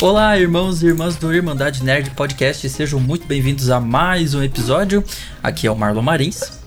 Olá, 0.00 0.38
irmãos 0.38 0.80
e 0.80 0.86
irmãs 0.86 1.16
do 1.16 1.34
Irmandade 1.34 1.82
Nerd 1.82 2.10
Podcast, 2.10 2.68
sejam 2.68 3.00
muito 3.00 3.26
bem-vindos 3.26 3.68
a 3.68 3.80
mais 3.80 4.32
um 4.32 4.40
episódio. 4.40 5.02
Aqui 5.42 5.66
é 5.66 5.70
o 5.72 5.74
Marlon 5.74 6.02
Marins. 6.02 6.60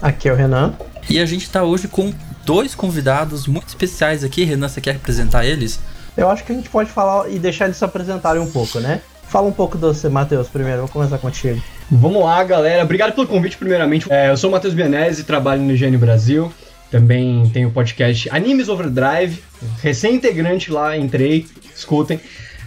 Aqui 0.00 0.26
é 0.26 0.32
o 0.32 0.34
Renan. 0.34 0.72
E 1.10 1.18
a 1.18 1.26
gente 1.26 1.50
tá 1.50 1.62
hoje 1.62 1.86
com 1.86 2.14
dois 2.46 2.74
convidados 2.74 3.46
muito 3.46 3.68
especiais 3.68 4.24
aqui. 4.24 4.42
Renan, 4.42 4.68
você 4.68 4.80
quer 4.80 4.96
apresentar 4.96 5.44
eles? 5.44 5.78
Eu 6.16 6.30
acho 6.30 6.42
que 6.42 6.50
a 6.50 6.54
gente 6.54 6.70
pode 6.70 6.88
falar 6.88 7.28
e 7.28 7.38
deixar 7.38 7.66
eles 7.66 7.76
se 7.76 7.84
apresentarem 7.84 8.40
um 8.40 8.50
pouco, 8.50 8.80
né? 8.80 9.02
Fala 9.24 9.46
um 9.46 9.52
pouco 9.52 9.76
do 9.76 9.92
você, 9.92 10.08
Matheus, 10.08 10.48
primeiro. 10.48 10.80
Vou 10.80 10.88
começar 10.88 11.18
contigo. 11.18 11.62
Vamos 11.90 12.24
lá, 12.24 12.42
galera. 12.42 12.82
Obrigado 12.82 13.12
pelo 13.14 13.26
convite, 13.26 13.58
primeiramente. 13.58 14.10
É, 14.10 14.30
eu 14.30 14.36
sou 14.38 14.48
o 14.48 14.52
Matheus 14.52 14.72
Bianese, 14.72 15.24
trabalho 15.24 15.60
no 15.60 15.76
Gênio 15.76 15.98
Brasil. 15.98 16.50
Também 16.90 17.50
tenho 17.52 17.68
o 17.68 17.70
podcast 17.70 18.30
Animes 18.30 18.70
Overdrive. 18.70 19.42
Recém-integrante 19.82 20.70
lá, 20.70 20.96
entrei, 20.96 21.46
escutem. 21.76 22.18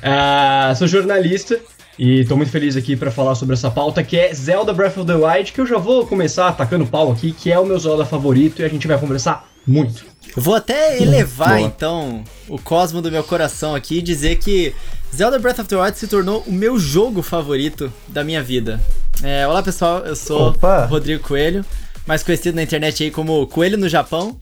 Uh, 0.01 0.75
sou 0.75 0.87
jornalista 0.87 1.59
e 1.97 2.25
tô 2.25 2.35
muito 2.35 2.51
feliz 2.51 2.75
aqui 2.75 2.95
para 2.95 3.11
falar 3.11 3.35
sobre 3.35 3.53
essa 3.53 3.69
pauta 3.69 4.03
que 4.03 4.17
é 4.17 4.33
Zelda 4.33 4.73
Breath 4.73 4.97
of 4.97 5.05
the 5.05 5.15
Wild, 5.15 5.51
que 5.51 5.61
eu 5.61 5.67
já 5.67 5.77
vou 5.77 6.07
começar 6.07 6.47
atacando 6.47 6.85
pau 6.87 7.11
aqui, 7.11 7.31
que 7.31 7.51
é 7.51 7.59
o 7.59 7.65
meu 7.65 7.77
Zelda 7.77 8.03
favorito 8.03 8.61
e 8.61 8.65
a 8.65 8.67
gente 8.67 8.87
vai 8.87 8.97
conversar 8.97 9.47
muito. 9.65 10.03
Eu 10.35 10.41
vou 10.41 10.55
até 10.55 10.99
elevar 11.01 11.59
então 11.61 12.23
o 12.47 12.57
cosmo 12.57 13.01
do 13.01 13.11
meu 13.11 13.23
coração 13.23 13.75
aqui 13.75 13.99
e 13.99 14.01
dizer 14.01 14.37
que 14.37 14.73
Zelda 15.15 15.37
Breath 15.37 15.59
of 15.59 15.69
the 15.69 15.75
Wild 15.75 15.97
se 15.97 16.07
tornou 16.07 16.43
o 16.47 16.51
meu 16.51 16.79
jogo 16.79 17.21
favorito 17.21 17.93
da 18.07 18.23
minha 18.23 18.41
vida. 18.41 18.81
É, 19.21 19.45
olá 19.45 19.61
pessoal, 19.61 19.99
eu 19.99 20.15
sou 20.15 20.49
Opa. 20.49 20.85
Rodrigo 20.85 21.21
Coelho, 21.21 21.63
mais 22.07 22.23
conhecido 22.23 22.55
na 22.55 22.63
internet 22.63 23.03
aí 23.03 23.11
como 23.11 23.45
Coelho 23.45 23.77
no 23.77 23.87
Japão. 23.87 24.35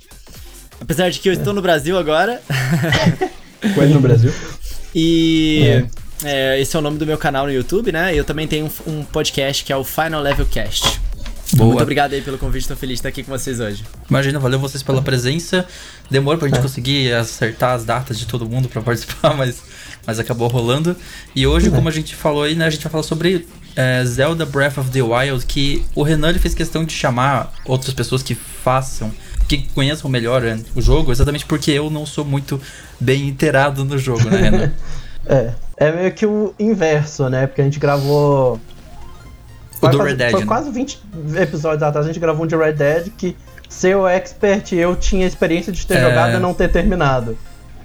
Apesar 0.79 1.09
de 1.09 1.19
que 1.19 1.27
eu 1.27 1.33
estou 1.33 1.53
no 1.53 1.61
Brasil 1.61 1.97
agora. 1.97 2.41
Coelho 3.75 3.95
no 3.95 3.99
Brasil. 3.99 4.31
E 4.93 5.63
é. 5.65 5.85
É, 6.23 6.59
esse 6.59 6.75
é 6.75 6.79
o 6.79 6.81
nome 6.81 6.97
do 6.97 7.05
meu 7.05 7.17
canal 7.17 7.45
no 7.45 7.51
YouTube, 7.51 7.91
né? 7.91 8.13
Eu 8.13 8.25
também 8.25 8.47
tenho 8.47 8.69
um, 8.87 8.99
um 8.99 9.03
podcast 9.03 9.63
que 9.63 9.71
é 9.71 9.75
o 9.75 9.83
Final 9.83 10.21
Level 10.21 10.45
Cast. 10.45 10.99
Boa. 11.53 11.69
Muito 11.69 11.81
obrigado 11.81 12.13
aí 12.13 12.21
pelo 12.21 12.37
convite, 12.37 12.67
tô 12.67 12.75
feliz 12.75 12.95
de 12.95 12.99
estar 12.99 13.09
aqui 13.09 13.23
com 13.23 13.31
vocês 13.31 13.59
hoje. 13.59 13.83
Imagina, 14.07 14.37
valeu 14.37 14.59
vocês 14.59 14.83
pela 14.83 15.01
presença. 15.01 15.65
Demorou 16.09 16.37
pra 16.37 16.47
gente 16.47 16.59
é. 16.59 16.61
conseguir 16.61 17.13
acertar 17.13 17.73
as 17.73 17.85
datas 17.85 18.19
de 18.19 18.27
todo 18.27 18.47
mundo 18.47 18.69
para 18.69 18.81
participar, 18.81 19.33
mas, 19.37 19.63
mas 20.05 20.19
acabou 20.19 20.47
rolando. 20.47 20.95
E 21.35 21.47
hoje, 21.47 21.71
como 21.71 21.87
a 21.87 21.91
gente 21.91 22.15
falou 22.15 22.43
aí, 22.43 22.53
né, 22.53 22.67
a 22.67 22.69
gente 22.69 22.83
vai 22.83 22.91
falar 22.91 23.03
sobre 23.03 23.47
é, 23.75 24.03
Zelda 24.05 24.45
Breath 24.45 24.77
of 24.77 24.91
the 24.91 25.01
Wild, 25.01 25.45
que 25.45 25.83
o 25.95 26.03
Renan 26.03 26.29
ele 26.29 26.39
fez 26.39 26.53
questão 26.53 26.83
de 26.83 26.93
chamar 26.93 27.51
outras 27.65 27.93
pessoas 27.93 28.21
que 28.21 28.35
façam, 28.35 29.11
que 29.57 29.67
conheçam 29.73 30.09
melhor 30.09 30.45
é, 30.45 30.57
o 30.75 30.81
jogo, 30.81 31.11
exatamente 31.11 31.45
porque 31.45 31.71
eu 31.71 31.89
não 31.89 32.05
sou 32.05 32.23
muito 32.23 32.61
bem 32.99 33.27
inteirado 33.27 33.83
no 33.83 33.97
jogo, 33.97 34.29
né, 34.29 34.41
Renan? 34.41 34.71
é, 35.25 35.53
é 35.75 35.91
meio 35.91 36.11
que 36.11 36.25
o 36.25 36.53
inverso, 36.59 37.27
né? 37.29 37.47
Porque 37.47 37.61
a 37.61 37.63
gente 37.63 37.79
gravou. 37.79 38.59
O 39.81 39.87
do 39.87 39.97
Red 39.97 40.15
Dead. 40.15 40.31
Foi 40.31 40.41
né? 40.41 40.45
quase 40.45 40.69
20 40.69 41.01
episódios 41.41 41.81
atrás, 41.81 42.05
a 42.05 42.09
gente 42.09 42.19
gravou 42.19 42.43
um 42.43 42.47
de 42.47 42.55
Red 42.55 42.73
Dead 42.73 43.09
que 43.17 43.35
ser 43.67 43.95
o 43.95 44.07
expert 44.07 44.73
eu 44.73 44.95
tinha 44.95 45.25
experiência 45.25 45.71
de 45.71 45.85
ter 45.85 45.95
é... 45.95 46.01
jogado 46.01 46.35
e 46.35 46.39
não 46.39 46.53
ter 46.53 46.69
terminado. 46.69 47.37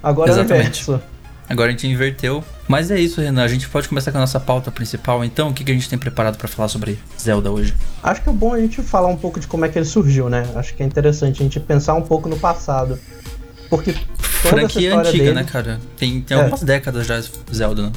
Agora 0.02 0.30
Exatamente. 0.30 0.54
é 0.54 0.58
o 0.58 0.66
inverso. 0.66 1.02
Agora 1.48 1.68
a 1.68 1.70
gente 1.70 1.86
inverteu. 1.86 2.44
Mas 2.66 2.90
é 2.90 2.98
isso, 2.98 3.20
Renan. 3.20 3.42
A 3.42 3.48
gente 3.48 3.68
pode 3.68 3.88
começar 3.88 4.10
com 4.10 4.18
a 4.18 4.20
nossa 4.20 4.40
pauta 4.40 4.70
principal, 4.70 5.24
então. 5.24 5.50
O 5.50 5.54
que, 5.54 5.62
que 5.64 5.70
a 5.70 5.74
gente 5.74 5.88
tem 5.88 5.98
preparado 5.98 6.36
para 6.36 6.48
falar 6.48 6.68
sobre 6.68 6.98
Zelda 7.20 7.50
hoje? 7.50 7.74
Acho 8.02 8.22
que 8.22 8.28
é 8.28 8.32
bom 8.32 8.54
a 8.54 8.58
gente 8.58 8.82
falar 8.82 9.08
um 9.08 9.16
pouco 9.16 9.38
de 9.38 9.46
como 9.46 9.64
é 9.64 9.68
que 9.68 9.78
ele 9.78 9.84
surgiu, 9.84 10.28
né? 10.28 10.46
Acho 10.54 10.74
que 10.74 10.82
é 10.82 10.86
interessante 10.86 11.40
a 11.40 11.44
gente 11.44 11.60
pensar 11.60 11.94
um 11.94 12.02
pouco 12.02 12.28
no 12.28 12.38
passado. 12.38 12.98
Porque 13.68 13.92
toda 13.92 14.56
Franquia 14.56 14.90
essa 14.90 15.00
antiga, 15.00 15.24
dele... 15.24 15.34
né, 15.34 15.44
cara? 15.44 15.80
Tem, 15.96 16.20
tem 16.20 16.36
é. 16.36 16.40
algumas 16.40 16.62
décadas 16.62 17.06
já 17.06 17.22
Zelda, 17.52 17.82
né? 17.82 17.92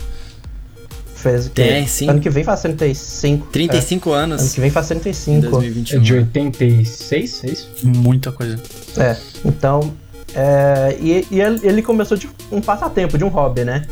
Fez 1.15 1.49
tem, 1.49 1.87
sim. 1.87 2.09
Ano 2.09 2.19
que 2.19 2.29
vem 2.29 2.43
faz 2.43 2.61
35. 2.61 3.47
35 3.47 4.09
é. 4.09 4.17
anos. 4.17 4.41
Ano 4.41 4.51
que 4.51 4.61
vem 4.61 4.69
faz 4.69 4.87
35. 4.87 5.49
2021. 5.49 5.97
É 5.97 6.01
de 6.01 6.13
86, 6.13 7.43
é 7.43 7.47
isso? 7.47 7.69
Muita 7.83 8.31
coisa. 8.31 8.59
É, 8.97 9.17
então 9.43 9.93
é, 10.35 10.95
e, 11.01 11.25
e, 11.31 11.41
ele 11.41 11.81
começou 11.81 12.15
de 12.15 12.29
um 12.51 12.61
passatempo, 12.61 13.17
de 13.17 13.23
um 13.23 13.27
hobby, 13.27 13.63
né? 13.63 13.87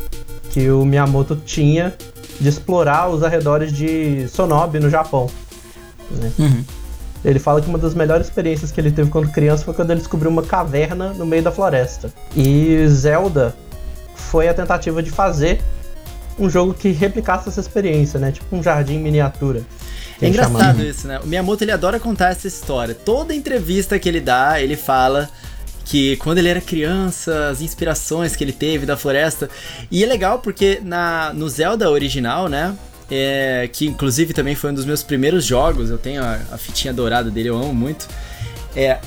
Que 0.56 0.70
o 0.70 0.86
Miyamoto 0.86 1.36
tinha 1.36 1.94
de 2.40 2.48
explorar 2.48 3.10
os 3.10 3.22
arredores 3.22 3.70
de 3.70 4.26
Sonobe, 4.26 4.80
no 4.80 4.88
Japão. 4.88 5.28
Né? 6.10 6.32
Uhum. 6.38 6.64
Ele 7.22 7.38
fala 7.38 7.60
que 7.60 7.68
uma 7.68 7.76
das 7.76 7.94
melhores 7.94 8.28
experiências 8.28 8.72
que 8.72 8.80
ele 8.80 8.90
teve 8.90 9.10
quando 9.10 9.30
criança 9.30 9.66
foi 9.66 9.74
quando 9.74 9.90
ele 9.90 10.00
descobriu 10.00 10.30
uma 10.30 10.42
caverna 10.42 11.12
no 11.12 11.26
meio 11.26 11.42
da 11.42 11.52
floresta. 11.52 12.10
E 12.34 12.88
Zelda 12.88 13.54
foi 14.14 14.48
a 14.48 14.54
tentativa 14.54 15.02
de 15.02 15.10
fazer 15.10 15.60
um 16.38 16.48
jogo 16.48 16.72
que 16.72 16.90
replicasse 16.90 17.50
essa 17.50 17.60
experiência, 17.60 18.18
né? 18.18 18.32
Tipo 18.32 18.56
um 18.56 18.62
jardim 18.62 18.96
miniatura. 18.96 19.60
É 20.22 20.26
engraçado 20.26 20.82
isso, 20.82 21.06
né? 21.06 21.20
O 21.22 21.26
Miyamoto 21.26 21.64
ele 21.64 21.72
adora 21.72 22.00
contar 22.00 22.30
essa 22.30 22.48
história. 22.48 22.94
Toda 22.94 23.34
entrevista 23.34 23.98
que 23.98 24.08
ele 24.08 24.22
dá, 24.22 24.58
ele 24.58 24.74
fala 24.74 25.28
que 25.86 26.16
quando 26.16 26.38
ele 26.38 26.48
era 26.48 26.60
criança, 26.60 27.48
as 27.48 27.62
inspirações 27.62 28.34
que 28.34 28.42
ele 28.42 28.52
teve 28.52 28.84
da 28.84 28.96
floresta. 28.96 29.48
E 29.88 30.02
é 30.02 30.06
legal 30.06 30.40
porque 30.40 30.80
na, 30.82 31.32
no 31.32 31.48
Zelda 31.48 31.88
original, 31.88 32.48
né? 32.48 32.76
É, 33.08 33.70
que 33.72 33.86
inclusive 33.86 34.34
também 34.34 34.56
foi 34.56 34.72
um 34.72 34.74
dos 34.74 34.84
meus 34.84 35.04
primeiros 35.04 35.44
jogos, 35.44 35.90
eu 35.90 35.96
tenho 35.96 36.24
a, 36.24 36.40
a 36.50 36.58
fitinha 36.58 36.92
dourada 36.92 37.30
dele, 37.30 37.50
eu 37.50 37.56
amo 37.56 37.72
muito. 37.72 38.08
É, 38.74 38.98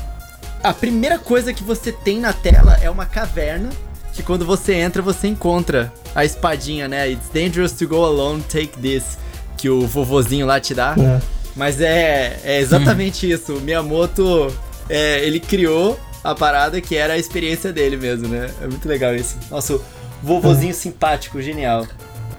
a 0.63 0.73
primeira 0.73 1.19
coisa 1.19 1.53
que 1.53 1.61
você 1.61 1.91
tem 1.91 2.17
na 2.17 2.31
tela 2.31 2.79
é 2.81 2.89
uma 2.89 3.05
caverna 3.05 3.69
que 4.13 4.23
quando 4.23 4.45
você 4.45 4.73
entra 4.73 5.01
você 5.01 5.27
encontra 5.27 5.91
a 6.15 6.23
espadinha, 6.23 6.87
né? 6.87 7.09
It's 7.09 7.29
dangerous 7.29 7.73
to 7.73 7.89
go 7.89 8.05
alone, 8.05 8.41
take 8.43 8.79
this, 8.79 9.17
que 9.57 9.69
o 9.69 9.85
vovozinho 9.85 10.45
lá 10.45 10.61
te 10.61 10.73
dá. 10.73 10.95
É. 10.97 11.21
Mas 11.57 11.81
é, 11.81 12.39
é 12.45 12.59
exatamente 12.61 13.29
isso. 13.29 13.55
O 13.57 13.59
Miyamoto, 13.61 14.53
é, 14.89 15.25
ele 15.25 15.41
criou 15.41 15.99
a 16.23 16.35
parada 16.35 16.79
que 16.81 16.95
era 16.95 17.13
a 17.13 17.17
experiência 17.17 17.71
dele 17.71 17.97
mesmo, 17.97 18.27
né? 18.27 18.49
É 18.61 18.67
muito 18.67 18.87
legal 18.87 19.15
isso. 19.15 19.37
Nosso 19.49 19.81
vovozinho 20.21 20.73
simpático, 20.73 21.41
genial. 21.41 21.85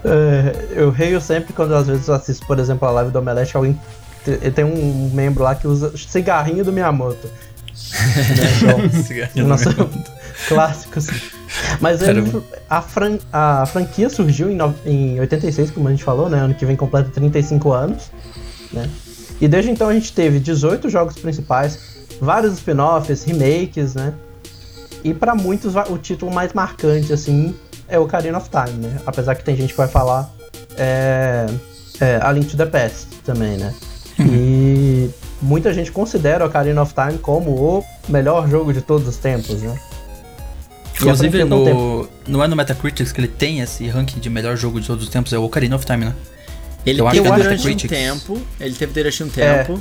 É, 0.05 0.67
eu 0.73 0.91
reio 0.91 1.21
sempre 1.21 1.53
quando 1.53 1.75
às 1.75 1.87
vezes 1.87 2.09
assisto, 2.09 2.47
por 2.47 2.59
exemplo, 2.59 2.87
a 2.89 2.91
live 2.91 3.11
do 3.11 3.19
Omelete, 3.19 3.57
alguém 3.57 3.79
tem 4.55 4.65
um 4.65 5.11
membro 5.15 5.43
lá 5.43 5.55
que 5.55 5.67
usa 5.67 5.97
cigarrinho 5.97 6.65
do 6.65 6.73
Miyamoto. 6.73 7.27
né? 9.17 9.31
então, 9.35 9.47
nosso 9.47 9.69
clássico. 10.49 10.99
Assim. 10.99 11.13
Mas 11.81 12.03
ele, 12.03 12.23
a, 12.69 12.83
fran, 12.83 13.19
a 13.33 13.65
franquia 13.67 14.09
surgiu 14.09 14.51
em, 14.51 14.57
no, 14.57 14.75
em 14.85 15.19
86, 15.21 15.71
como 15.71 15.89
a 15.89 15.91
gente 15.91 16.05
falou, 16.05 16.29
né? 16.29 16.39
Ano 16.39 16.55
que 16.55 16.67
vem 16.67 16.77
completa 16.77 17.11
35 17.11 17.73
anos. 17.73 18.11
Né? 18.73 18.89
E 19.41 19.49
desde 19.49 19.71
então 19.71 19.89
a 19.89 19.95
gente 19.95 20.13
teve 20.13 20.39
18 20.39 20.89
jogos 20.91 21.17
principais, 21.17 21.90
vários 22.21 22.55
spin-offs, 22.55 23.25
remakes, 23.25 23.95
né? 23.95 24.13
E 25.03 25.15
para 25.15 25.35
muitos 25.35 25.75
o 25.75 25.97
título 25.99 26.33
mais 26.33 26.53
marcante, 26.53 27.13
assim, 27.13 27.55
é 27.89 27.99
o 27.99 28.03
Ocarina 28.03 28.39
of 28.39 28.49
Time, 28.51 28.87
né? 28.87 29.01
Apesar 29.07 29.35
que 29.35 29.43
tem 29.43 29.57
gente 29.57 29.71
que 29.71 29.77
vai 29.77 29.89
falar 29.89 30.31
é, 30.77 31.47
é, 32.01 32.19
A 32.23 32.31
Link 32.33 32.49
to 32.49 32.57
the 32.57 32.67
Past 32.67 33.07
também, 33.25 33.57
né? 33.57 33.75
Uhum. 34.19 34.27
E 34.29 35.11
muita 35.41 35.73
gente 35.73 35.91
considera 35.91 36.45
o 36.45 36.49
Ocarina 36.49 36.83
of 36.83 36.93
Time 36.95 37.19
como 37.19 37.51
o 37.51 37.85
melhor 38.09 38.49
jogo 38.49 38.73
de 38.73 38.83
todos 38.83 39.09
os 39.09 39.17
tempos, 39.17 39.63
né? 39.63 39.79
Inclusive, 40.95 41.45
no, 41.45 42.09
não 42.29 42.45
é 42.45 42.47
no 42.47 42.55
Metacritic 42.55 43.11
que 43.11 43.21
ele 43.21 43.29
tem 43.29 43.61
esse 43.61 43.89
ranking 43.89 44.21
de 44.21 44.29
melhor 44.29 44.55
jogo 44.55 44.79
de 44.81 44.87
todos 44.87 45.05
os 45.05 45.11
tempos, 45.11 45.33
é 45.33 45.39
o 45.39 45.45
Ocarina 45.45 45.75
of 45.77 45.87
Time, 45.87 46.05
né? 46.05 46.15
Ele 46.85 47.03
teve 47.11 47.31
durante 47.31 47.85
um 47.85 47.89
tempo, 47.89 48.41
ele 48.59 48.75
teve 48.75 48.93
durante 48.93 49.23
um 49.23 49.29
tempo, 49.29 49.73
é. 49.73 49.79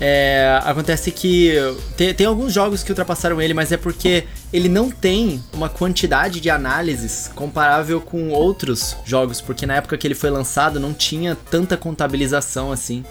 É, 0.00 0.60
acontece 0.64 1.10
que 1.10 1.54
tem, 1.96 2.14
tem, 2.14 2.26
alguns 2.26 2.52
jogos 2.52 2.84
que 2.84 2.90
ultrapassaram 2.90 3.42
ele, 3.42 3.52
mas 3.52 3.72
é 3.72 3.76
porque 3.76 4.24
ele 4.52 4.68
não 4.68 4.90
tem 4.90 5.42
uma 5.52 5.68
quantidade 5.68 6.40
de 6.40 6.48
análises 6.48 7.30
comparável 7.34 8.00
com 8.00 8.28
outros 8.30 8.96
jogos, 9.04 9.40
porque 9.40 9.66
na 9.66 9.76
época 9.76 9.98
que 9.98 10.06
ele 10.06 10.14
foi 10.14 10.30
lançado 10.30 10.78
não 10.78 10.94
tinha 10.94 11.36
tanta 11.50 11.76
contabilização 11.76 12.70
assim, 12.70 13.04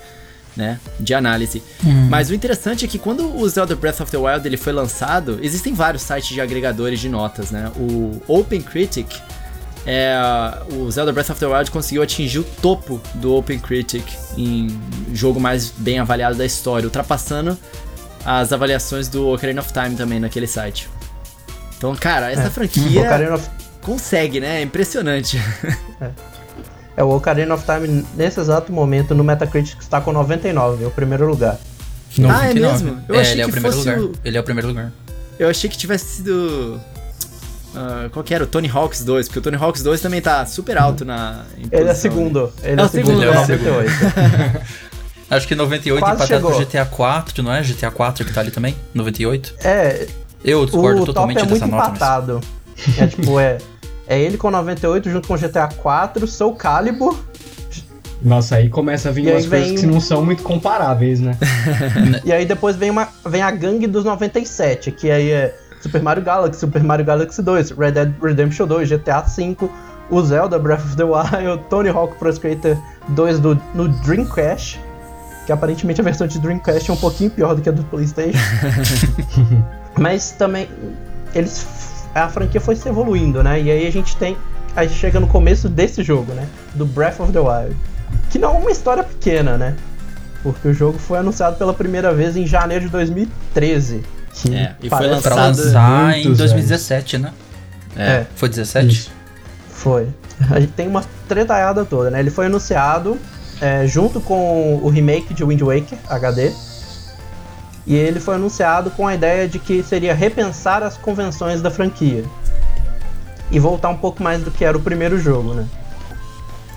né, 0.55 0.79
de 0.97 1.13
análise. 1.13 1.61
Hum. 1.85 2.07
Mas 2.09 2.29
o 2.29 2.33
interessante 2.33 2.85
é 2.85 2.87
que 2.87 2.97
quando 2.97 3.35
o 3.35 3.47
Zelda 3.49 3.75
Breath 3.75 3.99
of 3.99 4.11
the 4.11 4.17
Wild 4.17 4.47
ele 4.47 4.57
foi 4.57 4.71
lançado, 4.71 5.39
existem 5.41 5.73
vários 5.73 6.03
sites 6.03 6.29
de 6.29 6.39
agregadores 6.39 6.99
de 6.99 7.09
notas, 7.09 7.51
né? 7.51 7.69
O 7.75 8.21
OpenCritic 8.27 9.07
é, 9.89 10.19
o 10.73 10.91
Zelda 10.91 11.13
Breath 11.13 11.29
of 11.29 11.39
the 11.39 11.45
Wild 11.45 11.71
conseguiu 11.71 12.03
atingir 12.03 12.39
o 12.39 12.43
topo 12.43 13.01
do 13.15 13.33
Open 13.33 13.57
Critic 13.57 14.03
em 14.37 14.67
jogo 15.13 15.39
mais 15.39 15.71
bem 15.71 15.97
avaliado 15.97 16.35
da 16.35 16.45
história, 16.45 16.85
ultrapassando 16.85 17.57
as 18.25 18.51
avaliações 18.51 19.07
do 19.07 19.29
Ocarina 19.29 19.61
of 19.61 19.71
Time 19.71 19.95
também 19.95 20.19
naquele 20.19 20.45
site. 20.45 20.89
Então, 21.77 21.95
cara, 21.95 22.29
essa 22.29 22.47
é. 22.47 22.49
franquia 22.49 23.33
of... 23.33 23.49
consegue, 23.81 24.41
né? 24.41 24.59
É 24.59 24.61
impressionante. 24.61 25.41
É. 25.99 26.11
é. 26.97 27.03
o 27.03 27.09
Ocarina 27.15 27.55
of 27.55 27.63
Time, 27.65 28.05
nesse 28.15 28.39
exato 28.39 28.71
momento, 28.71 29.15
no 29.15 29.23
Metacritic 29.23 29.79
está 29.79 29.99
com 29.99 30.11
99, 30.11 30.83
é 30.83 30.87
o 30.87 30.91
primeiro 30.91 31.27
lugar. 31.27 31.57
99. 32.15 32.29
Ah, 32.29 32.51
é 32.51 32.53
mesmo? 32.53 33.03
Eu 33.07 33.15
é, 33.15 33.21
achei 33.21 33.33
ele 33.33 33.41
é 33.41 33.45
o 33.45 33.49
primeiro 33.49 33.77
lugar. 33.77 33.99
O... 33.99 34.11
Ele 34.23 34.37
é 34.37 34.39
o 34.39 34.43
primeiro 34.43 34.67
lugar. 34.67 34.91
Eu 35.39 35.49
achei 35.49 35.69
que 35.69 35.77
tivesse 35.77 36.17
sido 36.17 36.79
Uh, 37.77 38.09
qual 38.09 38.23
que 38.23 38.33
era? 38.33 38.43
O 38.43 38.47
Tony 38.47 38.67
Hawks 38.73 39.03
2, 39.03 39.27
porque 39.27 39.39
o 39.39 39.41
Tony 39.41 39.55
Hawks 39.55 39.83
2 39.83 40.01
também 40.01 40.19
tá 40.19 40.45
super 40.47 40.77
alto 40.77 41.05
na. 41.05 41.43
Ele 41.71 41.89
é 41.89 41.93
segundo. 41.93 42.51
Ele 42.63 42.81
é, 42.81 42.83
é 42.83 42.87
segundo, 42.87 43.23
é, 43.23 43.27
é 43.27 43.33
98. 43.35 43.91
Acho 45.29 45.47
que 45.47 45.55
98 45.55 46.01
Quase 46.01 46.15
empatado 46.15 46.27
chegou. 46.27 46.51
com 46.53 46.59
GTA 46.59 46.85
4, 46.85 47.43
não 47.43 47.53
é? 47.53 47.61
GTA 47.61 47.91
4 47.91 48.25
que 48.25 48.33
tá 48.33 48.41
ali 48.41 48.49
também? 48.49 48.75
98? 48.93 49.55
É. 49.63 50.07
Eu 50.43 50.65
discordo 50.65 51.05
totalmente 51.05 51.39
top 51.39 51.49
é 51.49 51.53
dessa 51.53 51.67
muito 51.67 51.75
nota. 51.75 51.89
Empatado. 51.89 52.41
Mas... 52.87 52.99
É 52.99 53.07
tipo, 53.07 53.39
é. 53.39 53.57
É 54.07 54.19
ele 54.19 54.37
com 54.37 54.49
98 54.49 55.09
junto 55.09 55.27
com 55.27 55.35
GTA 55.35 55.67
4, 55.67 56.25
Soul 56.25 56.55
Calibur. 56.55 57.17
Nossa, 58.21 58.55
aí 58.55 58.69
começa 58.69 59.09
a 59.09 59.11
vir 59.11 59.29
umas 59.29 59.45
vem... 59.45 59.61
coisas 59.61 59.81
que 59.81 59.85
não 59.85 59.99
são 59.99 60.25
muito 60.25 60.41
comparáveis, 60.41 61.19
né? 61.19 61.37
e 62.25 62.31
aí 62.31 62.45
depois 62.45 62.75
vem, 62.75 62.89
uma, 62.89 63.07
vem 63.25 63.41
a 63.41 63.51
gangue 63.51 63.85
dos 63.85 64.03
97, 64.03 64.91
que 64.91 65.11
aí 65.11 65.29
é 65.29 65.55
Super 65.87 66.01
Mario 66.01 66.23
Galaxy, 66.23 66.59
Super 66.59 66.83
Mario 66.83 67.05
Galaxy 67.05 67.41
2, 67.41 67.71
Red 67.71 67.91
Dead 67.91 68.13
Redemption 68.21 68.67
2, 68.67 68.89
GTA 68.89 69.21
V, 69.21 69.69
o 70.09 70.21
Zelda 70.21 70.59
Breath 70.59 70.81
of 70.81 70.97
the 70.97 71.03
Wild, 71.03 71.63
Tony 71.69 71.89
Hawk 71.89 72.17
Pro 72.19 72.29
Skater 72.29 72.77
2 73.09 73.39
do, 73.39 73.55
no 73.73 73.87
Dreamcast, 73.87 74.81
que 75.45 75.51
aparentemente 75.51 76.01
a 76.01 76.03
versão 76.03 76.27
de 76.27 76.39
Dreamcast 76.39 76.89
é 76.89 76.93
um 76.93 76.97
pouquinho 76.97 77.31
pior 77.31 77.55
do 77.55 77.61
que 77.61 77.69
a 77.69 77.71
do 77.71 77.83
PlayStation. 77.85 78.37
Mas 79.97 80.31
também 80.31 80.69
eles 81.33 81.65
a 82.13 82.27
franquia 82.27 82.59
foi 82.59 82.75
se 82.75 82.89
evoluindo, 82.89 83.41
né? 83.41 83.61
E 83.61 83.71
aí 83.71 83.87
a 83.87 83.91
gente 83.91 84.15
tem 84.17 84.35
aí 84.75 84.89
chega 84.89 85.19
no 85.19 85.27
começo 85.27 85.69
desse 85.69 86.03
jogo, 86.03 86.33
né? 86.33 86.47
Do 86.75 86.85
Breath 86.85 87.19
of 87.21 87.31
the 87.31 87.39
Wild, 87.39 87.75
que 88.29 88.37
não 88.37 88.55
é 88.55 88.59
uma 88.59 88.71
história 88.71 89.03
pequena, 89.03 89.57
né? 89.57 89.75
Porque 90.43 90.67
o 90.67 90.73
jogo 90.73 90.97
foi 90.97 91.17
anunciado 91.17 91.55
pela 91.55 91.73
primeira 91.73 92.13
vez 92.13 92.35
em 92.35 92.45
janeiro 92.45 92.85
de 92.85 92.91
2013. 92.91 94.03
Que 94.41 94.55
é, 94.55 94.75
e 94.81 94.89
foi 94.89 95.07
lançado 95.07 95.33
pra 95.33 95.45
lançar 95.47 96.17
em 96.17 96.33
2017, 96.33 97.15
anos. 97.15 97.31
né? 97.31 97.37
É. 97.95 98.11
é. 98.11 98.27
Foi 98.35 98.49
17? 98.49 98.87
Isso. 98.87 99.11
Foi. 99.71 100.07
A 100.51 100.59
gente 100.59 100.73
tem 100.73 100.87
uma 100.87 101.03
tretaiada 101.27 101.83
toda, 101.83 102.09
né? 102.11 102.19
Ele 102.19 102.29
foi 102.29 102.45
anunciado 102.45 103.17
é, 103.61 103.87
junto 103.87 104.19
com 104.21 104.79
o 104.81 104.89
remake 104.89 105.33
de 105.33 105.43
Wind 105.43 105.61
Waker 105.61 105.97
HD. 106.07 106.51
E 107.85 107.95
ele 107.95 108.19
foi 108.19 108.35
anunciado 108.35 108.91
com 108.91 109.07
a 109.07 109.15
ideia 109.15 109.47
de 109.47 109.59
que 109.59 109.81
seria 109.81 110.13
repensar 110.13 110.83
as 110.83 110.97
convenções 110.97 111.61
da 111.61 111.71
franquia. 111.71 112.23
E 113.49 113.59
voltar 113.59 113.89
um 113.89 113.95
pouco 113.97 114.21
mais 114.21 114.43
do 114.43 114.51
que 114.51 114.65
era 114.65 114.77
o 114.77 114.81
primeiro 114.81 115.17
jogo, 115.17 115.53
né? 115.53 115.65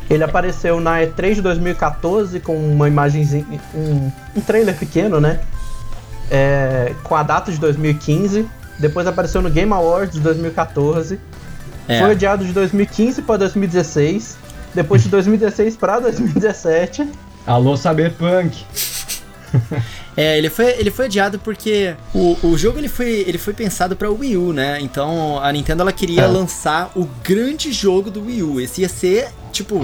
Ele 0.09 0.23
apareceu 0.23 0.81
na 0.81 1.01
E3 1.01 1.35
de 1.35 1.43
2014 1.43 2.39
com 2.41 2.56
uma 2.56 2.89
imagem, 2.89 3.45
um, 3.75 4.11
um 4.37 4.41
trailer 4.41 4.77
pequeno, 4.77 5.21
né? 5.21 5.41
É, 6.31 6.94
com 7.03 7.15
a 7.15 7.23
data 7.23 7.50
de 7.50 7.59
2015. 7.59 8.47
Depois 8.79 9.06
apareceu 9.06 9.43
no 9.43 9.50
Game 9.50 9.73
Awards 9.73 10.15
de 10.15 10.21
2014. 10.21 11.19
É. 11.88 11.99
Foi 11.99 12.12
adiado 12.12 12.44
de 12.44 12.53
2015 12.53 13.23
para 13.23 13.38
2016 13.38 14.38
depois 14.75 15.03
de 15.03 15.09
2016 15.09 15.77
para 15.77 16.00
2017. 16.00 17.09
Alô, 17.47 17.77
Cyberpunk! 17.77 18.65
é, 20.17 20.38
ele 20.38 20.49
foi, 20.49 20.67
ele 20.79 20.91
foi 20.91 21.06
adiado 21.06 21.38
porque 21.38 21.94
o, 22.15 22.37
o 22.43 22.56
jogo 22.56 22.79
ele 22.79 22.88
foi, 22.88 23.25
ele 23.27 23.38
foi 23.38 23.53
pensado 23.53 23.97
para 23.97 24.09
Wii 24.09 24.37
U, 24.37 24.53
né? 24.53 24.79
Então 24.81 25.38
a 25.43 25.50
Nintendo 25.53 25.82
ela 25.82 25.93
queria 25.93 26.23
é. 26.23 26.27
lançar 26.27 26.93
o 26.94 27.09
grande 27.25 27.73
jogo 27.73 28.11
do 28.11 28.25
Wii 28.25 28.43
U. 28.43 28.61
Esse 28.61 28.82
ia 28.82 28.88
ser, 28.88 29.29
tipo, 29.50 29.77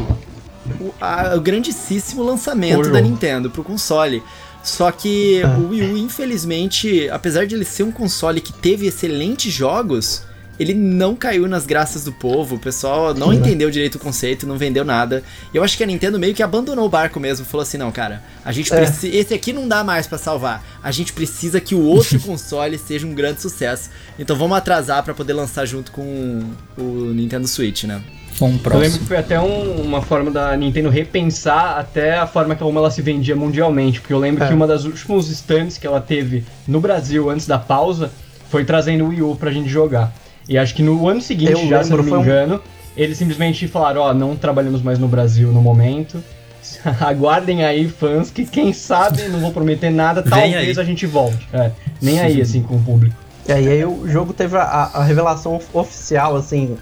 o, 0.80 0.94
a, 1.00 1.34
o 1.36 1.40
grandíssimo 1.40 2.22
lançamento 2.22 2.90
da 2.90 3.00
Nintendo 3.00 3.50
pro 3.50 3.64
console. 3.64 4.22
Só 4.66 4.90
que 4.90 5.40
é. 5.40 5.46
o 5.46 5.68
Wii 5.68 5.92
U, 5.92 5.96
infelizmente, 5.96 7.08
apesar 7.10 7.46
de 7.46 7.54
ele 7.54 7.64
ser 7.64 7.84
um 7.84 7.92
console 7.92 8.40
que 8.40 8.52
teve 8.52 8.88
excelentes 8.88 9.52
jogos, 9.52 10.24
ele 10.58 10.74
não 10.74 11.14
caiu 11.14 11.46
nas 11.46 11.64
graças 11.64 12.02
do 12.02 12.10
povo, 12.10 12.56
o 12.56 12.58
pessoal 12.58 13.14
não 13.14 13.28
Sim, 13.28 13.34
né? 13.34 13.46
entendeu 13.46 13.70
direito 13.70 13.94
o 13.94 13.98
conceito, 14.00 14.44
não 14.44 14.58
vendeu 14.58 14.84
nada. 14.84 15.22
Eu 15.54 15.62
acho 15.62 15.76
que 15.76 15.84
a 15.84 15.86
Nintendo 15.86 16.18
meio 16.18 16.34
que 16.34 16.42
abandonou 16.42 16.84
o 16.84 16.88
barco 16.88 17.20
mesmo, 17.20 17.46
falou 17.46 17.62
assim: 17.62 17.78
não, 17.78 17.92
cara, 17.92 18.20
a 18.44 18.50
gente 18.50 18.72
é. 18.72 18.76
precisa. 18.76 19.14
Esse 19.14 19.32
aqui 19.32 19.52
não 19.52 19.68
dá 19.68 19.84
mais 19.84 20.08
para 20.08 20.18
salvar. 20.18 20.64
A 20.82 20.90
gente 20.90 21.12
precisa 21.12 21.60
que 21.60 21.76
o 21.76 21.82
outro 21.82 22.18
console 22.26 22.76
seja 22.76 23.06
um 23.06 23.14
grande 23.14 23.40
sucesso. 23.40 23.88
Então 24.18 24.34
vamos 24.34 24.58
atrasar 24.58 25.04
para 25.04 25.14
poder 25.14 25.32
lançar 25.32 25.64
junto 25.64 25.92
com 25.92 26.42
o 26.76 26.82
Nintendo 27.14 27.46
Switch, 27.46 27.84
né? 27.84 28.02
Um 28.40 28.58
eu 28.70 28.78
lembro 28.78 28.98
que 28.98 29.04
foi 29.06 29.16
até 29.16 29.40
um, 29.40 29.80
uma 29.80 30.02
forma 30.02 30.30
da 30.30 30.54
Nintendo 30.56 30.90
repensar 30.90 31.78
até 31.78 32.18
a 32.18 32.26
forma 32.26 32.54
como 32.54 32.78
ela 32.78 32.90
se 32.90 33.00
vendia 33.00 33.34
mundialmente. 33.34 34.00
Porque 34.00 34.12
eu 34.12 34.18
lembro 34.18 34.44
é. 34.44 34.48
que 34.48 34.52
uma 34.52 34.66
das 34.66 34.84
últimos 34.84 35.30
stands 35.30 35.78
que 35.78 35.86
ela 35.86 36.00
teve 36.00 36.44
no 36.68 36.80
Brasil 36.80 37.30
antes 37.30 37.46
da 37.46 37.58
pausa 37.58 38.10
foi 38.50 38.64
trazendo 38.64 39.04
o 39.04 39.08
Wii 39.08 39.22
U 39.22 39.36
pra 39.36 39.50
gente 39.50 39.68
jogar. 39.68 40.12
E 40.48 40.58
acho 40.58 40.74
que 40.74 40.82
no 40.82 41.08
ano 41.08 41.20
seguinte, 41.20 41.52
eu 41.52 41.66
já 41.66 41.80
lembro, 41.80 42.04
se 42.04 42.10
não 42.10 42.18
me 42.18 42.22
engano, 42.22 42.56
um... 42.56 42.60
eles 42.96 43.16
simplesmente 43.16 43.66
falaram, 43.66 44.02
ó, 44.02 44.10
oh, 44.10 44.14
não 44.14 44.36
trabalhamos 44.36 44.82
mais 44.82 44.98
no 44.98 45.08
Brasil 45.08 45.50
no 45.50 45.62
momento. 45.62 46.22
Aguardem 47.00 47.64
aí, 47.64 47.88
fãs, 47.88 48.30
que 48.30 48.44
quem 48.44 48.72
sabe, 48.72 49.22
não 49.28 49.40
vou 49.40 49.50
prometer 49.50 49.90
nada, 49.90 50.22
talvez 50.22 50.78
a 50.78 50.84
gente 50.84 51.06
volte. 51.06 51.48
É, 51.52 51.70
nem 52.02 52.20
aí, 52.20 52.40
assim, 52.40 52.62
com 52.62 52.76
o 52.76 52.82
público. 52.82 53.16
É, 53.48 53.60
e 53.60 53.68
aí 53.68 53.84
o 53.84 54.08
jogo 54.08 54.32
teve 54.32 54.56
a, 54.56 54.90
a 54.92 55.04
revelação 55.04 55.60
oficial, 55.72 56.36
assim, 56.36 56.76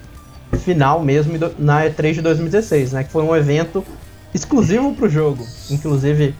final 0.56 1.00
mesmo, 1.00 1.34
na 1.58 1.84
E3 1.84 2.14
de 2.14 2.22
2016, 2.22 2.92
né? 2.92 3.04
Que 3.04 3.10
foi 3.10 3.22
um 3.22 3.34
evento 3.34 3.84
exclusivo 4.32 4.94
pro 4.94 5.08
jogo. 5.08 5.46
Inclusive, 5.70 6.34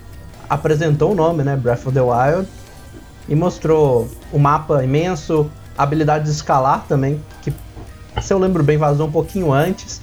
apresentou 0.49 1.13
o 1.13 1.15
nome, 1.15 1.43
né? 1.43 1.57
Breath 1.57 1.87
of 1.87 1.93
the 1.93 2.01
Wild. 2.01 2.49
E 3.29 3.35
mostrou 3.35 4.09
o 4.33 4.39
mapa 4.39 4.85
imenso, 4.85 5.51
habilidade 5.77 6.25
de 6.25 6.31
escalar 6.31 6.85
também, 6.87 7.21
que 7.41 7.53
se 8.21 8.33
eu 8.33 8.39
lembro 8.39 8.63
bem 8.63 8.77
vazou 8.77 9.07
um 9.09 9.13
pouquinho 9.13 9.53
antes. 9.53 10.03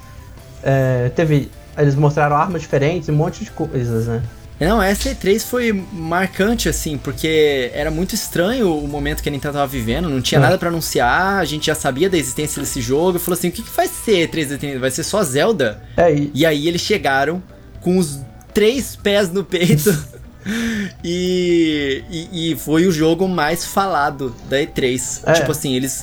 É, 0.63 1.09
teve. 1.15 1.51
Eles 1.77 1.95
mostraram 1.95 2.35
armas 2.35 2.61
diferentes, 2.61 3.07
um 3.09 3.13
monte 3.13 3.43
de 3.43 3.51
coisas, 3.51 4.07
né? 4.07 4.21
Não, 4.61 4.81
essa 4.81 5.09
E3 5.09 5.43
foi 5.43 5.73
marcante, 5.91 6.69
assim, 6.69 6.95
porque 6.95 7.71
era 7.73 7.89
muito 7.89 8.13
estranho 8.13 8.77
o 8.77 8.87
momento 8.87 9.23
que 9.23 9.27
a 9.27 9.31
Nintendo 9.31 9.55
tava 9.55 9.65
vivendo, 9.65 10.07
não 10.07 10.21
tinha 10.21 10.37
é. 10.37 10.41
nada 10.41 10.55
para 10.55 10.69
anunciar, 10.69 11.39
a 11.39 11.45
gente 11.45 11.65
já 11.65 11.73
sabia 11.73 12.07
da 12.07 12.15
existência 12.15 12.61
desse 12.61 12.79
jogo, 12.79 13.17
e 13.17 13.19
falou 13.19 13.35
assim, 13.35 13.49
o 13.49 13.51
que, 13.51 13.63
que 13.63 13.75
vai 13.75 13.87
ser 13.87 14.29
E3? 14.29 14.77
Vai 14.77 14.91
ser 14.91 15.01
só 15.01 15.23
Zelda? 15.23 15.81
É, 15.97 16.13
e... 16.13 16.31
e 16.33 16.45
aí 16.45 16.67
eles 16.67 16.81
chegaram 16.81 17.41
com 17.81 17.97
os 17.97 18.19
três 18.53 18.95
pés 18.95 19.31
no 19.31 19.43
peito 19.43 19.89
e, 21.03 22.03
e, 22.11 22.51
e, 22.51 22.55
foi 22.55 22.85
o 22.85 22.91
jogo 22.91 23.27
mais 23.27 23.65
falado 23.65 24.35
da 24.47 24.57
E3. 24.57 25.21
É. 25.25 25.33
Tipo 25.33 25.51
assim, 25.51 25.75
eles 25.75 26.01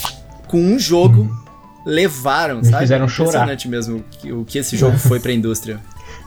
com 0.48 0.60
um 0.60 0.78
jogo 0.80 1.22
hum. 1.22 1.36
levaram, 1.86 2.58
Me 2.58 2.64
sabe? 2.64 2.82
Fizeram 2.82 3.06
chorar. 3.06 3.28
Impressionante 3.28 3.68
mesmo 3.68 4.04
o 4.24 4.44
que 4.44 4.58
esse 4.58 4.76
jogo 4.76 4.98
foi 4.98 5.20
pra 5.20 5.32
indústria. 5.32 5.78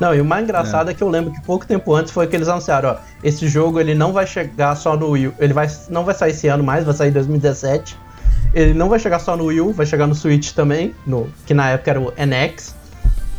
Não, 0.01 0.15
e 0.15 0.19
o 0.19 0.25
mais 0.25 0.43
engraçado 0.43 0.89
é. 0.89 0.93
é. 0.93 0.95
que 0.95 1.03
eu 1.03 1.09
lembro 1.09 1.31
que 1.31 1.39
pouco 1.41 1.63
tempo 1.63 1.93
antes 1.93 2.11
foi 2.11 2.25
que 2.25 2.35
eles 2.35 2.47
anunciaram, 2.47 2.89
ó, 2.89 2.95
esse 3.23 3.47
jogo 3.47 3.79
ele 3.79 3.93
não 3.93 4.11
vai 4.11 4.25
chegar 4.25 4.73
só 4.73 4.97
no 4.97 5.11
Wii 5.11 5.33
ele 5.37 5.53
vai, 5.53 5.67
não 5.91 6.03
vai 6.03 6.15
sair 6.15 6.31
esse 6.31 6.47
ano 6.47 6.63
mais, 6.63 6.83
vai 6.83 6.95
sair 6.95 7.09
em 7.09 7.13
2017. 7.13 7.95
Ele 8.51 8.73
não 8.73 8.89
vai 8.89 8.97
chegar 8.97 9.19
só 9.19 9.37
no 9.37 9.45
Wii 9.45 9.61
U, 9.61 9.73
vai 9.73 9.85
chegar 9.85 10.07
no 10.07 10.15
Switch 10.15 10.53
também, 10.53 10.95
no, 11.05 11.29
que 11.45 11.53
na 11.53 11.69
época 11.69 11.91
era 11.91 12.01
o 12.01 12.11
NX. 12.13 12.73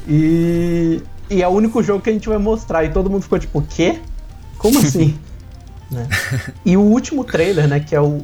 E, 0.06 1.02
e 1.28 1.42
é 1.42 1.48
o 1.48 1.50
único 1.50 1.82
jogo 1.82 2.00
que 2.00 2.10
a 2.10 2.12
gente 2.12 2.28
vai 2.28 2.38
mostrar. 2.38 2.84
E 2.84 2.90
todo 2.90 3.10
mundo 3.10 3.22
ficou 3.22 3.40
tipo, 3.40 3.58
o 3.58 3.62
quê? 3.62 4.00
Como 4.56 4.78
assim? 4.78 5.18
né? 5.90 6.06
E 6.64 6.76
o 6.76 6.80
último 6.80 7.24
trailer, 7.24 7.66
né, 7.66 7.80
que 7.80 7.92
é 7.92 8.00
o. 8.00 8.22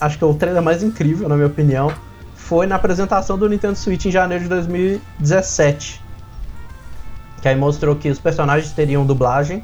Acho 0.00 0.16
que 0.16 0.24
é 0.24 0.26
o 0.26 0.32
trailer 0.32 0.62
mais 0.62 0.82
incrível, 0.82 1.28
na 1.28 1.34
minha 1.34 1.46
opinião, 1.46 1.92
foi 2.34 2.66
na 2.66 2.76
apresentação 2.76 3.36
do 3.36 3.46
Nintendo 3.46 3.76
Switch 3.76 4.06
em 4.06 4.10
janeiro 4.10 4.44
de 4.44 4.48
2017. 4.48 6.05
Que 7.46 7.50
aí 7.50 7.54
mostrou 7.54 7.94
que 7.94 8.10
os 8.10 8.18
personagens 8.18 8.72
teriam 8.72 9.06
dublagem 9.06 9.62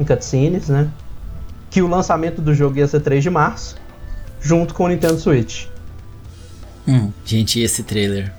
em 0.00 0.02
cutscenes, 0.02 0.70
né? 0.70 0.88
Que 1.68 1.82
o 1.82 1.86
lançamento 1.86 2.40
do 2.40 2.54
jogo 2.54 2.78
ia 2.78 2.88
ser 2.88 3.00
3 3.00 3.22
de 3.22 3.28
março, 3.28 3.76
junto 4.40 4.72
com 4.72 4.84
o 4.84 4.88
Nintendo 4.88 5.18
Switch. 5.18 5.66
Hum. 6.88 7.12
Gente, 7.26 7.60
esse 7.60 7.82
trailer. 7.82 8.32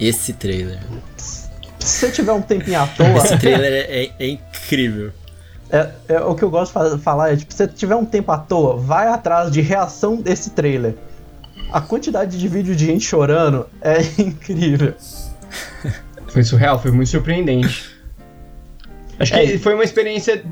Esse 0.00 0.32
trailer. 0.32 0.80
Se 1.16 1.46
você 1.78 2.10
tiver 2.10 2.32
um 2.32 2.42
tempinho 2.42 2.80
à 2.80 2.88
toa. 2.88 3.18
esse 3.18 3.38
trailer 3.38 3.72
é, 3.72 4.02
é, 4.02 4.12
é 4.18 4.28
incrível. 4.30 5.12
É, 5.70 5.90
é, 6.08 6.20
o 6.20 6.34
que 6.34 6.42
eu 6.42 6.50
gosto 6.50 6.76
de 6.96 7.00
falar 7.00 7.34
é, 7.34 7.36
tipo, 7.36 7.52
se 7.52 7.58
você 7.58 7.68
tiver 7.68 7.94
um 7.94 8.04
tempo 8.04 8.32
à 8.32 8.38
toa, 8.38 8.76
vai 8.76 9.06
atrás 9.06 9.48
de 9.48 9.60
reação 9.60 10.16
desse 10.16 10.50
trailer. 10.50 10.96
A 11.72 11.80
quantidade 11.80 12.36
de 12.36 12.48
vídeo 12.48 12.74
de 12.74 12.84
gente 12.84 13.06
chorando 13.06 13.68
é 13.80 14.00
incrível. 14.20 14.92
Foi 16.26 16.42
surreal, 16.42 16.82
foi 16.82 16.90
muito 16.90 17.10
surpreendente. 17.10 17.93
Acho 19.18 19.34
é, 19.34 19.46
que 19.46 19.58
foi 19.58 19.74
uma 19.74 19.84
experiência 19.84 20.44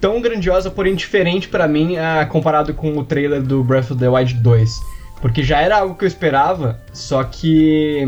tão 0.00 0.20
grandiosa, 0.20 0.70
porém 0.70 0.94
diferente 0.94 1.48
para 1.48 1.66
mim, 1.66 1.96
uh, 1.96 2.26
comparado 2.28 2.72
com 2.74 2.96
o 2.96 3.04
trailer 3.04 3.42
do 3.42 3.62
Breath 3.62 3.90
of 3.90 4.00
the 4.00 4.08
Wild 4.08 4.34
2. 4.34 4.80
Porque 5.20 5.42
já 5.42 5.60
era 5.60 5.78
algo 5.78 5.94
que 5.94 6.04
eu 6.04 6.08
esperava, 6.08 6.80
só 6.92 7.24
que 7.24 8.06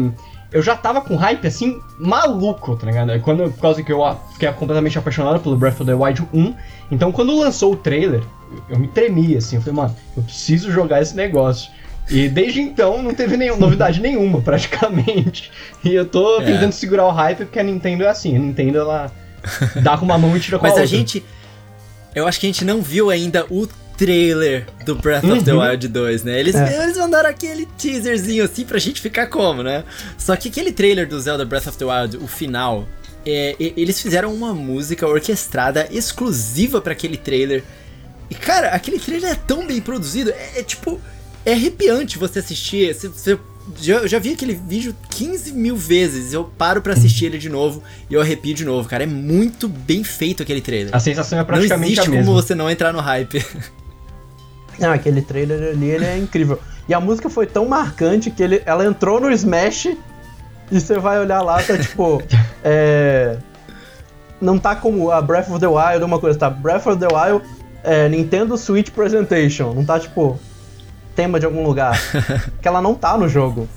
eu 0.53 0.63
já 0.63 0.77
tava 0.77 1.01
com 1.01 1.17
hype 1.17 1.47
assim, 1.47 1.81
maluco, 1.99 2.77
tá 2.77 2.87
ligado? 2.87 3.21
Quando, 3.21 3.51
por 3.51 3.61
causa 3.61 3.83
que 3.83 3.93
eu 3.93 4.17
fiquei 4.33 4.51
completamente 4.53 4.99
apaixonado 4.99 5.41
pelo 5.41 5.57
Breath 5.57 5.81
of 5.81 5.85
the 5.85 5.95
Wild 5.95 6.27
1. 6.33 6.55
Então 6.91 7.13
quando 7.13 7.37
lançou 7.39 7.73
o 7.73 7.77
trailer, 7.77 8.23
eu, 8.69 8.79
me 8.79 8.89
tremi 8.89 9.37
assim. 9.37 9.57
Eu 9.57 9.63
falei, 9.63 9.77
mano, 9.77 9.97
eu 10.17 10.23
preciso 10.23 10.71
jogar 10.71 11.01
esse 11.01 11.15
negócio. 11.15 11.71
E 12.09 12.29
desde 12.29 12.61
então 12.61 13.01
não 13.03 13.15
teve 13.15 13.37
nenhum, 13.37 13.57
novidade 13.59 14.01
nenhuma, 14.01 14.41
praticamente. 14.41 15.53
E 15.85 15.95
eu 15.95 16.05
tô 16.05 16.41
é. 16.41 16.45
tentando 16.45 16.73
segurar 16.73 17.07
o 17.07 17.11
hype 17.11 17.39
porque 17.39 17.59
a 17.61 17.65
Nintendo 17.65 18.03
é 18.05 18.09
assim. 18.09 18.35
A 18.35 18.39
Nintendo 18.39 18.79
ela 18.79 19.13
dá 19.83 19.97
com 19.97 20.05
uma 20.05 20.19
mão 20.19 20.37
e 20.37 20.41
tira 20.41 20.59
com 20.59 20.65
Mas 20.65 20.73
a, 20.73 20.81
outra. 20.81 20.85
A 20.85 20.99
gente. 20.99 21.25
Eu 22.15 22.27
acho 22.27 22.41
que 22.41 22.47
a 22.47 22.49
gente 22.49 22.65
não 22.65 22.83
viu 22.83 23.11
ainda 23.11 23.47
o 23.51 23.69
trailer 23.97 24.67
do 24.87 24.95
Breath 24.95 25.25
uhum. 25.25 25.35
of 25.35 25.45
the 25.45 25.53
uhum. 25.53 25.61
Wild 25.61 25.89
2, 25.89 26.25
né? 26.25 26.41
Eles, 26.41 26.55
é. 26.55 26.83
eles 26.83 26.97
mandaram 26.97 27.29
aquele 27.29 27.67
teaserzinho 27.67 28.45
assim 28.45 28.65
pra 28.65 28.79
gente 28.79 29.01
ficar 29.01 29.27
como, 29.27 29.63
né? 29.63 29.85
Só 30.17 30.35
que 30.37 30.49
aquele 30.49 30.73
trailer 30.73 31.07
do 31.07 31.21
Zelda 31.21 31.45
Breath 31.45 31.67
of 31.67 31.77
the 31.77 31.85
Wild, 31.85 32.17
o 32.17 32.27
final, 32.27 32.89
é, 33.27 33.55
eles 33.59 34.01
fizeram 34.01 34.33
uma 34.35 34.55
música 34.55 35.07
orquestrada 35.07 35.87
exclusiva 35.91 36.81
para 36.81 36.93
aquele 36.93 37.19
trailer. 37.19 37.63
E 38.31 38.35
cara, 38.35 38.69
aquele 38.69 38.99
trailer 38.99 39.33
é 39.33 39.35
tão 39.35 39.67
bem 39.67 39.81
produzido, 39.81 40.31
é, 40.31 40.61
é 40.61 40.63
tipo. 40.63 41.01
É 41.45 41.53
arrepiante 41.53 42.19
você 42.19 42.39
assistir. 42.39 42.95
Você, 42.95 43.09
você 43.09 43.39
já, 43.77 43.95
eu 43.97 44.09
já 44.09 44.19
vi 44.19 44.33
aquele 44.33 44.55
vídeo 44.55 44.95
15 45.11 45.53
mil 45.53 45.77
vezes. 45.77 46.33
Eu 46.33 46.45
paro 46.45 46.81
para 46.81 46.93
assistir 46.93 47.27
ele 47.27 47.39
de 47.39 47.49
novo 47.49 47.83
e 48.09 48.15
eu 48.15 48.21
arrepio 48.21 48.55
de 48.55 48.65
novo, 48.65 48.89
cara. 48.89 49.05
É 49.05 49.07
muito 49.07 49.69
bem 49.69 50.03
feito 50.03 50.43
aquele 50.43 50.61
trailer. 50.61 50.95
A 50.95 51.01
sensação 51.01 51.39
é 51.39 51.45
praticamente 51.45 51.79
não 51.79 51.87
existe 51.87 52.09
a 52.09 52.11
mesma. 52.11 52.27
como 52.27 52.43
você 52.43 52.55
não 52.55 52.71
entrar 52.71 52.93
no 52.93 53.01
hype. 53.01 53.45
Não, 54.79 54.91
aquele 54.91 55.21
trailer 55.21 55.75
ali 55.75 55.91
ele 55.91 56.07
é 56.07 56.17
incrível. 56.17 56.59
E 56.89 56.95
a 56.95 56.99
música 56.99 57.29
foi 57.29 57.47
tão 57.47 57.67
marcante 57.69 58.31
que 58.31 58.43
ele, 58.43 58.63
ela 58.65 58.87
entrou 58.87 59.21
no 59.21 59.31
Smash 59.31 59.95
e 60.71 60.81
você 60.81 60.99
vai 60.99 61.21
olhar 61.21 61.43
lá, 61.43 61.63
tá 61.63 61.77
tipo. 61.77 62.23
é, 62.65 63.37
não 64.41 64.59
tá 64.59 64.75
como 64.75 65.11
a 65.11 65.21
Breath 65.21 65.51
of 65.51 65.61
the 65.61 65.67
Wild, 65.67 66.03
uma 66.03 66.19
coisa, 66.19 66.39
tá? 66.39 66.49
Breath 66.49 66.87
of 66.87 66.99
the 66.99 67.07
Wild, 67.07 67.45
é, 67.85 68.09
Nintendo 68.09 68.57
Switch 68.57 68.91
Presentation. 68.91 69.75
Não 69.75 69.85
tá 69.85 70.01
tipo. 70.01 70.41
Tema 71.21 71.39
de 71.39 71.45
algum 71.45 71.63
lugar. 71.63 72.01
que 72.63 72.67
ela 72.67 72.81
não 72.81 72.95
tá 72.95 73.17
no 73.19 73.29
jogo. 73.29 73.69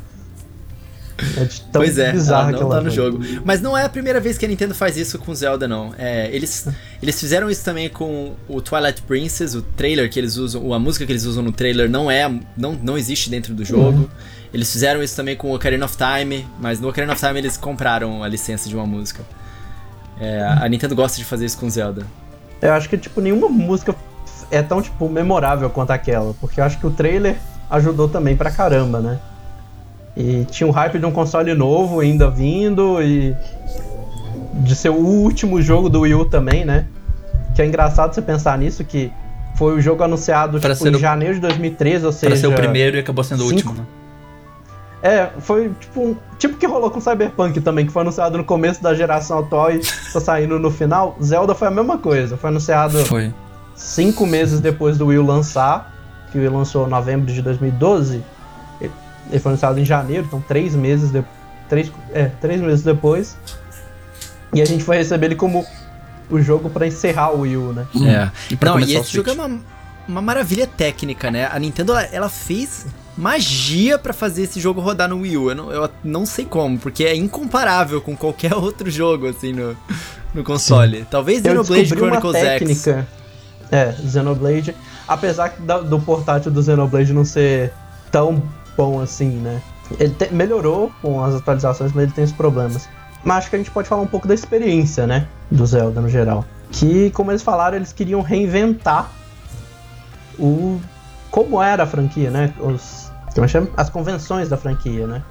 É 1.37 1.45
tão 1.71 1.81
pois 1.81 1.97
é, 1.97 2.09
ela 2.09 2.51
não 2.51 2.69
tá 2.69 2.81
no 2.81 2.89
jogo. 2.89 3.19
Mas 3.45 3.61
não 3.61 3.77
é 3.77 3.83
a 3.83 3.89
primeira 3.89 4.19
vez 4.19 4.37
que 4.37 4.45
a 4.45 4.47
Nintendo 4.47 4.73
faz 4.73 4.97
isso 4.97 5.19
com 5.19 5.35
Zelda, 5.35 5.67
não. 5.67 5.93
É, 5.97 6.33
eles, 6.33 6.67
eles 7.01 7.19
fizeram 7.19 7.49
isso 7.51 7.63
também 7.63 7.89
com 7.89 8.33
o 8.47 8.61
Twilight 8.61 9.01
Princess, 9.03 9.53
o 9.53 9.61
trailer 9.61 10.09
que 10.09 10.19
eles 10.19 10.37
usam, 10.37 10.73
a 10.73 10.79
música 10.79 11.05
que 11.05 11.11
eles 11.11 11.25
usam 11.25 11.43
no 11.43 11.51
trailer 11.51 11.89
não 11.89 12.09
é, 12.09 12.27
não, 12.57 12.73
não 12.81 12.97
existe 12.97 13.29
dentro 13.29 13.53
do 13.53 13.63
jogo. 13.63 13.99
Uhum. 13.99 14.09
Eles 14.53 14.71
fizeram 14.71 15.03
isso 15.03 15.15
também 15.15 15.35
com 15.35 15.51
o 15.51 15.55
Ocarina 15.55 15.85
of 15.85 15.97
Time, 15.97 16.47
mas 16.59 16.79
no 16.79 16.87
Ocarina 16.87 17.13
of 17.13 17.21
Time 17.21 17.39
eles 17.39 17.57
compraram 17.57 18.23
a 18.23 18.27
licença 18.27 18.69
de 18.69 18.75
uma 18.75 18.85
música. 18.85 19.23
É, 20.19 20.41
a 20.43 20.67
Nintendo 20.69 20.95
gosta 20.95 21.17
de 21.17 21.25
fazer 21.25 21.45
isso 21.45 21.57
com 21.57 21.69
Zelda. 21.69 22.05
Eu 22.61 22.71
acho 22.71 22.87
que, 22.87 22.97
tipo, 22.97 23.19
nenhuma 23.19 23.49
música 23.49 23.93
é 24.53 24.61
tão, 24.61 24.81
tipo, 24.81 25.09
memorável 25.09 25.69
quanto 25.69 25.91
aquela, 25.91 26.33
porque 26.39 26.59
eu 26.59 26.63
acho 26.63 26.77
que 26.77 26.85
o 26.85 26.91
trailer 26.91 27.35
ajudou 27.69 28.07
também 28.07 28.37
pra 28.37 28.51
caramba, 28.51 28.99
né? 28.99 29.19
E 30.15 30.45
tinha 30.45 30.67
um 30.67 30.71
hype 30.71 30.99
de 30.99 31.05
um 31.05 31.11
console 31.11 31.55
novo 31.55 31.99
ainda 31.99 32.29
vindo 32.29 33.01
e 33.01 33.35
de 34.53 34.75
ser 34.75 34.89
o 34.89 34.95
último 34.95 35.59
jogo 35.59 35.89
do 35.89 36.01
Wii 36.01 36.13
U 36.13 36.25
também, 36.25 36.63
né? 36.63 36.85
Que 37.55 37.63
é 37.63 37.65
engraçado 37.65 38.13
você 38.13 38.21
pensar 38.21 38.57
nisso, 38.59 38.83
que 38.83 39.11
foi 39.55 39.73
o 39.73 39.81
jogo 39.81 40.03
anunciado 40.03 40.59
tipo, 40.59 40.87
em 40.87 40.95
o... 40.95 40.99
janeiro 40.99 41.33
de 41.35 41.41
2013, 41.41 42.05
ou 42.05 42.11
seja... 42.11 42.27
Pra 42.27 42.39
ser 42.39 42.47
o 42.47 42.53
primeiro 42.53 42.95
e 42.95 42.99
acabou 42.99 43.23
sendo 43.23 43.39
cinco... 43.39 43.51
o 43.51 43.55
último, 43.55 43.73
né? 43.73 43.85
É, 45.01 45.29
foi 45.39 45.69
tipo 45.81 45.99
um, 45.99 46.15
tipo 46.39 46.55
que 46.55 46.65
rolou 46.65 46.89
com 46.89 47.01
Cyberpunk 47.01 47.59
também, 47.59 47.85
que 47.85 47.91
foi 47.91 48.03
anunciado 48.03 48.37
no 48.37 48.45
começo 48.45 48.81
da 48.81 48.93
geração 48.93 49.39
atual 49.39 49.69
e 49.69 49.81
tá 50.13 50.19
saindo 50.21 50.57
no 50.57 50.71
final. 50.71 51.17
Zelda 51.21 51.53
foi 51.53 51.67
a 51.67 51.71
mesma 51.71 51.97
coisa, 51.97 52.37
foi 52.37 52.49
anunciado 52.49 53.03
foi. 53.03 53.33
Cinco 53.75 54.25
meses 54.25 54.59
depois 54.59 54.97
do 54.97 55.07
Wii 55.07 55.19
U 55.19 55.25
lançar, 55.25 55.93
que 56.31 56.37
o 56.37 56.41
Wii 56.41 56.49
lançou 56.49 56.87
em 56.87 56.89
novembro 56.89 57.31
de 57.31 57.41
2012. 57.41 58.23
Ele 59.29 59.39
foi 59.39 59.51
anunciado 59.51 59.79
em 59.79 59.85
janeiro, 59.85 60.25
então 60.27 60.43
três 60.45 60.75
meses, 60.75 61.11
de, 61.11 61.23
três, 61.69 61.91
é, 62.13 62.25
três 62.41 62.61
meses 62.61 62.83
depois. 62.83 63.37
E 64.53 64.61
a 64.61 64.65
gente 64.65 64.83
foi 64.83 64.97
receber 64.97 65.27
ele 65.27 65.35
como 65.35 65.65
o 66.29 66.41
jogo 66.41 66.69
para 66.69 66.85
encerrar 66.85 67.31
o 67.31 67.41
Wii 67.41 67.57
U, 67.57 67.73
né? 67.73 67.87
É. 67.95 68.53
E 68.53 68.57
Não, 68.65 68.79
e 68.79 68.95
esse 68.95 69.13
jogo 69.13 69.29
é 69.29 69.33
uma, 69.33 69.59
uma 70.07 70.21
maravilha 70.21 70.67
técnica, 70.67 71.31
né? 71.31 71.49
A 71.51 71.57
Nintendo, 71.57 71.93
ela, 71.93 72.03
ela 72.03 72.29
fez 72.29 72.85
magia 73.17 73.97
para 73.97 74.13
fazer 74.13 74.43
esse 74.43 74.59
jogo 74.59 74.81
rodar 74.81 75.07
no 75.07 75.19
Wii 75.21 75.37
U. 75.37 75.49
Eu 75.49 75.55
não, 75.55 75.71
eu 75.71 75.89
não 76.03 76.25
sei 76.25 76.45
como, 76.45 76.77
porque 76.77 77.03
é 77.03 77.15
incomparável 77.15 78.01
com 78.01 78.15
qualquer 78.15 78.53
outro 78.55 78.89
jogo, 78.89 79.27
assim, 79.27 79.53
no, 79.53 79.75
no 80.33 80.43
console. 80.43 80.99
Sim. 80.99 81.07
Talvez 81.09 81.41
Xenoblade 81.41 81.87
Chronicles 81.87 82.35
X. 82.35 82.87
É, 83.73 83.91
Xenoblade. 83.91 84.75
Apesar 85.07 85.55
do 85.89 85.99
portátil 85.99 86.51
do 86.51 86.61
Xenoblade 86.61 87.11
não 87.11 87.25
ser 87.25 87.73
tão 88.11 88.43
bom 88.77 89.01
assim, 89.01 89.31
né? 89.31 89.63
Ele 89.99 90.13
te, 90.13 90.31
melhorou 90.31 90.91
com 91.01 91.23
as 91.23 91.33
atualizações, 91.33 91.91
mas 91.91 92.03
ele 92.03 92.11
tem 92.11 92.23
os 92.23 92.31
problemas. 92.31 92.87
Mas 93.23 93.37
acho 93.39 93.49
que 93.49 93.55
a 93.55 93.59
gente 93.59 93.71
pode 93.71 93.87
falar 93.87 94.03
um 94.03 94.07
pouco 94.07 94.27
da 94.27 94.33
experiência, 94.35 95.07
né? 95.07 95.27
Do 95.49 95.65
Zelda 95.65 95.99
no 95.99 96.07
geral. 96.07 96.45
Que, 96.71 97.09
como 97.11 97.31
eles 97.31 97.41
falaram, 97.41 97.75
eles 97.75 97.91
queriam 97.91 98.21
reinventar 98.21 99.09
o. 100.37 100.79
como 101.31 101.59
era 101.59 101.83
a 101.83 101.87
franquia, 101.87 102.29
né? 102.29 102.53
Os, 102.59 103.11
como 103.33 103.47
chama? 103.47 103.69
As 103.75 103.89
convenções 103.89 104.49
da 104.49 104.57
franquia, 104.57 105.07
né? 105.07 105.23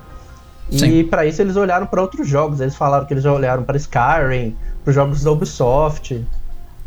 E 0.69 1.05
para 1.05 1.27
isso 1.27 1.43
eles 1.43 1.55
olharam 1.55 1.87
para 1.87 2.01
outros 2.01 2.27
jogos. 2.27 2.61
Eles 2.61 2.75
falaram 2.75 3.05
que 3.05 3.13
eles 3.13 3.23
já 3.23 3.33
olharam 3.33 3.63
para 3.63 3.77
Skyrim, 3.77 4.57
para 4.83 4.93
jogos 4.93 5.23
da 5.23 5.31
Ubisoft. 5.31 6.27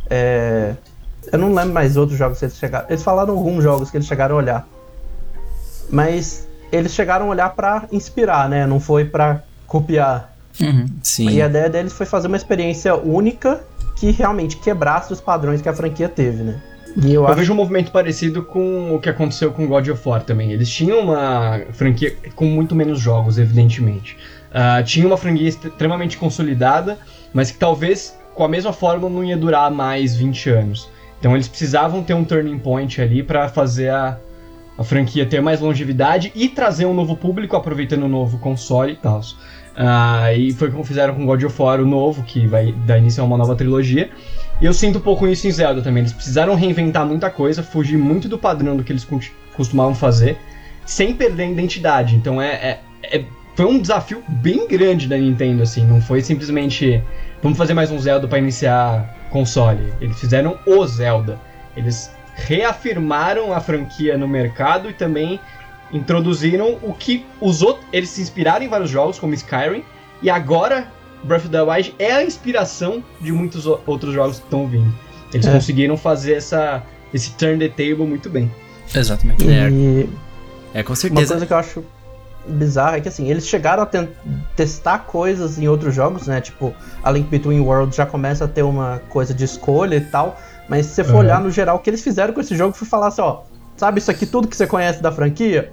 É... 0.09 0.75
Eu 1.31 1.39
não 1.39 1.53
lembro 1.53 1.73
mais 1.73 1.97
outros 1.97 2.17
jogos 2.17 2.39
que 2.39 2.45
eles 2.45 2.57
chegaram. 2.57 2.85
Eles 2.89 3.03
falaram 3.03 3.33
alguns 3.33 3.63
jogos 3.63 3.89
que 3.89 3.97
eles 3.97 4.07
chegaram 4.07 4.35
a 4.35 4.37
olhar. 4.37 4.67
Mas 5.89 6.47
eles 6.71 6.93
chegaram 6.93 7.27
a 7.27 7.29
olhar 7.29 7.49
para 7.49 7.87
inspirar, 7.91 8.49
né? 8.49 8.65
Não 8.65 8.79
foi 8.79 9.05
para 9.05 9.43
copiar. 9.67 10.33
Uhum, 10.59 10.87
sim. 11.01 11.29
E 11.29 11.41
a 11.41 11.47
ideia 11.47 11.69
deles 11.69 11.93
foi 11.93 12.05
fazer 12.05 12.27
uma 12.27 12.37
experiência 12.37 12.95
única 12.95 13.61
que 13.95 14.11
realmente 14.11 14.57
quebrasse 14.57 15.11
os 15.11 15.21
padrões 15.21 15.61
que 15.61 15.69
a 15.69 15.73
franquia 15.73 16.09
teve, 16.09 16.43
né? 16.43 16.61
E 16.97 17.13
eu, 17.13 17.21
eu 17.21 17.27
acho... 17.27 17.35
vejo 17.35 17.53
um 17.53 17.55
movimento 17.55 17.91
parecido 17.91 18.43
com 18.43 18.95
o 18.95 18.99
que 18.99 19.09
aconteceu 19.09 19.51
com 19.51 19.67
God 19.67 19.87
of 19.89 20.07
War 20.07 20.23
também. 20.23 20.51
Eles 20.51 20.69
tinham 20.69 20.99
uma 20.99 21.61
franquia 21.73 22.15
com 22.35 22.45
muito 22.45 22.73
menos 22.73 22.99
jogos, 22.99 23.37
evidentemente. 23.37 24.17
Uh, 24.51 24.83
tinha 24.83 25.05
uma 25.05 25.17
franquia 25.17 25.49
extremamente 25.49 26.17
consolidada, 26.17 26.97
mas 27.33 27.51
que 27.51 27.57
talvez 27.57 28.17
com 28.33 28.43
a 28.43 28.47
mesma 28.47 28.71
forma 28.71 29.09
não 29.09 29.23
ia 29.23 29.35
durar 29.37 29.69
mais 29.71 30.15
20 30.15 30.49
anos. 30.49 30.89
Então 31.19 31.33
eles 31.33 31.47
precisavam 31.47 32.03
ter 32.03 32.13
um 32.13 32.23
turning 32.23 32.59
point 32.59 33.01
ali 33.01 33.23
para 33.23 33.49
fazer 33.49 33.89
a, 33.89 34.17
a 34.77 34.83
franquia 34.83 35.25
ter 35.25 35.41
mais 35.41 35.59
longevidade 35.59 36.31
e 36.35 36.49
trazer 36.49 36.85
um 36.85 36.93
novo 36.93 37.15
público 37.15 37.55
aproveitando 37.55 38.03
o 38.03 38.09
novo 38.09 38.37
console 38.37 38.93
e 38.93 38.95
tal. 38.95 39.21
Uh, 39.75 40.31
e 40.37 40.53
foi 40.53 40.71
como 40.71 40.85
fizeram 40.85 41.13
com 41.13 41.25
God 41.25 41.43
of 41.43 41.61
War 41.61 41.81
o 41.81 41.85
novo, 41.85 42.23
que 42.23 42.47
vai 42.47 42.71
dar 42.85 42.97
início 42.97 43.21
a 43.21 43.25
uma 43.25 43.37
nova 43.37 43.55
trilogia. 43.55 44.09
E 44.61 44.65
eu 44.65 44.73
sinto 44.73 44.99
um 44.99 45.01
pouco 45.01 45.27
isso 45.27 45.47
em 45.47 45.51
Zelda 45.51 45.81
também. 45.81 46.01
Eles 46.01 46.13
precisaram 46.13 46.55
reinventar 46.55 47.05
muita 47.05 47.29
coisa, 47.29 47.61
fugir 47.61 47.97
muito 47.97 48.29
do 48.29 48.37
padrão 48.37 48.77
do 48.77 48.83
que 48.83 48.91
eles 48.93 49.05
costumavam 49.53 49.93
fazer, 49.93 50.37
sem 50.85 51.13
perder 51.13 51.43
a 51.43 51.47
identidade. 51.47 52.15
Então 52.15 52.41
é, 52.41 52.47
é, 52.53 52.79
é, 53.03 53.25
foi 53.55 53.65
um 53.65 53.79
desafio 53.79 54.23
bem 54.27 54.65
grande 54.67 55.07
da 55.07 55.17
Nintendo, 55.17 55.61
assim. 55.61 55.85
Não 55.85 56.01
foi 56.01 56.21
simplesmente 56.21 57.03
vamos 57.43 57.57
fazer 57.57 57.73
mais 57.73 57.91
um 57.91 57.99
Zelda 57.99 58.27
para 58.29 58.39
iniciar 58.39 59.14
console. 59.29 59.93
Eles 59.99 60.19
fizeram 60.19 60.57
o 60.65 60.85
Zelda. 60.85 61.39
Eles 61.75 62.11
reafirmaram 62.35 63.53
a 63.53 63.59
franquia 63.59 64.17
no 64.17 64.27
mercado 64.27 64.89
e 64.89 64.93
também 64.93 65.39
introduziram 65.91 66.77
o 66.81 66.93
que 66.93 67.25
os 67.39 67.61
outros. 67.61 67.85
Eles 67.91 68.09
se 68.09 68.21
inspiraram 68.21 68.65
em 68.65 68.67
vários 68.67 68.89
jogos, 68.89 69.19
como 69.19 69.33
Skyrim, 69.33 69.83
e 70.21 70.29
agora 70.29 70.87
Breath 71.23 71.45
of 71.45 71.49
the 71.49 71.61
Wild 71.61 71.95
é 71.97 72.13
a 72.13 72.23
inspiração 72.23 73.03
de 73.19 73.31
muitos 73.31 73.65
outros 73.65 74.13
jogos 74.13 74.37
que 74.37 74.45
estão 74.45 74.67
vindo. 74.67 74.93
Eles 75.33 75.45
é. 75.47 75.51
conseguiram 75.51 75.97
fazer 75.97 76.33
essa, 76.33 76.83
esse 77.13 77.31
turn 77.31 77.57
the 77.57 77.69
table 77.69 78.05
muito 78.05 78.29
bem. 78.29 78.51
Exatamente. 78.93 79.43
E... 79.43 80.09
É, 80.73 80.83
com 80.83 80.93
certeza. 80.93 81.21
Uma 81.21 81.27
coisa 81.27 81.45
que 81.45 81.53
eu 81.53 81.57
acho 81.57 81.83
bizarra 82.47 82.97
é 82.97 83.01
que 83.01 83.07
assim, 83.07 83.29
eles 83.29 83.47
chegaram 83.47 83.83
a 83.83 83.89
testar 84.55 84.99
coisas 84.99 85.57
em 85.57 85.67
outros 85.67 85.93
jogos, 85.93 86.27
né? 86.27 86.41
Tipo, 86.41 86.73
a 87.03 87.11
Link 87.11 87.29
Between 87.29 87.59
Worlds 87.59 87.95
já 87.95 88.05
começa 88.05 88.45
a 88.45 88.47
ter 88.47 88.63
uma 88.63 89.01
coisa 89.09 89.33
de 89.33 89.43
escolha 89.43 89.95
e 89.95 90.01
tal. 90.01 90.39
Mas 90.67 90.87
se 90.87 90.95
você 90.95 91.03
for 91.03 91.13
uhum. 91.13 91.19
olhar 91.19 91.41
no 91.41 91.51
geral, 91.51 91.77
o 91.77 91.79
que 91.79 91.89
eles 91.89 92.03
fizeram 92.03 92.33
com 92.33 92.41
esse 92.41 92.55
jogo 92.55 92.75
foi 92.75 92.87
falar 92.87 93.07
assim, 93.07 93.21
ó, 93.21 93.41
sabe 93.77 93.99
isso 93.99 94.09
aqui, 94.09 94.25
tudo 94.25 94.47
que 94.47 94.57
você 94.57 94.65
conhece 94.65 95.01
da 95.01 95.11
franquia? 95.11 95.71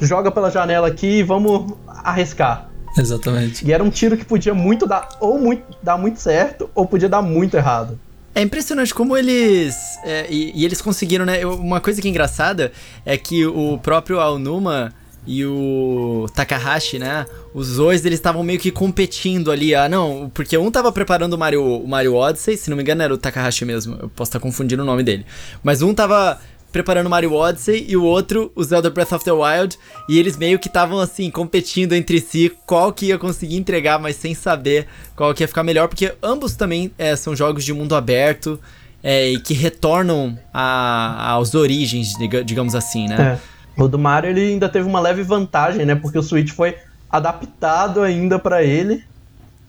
Joga 0.00 0.30
pela 0.30 0.50
janela 0.50 0.88
aqui 0.88 1.18
e 1.18 1.22
vamos 1.22 1.74
arriscar. 1.86 2.70
Exatamente. 2.96 3.66
E 3.66 3.72
era 3.72 3.82
um 3.82 3.90
tiro 3.90 4.16
que 4.16 4.24
podia 4.24 4.54
muito 4.54 4.86
dar, 4.86 5.08
ou 5.20 5.38
muito, 5.38 5.62
dar 5.82 5.96
muito 5.96 6.20
certo, 6.20 6.70
ou 6.74 6.86
podia 6.86 7.08
dar 7.08 7.22
muito 7.22 7.56
errado. 7.56 7.98
É 8.34 8.42
impressionante 8.42 8.94
como 8.94 9.16
eles. 9.16 9.74
É, 10.04 10.26
e, 10.30 10.52
e, 10.54 10.64
eles 10.64 10.80
conseguiram, 10.80 11.24
né? 11.24 11.44
Uma 11.44 11.80
coisa 11.80 12.00
que 12.00 12.06
é 12.06 12.10
engraçada 12.10 12.72
é 13.04 13.16
que 13.16 13.44
o 13.44 13.78
próprio 13.78 14.20
Aonuma 14.20 14.92
e 15.26 15.44
o 15.44 16.26
Takahashi, 16.34 16.98
né? 16.98 17.26
Os 17.52 17.76
dois 17.76 18.04
eles 18.04 18.18
estavam 18.18 18.42
meio 18.42 18.58
que 18.58 18.70
competindo 18.70 19.50
ali. 19.50 19.74
Ah, 19.74 19.88
não, 19.88 20.30
porque 20.32 20.56
um 20.56 20.70
tava 20.70 20.90
preparando 20.90 21.34
o 21.34 21.38
Mario, 21.38 21.62
o 21.62 21.88
Mario 21.88 22.14
Odyssey, 22.14 22.56
se 22.56 22.70
não 22.70 22.76
me 22.76 22.82
engano 22.82 23.02
era 23.02 23.12
o 23.12 23.18
Takahashi 23.18 23.64
mesmo. 23.64 23.96
Eu 24.00 24.08
posso 24.08 24.30
estar 24.30 24.40
confundindo 24.40 24.82
o 24.82 24.86
nome 24.86 25.02
dele. 25.02 25.26
Mas 25.62 25.82
um 25.82 25.92
tava 25.92 26.40
preparando 26.72 27.10
Mario 27.10 27.32
Odyssey 27.32 27.84
e 27.88 27.96
o 27.96 28.04
outro, 28.04 28.50
o 28.54 28.62
Zelda 28.62 28.88
Breath 28.90 29.12
of 29.12 29.24
the 29.24 29.32
Wild, 29.32 29.76
e 30.08 30.18
eles 30.18 30.36
meio 30.36 30.58
que 30.58 30.68
estavam 30.68 31.00
assim, 31.00 31.30
competindo 31.30 31.94
entre 31.94 32.20
si 32.20 32.52
qual 32.64 32.92
que 32.92 33.06
ia 33.06 33.18
conseguir 33.18 33.56
entregar, 33.56 33.98
mas 33.98 34.16
sem 34.16 34.34
saber 34.34 34.86
qual 35.16 35.34
que 35.34 35.42
ia 35.42 35.48
ficar 35.48 35.62
melhor, 35.64 35.88
porque 35.88 36.14
ambos 36.22 36.54
também 36.54 36.92
é, 36.96 37.16
são 37.16 37.34
jogos 37.34 37.64
de 37.64 37.72
mundo 37.72 37.94
aberto 37.94 38.58
é, 39.02 39.30
e 39.30 39.40
que 39.40 39.54
retornam 39.54 40.38
aos 40.52 41.54
origens, 41.54 42.12
digamos 42.44 42.74
assim, 42.74 43.08
né? 43.08 43.38
É. 43.46 43.59
O 43.76 43.88
do 43.88 43.98
Mario 43.98 44.30
ele 44.30 44.52
ainda 44.52 44.68
teve 44.68 44.86
uma 44.86 45.00
leve 45.00 45.22
vantagem, 45.22 45.86
né? 45.86 45.94
Porque 45.94 46.18
o 46.18 46.22
Switch 46.22 46.50
foi 46.50 46.76
adaptado 47.10 48.02
ainda 48.02 48.38
para 48.38 48.62
ele. 48.62 49.04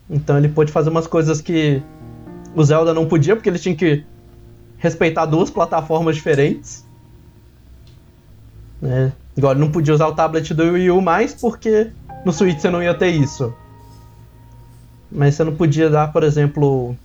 Então 0.10 0.38
ele 0.38 0.50
pôde 0.50 0.72
fazer 0.72 0.90
umas 0.90 1.08
coisas 1.08 1.42
que 1.42 1.82
o 2.56 2.64
Zelda 2.64 2.94
não 2.94 3.08
podia, 3.08 3.36
porque 3.36 3.50
ele 3.50 3.60
tinha 3.60 3.76
que 3.76 4.04
respeitar 4.78 5.26
duas 5.26 5.50
plataformas 5.50 6.16
diferentes. 6.16 6.86
Né? 8.82 9.14
Igual, 9.38 9.54
ele 9.54 9.62
não 9.62 9.72
podia 9.72 9.94
usar 9.94 10.08
o 10.08 10.16
tablet 10.16 10.54
do 10.54 10.64
Wii 10.64 10.92
U 10.92 11.02
mais 11.02 11.34
porque 11.34 11.92
no 12.26 12.34
Switch 12.34 12.60
você 12.60 12.70
não 12.70 12.84
ia 12.84 12.94
ter 12.94 13.10
isso. 13.10 13.54
Mas 15.12 15.36
você 15.36 15.44
não 15.44 15.56
podia 15.56 15.90
dar, 15.90 16.12
por 16.12 16.24
exemplo, 16.24 16.96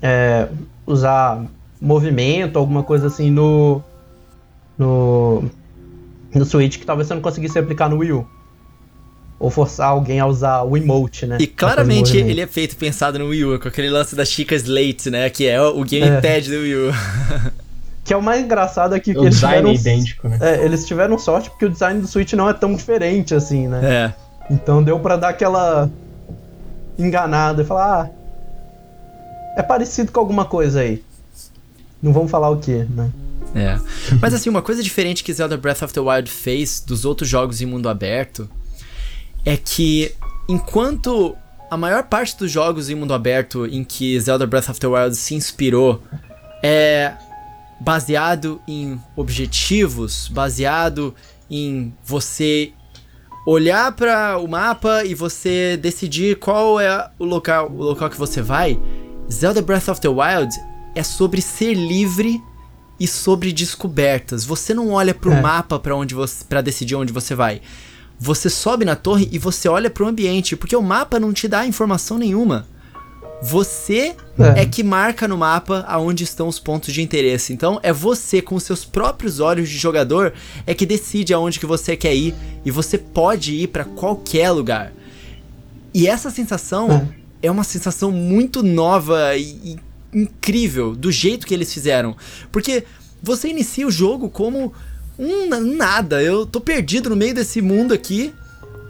é, 0.00 0.48
usar 0.86 1.44
movimento, 1.80 2.58
alguma 2.58 2.82
coisa 2.82 3.08
assim 3.08 3.30
no, 3.30 3.82
no, 4.78 5.44
no 6.34 6.44
Switch 6.44 6.78
que 6.78 6.86
talvez 6.86 7.08
você 7.08 7.14
não 7.14 7.20
conseguisse 7.20 7.58
aplicar 7.58 7.88
no 7.88 7.98
Wii 7.98 8.12
U. 8.12 8.26
Ou 9.38 9.50
forçar 9.50 9.88
alguém 9.88 10.20
a 10.20 10.26
usar 10.26 10.62
o 10.62 10.76
emote, 10.76 11.26
né? 11.26 11.36
E 11.40 11.46
claramente 11.46 12.16
ele 12.16 12.40
é 12.40 12.46
feito 12.46 12.76
pensado 12.76 13.18
no 13.18 13.28
Wii 13.28 13.44
U, 13.44 13.58
com 13.58 13.68
aquele 13.68 13.90
lance 13.90 14.14
da 14.14 14.24
Chica 14.24 14.54
Slate, 14.54 15.10
né? 15.10 15.28
Que 15.30 15.48
é 15.48 15.60
o 15.60 15.84
gamepad 15.84 16.46
é. 16.46 16.50
do 16.56 16.62
Wii 16.62 16.74
U. 16.74 16.92
Que 18.04 18.12
é 18.12 18.16
o 18.16 18.22
mais 18.22 18.44
engraçado 18.44 18.94
aqui 18.94 19.12
que 19.12 19.18
o 19.18 19.22
eles 19.22 19.36
design 19.36 19.56
tiveram, 19.58 19.70
é 19.70 19.74
idêntico, 19.74 20.28
né? 20.28 20.38
É, 20.40 20.64
eles 20.64 20.84
tiveram 20.84 21.16
sorte 21.16 21.48
porque 21.48 21.66
o 21.66 21.70
design 21.70 22.00
do 22.00 22.08
Switch 22.08 22.32
não 22.32 22.50
é 22.50 22.52
tão 22.52 22.74
diferente 22.74 23.32
assim, 23.32 23.68
né? 23.68 23.80
É. 23.84 24.52
Então 24.52 24.82
deu 24.82 24.98
para 24.98 25.16
dar 25.16 25.28
aquela 25.28 25.88
enganada 26.98 27.62
e 27.62 27.64
falar, 27.64 28.02
ah, 28.02 28.10
é 29.56 29.62
parecido 29.62 30.10
com 30.10 30.18
alguma 30.18 30.44
coisa 30.44 30.80
aí. 30.80 31.02
Não 32.02 32.12
vamos 32.12 32.30
falar 32.30 32.50
o 32.50 32.56
que, 32.56 32.84
né? 32.90 33.10
É. 33.54 33.78
Mas 34.20 34.34
assim, 34.34 34.48
uma 34.48 34.62
coisa 34.62 34.82
diferente 34.82 35.22
que 35.22 35.32
Zelda 35.32 35.56
Breath 35.56 35.82
of 35.82 35.92
the 35.92 36.00
Wild 36.00 36.30
fez 36.30 36.80
dos 36.80 37.04
outros 37.04 37.28
jogos 37.28 37.60
em 37.60 37.66
mundo 37.66 37.88
aberto 37.88 38.48
é 39.44 39.56
que 39.56 40.14
enquanto 40.48 41.36
a 41.70 41.76
maior 41.76 42.04
parte 42.04 42.36
dos 42.36 42.50
jogos 42.50 42.90
em 42.90 42.94
mundo 42.94 43.14
aberto 43.14 43.66
em 43.66 43.82
que 43.82 44.18
Zelda 44.20 44.46
Breath 44.46 44.68
of 44.68 44.80
the 44.80 44.86
Wild 44.86 45.16
se 45.16 45.34
inspirou 45.34 46.02
é 46.62 47.14
baseado 47.80 48.60
em 48.68 49.00
objetivos, 49.16 50.28
baseado 50.28 51.14
em 51.50 51.92
você 52.04 52.72
olhar 53.44 53.90
para 53.92 54.38
o 54.38 54.46
mapa 54.46 55.04
e 55.04 55.14
você 55.14 55.76
decidir 55.76 56.36
qual 56.36 56.78
é 56.78 57.10
o 57.18 57.24
local, 57.24 57.70
o 57.70 57.82
local 57.82 58.08
que 58.08 58.16
você 58.16 58.40
vai. 58.40 58.78
Zelda 59.30 59.60
Breath 59.60 59.88
of 59.88 60.00
the 60.00 60.08
Wild 60.08 60.54
é 60.94 61.02
sobre 61.02 61.42
ser 61.42 61.74
livre 61.74 62.40
e 63.02 63.08
sobre 63.08 63.52
descobertas. 63.52 64.44
Você 64.44 64.72
não 64.72 64.90
olha 64.90 65.12
para 65.12 65.28
o 65.28 65.32
é. 65.32 65.40
mapa 65.40 65.76
para 65.76 65.96
onde 65.96 66.14
você 66.14 66.44
para 66.44 66.60
decidir 66.60 66.94
onde 66.94 67.12
você 67.12 67.34
vai. 67.34 67.60
Você 68.16 68.48
sobe 68.48 68.84
na 68.84 68.94
torre 68.94 69.28
e 69.32 69.40
você 69.40 69.68
olha 69.68 69.90
para 69.90 70.04
o 70.04 70.06
ambiente, 70.06 70.54
porque 70.54 70.76
o 70.76 70.80
mapa 70.80 71.18
não 71.18 71.32
te 71.32 71.48
dá 71.48 71.66
informação 71.66 72.16
nenhuma. 72.16 72.64
Você 73.42 74.14
é. 74.38 74.62
é. 74.62 74.66
que 74.66 74.84
marca 74.84 75.26
no 75.26 75.36
mapa 75.36 75.84
aonde 75.88 76.22
estão 76.22 76.46
os 76.46 76.60
pontos 76.60 76.94
de 76.94 77.02
interesse. 77.02 77.52
Então 77.52 77.80
é 77.82 77.92
você 77.92 78.40
com 78.40 78.60
seus 78.60 78.84
próprios 78.84 79.40
olhos 79.40 79.68
de 79.68 79.76
jogador 79.76 80.32
é 80.64 80.72
que 80.72 80.86
decide 80.86 81.34
aonde 81.34 81.58
que 81.58 81.66
você 81.66 81.96
quer 81.96 82.14
ir 82.14 82.36
e 82.64 82.70
você 82.70 82.96
pode 82.96 83.52
ir 83.52 83.66
para 83.66 83.84
qualquer 83.84 84.52
lugar. 84.52 84.92
E 85.92 86.06
essa 86.06 86.30
sensação 86.30 86.88
é. 87.42 87.48
é 87.48 87.50
uma 87.50 87.64
sensação 87.64 88.12
muito 88.12 88.62
nova 88.62 89.36
e, 89.36 89.42
e 89.42 89.91
incrível 90.12 90.94
do 90.94 91.10
jeito 91.10 91.46
que 91.46 91.54
eles 91.54 91.72
fizeram, 91.72 92.16
porque 92.50 92.84
você 93.22 93.48
inicia 93.48 93.86
o 93.86 93.90
jogo 93.90 94.28
como 94.28 94.72
um 95.18 95.48
nada. 95.76 96.22
Eu 96.22 96.44
tô 96.44 96.60
perdido 96.60 97.10
no 97.10 97.16
meio 97.16 97.34
desse 97.34 97.62
mundo 97.62 97.94
aqui 97.94 98.34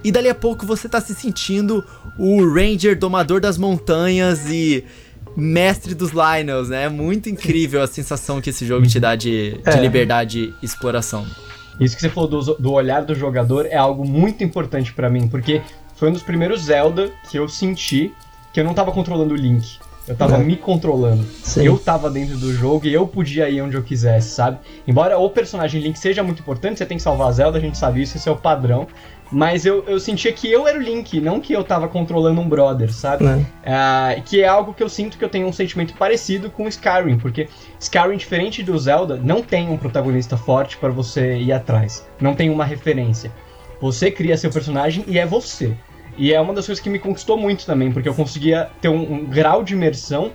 e 0.02 0.11
dali 0.11 0.28
a 0.28 0.35
pouco 0.35 0.66
você 0.66 0.88
tá 0.88 1.00
se 1.00 1.14
sentindo 1.14 1.85
o 2.18 2.44
Ranger 2.52 2.98
domador 2.98 3.40
das 3.40 3.56
montanhas 3.56 4.46
e 4.48 4.85
mestre 5.37 5.94
dos 5.94 6.11
Lionels, 6.11 6.68
né? 6.68 6.85
É 6.85 6.88
muito 6.88 7.28
incrível 7.28 7.82
a 7.82 7.87
sensação 7.87 8.40
que 8.40 8.50
esse 8.50 8.66
jogo 8.66 8.87
te 8.87 9.00
dá 9.00 9.14
de, 9.16 9.52
de 9.52 9.70
é. 9.70 9.80
liberdade 9.80 10.54
e 10.61 10.64
exploração. 10.64 11.26
Isso 11.80 11.94
que 11.94 12.02
você 12.02 12.08
falou 12.08 12.28
do, 12.28 12.54
do 12.54 12.72
olhar 12.72 13.02
do 13.02 13.14
jogador 13.14 13.66
é 13.66 13.76
algo 13.76 14.06
muito 14.06 14.44
importante 14.44 14.92
para 14.92 15.08
mim, 15.08 15.26
porque 15.26 15.62
foi 15.96 16.11
um 16.11 16.12
dos 16.12 16.22
primeiros 16.22 16.62
Zelda 16.64 17.11
que 17.30 17.38
eu 17.38 17.48
senti 17.48 18.12
que 18.52 18.61
eu 18.61 18.64
não 18.64 18.74
tava 18.74 18.92
controlando 18.92 19.32
o 19.32 19.37
Link. 19.37 19.78
Eu 20.06 20.16
tava 20.16 20.36
é. 20.36 20.38
me 20.38 20.56
controlando. 20.56 21.24
Sim. 21.42 21.64
Eu 21.64 21.78
tava 21.78 22.10
dentro 22.10 22.36
do 22.36 22.52
jogo 22.52 22.86
e 22.86 22.92
eu 22.92 23.06
podia 23.06 23.48
ir 23.48 23.62
onde 23.62 23.76
eu 23.76 23.82
quisesse, 23.82 24.30
sabe? 24.30 24.58
Embora 24.86 25.18
o 25.18 25.30
personagem 25.30 25.80
Link 25.80 25.98
seja 25.98 26.22
muito 26.22 26.40
importante, 26.40 26.78
você 26.78 26.86
tem 26.86 26.96
que 26.96 27.02
salvar 27.02 27.28
a 27.28 27.32
Zelda, 27.32 27.58
a 27.58 27.60
gente 27.60 27.78
sabe 27.78 28.02
isso, 28.02 28.16
esse 28.16 28.28
é 28.28 28.32
o 28.32 28.36
padrão. 28.36 28.88
Mas 29.30 29.64
eu, 29.64 29.82
eu 29.86 29.98
sentia 29.98 30.30
que 30.30 30.50
eu 30.50 30.68
era 30.68 30.78
o 30.78 30.82
Link, 30.82 31.18
não 31.18 31.40
que 31.40 31.54
eu 31.54 31.64
tava 31.64 31.88
controlando 31.88 32.38
um 32.38 32.46
brother, 32.46 32.92
sabe? 32.92 33.24
É. 33.24 34.18
Uh, 34.18 34.22
que 34.22 34.42
é 34.42 34.46
algo 34.46 34.74
que 34.74 34.82
eu 34.82 34.90
sinto 34.90 35.16
que 35.16 35.24
eu 35.24 35.28
tenho 35.28 35.46
um 35.46 35.52
sentimento 35.52 35.94
parecido 35.94 36.50
com 36.50 36.68
Skyrim, 36.68 37.16
porque 37.16 37.48
Skyrim, 37.80 38.18
diferente 38.18 38.62
do 38.62 38.78
Zelda, 38.78 39.16
não 39.16 39.40
tem 39.40 39.70
um 39.70 39.78
protagonista 39.78 40.36
forte 40.36 40.76
para 40.76 40.90
você 40.90 41.36
ir 41.36 41.50
atrás. 41.50 42.06
Não 42.20 42.34
tem 42.34 42.50
uma 42.50 42.64
referência. 42.64 43.32
Você 43.80 44.10
cria 44.10 44.36
seu 44.36 44.50
personagem 44.50 45.02
e 45.08 45.18
é 45.18 45.24
você. 45.24 45.74
E 46.16 46.33
é 46.33 46.40
uma 46.40 46.53
das 46.53 46.66
coisas 46.66 46.83
que 46.83 46.90
me 46.90 46.98
conquistou 46.98 47.38
muito 47.38 47.64
também, 47.64 47.90
porque 47.90 48.09
eu 48.09 48.14
conseguia 48.14 48.70
ter 48.81 48.88
um, 48.88 49.14
um 49.14 49.25
grau 49.25 49.62
de 49.64 49.75
imersão 49.75 50.33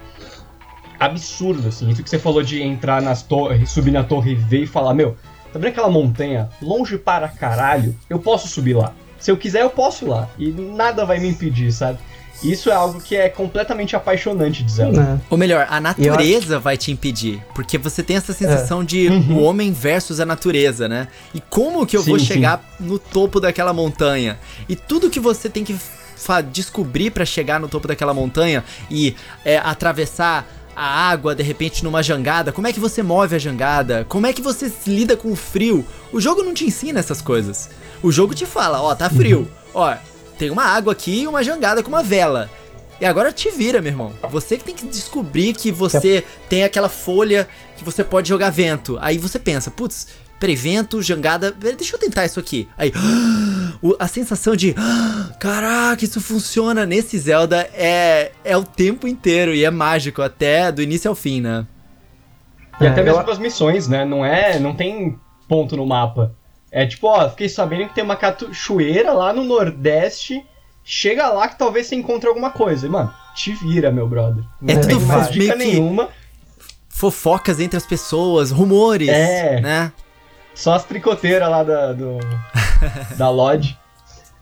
absurdo, 1.00 1.68
assim. 1.68 1.90
Isso 1.90 2.04
que 2.04 2.10
você 2.10 2.18
falou 2.18 2.42
de 2.42 2.62
entrar 2.62 3.02
nas 3.02 3.22
torres, 3.22 3.72
subir 3.72 3.92
na 3.92 4.04
torre 4.04 4.32
e 4.32 4.36
ver 4.36 4.64
e 4.64 4.68
falar, 4.68 4.94
meu, 4.94 5.16
Tá 5.52 5.60
vendo 5.60 5.72
aquela 5.72 5.90
montanha 5.90 6.50
longe 6.62 6.98
para 6.98 7.28
caralho? 7.28 7.96
Eu 8.10 8.20
posso 8.20 8.48
subir 8.48 8.76
lá. 8.76 8.94
Se 9.18 9.32
eu 9.32 9.38
quiser, 9.38 9.64
eu 9.64 9.70
posso 9.70 10.06
ir 10.06 10.08
lá. 10.10 10.30
E 10.38 10.52
nada 10.52 11.06
vai 11.06 11.20
me 11.20 11.28
impedir, 11.28 11.72
sabe? 11.72 11.98
Isso 12.44 12.70
é 12.70 12.74
algo 12.74 13.02
que 13.02 13.16
é 13.16 13.30
completamente 13.30 13.96
apaixonante 13.96 14.64
de 14.64 14.72
Zelda. 14.72 15.02
É. 15.02 15.26
Ou 15.30 15.38
melhor, 15.38 15.66
a 15.70 15.80
natureza 15.80 16.56
acho... 16.56 16.64
vai 16.64 16.78
te 16.78 16.92
impedir. 16.92 17.42
Porque 17.56 17.78
você 17.78 18.04
tem 18.04 18.16
essa 18.16 18.34
sensação 18.34 18.82
é. 18.82 18.86
de 18.86 19.08
uhum. 19.08 19.38
o 19.38 19.44
homem 19.44 19.72
versus 19.72 20.20
a 20.20 20.26
natureza, 20.26 20.88
né? 20.88 21.08
E 21.34 21.42
como 21.42 21.86
que 21.86 21.98
eu 21.98 22.04
sim, 22.04 22.12
vou 22.12 22.20
chegar 22.20 22.64
sim. 22.78 22.86
no 22.86 23.00
topo 23.00 23.40
daquela 23.40 23.74
montanha? 23.74 24.40
E 24.70 24.76
tudo 24.76 25.10
que 25.10 25.20
você 25.20 25.50
tem 25.50 25.64
que 25.64 25.76
descobrir 26.52 27.12
para 27.12 27.26
chegar 27.26 27.60
no 27.60 27.68
topo 27.68 27.88
daquela 27.88 28.14
montanha 28.14 28.64
e 28.90 29.16
é, 29.46 29.58
atravessar 29.58 30.48
a 30.76 31.10
água 31.10 31.34
de 31.34 31.42
repente 31.42 31.84
numa 31.84 32.04
jangada, 32.04 32.52
como 32.52 32.68
é 32.68 32.74
que 32.74 32.80
você 32.80 33.02
move 33.02 33.36
a 33.36 33.40
jangada, 33.40 34.06
como 34.08 34.28
é 34.28 34.34
que 34.34 34.42
você 34.44 34.72
lida 34.86 35.18
com 35.18 35.32
o 35.32 35.36
frio. 35.36 35.84
O 36.12 36.22
jogo 36.22 36.44
não 36.44 36.54
te 36.54 36.66
ensina 36.66 37.00
essas 37.00 37.20
coisas. 37.20 37.70
O 38.04 38.12
jogo 38.12 38.36
te 38.36 38.46
fala, 38.46 38.80
ó, 38.80 38.94
tá 38.94 39.10
frio. 39.10 39.40
Uhum. 39.40 39.48
Ó, 39.74 39.96
tem 40.38 40.50
uma 40.50 40.64
água 40.64 40.94
aqui 40.94 41.22
e 41.22 41.28
uma 41.28 41.44
jangada 41.44 41.82
com 41.82 41.90
uma 41.90 42.04
vela. 42.04 42.50
E 43.00 43.06
agora 43.06 43.32
te 43.32 43.50
vira, 43.52 43.82
meu 43.82 43.92
irmão. 43.92 44.14
Você 44.30 44.58
que 44.58 44.64
tem 44.64 44.76
que 44.76 44.88
descobrir 44.88 45.54
que 45.54 45.72
você 45.72 46.24
tem 46.50 46.64
aquela 46.64 46.90
folha 46.90 47.48
que 47.76 47.84
você 47.84 48.04
pode 48.04 48.28
jogar 48.28 48.50
vento. 48.50 48.98
Aí 49.00 49.18
você 49.18 49.38
pensa, 49.38 49.70
putz, 49.70 50.08
prevento, 50.40 51.02
jangada. 51.02 51.52
Deixa 51.52 51.96
eu 51.96 52.00
tentar 52.00 52.26
isso 52.26 52.40
aqui. 52.40 52.68
Aí, 52.78 52.92
a 54.00 54.08
sensação 54.08 54.56
de 54.56 54.74
caraca, 55.40 56.04
isso 56.04 56.20
funciona 56.20 56.86
nesse 56.86 57.18
Zelda 57.20 57.70
é, 57.74 58.32
é 58.44 58.58
o 58.58 58.64
tempo 58.64 59.08
inteiro 59.08 59.54
e 59.54 59.64
é 59.64 59.70
mágico 59.70 60.22
até 60.22 60.72
do 60.72 60.82
início 60.82 61.10
ao 61.10 61.16
fim, 61.16 61.42
né? 61.42 61.68
E 62.82 62.86
é, 62.86 62.90
até 62.90 63.04
mesmo 63.04 63.20
as 63.20 63.40
missões, 63.40 63.88
né? 63.88 64.06
Não 64.06 64.26
é, 64.26 64.60
não 64.60 64.76
tem 64.76 65.20
ponto 65.48 65.78
no 65.78 65.86
mapa. 65.86 66.34
É 66.72 66.86
tipo, 66.86 67.08
ó, 67.08 67.30
fiquei 67.30 67.50
sabendo 67.50 67.88
que 67.88 67.96
tem 67.96 68.04
uma 68.04 68.16
cachoeira 68.16 69.14
lá 69.14 69.32
no 69.32 69.44
Nordeste. 69.44 70.46
Chega 70.84 71.28
lá 71.30 71.48
que 71.48 71.58
talvez 71.58 71.88
você 71.88 71.96
encontre 71.96 72.28
alguma 72.28 72.50
coisa. 72.50 72.86
E, 72.86 72.90
mano, 72.90 73.14
te 73.36 73.54
vira, 73.54 73.92
meu 73.92 74.08
brother. 74.08 74.44
Não 74.62 74.74
é 74.74 74.78
tudo 74.78 75.02
mais 75.02 75.30
dica 75.30 75.56
nenhuma. 75.56 76.10
Fofocas 76.90 77.60
entre 77.60 77.78
as 77.78 77.86
pessoas, 77.86 78.52
rumores, 78.52 79.10
é. 79.10 79.62
né? 79.62 79.92
Só 80.54 80.74
as 80.74 80.84
tricoteiras 80.84 81.50
lá 81.50 81.64
da, 81.64 81.94
do, 81.94 82.18
da 83.16 83.30
Lodge. 83.30 83.78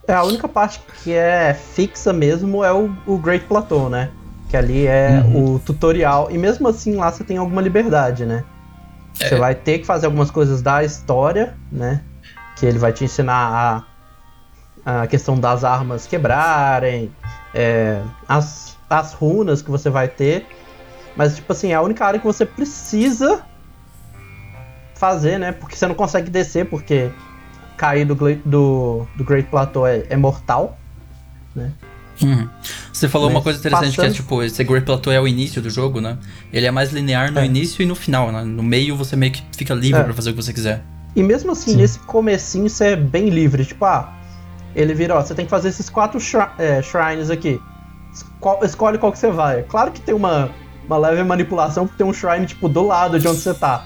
É, 0.07 0.13
a 0.13 0.23
única 0.23 0.47
parte 0.47 0.79
que 1.03 1.13
é 1.13 1.53
fixa 1.53 2.13
mesmo 2.13 2.63
é 2.63 2.71
o, 2.71 2.95
o 3.05 3.17
Great 3.17 3.45
Plateau, 3.45 3.89
né? 3.89 4.11
Que 4.49 4.55
ali 4.55 4.88
é 4.88 5.21
uhum. 5.25 5.55
o 5.55 5.59
tutorial. 5.59 6.29
E 6.31 6.38
mesmo 6.38 6.67
assim 6.67 6.95
lá 6.95 7.11
você 7.11 7.23
tem 7.23 7.38
alguma 7.38 7.61
liberdade, 7.61 8.25
né? 8.25 8.45
É. 9.19 9.29
Você 9.29 9.35
vai 9.35 9.55
ter 9.55 9.79
que 9.79 9.85
fazer 9.85 10.05
algumas 10.05 10.29
coisas 10.31 10.61
da 10.61 10.83
história, 10.83 11.55
né? 11.71 12.01
Que 12.56 12.65
ele 12.65 12.78
vai 12.80 12.94
te 12.94 13.04
ensinar 13.04 13.86
a, 14.86 15.02
a 15.02 15.08
questão 15.08 15.39
das 15.39 15.63
armas 15.63 16.08
quebrarem, 16.08 17.12
é, 17.54 18.02
as, 18.28 18.78
as 18.89 19.13
runas 19.13 19.62
que 19.62 19.70
você 19.70 19.89
vai 19.89 20.08
ter. 20.08 20.46
Mas, 21.15 21.36
tipo 21.36 21.52
assim, 21.52 21.72
é 21.72 21.76
a 21.76 21.82
única 21.82 22.06
área 22.06 22.20
que 22.20 22.26
você 22.26 22.46
precisa 22.46 23.44
fazer, 24.96 25.38
né? 25.38 25.52
Porque 25.52 25.76
você 25.76 25.88
não 25.88 25.96
consegue 25.96 26.30
descer, 26.30 26.65
porque 26.65 27.12
cair 27.78 28.06
do, 28.06 28.15
do, 28.15 29.08
do 29.15 29.24
Great 29.24 29.50
Plateau 29.50 29.86
é, 29.86 30.06
é 30.10 30.15
mortal, 30.15 30.78
né? 31.56 31.72
Uhum. 32.22 32.48
Você 32.94 33.10
falou 33.10 33.28
Mas 33.28 33.36
uma 33.36 33.44
coisa 33.44 33.60
interessante 33.60 33.96
passando... 33.96 34.06
que 34.06 34.12
é 34.12 34.22
tipo, 34.22 34.44
esse 34.44 34.63
Great 34.63 34.86
Plateau 34.86 35.12
é 35.12 35.20
o 35.20 35.28
início 35.28 35.62
do 35.62 35.70
jogo, 35.70 36.00
né? 36.00 36.18
Ele 36.52 36.65
é 36.65 36.72
mais 36.72 36.91
linear 36.91 37.32
no 37.32 37.39
é. 37.39 37.46
início 37.46 37.82
e 37.82 37.86
no 37.86 37.96
final, 37.96 38.32
né? 38.32 38.44
No 38.44 38.63
meio 38.63 38.96
você 38.96 39.15
meio 39.15 39.34
que 39.34 39.44
fica 39.56 39.74
livre 39.74 40.00
é. 40.00 40.04
para 40.04 40.13
fazer 40.13 40.30
o 40.30 40.34
que 40.34 40.41
você 40.41 40.54
quiser. 40.54 40.84
E 41.15 41.23
mesmo 41.23 41.51
assim, 41.51 41.71
Sim. 41.71 41.78
nesse 41.78 41.99
comecinho 41.99 42.69
você 42.69 42.88
é 42.88 42.95
bem 42.95 43.30
livre, 43.30 43.63
tipo, 43.63 43.86
ah, 43.86 44.13
ele 44.75 44.93
vira, 44.93 45.15
ó, 45.15 45.21
você 45.21 45.34
tem 45.34 45.45
que 45.45 45.51
fazer 45.51 45.69
esses 45.69 45.89
quatro 45.89 46.19
é, 46.58 46.82
shrines 46.82 47.30
aqui. 47.30 47.60
escolhe 48.63 48.97
qual 48.97 49.12
que 49.12 49.17
você 49.17 49.32
vai. 49.32 49.63
Claro 49.63 49.91
que 49.91 50.01
tem 50.01 50.13
uma, 50.13 50.51
uma 50.86 50.97
leve 50.97 51.23
manipulação, 51.23 51.88
porque 51.88 51.97
tem 51.97 52.06
um 52.06 52.13
shrine, 52.13 52.45
tipo, 52.45 52.67
do 52.67 52.86
lado 52.86 53.17
de 53.19 53.28
onde 53.28 53.39
você 53.39 53.54
tá. 53.54 53.86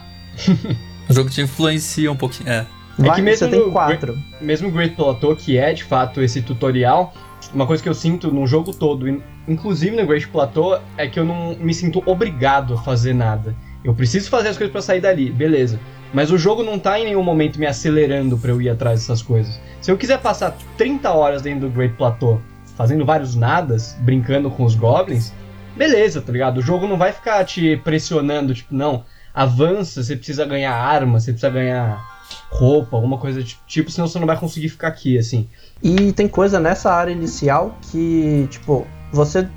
o 1.08 1.14
jogo 1.14 1.30
te 1.30 1.42
influencia 1.42 2.12
um 2.12 2.16
pouquinho, 2.16 2.50
é. 2.50 2.66
Vai, 2.98 3.12
é 3.12 3.14
que 3.14 3.22
mesmo 3.22 3.48
você 3.48 3.58
tem 3.58 3.72
quatro. 3.72 4.18
Mesmo 4.42 4.68
o 4.68 4.72
Great 4.72 4.96
Plateau, 4.96 5.36
que 5.36 5.58
é 5.58 5.72
de 5.72 5.84
fato 5.84 6.22
esse 6.22 6.42
tutorial, 6.42 7.14
uma 7.54 7.66
coisa 7.66 7.82
que 7.82 7.88
eu 7.88 7.94
sinto 7.94 8.32
no 8.32 8.46
jogo 8.46 8.74
todo, 8.74 9.08
inclusive 9.48 9.96
no 9.96 10.06
Great 10.06 10.28
Plateau, 10.28 10.82
é 10.98 11.08
que 11.08 11.20
eu 11.20 11.24
não 11.24 11.56
me 11.56 11.74
sinto 11.74 12.04
obrigado 12.06 12.74
a 12.74 12.78
fazer 12.78 13.14
nada. 13.14 13.56
Eu 13.84 13.94
preciso 13.94 14.30
fazer 14.30 14.50
as 14.50 14.58
coisas 14.58 14.72
para 14.72 14.82
sair 14.82 15.00
dali, 15.00 15.32
beleza. 15.32 15.80
Mas 16.14 16.32
o 16.32 16.38
jogo 16.38 16.64
não 16.64 16.80
tá 16.80 17.00
em 17.00 17.06
nenhum 17.06 17.24
momento 17.24 17.60
me 17.60 17.68
acelerando 17.68 18.38
para 18.38 18.52
eu 18.52 18.62
ir 18.62 18.70
atrás 18.70 19.02
dessas 19.02 19.22
coisas. 19.22 19.60
Se 19.82 19.92
eu 19.92 19.98
quiser 19.98 20.20
passar 20.20 20.58
30 20.78 21.12
horas 21.12 21.42
dentro 21.42 21.68
do 21.68 21.74
Great 21.74 21.96
Plateau, 21.96 22.42
fazendo 22.76 23.06
vários 23.06 23.36
nadas, 23.36 23.96
brincando 24.00 24.50
com 24.50 24.64
os 24.64 24.74
goblins, 24.76 25.32
beleza, 25.76 26.22
tá 26.22 26.32
ligado? 26.32 26.58
O 26.58 26.62
jogo 26.62 26.88
não 26.88 26.98
vai 26.98 27.12
ficar 27.12 27.44
te 27.46 27.78
pressionando, 27.78 28.54
tipo, 28.54 28.74
não, 28.74 29.04
avança, 29.34 30.04
você 30.04 30.16
precisa 30.16 30.46
ganhar 30.46 30.74
arma, 30.74 31.20
você 31.20 31.32
precisa 31.32 31.52
ganhar 31.52 32.20
roupa, 32.50 32.96
alguma 32.96 33.18
coisa 33.18 33.44
tipo, 33.68 33.92
senão 33.92 34.08
você 34.08 34.20
não 34.20 34.28
vai 34.28 34.38
conseguir 34.38 34.70
ficar 34.70 34.88
aqui, 34.88 35.18
assim. 35.18 35.48
E 35.82 36.12
tem 36.14 36.28
coisa 36.28 36.60
nessa 36.60 36.92
área 36.92 37.12
inicial 37.12 37.78
que, 37.84 38.48
tipo, 38.50 38.86
você. 39.12 39.48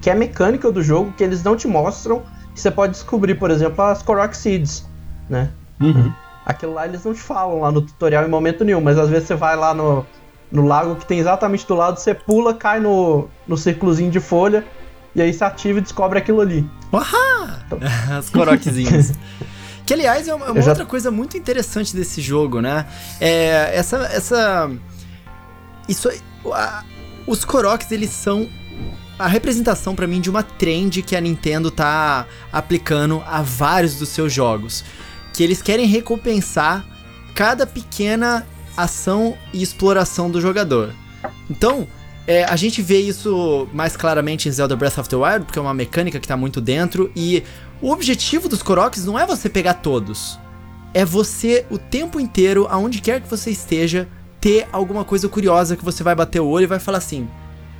que 0.00 0.08
é 0.08 0.14
mecânica 0.14 0.70
do 0.70 0.82
jogo 0.82 1.12
que 1.12 1.22
eles 1.22 1.42
não 1.42 1.56
te 1.56 1.66
mostram. 1.66 2.22
Que 2.54 2.60
você 2.60 2.70
pode 2.70 2.92
descobrir, 2.92 3.36
por 3.36 3.50
exemplo, 3.50 3.82
as 3.82 4.02
Korok 4.02 4.36
Seeds, 4.36 4.86
né? 5.28 5.50
Uhum. 5.86 6.12
Aquilo 6.44 6.74
lá 6.74 6.86
eles 6.86 7.04
não 7.04 7.14
te 7.14 7.20
falam 7.20 7.60
lá 7.60 7.70
no 7.70 7.82
tutorial 7.82 8.24
em 8.24 8.28
momento 8.28 8.64
nenhum, 8.64 8.80
mas 8.80 8.98
às 8.98 9.08
vezes 9.08 9.28
você 9.28 9.34
vai 9.34 9.56
lá 9.56 9.72
no, 9.72 10.04
no 10.50 10.66
lago 10.66 10.96
que 10.96 11.06
tem 11.06 11.18
exatamente 11.18 11.66
do 11.66 11.74
lado, 11.74 11.98
você 11.98 12.14
pula, 12.14 12.54
cai 12.54 12.80
no, 12.80 13.28
no 13.46 13.56
círculozinho 13.56 14.10
de 14.10 14.20
folha, 14.20 14.64
e 15.14 15.22
aí 15.22 15.32
você 15.32 15.44
ativa 15.44 15.78
e 15.78 15.82
descobre 15.82 16.18
aquilo 16.18 16.40
ali. 16.40 16.68
Uhum. 16.92 17.00
Então... 17.66 17.78
As 18.16 18.30
Korokzinhas. 18.30 19.12
Que, 19.84 19.94
aliás, 19.94 20.28
é 20.28 20.34
uma, 20.34 20.52
uma 20.52 20.62
já... 20.62 20.70
outra 20.70 20.86
coisa 20.86 21.10
muito 21.10 21.36
interessante 21.36 21.94
desse 21.94 22.20
jogo, 22.20 22.60
né? 22.60 22.86
É, 23.20 23.76
essa. 23.76 23.96
essa 24.06 24.70
isso. 25.88 26.08
A, 26.46 26.84
os 27.26 27.44
Koroks, 27.44 27.90
eles 27.90 28.10
são 28.10 28.48
a 29.18 29.26
representação 29.26 29.94
para 29.94 30.06
mim 30.06 30.20
de 30.20 30.30
uma 30.30 30.42
trend 30.42 31.02
que 31.02 31.14
a 31.14 31.20
Nintendo 31.20 31.70
tá 31.70 32.26
aplicando 32.52 33.22
a 33.26 33.42
vários 33.42 33.96
dos 33.96 34.08
seus 34.08 34.32
jogos. 34.32 34.84
Que 35.32 35.42
eles 35.42 35.62
querem 35.62 35.86
recompensar 35.86 36.84
cada 37.34 37.66
pequena 37.66 38.46
ação 38.76 39.36
e 39.52 39.62
exploração 39.62 40.30
do 40.30 40.40
jogador. 40.40 40.94
Então, 41.50 41.86
é, 42.26 42.44
a 42.44 42.56
gente 42.56 42.80
vê 42.80 43.00
isso 43.00 43.68
mais 43.72 43.96
claramente 43.96 44.48
em 44.48 44.52
Zelda 44.52 44.76
Breath 44.76 44.98
of 44.98 45.08
the 45.08 45.16
Wild, 45.16 45.46
porque 45.46 45.58
é 45.58 45.62
uma 45.62 45.74
mecânica 45.74 46.20
que 46.20 46.28
tá 46.28 46.36
muito 46.36 46.60
dentro, 46.60 47.10
e 47.16 47.42
o 47.80 47.90
objetivo 47.90 48.48
dos 48.48 48.62
Koroks 48.62 49.04
não 49.04 49.18
é 49.18 49.26
você 49.26 49.48
pegar 49.48 49.74
todos. 49.74 50.38
É 50.94 51.04
você, 51.04 51.66
o 51.70 51.78
tempo 51.78 52.20
inteiro, 52.20 52.66
aonde 52.70 53.00
quer 53.00 53.20
que 53.20 53.28
você 53.28 53.50
esteja, 53.50 54.08
ter 54.40 54.68
alguma 54.72 55.04
coisa 55.04 55.28
curiosa 55.28 55.76
que 55.76 55.84
você 55.84 56.02
vai 56.02 56.14
bater 56.14 56.40
o 56.40 56.46
olho 56.46 56.64
e 56.64 56.66
vai 56.66 56.78
falar 56.78 56.98
assim: 56.98 57.28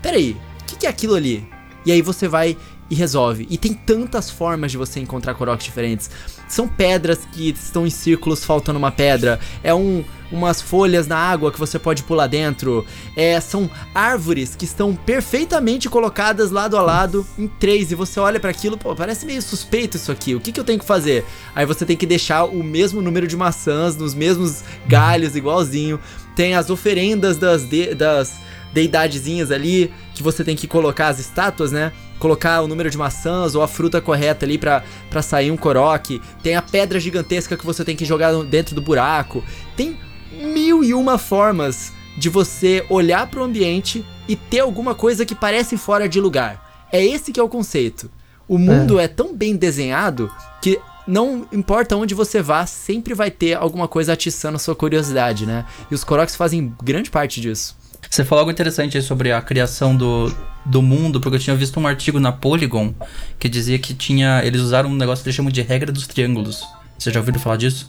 peraí, 0.00 0.36
o 0.60 0.64
que, 0.64 0.76
que 0.76 0.86
é 0.86 0.88
aquilo 0.88 1.14
ali? 1.14 1.46
E 1.84 1.92
aí 1.92 2.00
você 2.00 2.26
vai 2.26 2.56
e 2.92 2.94
resolve. 2.94 3.46
E 3.48 3.56
tem 3.56 3.72
tantas 3.72 4.30
formas 4.30 4.70
de 4.70 4.76
você 4.76 5.00
encontrar 5.00 5.32
Koroks 5.32 5.64
diferentes. 5.64 6.10
São 6.46 6.68
pedras 6.68 7.20
que 7.32 7.48
estão 7.48 7.86
em 7.86 7.90
círculos 7.90 8.44
faltando 8.44 8.78
uma 8.78 8.92
pedra. 8.92 9.40
É 9.64 9.74
um 9.74 10.04
umas 10.30 10.62
folhas 10.62 11.06
na 11.06 11.16
água 11.16 11.52
que 11.52 11.58
você 11.58 11.78
pode 11.78 12.02
pular 12.02 12.26
dentro. 12.26 12.86
É, 13.14 13.38
são 13.38 13.70
árvores 13.94 14.56
que 14.56 14.64
estão 14.64 14.94
perfeitamente 14.94 15.90
colocadas 15.90 16.50
lado 16.50 16.76
a 16.76 16.82
lado 16.82 17.26
em 17.38 17.46
três 17.46 17.92
e 17.92 17.94
você 17.94 18.18
olha 18.18 18.40
para 18.40 18.48
aquilo, 18.48 18.78
pô, 18.78 18.94
parece 18.94 19.26
meio 19.26 19.42
suspeito 19.42 19.98
isso 19.98 20.10
aqui. 20.10 20.34
O 20.34 20.40
que, 20.40 20.50
que 20.50 20.58
eu 20.58 20.64
tenho 20.64 20.78
que 20.78 20.86
fazer? 20.86 21.24
Aí 21.54 21.66
você 21.66 21.84
tem 21.84 21.98
que 21.98 22.06
deixar 22.06 22.44
o 22.44 22.62
mesmo 22.62 23.02
número 23.02 23.26
de 23.26 23.36
maçãs 23.36 23.94
nos 23.94 24.14
mesmos 24.14 24.64
galhos 24.86 25.36
igualzinho. 25.36 26.00
Tem 26.34 26.54
as 26.54 26.70
oferendas 26.70 27.36
das 27.36 27.68
de, 27.68 27.94
das 27.94 28.34
deidadezinhas 28.72 29.50
ali 29.50 29.92
que 30.14 30.22
você 30.22 30.44
tem 30.44 30.56
que 30.56 30.66
colocar 30.66 31.08
as 31.08 31.18
estátuas, 31.18 31.72
né? 31.72 31.92
Colocar 32.18 32.60
o 32.62 32.68
número 32.68 32.90
de 32.90 32.96
maçãs 32.96 33.54
ou 33.54 33.62
a 33.62 33.68
fruta 33.68 34.00
correta 34.00 34.46
ali 34.46 34.58
para 34.58 35.22
sair 35.22 35.50
um 35.50 35.56
coroque. 35.56 36.20
Tem 36.42 36.54
a 36.54 36.62
pedra 36.62 37.00
gigantesca 37.00 37.56
que 37.56 37.66
você 37.66 37.84
tem 37.84 37.96
que 37.96 38.04
jogar 38.04 38.32
dentro 38.44 38.74
do 38.74 38.80
buraco. 38.80 39.42
Tem 39.76 39.96
mil 40.32 40.82
e 40.84 40.94
uma 40.94 41.18
formas 41.18 41.92
de 42.16 42.28
você 42.28 42.84
olhar 42.88 43.26
para 43.26 43.40
o 43.40 43.44
ambiente 43.44 44.04
e 44.28 44.36
ter 44.36 44.60
alguma 44.60 44.94
coisa 44.94 45.26
que 45.26 45.34
parece 45.34 45.76
fora 45.76 46.08
de 46.08 46.20
lugar. 46.20 46.86
É 46.92 47.04
esse 47.04 47.32
que 47.32 47.40
é 47.40 47.42
o 47.42 47.48
conceito. 47.48 48.10
O 48.46 48.58
mundo 48.58 49.00
é, 49.00 49.04
é 49.04 49.08
tão 49.08 49.34
bem 49.34 49.56
desenhado 49.56 50.30
que 50.60 50.78
não 51.06 51.46
importa 51.52 51.96
onde 51.96 52.14
você 52.14 52.40
vá, 52.40 52.64
sempre 52.66 53.14
vai 53.14 53.30
ter 53.30 53.54
alguma 53.54 53.88
coisa 53.88 54.12
atiçando 54.12 54.56
a 54.56 54.58
sua 54.58 54.76
curiosidade, 54.76 55.46
né? 55.46 55.64
E 55.90 55.94
os 55.94 56.04
Koroks 56.04 56.36
fazem 56.36 56.72
grande 56.82 57.10
parte 57.10 57.40
disso. 57.40 57.76
Você 58.12 58.26
falou 58.26 58.40
algo 58.40 58.50
interessante 58.50 58.98
aí 58.98 59.02
sobre 59.02 59.32
a 59.32 59.40
criação 59.40 59.96
do, 59.96 60.30
do 60.66 60.82
mundo, 60.82 61.18
porque 61.18 61.36
eu 61.36 61.40
tinha 61.40 61.56
visto 61.56 61.80
um 61.80 61.86
artigo 61.86 62.20
na 62.20 62.30
Polygon 62.30 62.92
que 63.38 63.48
dizia 63.48 63.78
que 63.78 63.94
tinha. 63.94 64.42
Eles 64.44 64.60
usaram 64.60 64.90
um 64.90 64.94
negócio 64.94 65.22
que 65.22 65.30
eles 65.30 65.34
chamam 65.34 65.50
de 65.50 65.62
regra 65.62 65.90
dos 65.90 66.06
triângulos. 66.06 66.62
Você 66.98 67.10
já 67.10 67.20
ouviu 67.20 67.32
falar 67.40 67.56
disso? 67.56 67.86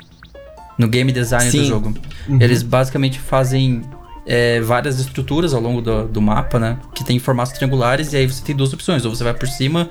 No 0.77 0.87
game 0.87 1.11
design 1.11 1.51
Sim. 1.51 1.63
do 1.63 1.65
jogo. 1.65 1.93
Uhum. 2.29 2.41
Eles 2.41 2.63
basicamente 2.63 3.19
fazem 3.19 3.81
é, 4.25 4.61
várias 4.61 4.97
estruturas 4.97 5.53
ao 5.53 5.59
longo 5.59 5.81
do, 5.81 6.07
do 6.07 6.21
mapa, 6.21 6.57
né? 6.57 6.77
Que 6.95 7.03
tem 7.03 7.19
formatos 7.19 7.51
triangulares, 7.51 8.13
e 8.13 8.15
aí 8.15 8.25
você 8.25 8.41
tem 8.45 8.55
duas 8.55 8.71
opções: 8.71 9.03
ou 9.03 9.13
você 9.13 9.25
vai 9.25 9.33
por 9.33 9.49
cima 9.49 9.89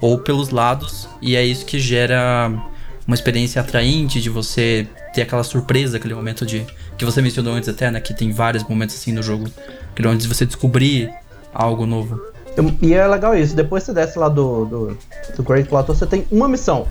ou 0.00 0.18
pelos 0.18 0.48
lados, 0.48 1.06
e 1.20 1.36
é 1.36 1.44
isso 1.44 1.66
que 1.66 1.78
gera 1.78 2.50
uma 3.06 3.14
experiência 3.14 3.60
atraente 3.60 4.20
de 4.20 4.30
você 4.30 4.86
ter 5.12 5.22
aquela 5.22 5.44
surpresa, 5.44 5.96
aquele 5.96 6.14
momento 6.14 6.46
de 6.46 6.66
que 6.96 7.04
você 7.04 7.20
mencionou 7.20 7.54
antes 7.54 7.68
até, 7.68 7.90
né? 7.90 8.00
Que 8.00 8.14
tem 8.14 8.32
vários 8.32 8.64
momentos 8.64 8.96
assim 8.96 9.12
no 9.12 9.22
jogo. 9.22 9.46
Aquele 9.90 10.08
momento 10.08 10.22
de 10.22 10.28
você 10.28 10.46
descobrir 10.46 11.12
algo 11.52 11.86
novo. 11.86 12.20
E 12.80 12.94
é 12.94 13.06
legal 13.06 13.36
isso. 13.36 13.54
Depois 13.54 13.82
você 13.82 13.92
desce 13.92 14.18
lá 14.18 14.28
do, 14.28 14.64
do, 14.64 14.98
do 15.36 15.42
Great 15.42 15.68
Plateau, 15.68 15.94
você 15.94 16.06
tem 16.06 16.26
uma 16.30 16.48
missão. 16.48 16.86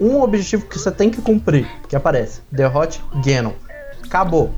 Um 0.00 0.20
objetivo 0.20 0.66
que 0.66 0.78
você 0.78 0.90
tem 0.90 1.10
que 1.10 1.20
cumprir, 1.20 1.66
que 1.88 1.94
aparece. 1.94 2.40
Derrote 2.50 3.02
Ganon. 3.24 3.52
Acabou. 4.04 4.50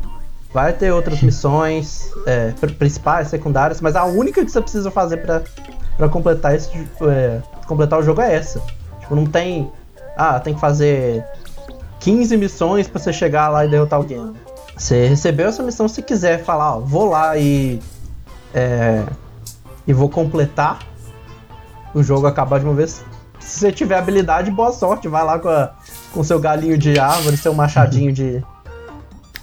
Vai 0.52 0.72
ter 0.72 0.92
outras 0.92 1.20
missões 1.20 2.08
é, 2.26 2.52
principais, 2.78 3.28
secundárias, 3.28 3.80
mas 3.80 3.96
a 3.96 4.04
única 4.04 4.44
que 4.44 4.50
você 4.50 4.60
precisa 4.60 4.88
fazer 4.90 5.16
para 5.16 6.08
completar, 6.08 6.54
esse, 6.54 6.70
é, 7.02 7.42
completar 7.66 7.98
o 7.98 8.02
jogo 8.02 8.20
é 8.20 8.36
essa. 8.36 8.62
Tipo, 9.00 9.16
não 9.16 9.26
tem. 9.26 9.70
Ah, 10.16 10.38
tem 10.38 10.55
que 10.55 10.61
fazer 10.61 11.24
15 12.00 12.37
missões 12.37 12.87
para 12.87 13.00
você 13.00 13.12
chegar 13.12 13.48
lá 13.48 13.64
e 13.64 13.68
derrotar 13.68 13.98
alguém. 13.98 14.33
Você 14.77 15.07
recebeu 15.07 15.48
essa 15.48 15.62
missão 15.62 15.88
se 15.88 16.03
quiser 16.03 16.44
falar, 16.44 16.77
ó, 16.77 16.81
vou 16.81 17.07
lá 17.07 17.37
e. 17.37 17.81
É, 18.53 19.05
e 19.87 19.92
vou 19.92 20.09
completar 20.09 20.79
o 21.94 22.03
jogo 22.03 22.27
acabar 22.27 22.59
de 22.59 22.64
uma 22.64 22.74
vez. 22.74 23.05
Se 23.38 23.61
você 23.61 23.72
tiver 23.72 23.98
habilidade, 23.98 24.50
boa 24.50 24.72
sorte. 24.72 25.07
Vai 25.07 25.24
lá 25.24 25.38
com, 25.38 25.48
a, 25.48 25.72
com 26.12 26.24
seu 26.24 26.40
galinho 26.40 26.79
de 26.79 26.98
árvore, 26.98 27.37
seu 27.37 27.55
machadinho 27.55 28.11
de, 28.12 28.42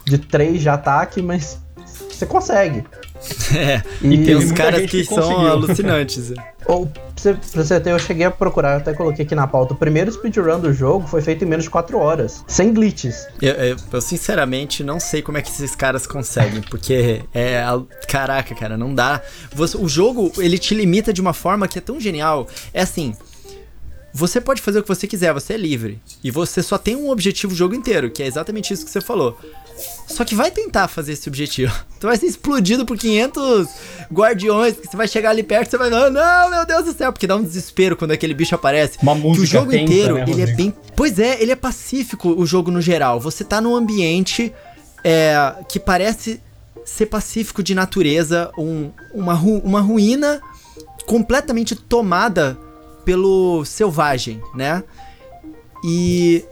de 0.05 0.17
3 0.17 0.61
de 0.61 0.69
ataque, 0.69 1.21
mas 1.21 1.59
você 1.85 2.25
consegue. 2.25 2.83
É, 3.53 3.83
e, 4.01 4.13
e 4.13 4.25
tem 4.25 4.35
uns 4.37 4.51
caras 4.51 4.81
que, 4.81 4.87
que 4.87 5.03
são 5.03 5.45
alucinantes. 5.45 6.31
Ou, 6.65 6.85
pra 6.85 7.01
você, 7.15 7.33
pra 7.33 7.63
você 7.63 7.79
ter, 7.79 7.91
eu 7.91 7.99
cheguei 7.99 8.25
a 8.25 8.31
procurar, 8.31 8.77
até 8.77 8.93
coloquei 8.93 9.25
aqui 9.25 9.35
na 9.35 9.45
pauta. 9.47 9.73
O 9.73 9.77
primeiro 9.77 10.11
speedrun 10.11 10.59
do 10.59 10.71
jogo 10.71 11.07
foi 11.07 11.21
feito 11.21 11.43
em 11.43 11.47
menos 11.47 11.65
de 11.65 11.69
4 11.69 11.97
horas, 11.97 12.43
sem 12.47 12.73
glitches. 12.73 13.27
Eu, 13.41 13.53
eu, 13.53 13.77
eu, 13.91 14.01
sinceramente 14.01 14.83
não 14.83 14.99
sei 14.99 15.21
como 15.21 15.37
é 15.37 15.41
que 15.41 15.49
esses 15.49 15.75
caras 15.75 16.07
conseguem, 16.07 16.61
porque 16.61 17.23
é. 17.33 17.63
Caraca, 18.07 18.55
cara, 18.55 18.77
não 18.77 18.93
dá. 18.93 19.21
Você, 19.53 19.77
o 19.77 19.87
jogo, 19.87 20.31
ele 20.37 20.57
te 20.57 20.73
limita 20.73 21.11
de 21.11 21.19
uma 21.19 21.33
forma 21.33 21.67
que 21.67 21.77
é 21.77 21.81
tão 21.81 21.99
genial. 21.99 22.47
É 22.73 22.81
assim. 22.81 23.13
Você 24.13 24.41
pode 24.41 24.61
fazer 24.61 24.79
o 24.79 24.81
que 24.83 24.87
você 24.89 25.07
quiser, 25.07 25.33
você 25.33 25.53
é 25.53 25.57
livre. 25.57 26.01
E 26.23 26.29
você 26.31 26.61
só 26.61 26.77
tem 26.77 26.95
um 26.95 27.09
objetivo 27.09 27.53
o 27.53 27.55
jogo 27.55 27.73
inteiro, 27.75 28.09
que 28.11 28.21
é 28.21 28.27
exatamente 28.27 28.73
isso 28.73 28.83
que 28.85 28.91
você 28.91 29.01
falou. 29.01 29.37
Só 30.07 30.23
que 30.25 30.35
vai 30.35 30.51
tentar 30.51 30.87
fazer 30.87 31.13
esse 31.13 31.27
objetivo. 31.29 31.73
Tu 31.99 32.07
vai 32.07 32.17
ser 32.17 32.25
explodido 32.25 32.85
por 32.85 32.97
500 32.97 33.67
guardiões, 34.11 34.75
que 34.75 34.87
você 34.87 34.97
vai 34.97 35.07
chegar 35.07 35.29
ali 35.29 35.43
perto, 35.43 35.69
você 35.71 35.77
vai, 35.77 35.89
não, 35.89 36.09
não, 36.09 36.49
meu 36.49 36.65
Deus 36.65 36.85
do 36.85 36.93
céu, 36.93 37.11
porque 37.13 37.27
dá 37.27 37.35
um 37.35 37.43
desespero 37.43 37.95
quando 37.95 38.09
aquele 38.11 38.33
bicho 38.33 38.55
aparece. 38.55 38.97
Uma 39.01 39.13
música 39.15 39.35
que 39.37 39.41
o 39.43 39.45
jogo 39.45 39.71
tensa, 39.71 39.83
inteiro, 39.83 40.15
né, 40.15 40.25
ele 40.27 40.41
é 40.41 40.47
bem, 40.55 40.73
pois 40.95 41.19
é, 41.19 41.41
ele 41.41 41.51
é 41.51 41.55
pacífico 41.55 42.29
o 42.29 42.45
jogo 42.45 42.71
no 42.71 42.81
geral. 42.81 43.19
Você 43.19 43.43
tá 43.43 43.61
num 43.61 43.75
ambiente 43.75 44.51
é, 45.03 45.53
que 45.69 45.79
parece 45.79 46.41
ser 46.83 47.05
pacífico 47.05 47.61
de 47.61 47.75
natureza, 47.75 48.51
um, 48.57 48.89
uma, 49.13 49.33
ru- 49.35 49.61
uma 49.63 49.79
ruína 49.79 50.41
completamente 51.05 51.75
tomada 51.75 52.57
pelo 53.05 53.63
selvagem, 53.65 54.41
né? 54.55 54.83
E 55.83 56.43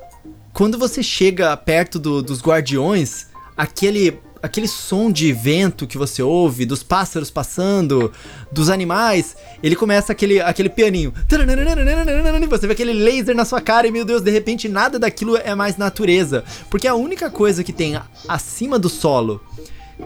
quando 0.53 0.77
você 0.77 1.01
chega 1.03 1.55
perto 1.55 1.99
do- 1.99 2.21
dos 2.21 2.41
guardiões, 2.41 3.27
aquele 3.55 4.19
aquele 4.41 4.69
som 4.69 5.11
de 5.11 5.33
vento 5.33 5.85
que 5.85 5.97
você 5.97 6.23
ouve, 6.23 6.65
dos 6.65 6.81
pássaros 6.81 7.29
passando, 7.29 8.09
dos 8.49 8.69
animais, 8.69 9.35
ele 9.61 9.75
começa 9.75 10.13
aquele, 10.13 10.39
aquele 10.39 10.69
pianinho. 10.69 11.13
Você 12.49 12.65
vê 12.65 12.71
aquele 12.71 12.93
laser 12.93 13.35
na 13.35 13.43
sua 13.43 13.59
cara 13.59 13.85
e, 13.85 13.91
meu 13.91 14.05
Deus, 14.05 14.21
de 14.21 14.31
repente 14.31 14.69
nada 14.69 14.97
daquilo 14.97 15.35
é 15.35 15.53
mais 15.53 15.75
natureza. 15.75 16.45
Porque 16.69 16.87
a 16.87 16.95
única 16.95 17.29
coisa 17.29 17.65
que 17.65 17.73
tem 17.73 17.99
acima 18.29 18.79
do 18.79 18.87
solo 18.87 19.41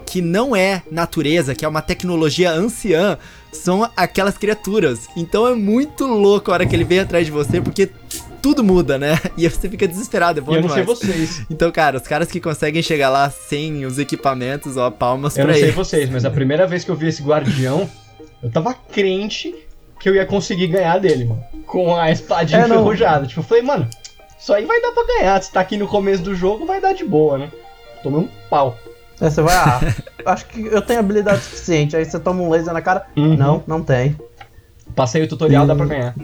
que 0.04 0.20
não 0.20 0.56
é 0.56 0.82
natureza, 0.90 1.54
que 1.54 1.64
é 1.64 1.68
uma 1.68 1.80
tecnologia 1.80 2.50
anciã, 2.50 3.16
são 3.54 3.88
aquelas 3.96 4.36
criaturas. 4.36 5.08
Então 5.16 5.46
é 5.46 5.54
muito 5.54 6.06
louco 6.06 6.50
a 6.50 6.54
hora 6.54 6.66
que 6.66 6.74
ele 6.74 6.84
vem 6.84 6.98
atrás 7.00 7.26
de 7.26 7.32
você, 7.32 7.60
porque 7.60 7.88
tudo 8.42 8.62
muda, 8.62 8.98
né? 8.98 9.18
E 9.38 9.48
você 9.48 9.68
fica 9.68 9.88
desesperado, 9.88 10.38
é 10.40 10.42
bom 10.42 10.52
E 10.52 10.56
eu 10.56 10.62
não 10.62 10.68
sei 10.68 10.82
vocês. 10.82 11.42
Então, 11.50 11.70
cara, 11.70 11.96
os 11.96 12.02
caras 12.02 12.30
que 12.30 12.40
conseguem 12.40 12.82
chegar 12.82 13.08
lá 13.08 13.30
sem 13.30 13.84
os 13.86 13.98
equipamentos, 13.98 14.76
ó, 14.76 14.90
palmas 14.90 15.36
Eu 15.36 15.44
pra 15.44 15.54
não 15.54 15.60
sei 15.60 15.70
vocês, 15.70 16.10
mas 16.10 16.24
a 16.24 16.30
primeira 16.30 16.66
vez 16.66 16.84
que 16.84 16.90
eu 16.90 16.96
vi 16.96 17.08
esse 17.08 17.22
guardião, 17.22 17.88
eu 18.42 18.50
tava 18.50 18.74
crente 18.74 19.54
que 19.98 20.08
eu 20.08 20.14
ia 20.14 20.26
conseguir 20.26 20.66
ganhar 20.66 20.98
dele, 20.98 21.24
mano. 21.24 21.42
Com 21.66 21.96
a 21.96 22.10
espadinha 22.10 22.60
É, 22.60 22.64
enferrujada. 22.66 23.26
Tipo, 23.26 23.40
eu 23.40 23.44
falei, 23.44 23.62
mano, 23.62 23.88
isso 24.38 24.52
aí 24.52 24.66
vai 24.66 24.80
dar 24.82 24.92
pra 24.92 25.06
ganhar. 25.06 25.42
Se 25.42 25.50
tá 25.50 25.60
aqui 25.60 25.76
no 25.78 25.88
começo 25.88 26.22
do 26.22 26.34
jogo, 26.34 26.66
vai 26.66 26.80
dar 26.80 26.92
de 26.92 27.04
boa, 27.04 27.38
né? 27.38 27.50
Tomei 28.02 28.20
um 28.20 28.28
pau. 28.50 28.78
Aí 29.20 29.30
você 29.30 29.42
vai, 29.42 29.54
ah, 29.54 29.80
acho 30.26 30.46
que 30.46 30.66
eu 30.66 30.82
tenho 30.82 31.00
habilidade 31.00 31.42
suficiente. 31.42 31.96
Aí 31.96 32.04
você 32.04 32.18
toma 32.18 32.42
um 32.42 32.50
laser 32.50 32.72
na 32.72 32.82
cara. 32.82 33.06
Uhum. 33.16 33.36
Não, 33.36 33.64
não 33.66 33.82
tem. 33.82 34.16
Passei 34.94 35.22
o 35.22 35.28
tutorial, 35.28 35.66
dá 35.66 35.74
pra 35.74 35.86
ganhar. 35.86 36.14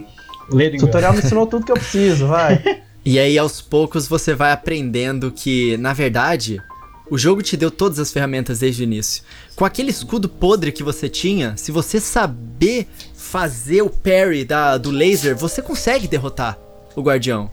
Lê 0.49 0.69
tutorial 0.77 1.13
me 1.13 1.19
ensinou 1.19 1.47
tudo 1.47 1.65
que 1.65 1.71
eu 1.71 1.77
preciso, 1.77 2.27
vai. 2.27 2.61
E 3.03 3.17
aí, 3.17 3.35
aos 3.35 3.59
poucos, 3.59 4.07
você 4.07 4.35
vai 4.35 4.51
aprendendo 4.51 5.31
que, 5.31 5.75
na 5.77 5.91
verdade, 5.91 6.61
o 7.09 7.17
jogo 7.17 7.41
te 7.41 7.57
deu 7.57 7.71
todas 7.71 7.97
as 7.97 8.11
ferramentas 8.11 8.59
desde 8.59 8.83
o 8.83 8.85
início. 8.85 9.23
Com 9.55 9.65
aquele 9.65 9.89
escudo 9.89 10.29
podre 10.29 10.71
que 10.71 10.83
você 10.83 11.09
tinha, 11.09 11.57
se 11.57 11.71
você 11.71 11.99
saber 11.99 12.87
fazer 13.15 13.81
o 13.81 13.89
parry 13.89 14.45
da, 14.45 14.77
do 14.77 14.91
laser, 14.91 15.35
você 15.35 15.63
consegue 15.63 16.07
derrotar 16.07 16.59
o 16.95 17.01
guardião. 17.01 17.49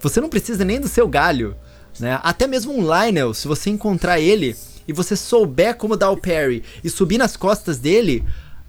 Você 0.00 0.20
não 0.20 0.28
precisa 0.28 0.64
nem 0.64 0.80
do 0.80 0.86
seu 0.86 1.08
galho, 1.08 1.56
né? 1.98 2.20
Até 2.22 2.46
mesmo 2.46 2.72
um 2.72 2.80
Lionel, 2.80 3.34
se 3.34 3.48
você 3.48 3.70
encontrar 3.70 4.20
ele 4.20 4.56
e 4.86 4.92
você 4.92 5.16
souber 5.16 5.76
como 5.76 5.96
dar 5.96 6.10
o 6.10 6.16
parry 6.16 6.62
e 6.82 6.90
subir 6.90 7.18
nas 7.18 7.36
costas 7.36 7.78
dele, 7.78 8.24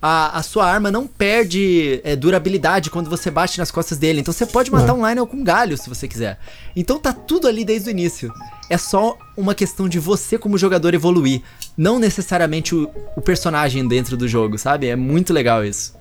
a, 0.05 0.37
a 0.37 0.43
sua 0.43 0.65
arma 0.65 0.91
não 0.91 1.07
perde 1.07 2.01
é, 2.03 2.13
durabilidade 2.13 2.89
quando 2.89 3.09
você 3.09 3.31
bate 3.31 3.57
nas 3.57 3.71
costas 3.71 3.97
dele. 3.97 4.19
Então 4.19 4.33
você 4.33 4.45
pode 4.45 4.69
matar 4.69 4.93
um 4.93 5.05
Lionel 5.05 5.25
com 5.25 5.41
galho 5.41 5.77
se 5.77 5.87
você 5.87 6.09
quiser. 6.09 6.37
Então 6.75 6.99
tá 6.99 7.13
tudo 7.13 7.47
ali 7.47 7.63
desde 7.63 7.89
o 7.89 7.91
início. 7.91 8.29
É 8.69 8.77
só 8.77 9.17
uma 9.37 9.55
questão 9.55 9.87
de 9.87 9.99
você 9.99 10.37
como 10.37 10.57
jogador 10.57 10.93
evoluir, 10.93 11.41
não 11.77 11.99
necessariamente 11.99 12.75
o, 12.75 12.91
o 13.15 13.21
personagem 13.21 13.87
dentro 13.87 14.17
do 14.17 14.27
jogo, 14.27 14.57
sabe? 14.57 14.87
É 14.87 14.95
muito 14.97 15.31
legal 15.31 15.63
isso. 15.63 15.95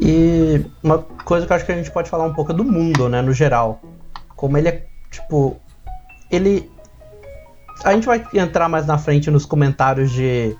E 0.00 0.64
uma 0.82 0.98
coisa 0.98 1.46
que 1.46 1.52
eu 1.52 1.56
acho 1.56 1.64
que 1.64 1.72
a 1.72 1.76
gente 1.76 1.92
pode 1.92 2.10
falar 2.10 2.24
um 2.24 2.34
pouco 2.34 2.50
é 2.50 2.54
do 2.54 2.64
mundo, 2.64 3.08
né, 3.08 3.22
no 3.22 3.32
geral. 3.32 3.80
Como 4.34 4.58
ele 4.58 4.68
é, 4.68 4.84
tipo, 5.12 5.56
ele 6.28 6.68
a 7.84 7.92
gente 7.92 8.06
vai 8.06 8.24
entrar 8.34 8.68
mais 8.68 8.86
na 8.86 8.98
frente 8.98 9.30
nos 9.30 9.46
comentários 9.46 10.10
de 10.10 10.56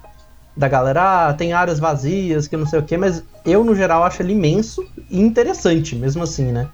da 0.56 0.68
galera, 0.68 1.28
ah, 1.28 1.34
tem 1.34 1.52
áreas 1.52 1.78
vazias, 1.78 2.48
que 2.48 2.56
não 2.56 2.64
sei 2.64 2.78
o 2.78 2.82
que, 2.82 2.96
mas 2.96 3.22
eu 3.44 3.62
no 3.62 3.74
geral 3.74 4.02
acho 4.02 4.22
ele 4.22 4.32
imenso 4.32 4.82
e 5.10 5.20
interessante, 5.20 5.94
mesmo 5.94 6.22
assim, 6.22 6.50
né? 6.50 6.66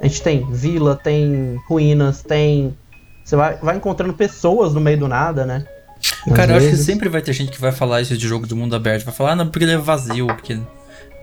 A 0.00 0.08
gente 0.08 0.22
tem 0.22 0.44
vila, 0.50 0.96
tem 0.96 1.60
ruínas, 1.68 2.20
tem 2.22 2.76
você 3.24 3.36
vai, 3.36 3.56
vai 3.56 3.76
encontrando 3.76 4.12
pessoas 4.12 4.74
no 4.74 4.80
meio 4.80 4.98
do 4.98 5.08
nada, 5.08 5.46
né? 5.46 5.64
Às 6.26 6.32
Cara, 6.34 6.52
eu 6.52 6.56
acho 6.56 6.70
que 6.70 6.76
sempre 6.76 7.08
vai 7.08 7.22
ter 7.22 7.32
gente 7.32 7.52
que 7.52 7.60
vai 7.60 7.72
falar 7.72 8.00
isso 8.00 8.16
de 8.16 8.26
jogo 8.26 8.46
de 8.46 8.54
mundo 8.54 8.74
aberto. 8.74 9.04
Vai 9.04 9.14
falar, 9.14 9.32
ah, 9.32 9.36
não, 9.36 9.48
porque 9.48 9.64
ele 9.64 9.72
é 9.72 9.78
vazio, 9.78 10.26
porque, 10.26 10.58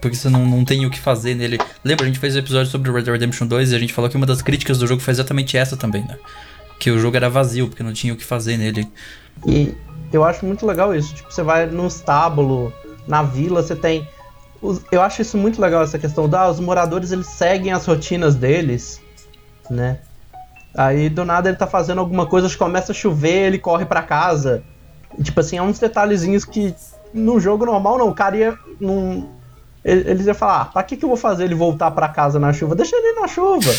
porque 0.01 0.15
você 0.15 0.29
não, 0.29 0.45
não 0.45 0.63
tem 0.63 0.85
o 0.85 0.89
que 0.89 0.99
fazer 0.99 1.35
nele. 1.35 1.57
Lembra, 1.83 2.05
a 2.05 2.07
gente 2.07 2.19
fez 2.19 2.35
um 2.35 2.39
episódio 2.39 2.71
sobre 2.71 2.89
Red 2.91 3.03
Dead 3.03 3.13
Redemption 3.13 3.45
2 3.45 3.71
e 3.71 3.75
a 3.75 3.79
gente 3.79 3.93
falou 3.93 4.09
que 4.09 4.15
uma 4.15 4.25
das 4.25 4.41
críticas 4.41 4.79
do 4.79 4.87
jogo 4.87 5.01
foi 5.01 5.11
exatamente 5.11 5.57
essa 5.57 5.75
também, 5.75 6.03
né? 6.03 6.17
Que 6.79 6.89
o 6.89 6.97
jogo 6.97 7.15
era 7.17 7.29
vazio, 7.29 7.67
porque 7.67 7.83
não 7.83 7.93
tinha 7.93 8.13
o 8.13 8.17
que 8.17 8.23
fazer 8.25 8.57
nele. 8.57 8.89
E 9.45 9.75
eu 10.11 10.23
acho 10.23 10.45
muito 10.45 10.65
legal 10.65 10.95
isso. 10.95 11.13
Tipo, 11.13 11.31
você 11.31 11.43
vai 11.43 11.65
num 11.65 11.87
estábulo, 11.87 12.73
na 13.07 13.21
vila, 13.21 13.61
você 13.61 13.75
tem. 13.75 14.07
os- 14.61 14.81
Eu 14.91 15.01
acho 15.01 15.21
isso 15.21 15.37
muito 15.37 15.61
legal, 15.61 15.83
essa 15.83 15.99
questão 15.99 16.27
da. 16.27 16.49
os 16.49 16.59
moradores 16.59 17.11
eles 17.11 17.27
seguem 17.27 17.71
as 17.73 17.85
rotinas 17.85 18.35
deles, 18.35 19.01
né? 19.69 19.99
Aí 20.75 21.09
do 21.09 21.25
nada 21.25 21.49
ele 21.49 21.57
tá 21.57 21.67
fazendo 21.67 21.99
alguma 21.99 22.25
coisa, 22.25 22.47
acho 22.47 22.55
que 22.57 22.63
começa 22.63 22.91
a 22.91 22.95
chover, 22.95 23.47
ele 23.47 23.57
corre 23.59 23.85
pra 23.85 24.01
casa. 24.01 24.63
E, 25.17 25.23
tipo 25.23 25.39
assim, 25.39 25.57
é 25.57 25.61
uns 25.61 25.79
detalhezinhos 25.79 26.45
que 26.45 26.73
no 27.13 27.39
jogo 27.39 27.65
normal 27.65 27.97
não, 27.97 28.07
o 28.09 28.13
cara 28.15 28.37
ia. 28.37 28.57
Num, 28.79 29.27
ele- 29.83 30.09
eles 30.11 30.25
iam 30.27 30.35
falar, 30.35 30.61
ah, 30.61 30.65
pra 30.65 30.83
que, 30.83 30.95
que 30.95 31.03
eu 31.03 31.09
vou 31.09 31.17
fazer 31.17 31.43
ele 31.45 31.55
voltar 31.55 31.91
pra 31.91 32.07
casa 32.07 32.39
na 32.39 32.53
chuva? 32.53 32.75
Deixa 32.75 32.95
ele 32.95 33.17
ir 33.17 33.21
na 33.21 33.27
chuva. 33.27 33.69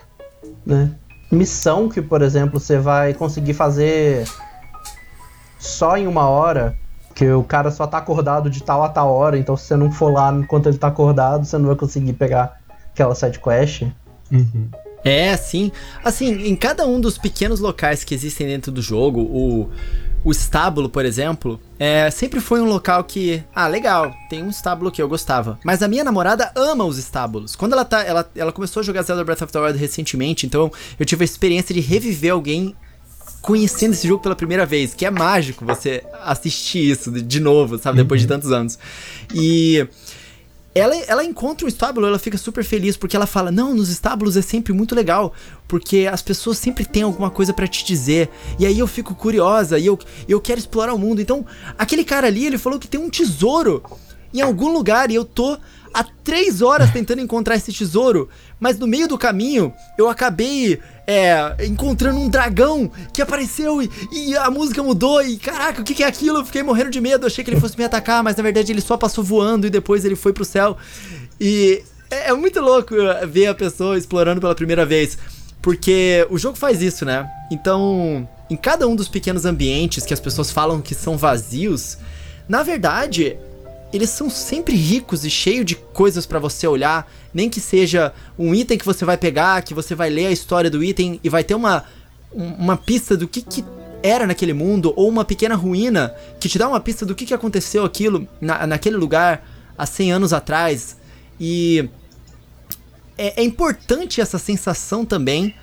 né? 0.64 0.90
Missão 1.30 1.88
que, 1.88 2.00
por 2.00 2.22
exemplo, 2.22 2.60
você 2.60 2.78
vai 2.78 3.12
conseguir 3.14 3.54
fazer 3.54 4.26
só 5.58 5.96
em 5.96 6.06
uma 6.06 6.28
hora, 6.28 6.76
que 7.14 7.28
o 7.30 7.42
cara 7.42 7.70
só 7.70 7.86
tá 7.86 7.98
acordado 7.98 8.48
de 8.50 8.62
tal 8.62 8.82
a 8.82 8.88
tal 8.88 9.12
hora, 9.12 9.38
então 9.38 9.56
se 9.56 9.64
você 9.64 9.76
não 9.76 9.90
for 9.90 10.12
lá 10.12 10.32
enquanto 10.32 10.68
ele 10.68 10.78
tá 10.78 10.88
acordado, 10.88 11.44
você 11.44 11.56
não 11.58 11.66
vai 11.66 11.76
conseguir 11.76 12.12
pegar 12.12 12.60
aquela 12.92 13.14
side 13.14 13.40
quest. 13.40 13.82
Uhum. 14.30 14.68
É, 15.04 15.36
sim. 15.36 15.70
Assim, 16.04 16.48
em 16.48 16.56
cada 16.56 16.86
um 16.86 17.00
dos 17.00 17.16
pequenos 17.16 17.60
locais 17.60 18.02
que 18.02 18.14
existem 18.14 18.46
dentro 18.46 18.72
do 18.72 18.82
jogo, 18.82 19.20
o, 19.20 19.70
o 20.26 20.32
estábulo, 20.32 20.88
por 20.88 21.04
exemplo, 21.04 21.60
é, 21.78 22.10
sempre 22.10 22.40
foi 22.40 22.60
um 22.60 22.64
local 22.64 23.04
que. 23.04 23.42
Ah, 23.54 23.68
legal, 23.68 24.12
tem 24.28 24.42
um 24.42 24.50
estábulo 24.50 24.90
que 24.90 25.00
eu 25.00 25.08
gostava. 25.08 25.58
Mas 25.64 25.82
a 25.82 25.88
minha 25.88 26.02
namorada 26.02 26.50
ama 26.56 26.84
os 26.84 26.98
estábulos. 26.98 27.54
Quando 27.54 27.74
ela 27.74 27.84
tá. 27.84 28.02
Ela, 28.02 28.28
ela 28.34 28.50
começou 28.50 28.80
a 28.80 28.82
jogar 28.82 29.02
Zelda 29.02 29.22
Breath 29.24 29.42
of 29.42 29.52
the 29.52 29.58
Wild 29.60 29.78
recentemente, 29.78 30.44
então 30.44 30.70
eu 30.98 31.06
tive 31.06 31.22
a 31.22 31.24
experiência 31.24 31.72
de 31.72 31.80
reviver 31.80 32.32
alguém 32.32 32.74
conhecendo 33.40 33.92
esse 33.92 34.08
jogo 34.08 34.20
pela 34.20 34.34
primeira 34.34 34.66
vez, 34.66 34.92
que 34.92 35.06
é 35.06 35.10
mágico 35.10 35.64
você 35.64 36.02
assistir 36.24 36.90
isso 36.90 37.12
de- 37.12 37.22
de 37.22 37.38
novo, 37.38 37.78
sabe, 37.78 37.98
depois 37.98 38.20
de 38.20 38.26
tantos 38.26 38.50
anos. 38.50 38.76
E 39.32 39.86
ela, 40.78 40.94
ela 41.06 41.24
encontra 41.24 41.64
um 41.64 41.68
estábulo, 41.68 42.06
ela 42.06 42.18
fica 42.18 42.36
super 42.36 42.62
feliz 42.62 42.98
porque 42.98 43.16
ela 43.16 43.26
fala: 43.26 43.50
Não, 43.50 43.74
nos 43.74 43.88
estábulos 43.88 44.36
é 44.36 44.42
sempre 44.42 44.74
muito 44.74 44.94
legal, 44.94 45.32
porque 45.66 46.06
as 46.10 46.20
pessoas 46.20 46.58
sempre 46.58 46.84
têm 46.84 47.02
alguma 47.02 47.30
coisa 47.30 47.54
pra 47.54 47.66
te 47.66 47.82
dizer. 47.82 48.28
E 48.58 48.66
aí 48.66 48.78
eu 48.78 48.86
fico 48.86 49.14
curiosa 49.14 49.78
e 49.78 49.86
eu, 49.86 49.98
eu 50.28 50.38
quero 50.38 50.60
explorar 50.60 50.92
o 50.92 50.98
mundo. 50.98 51.22
Então, 51.22 51.46
aquele 51.78 52.04
cara 52.04 52.26
ali, 52.26 52.44
ele 52.44 52.58
falou 52.58 52.78
que 52.78 52.86
tem 52.86 53.00
um 53.00 53.08
tesouro 53.08 53.82
em 54.34 54.42
algum 54.42 54.70
lugar 54.70 55.10
e 55.10 55.14
eu 55.14 55.24
tô 55.24 55.56
há 55.94 56.04
três 56.22 56.60
horas 56.60 56.90
tentando 56.92 57.22
encontrar 57.22 57.56
esse 57.56 57.72
tesouro, 57.72 58.28
mas 58.58 58.78
no 58.78 58.86
meio 58.86 59.06
do 59.06 59.18
caminho 59.18 59.72
eu 59.98 60.08
acabei 60.08 60.80
é, 61.06 61.56
encontrando 61.66 62.18
um 62.18 62.28
dragão 62.28 62.90
que 63.12 63.22
apareceu 63.22 63.80
e, 63.80 63.90
e 64.12 64.36
a 64.36 64.50
música 64.50 64.82
mudou 64.82 65.22
e 65.22 65.36
caraca, 65.36 65.80
o 65.80 65.84
que, 65.84 65.94
que 65.94 66.02
é 66.02 66.06
aquilo? 66.06 66.38
Eu 66.38 66.44
fiquei 66.44 66.62
morrendo 66.62 66.90
de 66.90 67.00
medo, 67.00 67.26
achei 67.26 67.44
que 67.44 67.50
ele 67.50 67.60
fosse 67.60 67.78
me 67.78 67.84
atacar, 67.84 68.22
mas 68.22 68.36
na 68.36 68.42
verdade 68.42 68.72
ele 68.72 68.80
só 68.80 68.96
passou 68.96 69.22
voando 69.22 69.66
e 69.66 69.70
depois 69.70 70.04
ele 70.04 70.16
foi 70.16 70.32
pro 70.32 70.44
céu. 70.44 70.76
E 71.40 71.82
é, 72.10 72.30
é 72.30 72.32
muito 72.32 72.60
louco 72.60 72.94
uh, 72.94 73.26
ver 73.26 73.46
a 73.46 73.54
pessoa 73.54 73.98
explorando 73.98 74.40
pela 74.40 74.54
primeira 74.54 74.84
vez, 74.84 75.16
porque 75.62 76.26
o 76.30 76.38
jogo 76.38 76.56
faz 76.56 76.82
isso, 76.82 77.04
né? 77.04 77.28
Então, 77.50 78.28
em 78.48 78.56
cada 78.56 78.86
um 78.88 78.96
dos 78.96 79.08
pequenos 79.08 79.44
ambientes 79.44 80.04
que 80.04 80.14
as 80.14 80.20
pessoas 80.20 80.50
falam 80.50 80.80
que 80.80 80.94
são 80.94 81.16
vazios, 81.16 81.98
na 82.48 82.62
verdade, 82.62 83.36
eles 83.92 84.10
são 84.10 84.28
sempre 84.28 84.74
ricos 84.74 85.24
e 85.24 85.30
cheios 85.30 85.64
de 85.64 85.74
coisas 85.76 86.26
pra 86.26 86.38
você 86.38 86.66
olhar, 86.66 87.10
nem 87.32 87.48
que 87.48 87.60
seja 87.60 88.12
um 88.38 88.54
item 88.54 88.76
que 88.78 88.84
você 88.84 89.04
vai 89.04 89.16
pegar, 89.16 89.62
que 89.62 89.72
você 89.74 89.94
vai 89.94 90.10
ler 90.10 90.26
a 90.26 90.30
história 90.32 90.68
do 90.70 90.82
item 90.82 91.20
e 91.22 91.28
vai 91.28 91.44
ter 91.44 91.54
uma, 91.54 91.84
um- 92.34 92.54
uma 92.54 92.76
pista 92.76 93.16
do 93.16 93.26
que, 93.28 93.40
que 93.42 93.64
era 94.02 94.26
naquele 94.26 94.52
mundo, 94.52 94.92
ou 94.96 95.08
uma 95.08 95.24
pequena 95.24 95.54
ruína 95.54 96.14
que 96.38 96.48
te 96.48 96.58
dá 96.58 96.68
uma 96.68 96.80
pista 96.80 97.04
do 97.06 97.14
que, 97.14 97.24
que 97.26 97.34
aconteceu 97.34 97.84
aquilo 97.84 98.26
na, 98.40 98.66
naquele 98.66 98.96
lugar 98.96 99.44
há 99.76 99.86
100 99.86 100.12
anos 100.12 100.32
atrás. 100.32 100.96
E 101.40 101.88
é, 103.18 103.40
é 103.40 103.44
importante 103.44 104.20
essa 104.20 104.38
sensação 104.38 105.04
também 105.04 105.54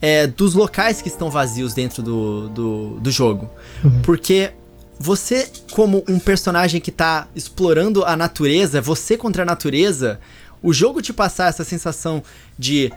é, 0.00 0.26
dos 0.26 0.54
locais 0.54 1.00
que 1.02 1.08
estão 1.08 1.30
vazios 1.30 1.72
dentro 1.74 2.02
do, 2.02 2.48
do, 2.48 3.00
do 3.00 3.10
jogo. 3.10 3.48
Uhum. 3.84 4.02
Porque 4.02 4.52
você, 4.98 5.48
como 5.72 6.04
um 6.08 6.18
personagem 6.18 6.80
que 6.80 6.90
tá 6.90 7.26
explorando 7.34 8.04
a 8.04 8.16
natureza, 8.16 8.80
você 8.80 9.16
contra 9.16 9.42
a 9.42 9.46
natureza, 9.46 10.20
o 10.62 10.72
jogo 10.72 11.02
te 11.02 11.12
passar 11.12 11.48
essa 11.48 11.64
sensação 11.64 12.22
de 12.58 12.92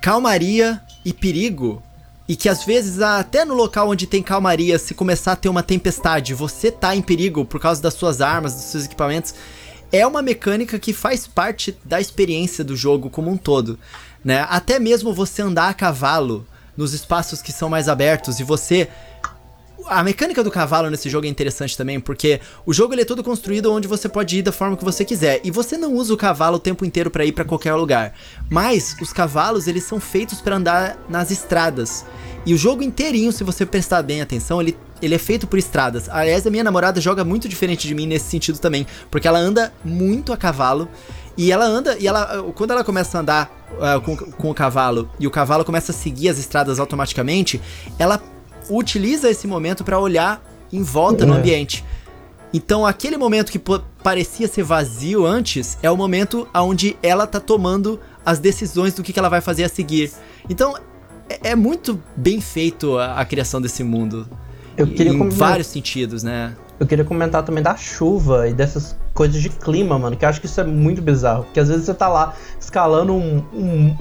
calmaria 0.00 0.80
e 1.04 1.12
perigo. 1.12 1.82
E 2.28 2.36
que 2.36 2.48
às 2.48 2.64
vezes, 2.64 3.00
até 3.00 3.44
no 3.44 3.54
local 3.54 3.90
onde 3.90 4.06
tem 4.06 4.22
calmaria, 4.22 4.78
se 4.78 4.94
começar 4.94 5.32
a 5.32 5.36
ter 5.36 5.48
uma 5.48 5.62
tempestade, 5.62 6.32
você 6.32 6.70
tá 6.70 6.94
em 6.94 7.02
perigo 7.02 7.44
por 7.44 7.60
causa 7.60 7.82
das 7.82 7.94
suas 7.94 8.20
armas, 8.20 8.54
dos 8.54 8.64
seus 8.64 8.84
equipamentos. 8.84 9.34
É 9.90 10.06
uma 10.06 10.22
mecânica 10.22 10.78
que 10.78 10.92
faz 10.92 11.26
parte 11.26 11.76
da 11.84 12.00
experiência 12.00 12.62
do 12.62 12.76
jogo 12.76 13.10
como 13.10 13.30
um 13.30 13.36
todo. 13.36 13.76
Né? 14.24 14.46
Até 14.48 14.78
mesmo 14.78 15.12
você 15.12 15.42
andar 15.42 15.68
a 15.68 15.74
cavalo 15.74 16.46
nos 16.76 16.92
espaços 16.94 17.42
que 17.42 17.52
são 17.52 17.68
mais 17.68 17.88
abertos 17.88 18.38
e 18.38 18.44
você 18.44 18.88
a 19.86 20.02
mecânica 20.02 20.42
do 20.42 20.50
cavalo 20.50 20.90
nesse 20.90 21.08
jogo 21.08 21.26
é 21.26 21.28
interessante 21.28 21.76
também, 21.76 22.00
porque 22.00 22.40
o 22.64 22.72
jogo 22.72 22.94
ele 22.94 23.02
é 23.02 23.04
todo 23.04 23.22
construído 23.22 23.72
onde 23.72 23.88
você 23.88 24.08
pode 24.08 24.38
ir 24.38 24.42
da 24.42 24.52
forma 24.52 24.76
que 24.76 24.84
você 24.84 25.04
quiser. 25.04 25.40
E 25.44 25.50
você 25.50 25.76
não 25.76 25.94
usa 25.94 26.14
o 26.14 26.16
cavalo 26.16 26.56
o 26.56 26.60
tempo 26.60 26.84
inteiro 26.84 27.10
para 27.10 27.24
ir 27.24 27.32
para 27.32 27.44
qualquer 27.44 27.74
lugar. 27.74 28.14
Mas 28.48 28.96
os 29.00 29.12
cavalos, 29.12 29.66
eles 29.66 29.84
são 29.84 30.00
feitos 30.00 30.40
para 30.40 30.56
andar 30.56 30.98
nas 31.08 31.30
estradas. 31.30 32.04
E 32.44 32.54
o 32.54 32.58
jogo 32.58 32.82
inteirinho, 32.82 33.32
se 33.32 33.44
você 33.44 33.66
prestar 33.66 34.02
bem 34.02 34.22
atenção, 34.22 34.60
ele, 34.60 34.76
ele 35.02 35.14
é 35.14 35.18
feito 35.18 35.46
por 35.46 35.58
estradas. 35.58 36.08
Aliás, 36.08 36.46
a 36.46 36.50
minha 36.50 36.64
namorada 36.64 37.00
joga 37.00 37.24
muito 37.24 37.48
diferente 37.48 37.86
de 37.86 37.94
mim 37.94 38.06
nesse 38.06 38.30
sentido 38.30 38.58
também, 38.58 38.86
porque 39.10 39.28
ela 39.28 39.38
anda 39.38 39.72
muito 39.84 40.32
a 40.32 40.36
cavalo. 40.36 40.88
E 41.36 41.52
ela 41.52 41.64
anda, 41.64 41.96
e 41.98 42.06
ela, 42.06 42.52
quando 42.54 42.72
ela 42.72 42.84
começa 42.84 43.16
a 43.16 43.20
andar 43.20 43.66
uh, 43.72 44.00
com, 44.00 44.16
com 44.16 44.50
o 44.50 44.54
cavalo 44.54 45.08
e 45.18 45.26
o 45.26 45.30
cavalo 45.30 45.64
começa 45.64 45.92
a 45.92 45.94
seguir 45.94 46.28
as 46.28 46.38
estradas 46.38 46.78
automaticamente, 46.78 47.60
ela 47.98 48.20
utiliza 48.70 49.28
esse 49.30 49.46
momento 49.46 49.84
para 49.84 49.98
olhar 49.98 50.42
em 50.72 50.82
volta 50.82 51.24
é. 51.24 51.26
no 51.26 51.34
ambiente. 51.34 51.84
Então, 52.52 52.84
aquele 52.84 53.16
momento 53.16 53.52
que 53.52 53.60
parecia 54.02 54.48
ser 54.48 54.64
vazio 54.64 55.24
antes 55.24 55.78
é 55.82 55.90
o 55.90 55.96
momento 55.96 56.48
onde 56.54 56.96
ela 57.02 57.26
tá 57.26 57.38
tomando 57.38 58.00
as 58.24 58.38
decisões 58.38 58.94
do 58.94 59.02
que, 59.02 59.12
que 59.12 59.18
ela 59.18 59.28
vai 59.28 59.40
fazer 59.40 59.64
a 59.64 59.68
seguir. 59.68 60.10
Então, 60.48 60.74
é, 61.28 61.50
é 61.50 61.56
muito 61.56 62.00
bem 62.16 62.40
feito 62.40 62.98
a, 62.98 63.20
a, 63.20 63.24
criação 63.24 63.60
desse 63.60 63.84
mundo. 63.84 64.28
Eu 64.76 64.86
queria 64.86 65.12
em 65.12 65.18
comentar, 65.18 65.38
vários 65.38 65.68
sentidos, 65.68 66.22
né? 66.24 66.56
Eu 66.78 66.86
queria 66.86 67.04
comentar 67.04 67.44
também 67.44 67.62
da 67.62 67.76
chuva 67.76 68.48
e 68.48 68.52
dessas 68.52 68.96
coisas 69.14 69.40
de 69.40 69.48
clima, 69.48 69.98
mano, 69.98 70.16
que 70.16 70.24
eu 70.24 70.28
acho 70.28 70.40
que 70.40 70.46
isso 70.46 70.60
é 70.60 70.64
muito 70.64 71.00
bizarro. 71.00 71.44
Porque 71.44 71.60
às 71.60 71.68
vezes 71.68 71.84
você 71.84 71.94
tá 71.94 72.08
lá 72.08 72.34
escalando 72.58 73.12
um, 73.12 73.44
um 73.52 73.96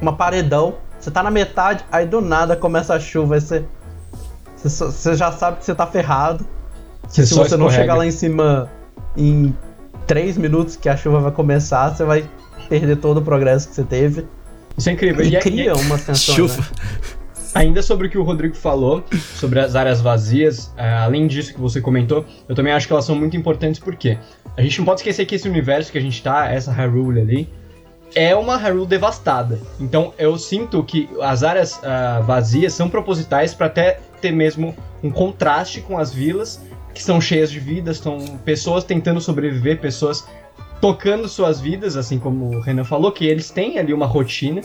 uma 0.00 0.14
paredão, 0.14 0.76
você 0.98 1.10
tá 1.10 1.22
na 1.22 1.30
metade, 1.30 1.84
aí 1.92 2.06
do 2.06 2.20
nada 2.20 2.56
começa 2.56 2.94
a 2.94 3.00
chuva, 3.00 3.34
aí 3.34 3.40
você 3.40 3.64
você 4.68 5.16
já 5.16 5.32
sabe 5.32 5.58
que 5.58 5.64
você 5.64 5.74
tá 5.74 5.86
ferrado. 5.86 6.46
Que 7.12 7.26
se 7.26 7.34
você 7.34 7.56
não 7.56 7.70
chegar 7.70 7.94
lá 7.94 8.06
em 8.06 8.10
cima 8.10 8.70
em 9.16 9.54
3 10.06 10.36
minutos 10.38 10.76
que 10.76 10.88
a 10.88 10.96
chuva 10.96 11.20
vai 11.20 11.32
começar, 11.32 11.90
você 11.94 12.04
vai 12.04 12.28
perder 12.68 12.96
todo 12.96 13.18
o 13.18 13.22
progresso 13.22 13.68
que 13.68 13.74
você 13.74 13.84
teve. 13.84 14.26
Isso 14.76 14.88
é 14.88 14.92
incrível. 14.92 15.24
E, 15.24 15.34
e 15.34 15.38
cria 15.38 15.74
uma 15.74 15.98
sensação. 15.98 16.34
Chuva. 16.34 16.56
Né? 16.56 16.66
Ainda 17.52 17.82
sobre 17.82 18.06
o 18.06 18.10
que 18.10 18.16
o 18.16 18.22
Rodrigo 18.22 18.54
falou, 18.54 19.02
sobre 19.34 19.58
as 19.58 19.74
áreas 19.74 20.00
vazias, 20.00 20.72
é, 20.76 20.88
além 20.88 21.26
disso 21.26 21.52
que 21.52 21.60
você 21.60 21.80
comentou, 21.80 22.24
eu 22.48 22.54
também 22.54 22.72
acho 22.72 22.86
que 22.86 22.92
elas 22.92 23.04
são 23.04 23.16
muito 23.16 23.36
importantes 23.36 23.80
porque 23.80 24.16
a 24.56 24.62
gente 24.62 24.78
não 24.78 24.84
pode 24.84 25.00
esquecer 25.00 25.26
que 25.26 25.34
esse 25.34 25.48
universo 25.48 25.90
que 25.90 25.98
a 25.98 26.00
gente 26.00 26.22
tá, 26.22 26.48
essa 26.48 26.70
Hyrule 26.70 27.20
ali, 27.20 27.48
é 28.14 28.34
uma 28.36 28.56
Hyrule 28.56 28.86
devastada. 28.86 29.58
Então 29.80 30.14
eu 30.16 30.38
sinto 30.38 30.82
que 30.84 31.08
as 31.20 31.42
áreas 31.42 31.78
uh, 31.78 32.22
vazias 32.24 32.72
são 32.72 32.88
propositais 32.88 33.52
para 33.52 33.66
até 33.66 34.00
ter 34.20 34.32
mesmo 34.32 34.74
um 35.02 35.10
contraste 35.10 35.80
com 35.80 35.98
as 35.98 36.12
vilas 36.12 36.60
que 36.94 37.02
são 37.02 37.20
cheias 37.20 37.50
de 37.50 37.60
vida, 37.60 37.90
estão 37.90 38.18
pessoas 38.44 38.84
tentando 38.84 39.20
sobreviver, 39.20 39.80
pessoas 39.80 40.26
tocando 40.80 41.28
suas 41.28 41.60
vidas, 41.60 41.96
assim 41.96 42.18
como 42.18 42.56
o 42.56 42.60
Renan 42.60 42.84
falou, 42.84 43.12
que 43.12 43.26
eles 43.26 43.50
têm 43.50 43.78
ali 43.78 43.92
uma 43.92 44.06
rotina. 44.06 44.60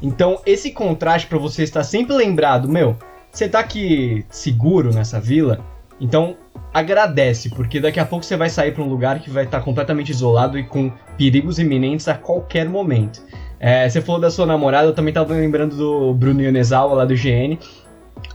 Então 0.00 0.40
esse 0.46 0.70
contraste 0.70 1.26
para 1.26 1.38
você 1.38 1.62
estar 1.62 1.82
sempre 1.82 2.14
lembrado, 2.14 2.68
meu, 2.68 2.96
você 3.30 3.48
tá 3.48 3.60
aqui 3.60 4.24
seguro 4.30 4.92
nessa 4.92 5.18
vila, 5.20 5.64
então 6.00 6.36
agradece, 6.72 7.50
porque 7.50 7.80
daqui 7.80 8.00
a 8.00 8.04
pouco 8.04 8.24
você 8.24 8.36
vai 8.36 8.50
sair 8.50 8.72
para 8.72 8.82
um 8.82 8.88
lugar 8.88 9.20
que 9.20 9.30
vai 9.30 9.44
estar 9.44 9.58
tá 9.58 9.64
completamente 9.64 10.10
isolado 10.10 10.58
e 10.58 10.64
com 10.64 10.92
perigos 11.16 11.58
iminentes 11.58 12.08
a 12.08 12.14
qualquer 12.14 12.68
momento. 12.68 13.22
É, 13.60 13.88
você 13.88 14.00
falou 14.00 14.20
da 14.20 14.30
sua 14.30 14.44
namorada, 14.44 14.88
eu 14.88 14.92
também 14.92 15.14
tava 15.14 15.32
lembrando 15.32 15.76
do 15.76 16.12
Bruno 16.12 16.42
Yonezawa 16.42 16.94
lá 16.94 17.04
do 17.04 17.14
GN, 17.14 17.58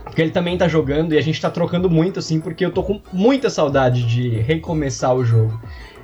porque 0.04 0.20
ele 0.20 0.30
também 0.30 0.56
tá 0.58 0.66
jogando 0.66 1.14
e 1.14 1.18
a 1.18 1.20
gente 1.20 1.40
tá 1.40 1.50
trocando 1.50 1.88
muito, 1.88 2.18
assim, 2.18 2.40
porque 2.40 2.64
eu 2.64 2.70
tô 2.70 2.82
com 2.82 3.00
muita 3.12 3.48
saudade 3.48 4.02
de 4.04 4.28
recomeçar 4.40 5.14
o 5.14 5.24
jogo. 5.24 5.60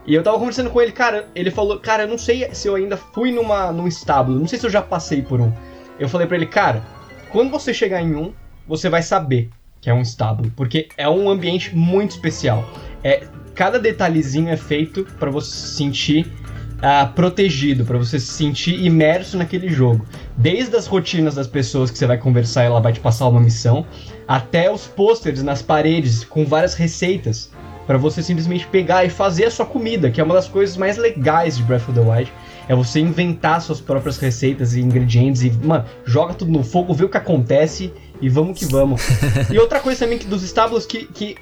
E 0.06 0.14
eu 0.14 0.22
tava 0.22 0.38
conversando 0.38 0.70
com 0.70 0.80
ele, 0.80 0.92
cara, 0.92 1.28
ele 1.34 1.50
falou, 1.50 1.80
cara, 1.80 2.04
eu 2.04 2.08
não 2.08 2.18
sei 2.18 2.48
se 2.54 2.68
eu 2.68 2.76
ainda 2.76 2.96
fui 2.96 3.32
numa, 3.32 3.72
num 3.72 3.88
estábulo, 3.88 4.38
não 4.38 4.46
sei 4.46 4.58
se 4.58 4.66
eu 4.66 4.70
já 4.70 4.80
passei 4.80 5.20
por 5.20 5.40
um. 5.40 5.52
Eu 5.98 6.08
falei 6.08 6.26
para 6.26 6.36
ele, 6.36 6.46
cara, 6.46 6.82
quando 7.30 7.50
você 7.50 7.74
chegar 7.74 8.00
em 8.00 8.14
um, 8.14 8.32
você 8.68 8.88
vai 8.88 9.02
saber 9.02 9.50
que 9.80 9.90
é 9.90 9.94
um 9.94 10.02
estábulo, 10.02 10.52
porque 10.54 10.88
é 10.96 11.08
um 11.08 11.28
ambiente 11.28 11.74
muito 11.74 12.12
especial. 12.12 12.68
É 13.02 13.26
cada 13.54 13.78
detalhezinho 13.78 14.50
é 14.50 14.56
feito 14.56 15.04
para 15.18 15.30
você 15.30 15.50
se 15.50 15.76
sentir 15.76 16.32
uh, 16.76 17.12
protegido, 17.12 17.84
para 17.84 17.98
você 17.98 18.18
se 18.18 18.26
sentir 18.26 18.84
imerso 18.84 19.36
naquele 19.36 19.68
jogo. 19.68 20.06
Desde 20.36 20.76
as 20.76 20.86
rotinas 20.86 21.34
das 21.34 21.46
pessoas 21.46 21.90
que 21.90 21.98
você 21.98 22.06
vai 22.06 22.18
conversar 22.18 22.64
e 22.64 22.66
ela 22.66 22.80
vai 22.80 22.92
te 22.92 23.00
passar 23.00 23.28
uma 23.28 23.40
missão, 23.40 23.86
até 24.26 24.70
os 24.70 24.86
pôsteres 24.86 25.42
nas 25.42 25.62
paredes 25.62 26.24
com 26.24 26.44
várias 26.44 26.74
receitas 26.74 27.50
para 27.86 27.96
você 27.96 28.22
simplesmente 28.22 28.66
pegar 28.66 29.04
e 29.04 29.10
fazer 29.10 29.44
a 29.44 29.50
sua 29.50 29.64
comida, 29.64 30.10
que 30.10 30.20
é 30.20 30.24
uma 30.24 30.34
das 30.34 30.48
coisas 30.48 30.76
mais 30.76 30.96
legais 30.96 31.56
de 31.56 31.62
Breath 31.62 31.88
of 31.88 31.92
the 31.92 32.00
Wild. 32.00 32.32
É 32.68 32.74
você 32.74 32.98
inventar 32.98 33.62
suas 33.62 33.80
próprias 33.80 34.18
receitas 34.18 34.74
e 34.74 34.80
ingredientes 34.80 35.42
e, 35.42 35.50
mano, 35.50 35.84
joga 36.04 36.34
tudo 36.34 36.50
no 36.50 36.64
fogo, 36.64 36.92
vê 36.92 37.04
o 37.04 37.08
que 37.08 37.16
acontece 37.16 37.92
e 38.20 38.28
vamos 38.28 38.58
que 38.58 38.66
vamos. 38.66 39.00
e 39.52 39.58
outra 39.58 39.78
coisa 39.78 40.00
também 40.04 40.18
que 40.18 40.26
dos 40.26 40.42
estábulos 40.42 40.84
que, 40.84 41.06
que 41.06 41.36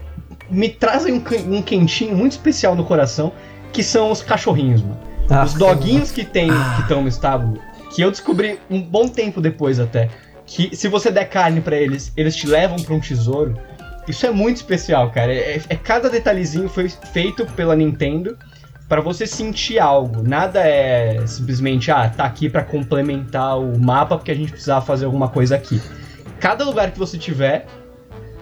me 0.50 0.68
trazem 0.68 1.14
um, 1.14 1.56
um 1.56 1.62
quentinho 1.62 2.14
muito 2.14 2.32
especial 2.32 2.74
no 2.74 2.84
coração, 2.84 3.32
que 3.72 3.82
são 3.82 4.10
os 4.10 4.20
cachorrinhos, 4.20 4.82
mano. 4.82 5.13
Ah, 5.30 5.44
os 5.44 5.54
doguinhos 5.54 6.10
que 6.10 6.24
tem, 6.24 6.50
ah. 6.50 6.74
que 6.76 6.82
estão 6.82 7.02
no 7.02 7.08
estábulo, 7.08 7.60
que 7.94 8.02
eu 8.02 8.10
descobri 8.10 8.58
um 8.70 8.80
bom 8.80 9.08
tempo 9.08 9.40
depois 9.40 9.80
até, 9.80 10.08
que 10.46 10.76
se 10.76 10.88
você 10.88 11.10
der 11.10 11.26
carne 11.26 11.60
para 11.60 11.76
eles, 11.76 12.12
eles 12.16 12.36
te 12.36 12.46
levam 12.46 12.76
para 12.76 12.94
um 12.94 13.00
tesouro. 13.00 13.58
Isso 14.06 14.26
é 14.26 14.30
muito 14.30 14.56
especial, 14.56 15.10
cara. 15.10 15.32
É, 15.32 15.62
é, 15.68 15.76
cada 15.76 16.10
detalhezinho 16.10 16.68
foi 16.68 16.88
feito 16.88 17.46
pela 17.52 17.74
Nintendo 17.74 18.36
para 18.86 19.00
você 19.00 19.26
sentir 19.26 19.78
algo. 19.78 20.22
Nada 20.22 20.60
é 20.60 21.26
simplesmente, 21.26 21.90
ah, 21.90 22.08
tá 22.08 22.24
aqui 22.24 22.50
para 22.50 22.62
complementar 22.62 23.58
o 23.58 23.78
mapa 23.78 24.18
porque 24.18 24.30
a 24.30 24.34
gente 24.34 24.52
precisava 24.52 24.84
fazer 24.84 25.06
alguma 25.06 25.28
coisa 25.28 25.56
aqui 25.56 25.80
cada 26.44 26.62
lugar 26.62 26.90
que 26.90 26.98
você 26.98 27.16
tiver 27.16 27.64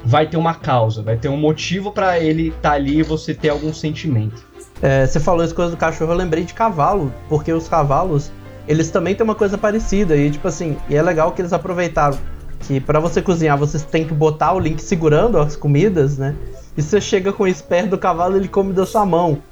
vai 0.05 0.27
ter 0.27 0.37
uma 0.37 0.57
causa, 0.57 1.05
vai 1.05 1.17
ter 1.17 1.29
um 1.29 1.37
motivo 1.37 1.93
para 1.93 2.19
ele 2.19 2.49
estar 2.49 2.71
tá 2.71 2.73
ali 2.73 2.99
e 2.99 3.03
você 3.05 3.33
ter 3.33 3.49
algum 3.49 3.73
sentimento. 3.73 4.45
É, 4.83 5.07
você 5.07 5.21
falou 5.21 5.45
isso 5.45 5.55
coisa 5.55 5.71
do 5.71 5.77
cachorro, 5.77 6.13
eu 6.13 6.17
lembrei 6.17 6.45
de 6.45 6.53
cavalo, 6.53 7.15
porque 7.29 7.53
os 7.53 7.69
cavalos, 7.69 8.33
eles 8.67 8.91
também 8.91 9.15
têm 9.15 9.23
uma 9.23 9.35
coisa 9.35 9.57
parecida 9.57 10.17
e 10.17 10.29
tipo 10.29 10.49
assim, 10.49 10.77
e 10.89 10.97
é 10.97 11.01
legal 11.01 11.31
que 11.33 11.41
eles 11.41 11.53
aproveitaram 11.53 12.19
que 12.63 12.81
para 12.81 13.01
você 13.01 13.21
cozinhar 13.21 13.57
você 13.57 13.79
tem 13.79 14.05
que 14.05 14.15
botar 14.15 14.53
o 14.53 14.59
link 14.59 14.81
segurando 14.81 15.39
as 15.39 15.57
comidas, 15.57 16.19
né? 16.19 16.35
E 16.77 16.83
você 16.83 17.01
chega 17.01 17.33
com 17.33 17.47
isso 17.47 17.65
perto 17.65 17.91
do 17.91 17.99
cavalo, 17.99 18.37
ele 18.37 18.49
come 18.49 18.73
da 18.73 18.87
sua 18.87 19.05
mão. 19.05 19.43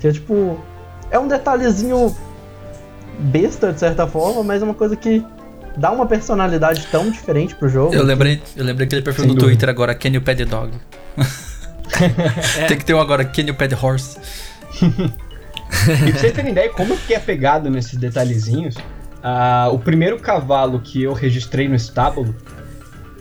Que 0.00 0.08
é 0.08 0.12
tipo, 0.12 0.58
é 1.10 1.18
um 1.18 1.28
detalhezinho 1.28 2.14
besta 3.18 3.72
de 3.72 3.80
certa 3.80 4.06
forma, 4.06 4.42
mas 4.42 4.62
é 4.62 4.64
uma 4.64 4.74
coisa 4.74 4.96
que 4.96 5.24
dá 5.76 5.90
uma 5.92 6.06
personalidade 6.06 6.86
tão 6.90 7.10
diferente 7.10 7.54
pro 7.54 7.68
jogo. 7.68 7.94
Eu 7.94 8.02
lembrei, 8.02 8.42
eu 8.56 8.64
lembrei 8.64 8.86
aquele 8.86 9.02
perfil 9.02 9.26
no 9.26 9.34
Twitter 9.34 9.68
agora, 9.68 9.94
Can 9.94 10.08
you 10.10 10.22
pet 10.22 10.44
dog? 10.44 10.72
é. 12.58 12.66
Tem 12.66 12.76
que 12.76 12.84
ter 12.84 12.94
um 12.94 13.00
agora, 13.00 13.24
Can 13.24 13.42
you 13.42 13.54
pet 13.54 13.74
horse? 13.74 14.18
e 16.06 16.10
pra 16.10 16.20
vocês 16.20 16.32
terem 16.32 16.52
ideia 16.52 16.70
como 16.70 16.96
que 16.96 17.14
é 17.14 17.18
pegado 17.18 17.70
nesses 17.70 17.98
detalhezinhos, 17.98 18.76
uh, 18.76 19.72
o 19.72 19.78
primeiro 19.78 20.18
cavalo 20.18 20.80
que 20.80 21.02
eu 21.02 21.12
registrei 21.12 21.68
no 21.68 21.74
estábulo, 21.74 22.34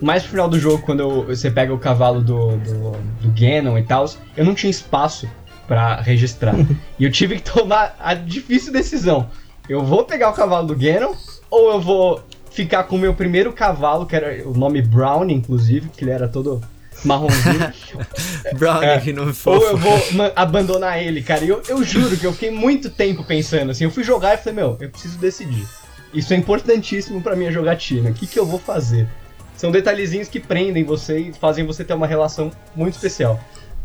mais 0.01 0.23
pro 0.23 0.31
final 0.31 0.47
do 0.47 0.59
jogo, 0.59 0.83
quando 0.83 0.99
eu, 0.99 1.25
você 1.25 1.49
pega 1.49 1.73
o 1.73 1.79
cavalo 1.79 2.21
do, 2.21 2.57
do, 2.57 2.91
do 3.21 3.33
Ganon 3.33 3.77
e 3.77 3.83
tal, 3.83 4.05
eu 4.35 4.45
não 4.45 4.53
tinha 4.53 4.69
espaço 4.69 5.27
para 5.67 6.01
registrar. 6.01 6.55
e 6.97 7.03
eu 7.03 7.11
tive 7.11 7.35
que 7.35 7.51
tomar 7.51 7.95
a 7.99 8.13
difícil 8.13 8.71
decisão. 8.71 9.29
Eu 9.67 9.83
vou 9.83 10.05
pegar 10.05 10.29
o 10.29 10.33
cavalo 10.33 10.67
do 10.67 10.75
Ganon 10.75 11.13
ou 11.49 11.71
eu 11.71 11.81
vou 11.81 12.23
ficar 12.51 12.83
com 12.83 12.95
o 12.95 12.99
meu 12.99 13.13
primeiro 13.13 13.51
cavalo, 13.53 14.05
que 14.05 14.15
era 14.15 14.47
o 14.47 14.53
nome 14.53 14.81
Brown, 14.81 15.29
inclusive, 15.29 15.89
que 15.89 16.03
ele 16.03 16.11
era 16.11 16.27
todo 16.27 16.61
marronzinho. 17.03 17.73
Brown, 18.57 18.83
é, 18.83 18.99
que 18.99 19.13
nome 19.13 19.33
fofo. 19.33 19.63
Ou 19.65 19.71
eu 19.71 19.77
vou 19.77 19.99
abandonar 20.35 21.01
ele, 21.01 21.21
cara. 21.21 21.43
E 21.43 21.49
eu, 21.49 21.61
eu 21.67 21.83
juro 21.83 22.17
que 22.17 22.25
eu 22.25 22.33
fiquei 22.33 22.51
muito 22.51 22.89
tempo 22.89 23.23
pensando, 23.23 23.71
assim, 23.71 23.83
eu 23.83 23.91
fui 23.91 24.03
jogar 24.03 24.35
e 24.35 24.37
falei, 24.37 24.55
meu, 24.55 24.77
eu 24.79 24.89
preciso 24.89 25.17
decidir. 25.17 25.65
Isso 26.13 26.33
é 26.33 26.37
importantíssimo 26.37 27.21
pra 27.21 27.35
minha 27.35 27.51
jogatina. 27.51 28.09
O 28.09 28.13
que, 28.13 28.25
que 28.25 28.39
eu 28.39 28.45
vou 28.45 28.59
fazer? 28.59 29.07
São 29.55 29.71
detalhezinhos 29.71 30.27
que 30.27 30.39
prendem 30.39 30.83
você 30.83 31.19
e 31.19 31.33
fazem 31.33 31.65
você 31.65 31.83
ter 31.83 31.93
uma 31.93 32.07
relação 32.07 32.51
muito 32.75 32.93
especial. 32.93 33.39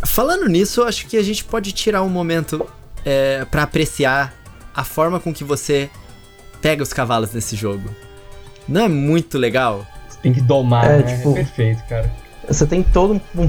Falando 0.05 0.47
nisso, 0.49 0.83
acho 0.83 1.07
que 1.07 1.17
a 1.17 1.23
gente 1.23 1.45
pode 1.45 1.73
tirar 1.73 2.03
um 2.03 2.09
momento 2.09 2.67
é, 3.05 3.45
para 3.45 3.63
apreciar 3.63 4.35
a 4.75 4.85
forma 4.85 5.19
com 5.19 5.33
que 5.33 5.45
você 5.45 5.91
pega 6.61 6.83
os 6.83 6.93
cavalos 6.93 7.33
nesse 7.33 7.57
jogo. 7.57 7.89
Não 8.69 8.83
é 8.83 8.89
muito 8.89 9.39
legal? 9.39 9.87
Você 10.09 10.19
tem 10.21 10.33
que 10.33 10.41
domar, 10.41 10.85
é, 10.87 10.99
né? 10.99 11.17
Tipo, 11.17 11.33
é 11.33 11.35
perfeito, 11.35 11.83
cara. 11.89 12.22
Você 12.49 12.67
tem 12.67 12.83
todo 12.83 13.21
um, 13.35 13.43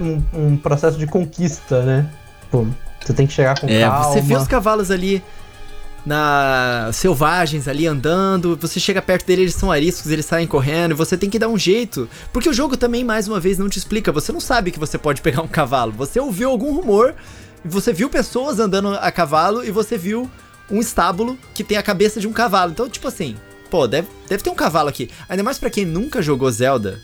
um, 0.00 0.22
um 0.34 0.56
processo 0.56 0.98
de 0.98 1.06
conquista, 1.06 1.82
né? 1.82 2.10
Pô, 2.50 2.66
você 3.00 3.12
tem 3.12 3.26
que 3.26 3.32
chegar 3.32 3.58
com 3.58 3.68
é, 3.68 3.82
calma. 3.82 4.04
Você 4.04 4.20
vê 4.20 4.36
os 4.36 4.48
cavalos 4.48 4.90
ali 4.90 5.22
na 6.04 6.90
selvagens 6.92 7.68
ali 7.68 7.86
andando, 7.86 8.56
você 8.56 8.80
chega 8.80 9.02
perto 9.02 9.26
dele, 9.26 9.42
eles 9.42 9.54
são 9.54 9.70
ariscos, 9.70 10.10
eles 10.10 10.24
saem 10.24 10.46
correndo, 10.46 10.96
você 10.96 11.16
tem 11.16 11.28
que 11.30 11.38
dar 11.38 11.48
um 11.48 11.58
jeito. 11.58 12.08
Porque 12.32 12.48
o 12.48 12.54
jogo 12.54 12.76
também, 12.76 13.04
mais 13.04 13.28
uma 13.28 13.38
vez, 13.38 13.58
não 13.58 13.68
te 13.68 13.78
explica. 13.78 14.12
Você 14.12 14.32
não 14.32 14.40
sabe 14.40 14.70
que 14.70 14.78
você 14.78 14.98
pode 14.98 15.20
pegar 15.20 15.42
um 15.42 15.48
cavalo. 15.48 15.92
Você 15.92 16.18
ouviu 16.18 16.50
algum 16.50 16.74
rumor, 16.74 17.14
você 17.64 17.92
viu 17.92 18.08
pessoas 18.08 18.58
andando 18.58 18.88
a 18.94 19.12
cavalo 19.12 19.64
e 19.64 19.70
você 19.70 19.96
viu 19.96 20.30
um 20.70 20.80
estábulo 20.80 21.38
que 21.52 21.64
tem 21.64 21.76
a 21.76 21.82
cabeça 21.82 22.20
de 22.20 22.28
um 22.28 22.32
cavalo. 22.32 22.72
Então, 22.72 22.88
tipo 22.88 23.08
assim, 23.08 23.36
pô, 23.70 23.86
deve, 23.86 24.08
deve 24.28 24.42
ter 24.42 24.50
um 24.50 24.54
cavalo 24.54 24.88
aqui. 24.88 25.10
Ainda 25.28 25.42
mais 25.42 25.58
para 25.58 25.70
quem 25.70 25.84
nunca 25.84 26.22
jogou 26.22 26.50
Zelda, 26.50 26.98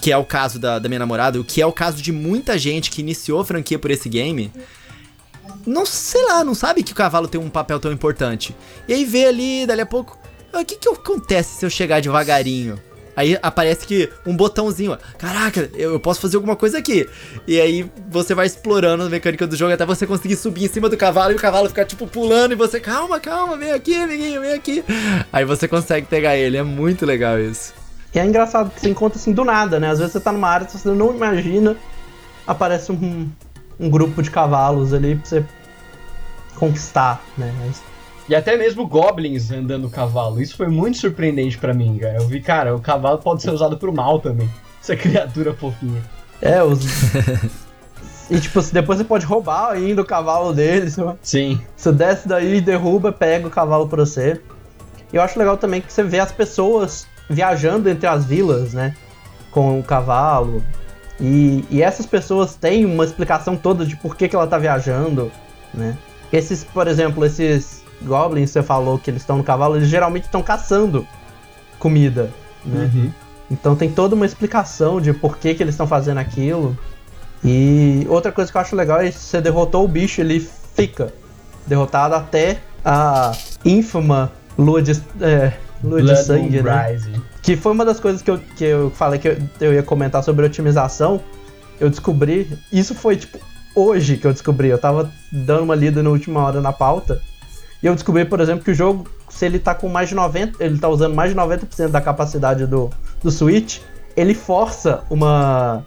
que 0.00 0.12
é 0.12 0.16
o 0.16 0.24
caso 0.24 0.58
da, 0.58 0.78
da 0.78 0.88
minha 0.88 0.98
namorada, 0.98 1.40
o 1.40 1.44
que 1.44 1.60
é 1.60 1.66
o 1.66 1.72
caso 1.72 2.00
de 2.02 2.12
muita 2.12 2.56
gente 2.58 2.90
que 2.90 3.00
iniciou 3.00 3.40
a 3.40 3.44
franquia 3.44 3.78
por 3.78 3.90
esse 3.90 4.08
game 4.08 4.52
não 5.66 5.84
sei 5.84 6.24
lá, 6.24 6.44
não 6.44 6.54
sabe 6.54 6.82
que 6.82 6.92
o 6.92 6.94
cavalo 6.94 7.28
tem 7.28 7.40
um 7.40 7.50
papel 7.50 7.78
tão 7.78 7.92
importante. 7.92 8.56
E 8.86 8.94
aí 8.94 9.04
vê 9.04 9.26
ali, 9.26 9.66
dali 9.66 9.80
a 9.80 9.86
pouco, 9.86 10.18
ah, 10.52 10.60
o 10.60 10.64
que 10.64 10.76
que 10.76 10.88
acontece 10.88 11.58
se 11.58 11.66
eu 11.66 11.70
chegar 11.70 12.00
devagarinho? 12.00 12.80
Aí 13.14 13.36
aparece 13.42 13.84
que 13.84 14.08
um 14.24 14.34
botãozinho, 14.34 14.92
ó, 14.92 14.98
caraca, 15.18 15.68
eu, 15.74 15.98
posso 15.98 16.20
fazer 16.20 16.36
alguma 16.36 16.54
coisa 16.54 16.78
aqui. 16.78 17.08
E 17.48 17.60
aí 17.60 17.90
você 18.08 18.32
vai 18.32 18.46
explorando 18.46 19.02
a 19.02 19.08
mecânica 19.08 19.44
do 19.44 19.56
jogo 19.56 19.72
até 19.72 19.84
você 19.84 20.06
conseguir 20.06 20.36
subir 20.36 20.64
em 20.64 20.68
cima 20.68 20.88
do 20.88 20.96
cavalo 20.96 21.32
e 21.32 21.34
o 21.34 21.38
cavalo 21.38 21.68
ficar 21.68 21.84
tipo 21.84 22.06
pulando 22.06 22.52
e 22.52 22.54
você, 22.54 22.78
calma, 22.78 23.18
calma, 23.18 23.56
vem 23.56 23.72
aqui, 23.72 23.96
amiguinho, 23.96 24.40
vem 24.40 24.52
aqui. 24.52 24.84
Aí 25.32 25.44
você 25.44 25.66
consegue 25.66 26.06
pegar 26.06 26.36
ele, 26.36 26.56
é 26.56 26.62
muito 26.62 27.04
legal 27.04 27.40
isso. 27.40 27.77
E 28.14 28.18
é 28.18 28.24
engraçado 28.24 28.70
que 28.70 28.80
você 28.80 28.88
encontra 28.88 29.18
assim 29.18 29.32
do 29.32 29.44
nada, 29.44 29.78
né? 29.78 29.90
Às 29.90 29.98
vezes 29.98 30.12
você 30.12 30.20
tá 30.20 30.32
numa 30.32 30.48
área 30.48 30.66
que 30.66 30.72
você 30.72 30.88
não 30.88 31.14
imagina, 31.14 31.76
aparece 32.46 32.90
um, 32.90 33.28
um 33.78 33.90
grupo 33.90 34.22
de 34.22 34.30
cavalos 34.30 34.94
ali 34.94 35.16
pra 35.16 35.24
você 35.24 35.44
conquistar, 36.56 37.22
né? 37.36 37.52
E 38.28 38.34
até 38.34 38.56
mesmo 38.56 38.86
goblins 38.86 39.50
andando 39.50 39.88
cavalo. 39.88 40.40
Isso 40.40 40.56
foi 40.56 40.68
muito 40.68 40.98
surpreendente 40.98 41.56
para 41.56 41.72
mim, 41.72 41.96
cara. 41.98 42.16
Eu 42.16 42.26
vi, 42.26 42.40
cara, 42.40 42.74
o 42.74 42.80
cavalo 42.80 43.18
pode 43.18 43.42
ser 43.42 43.50
usado 43.50 43.78
pro 43.78 43.92
mal 43.92 44.20
também. 44.20 44.50
Essa 44.82 44.96
criatura 44.96 45.54
fofinha. 45.54 46.02
É, 46.40 46.62
os. 46.62 46.84
e 48.30 48.38
tipo, 48.38 48.60
depois 48.72 48.98
você 48.98 49.04
pode 49.04 49.24
roubar 49.24 49.72
ainda 49.72 50.02
o 50.02 50.04
cavalo 50.04 50.52
deles. 50.52 50.96
Sim. 51.22 51.60
Você 51.76 51.92
desce 51.92 52.28
daí, 52.28 52.60
derruba, 52.60 53.12
pega 53.12 53.46
o 53.46 53.50
cavalo 53.50 53.88
pra 53.88 54.04
você. 54.04 54.40
E 55.12 55.16
eu 55.16 55.22
acho 55.22 55.38
legal 55.38 55.56
também 55.56 55.80
que 55.80 55.92
você 55.92 56.02
vê 56.02 56.20
as 56.20 56.30
pessoas 56.30 57.06
viajando 57.28 57.88
entre 57.88 58.06
as 58.06 58.24
vilas, 58.24 58.72
né? 58.72 58.94
Com 59.50 59.78
o 59.78 59.82
cavalo. 59.82 60.62
E, 61.20 61.64
e 61.70 61.82
essas 61.82 62.06
pessoas 62.06 62.54
têm 62.54 62.84
uma 62.84 63.04
explicação 63.04 63.56
toda 63.56 63.84
de 63.84 63.96
por 63.96 64.16
que, 64.16 64.28
que 64.28 64.36
ela 64.36 64.46
tá 64.46 64.58
viajando, 64.58 65.30
né? 65.74 65.96
Esses, 66.32 66.62
por 66.62 66.86
exemplo, 66.86 67.24
esses 67.24 67.82
goblins, 68.02 68.50
você 68.50 68.62
falou 68.62 68.98
que 68.98 69.10
eles 69.10 69.22
estão 69.22 69.38
no 69.38 69.44
cavalo, 69.44 69.76
eles 69.76 69.88
geralmente 69.88 70.24
estão 70.24 70.42
caçando 70.42 71.06
comida, 71.78 72.30
né? 72.64 72.90
Uhum. 72.94 73.12
Então 73.50 73.74
tem 73.74 73.90
toda 73.90 74.14
uma 74.14 74.26
explicação 74.26 75.00
de 75.00 75.12
por 75.12 75.38
que, 75.38 75.54
que 75.54 75.62
eles 75.62 75.74
estão 75.74 75.86
fazendo 75.86 76.18
aquilo. 76.18 76.78
E 77.42 78.04
outra 78.08 78.30
coisa 78.30 78.50
que 78.50 78.56
eu 78.56 78.60
acho 78.60 78.76
legal 78.76 79.00
é 79.00 79.10
que 79.10 79.18
você 79.18 79.40
derrotou 79.40 79.84
o 79.84 79.88
bicho, 79.88 80.20
ele 80.20 80.40
fica 80.74 81.12
derrotado 81.66 82.14
até 82.14 82.58
a 82.84 83.32
ínfima 83.64 84.32
lua 84.56 84.82
de, 84.82 84.92
é, 85.20 85.52
lua 85.82 86.02
de 86.02 86.16
sangue, 86.16 86.62
né? 86.62 86.88
Rising. 86.88 87.22
Que 87.42 87.56
foi 87.56 87.72
uma 87.72 87.84
das 87.84 88.00
coisas 88.00 88.22
que 88.22 88.30
eu, 88.30 88.38
que 88.56 88.64
eu 88.64 88.90
falei 88.90 89.18
que 89.18 89.28
eu, 89.28 89.38
eu 89.60 89.74
ia 89.74 89.82
comentar 89.82 90.22
sobre 90.22 90.44
otimização. 90.44 91.20
Eu 91.80 91.88
descobri, 91.88 92.58
isso 92.72 92.94
foi 92.94 93.16
tipo 93.16 93.38
hoje 93.74 94.16
que 94.16 94.26
eu 94.26 94.32
descobri. 94.32 94.68
Eu 94.68 94.78
tava 94.78 95.10
dando 95.30 95.62
uma 95.62 95.74
lida 95.74 96.02
na 96.02 96.10
última 96.10 96.42
hora 96.44 96.60
na 96.60 96.72
pauta. 96.72 97.20
E 97.82 97.86
eu 97.86 97.94
descobri, 97.94 98.24
por 98.24 98.40
exemplo, 98.40 98.64
que 98.64 98.72
o 98.72 98.74
jogo, 98.74 99.08
se 99.28 99.46
ele 99.46 99.58
tá 99.58 99.74
com 99.74 99.88
mais 99.88 100.08
de 100.08 100.16
90%, 100.16 100.56
ele 100.58 100.78
tá 100.78 100.88
usando 100.88 101.14
mais 101.14 101.30
de 101.30 101.36
90% 101.38 101.88
da 101.88 102.00
capacidade 102.00 102.66
do, 102.66 102.90
do 103.22 103.30
Switch, 103.30 103.78
ele 104.16 104.34
força 104.34 105.04
uma 105.08 105.84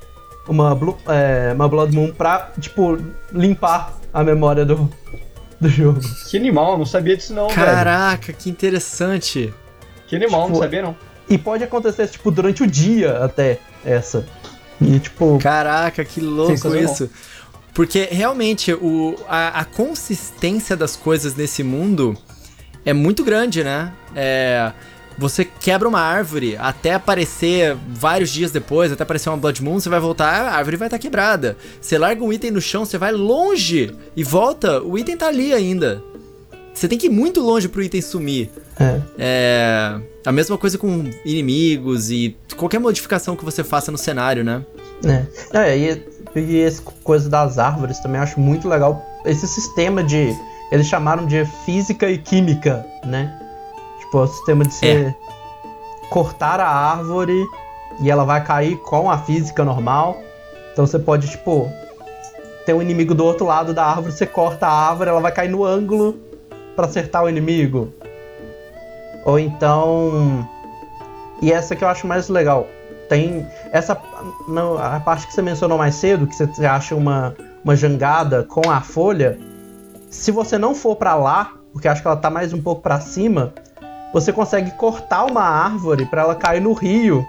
uma, 0.47 0.77
é, 1.07 1.53
uma 1.53 1.67
Blood 1.67 1.95
Moon 1.95 2.11
pra, 2.11 2.51
tipo, 2.59 2.97
limpar 3.31 3.93
a 4.13 4.23
memória 4.23 4.65
do, 4.65 4.89
do 5.59 5.69
jogo. 5.69 5.99
Que 6.29 6.37
animal, 6.37 6.77
não 6.77 6.85
sabia 6.85 7.15
disso 7.15 7.33
não, 7.33 7.47
Caraca, 7.47 8.27
velho. 8.27 8.37
que 8.37 8.49
interessante. 8.49 9.53
Que 10.12 10.18
animal, 10.18 10.41
tipo, 10.41 10.53
não 10.55 10.59
sabia 10.59 10.82
não. 10.82 10.95
E 11.30 11.38
pode 11.38 11.64
acontecer, 11.64 12.05
tipo, 12.09 12.30
durante 12.30 12.62
o 12.62 12.68
dia 12.68 13.24
até 13.24 13.59
essa. 13.86 14.28
E, 14.82 14.99
tipo... 14.99 15.39
Caraca, 15.39 16.03
que 16.03 16.20
louco 16.20 16.76
isso. 16.76 17.09
Porque 17.74 18.09
realmente 18.12 18.74
o, 18.74 19.16
a, 19.26 19.62
a, 19.62 19.64
consistência 19.64 20.76
das 20.76 20.97
coisas 20.97 21.34
nesse 21.34 21.64
mundo 21.64 22.18
é 22.86 22.91
muito 22.91 23.24
grande, 23.24 23.64
né? 23.64 23.93
É, 24.14 24.74
você 25.18 25.45
quebra 25.45 25.88
uma 25.88 26.01
árvore 26.01 26.57
até 26.57 26.93
aparecer 26.93 27.78
vários 27.88 28.32
dias 28.32 28.51
depois, 28.51 28.91
até 28.91 29.03
aparecer 29.03 29.30
uma 29.30 29.38
Blood 29.38 29.64
Moon, 29.64 29.80
você 29.80 29.88
vai 29.88 30.01
voltar, 30.01 30.41
a 30.41 30.55
árvore 30.57 30.76
vai 30.76 30.89
estar 30.89 30.97
tá 30.97 31.01
quebrada. 31.01 31.55
Você 31.80 31.97
larga 31.97 32.22
um 32.22 32.34
item 32.34 32.51
no 32.51 32.59
chão, 32.59 32.84
você 32.84 32.97
vai 32.97 33.14
longe 33.14 33.95
e 34.14 34.26
volta, 34.26 34.84
o 34.84 34.97
item 34.97 35.16
tá 35.16 35.28
ali 35.28 35.53
ainda. 35.53 36.03
Você 36.82 36.88
tem 36.88 36.97
que 36.97 37.05
ir 37.05 37.11
muito 37.11 37.41
longe 37.41 37.69
pro 37.69 37.84
item 37.84 38.01
sumir. 38.01 38.49
É. 38.79 39.01
é. 39.19 40.01
A 40.25 40.32
mesma 40.32 40.57
coisa 40.57 40.79
com 40.79 41.11
inimigos 41.23 42.09
e 42.09 42.36
qualquer 42.57 42.79
modificação 42.79 43.36
que 43.36 43.45
você 43.45 43.63
faça 43.63 43.91
no 43.91 43.99
cenário, 43.99 44.43
né? 44.43 44.65
É. 45.05 45.59
é 45.59 45.77
e 45.77 46.11
e 46.36 46.59
essa 46.59 46.82
coisa 47.03 47.29
das 47.29 47.59
árvores 47.59 47.99
também 47.99 48.19
acho 48.19 48.39
muito 48.39 48.67
legal. 48.67 49.05
Esse 49.23 49.47
sistema 49.47 50.03
de. 50.03 50.36
Eles 50.71 50.88
chamaram 50.88 51.27
de 51.27 51.45
física 51.65 52.09
e 52.09 52.17
química, 52.17 52.84
né? 53.05 53.32
Tipo, 53.99 54.17
o 54.23 54.27
sistema 54.27 54.65
de 54.65 54.73
você 54.73 54.88
é. 54.88 55.15
cortar 56.09 56.59
a 56.59 56.67
árvore 56.67 57.45
e 58.01 58.09
ela 58.09 58.25
vai 58.25 58.43
cair 58.43 58.77
com 58.77 59.07
a 59.07 59.19
física 59.19 59.63
normal. 59.63 60.19
Então 60.73 60.88
você 60.88 60.97
pode, 60.97 61.29
tipo, 61.29 61.71
ter 62.65 62.73
um 62.73 62.82
inimigo 62.82 63.13
do 63.13 63.23
outro 63.23 63.45
lado 63.45 63.71
da 63.71 63.86
árvore, 63.86 64.13
você 64.13 64.25
corta 64.25 64.65
a 64.65 64.89
árvore, 64.89 65.11
ela 65.11 65.21
vai 65.21 65.32
cair 65.32 65.49
no 65.49 65.63
ângulo 65.63 66.30
para 66.76 66.86
acertar 66.86 67.24
o 67.24 67.30
inimigo. 67.30 67.93
Ou 69.26 69.39
então. 69.39 70.47
E 71.41 71.51
essa 71.51 71.76
que 71.76 71.84
eu 71.84 71.88
acho 71.88 72.05
mais 72.05 72.30
legal 72.30 72.67
tem 73.11 73.45
essa 73.74 74.01
não, 74.47 74.78
a 74.78 74.97
parte 75.01 75.28
que 75.28 75.34
você 75.34 75.41
mencionou 75.41 75.78
mais 75.78 75.95
cedo, 75.95 76.26
que 76.26 76.34
você 76.34 76.65
acha 76.65 76.95
uma, 76.95 77.36
uma 77.61 77.76
jangada 77.76 78.43
com 78.43 78.72
a 78.72 78.80
folha. 78.80 79.38
Se 80.09 80.32
você 80.32 80.57
não 80.57 80.74
for 80.74 80.95
para 80.95 81.13
lá, 81.15 81.51
porque 81.74 81.89
acho 81.89 82.01
que 82.01 82.07
ela 82.07 82.15
tá 82.15 82.30
mais 82.30 82.53
um 82.53 82.61
pouco 82.61 82.82
para 82.82 83.01
cima, 83.01 83.53
você 84.13 84.32
consegue 84.32 84.72
cortar 84.72 85.26
uma 85.26 85.43
árvore 85.43 86.05
para 86.05 86.22
ela 86.22 86.36
cair 86.36 86.61
no 86.61 86.72
rio 86.72 87.26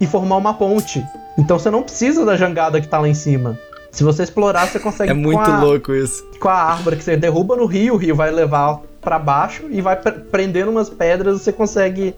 e 0.00 0.06
formar 0.06 0.36
uma 0.36 0.54
ponte. 0.54 1.04
Então 1.36 1.58
você 1.58 1.70
não 1.70 1.82
precisa 1.82 2.24
da 2.24 2.34
jangada 2.34 2.80
que 2.80 2.88
tá 2.88 2.98
lá 2.98 3.08
em 3.08 3.14
cima. 3.14 3.58
Se 3.98 4.04
você 4.04 4.22
explorar, 4.22 4.68
você 4.68 4.78
consegue. 4.78 5.10
É 5.10 5.12
muito 5.12 5.40
a, 5.40 5.60
louco 5.60 5.92
isso. 5.92 6.24
Com 6.38 6.48
a 6.48 6.54
árvore 6.54 6.94
que 6.94 7.02
você 7.02 7.16
derruba 7.16 7.56
no 7.56 7.66
rio, 7.66 7.94
o 7.94 7.96
rio 7.96 8.14
vai 8.14 8.30
levar 8.30 8.80
para 9.00 9.18
baixo 9.18 9.64
e 9.68 9.80
vai 9.80 9.96
prendendo 9.96 10.70
umas 10.70 10.88
pedras, 10.88 11.42
você 11.42 11.52
consegue 11.52 12.14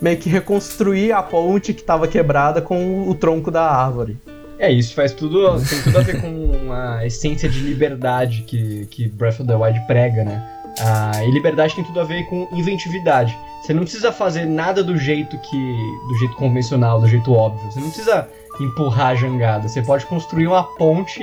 meio 0.00 0.16
que 0.16 0.30
reconstruir 0.30 1.12
a 1.12 1.22
ponte 1.22 1.74
que 1.74 1.82
estava 1.82 2.08
quebrada 2.08 2.62
com 2.62 3.06
o 3.06 3.14
tronco 3.14 3.50
da 3.50 3.70
árvore. 3.70 4.16
É, 4.58 4.72
isso 4.72 4.94
faz 4.94 5.12
tudo. 5.12 5.60
tem 5.68 5.82
tudo 5.82 5.98
a 5.98 6.00
ver 6.00 6.18
com 6.18 6.72
a 6.72 7.04
essência 7.04 7.46
de 7.46 7.60
liberdade 7.60 8.44
que, 8.46 8.86
que 8.86 9.06
Breath 9.06 9.40
of 9.40 9.46
the 9.46 9.54
Wild 9.54 9.78
prega, 9.86 10.24
né? 10.24 10.42
Ah, 10.80 11.22
e 11.22 11.30
liberdade 11.30 11.74
tem 11.74 11.84
tudo 11.84 12.00
a 12.00 12.04
ver 12.04 12.24
com 12.24 12.48
inventividade. 12.52 13.36
Você 13.60 13.74
não 13.74 13.82
precisa 13.82 14.10
fazer 14.12 14.46
nada 14.46 14.82
do 14.82 14.96
jeito 14.96 15.36
que. 15.36 15.76
do 16.08 16.18
jeito 16.20 16.36
convencional, 16.36 17.02
do 17.02 17.06
jeito 17.06 17.30
óbvio. 17.34 17.70
Você 17.70 17.80
não 17.80 17.88
precisa 17.88 18.26
empurrar 18.64 19.08
a 19.08 19.14
jangada. 19.14 19.68
Você 19.68 19.82
pode 19.82 20.06
construir 20.06 20.46
uma 20.46 20.62
ponte 20.62 21.22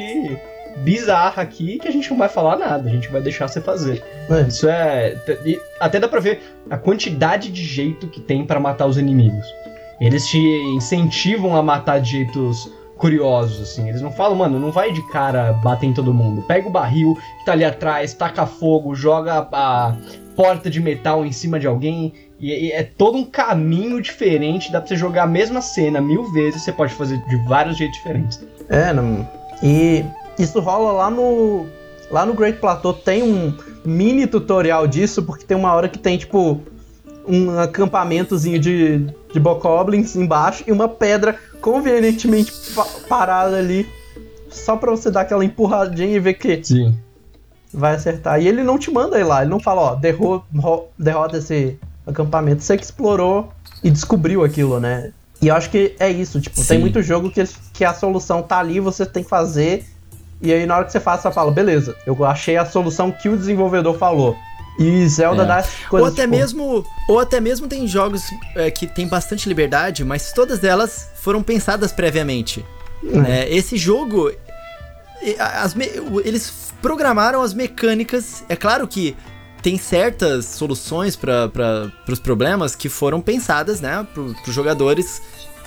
bizarra 0.77 1.43
aqui 1.43 1.77
que 1.77 1.88
a 1.88 1.91
gente 1.91 2.09
não 2.09 2.17
vai 2.17 2.29
falar 2.29 2.57
nada, 2.57 2.89
a 2.89 2.91
gente 2.91 3.07
vai 3.09 3.21
deixar 3.21 3.47
você 3.47 3.61
fazer. 3.61 4.03
É. 4.29 4.41
Isso 4.41 4.67
é. 4.67 5.15
Até 5.79 5.99
dá 5.99 6.07
pra 6.07 6.19
ver 6.19 6.41
a 6.69 6.77
quantidade 6.77 7.51
de 7.51 7.63
jeito 7.63 8.07
que 8.07 8.19
tem 8.19 8.45
para 8.45 8.59
matar 8.59 8.88
os 8.88 8.97
inimigos. 8.97 9.45
Eles 10.01 10.27
te 10.27 10.39
incentivam 10.75 11.55
a 11.55 11.61
matar 11.61 12.01
de 12.01 12.11
jeitos 12.11 12.69
curiosos, 12.97 13.61
assim. 13.61 13.89
Eles 13.89 14.01
não 14.01 14.11
falam, 14.11 14.36
mano, 14.36 14.59
não 14.59 14.71
vai 14.71 14.91
de 14.91 15.01
cara 15.09 15.53
bater 15.53 15.88
em 15.88 15.93
todo 15.93 16.13
mundo. 16.13 16.41
Pega 16.43 16.67
o 16.67 16.71
barril 16.71 17.17
que 17.39 17.45
tá 17.45 17.51
ali 17.51 17.63
atrás, 17.63 18.13
taca 18.13 18.45
fogo, 18.45 18.95
joga 18.95 19.47
a 19.51 19.95
porta 20.36 20.69
de 20.69 20.81
metal 20.81 21.25
em 21.25 21.31
cima 21.31 21.59
de 21.59 21.67
alguém. 21.67 22.13
E, 22.43 22.73
é 22.73 22.83
todo 22.83 23.17
um 23.17 23.23
caminho 23.23 24.01
diferente, 24.01 24.69
dá 24.69 24.81
pra 24.81 24.89
você 24.89 24.97
jogar 24.97 25.23
a 25.23 25.27
mesma 25.27 25.61
cena 25.61 26.01
mil 26.01 26.29
vezes, 26.33 26.61
você 26.61 26.73
pode 26.73 26.93
fazer 26.93 27.17
de 27.29 27.37
vários 27.47 27.77
jeitos 27.77 27.97
diferentes. 27.97 28.43
É, 28.67 28.91
não. 28.91 29.25
E 29.63 30.03
isso 30.37 30.59
rola 30.59 30.91
lá 30.91 31.09
no. 31.09 31.65
Lá 32.11 32.25
no 32.25 32.33
Great 32.33 32.59
Plateau 32.59 32.93
tem 32.93 33.23
um 33.23 33.57
mini 33.85 34.27
tutorial 34.27 34.85
disso, 34.85 35.23
porque 35.23 35.45
tem 35.45 35.55
uma 35.55 35.73
hora 35.73 35.87
que 35.87 35.97
tem, 35.97 36.17
tipo, 36.17 36.61
um 37.25 37.57
acampamentozinho 37.57 38.59
de, 38.59 39.07
de 39.31 39.39
Bokoblins 39.39 40.13
embaixo 40.15 40.65
e 40.67 40.71
uma 40.71 40.89
pedra 40.89 41.39
convenientemente 41.61 42.51
pa 42.75 42.85
parada 43.07 43.57
ali, 43.57 43.87
só 44.49 44.75
pra 44.75 44.91
você 44.91 45.09
dar 45.09 45.21
aquela 45.21 45.45
empurradinha 45.45 46.17
e 46.17 46.19
ver 46.19 46.33
que 46.33 46.61
Sim. 46.61 46.93
vai 47.73 47.95
acertar. 47.95 48.41
E 48.41 48.47
ele 48.49 48.63
não 48.63 48.77
te 48.77 48.91
manda 48.91 49.17
ir 49.17 49.23
lá, 49.23 49.41
ele 49.41 49.49
não 49.49 49.61
fala, 49.61 49.81
ó, 49.81 49.95
derro 49.95 50.43
derrota 50.99 51.37
esse 51.37 51.79
acampamento. 52.06 52.64
Você 52.64 52.78
que 52.78 52.84
explorou 52.84 53.51
e 53.84 53.89
descobriu 53.89 54.43
aquilo, 54.43 54.80
né? 54.80 55.12
E 55.41 55.49
eu 55.49 55.56
acho 55.56 55.70
que 55.70 55.95
é 55.99 56.10
isso, 56.10 56.39
tipo, 56.39 56.60
Sim. 56.62 56.68
tem 56.68 56.80
muito 56.80 57.01
jogo 57.01 57.30
que, 57.30 57.43
que 57.74 57.84
a 57.84 57.93
solução 57.93 58.41
tá 58.41 58.60
ali, 58.60 58.80
você 58.80 59.06
tem 59.06 59.24
que 59.24 59.30
fazer. 59.30 59.86
E 60.41 60.54
aí 60.54 60.66
na 60.66 60.78
hora 60.78 60.86
que 60.86 60.91
você 60.91 60.99
faz, 60.99 61.22
você 61.22 61.32
fala, 61.32 61.51
beleza, 61.51 61.95
eu 62.06 62.24
achei 62.24 62.56
a 62.56 62.66
solução 62.66 63.12
que 63.12 63.28
o 63.28 63.38
desenvolvedor 63.38 63.97
falou. 63.97 64.38
E 64.80 65.08
Zelda 65.08 65.43
é. 65.43 65.45
dá 65.45 65.64
coisas. 65.89 66.08
Ou 66.08 66.14
até 66.14 66.24
tipo... 66.24 66.36
mesmo, 66.36 66.86
ou 67.08 67.20
até 67.20 67.39
mesmo 67.39 67.68
tem 67.68 67.88
jogos 67.88 68.24
é, 68.56 68.72
que 68.72 68.88
tem 68.88 69.08
bastante 69.08 69.47
liberdade, 69.47 70.04
mas 70.04 70.32
todas 70.32 70.64
elas 70.64 71.10
foram 71.16 71.43
pensadas 71.43 71.91
previamente. 71.91 72.66
É. 73.28 73.41
É, 73.41 73.54
esse 73.54 73.78
jogo, 73.78 74.32
as 75.39 75.76
eles 76.24 76.74
programaram 76.82 77.41
as 77.41 77.54
mecânicas. 77.54 78.43
É 78.49 78.56
claro 78.56 78.88
que 78.88 79.16
tem 79.64 79.78
certas 79.78 80.45
soluções 80.45 81.16
para 81.16 81.91
os 82.07 82.20
problemas 82.20 82.76
que 82.76 82.89
foram 82.89 83.22
pensadas, 83.22 83.80
né, 83.80 84.05
para 84.14 84.22
os 84.22 84.53
jogadores 84.53 85.22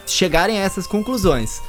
chegarem 0.06 0.60
a 0.60 0.62
essas 0.62 0.86
conclusões 0.86 1.60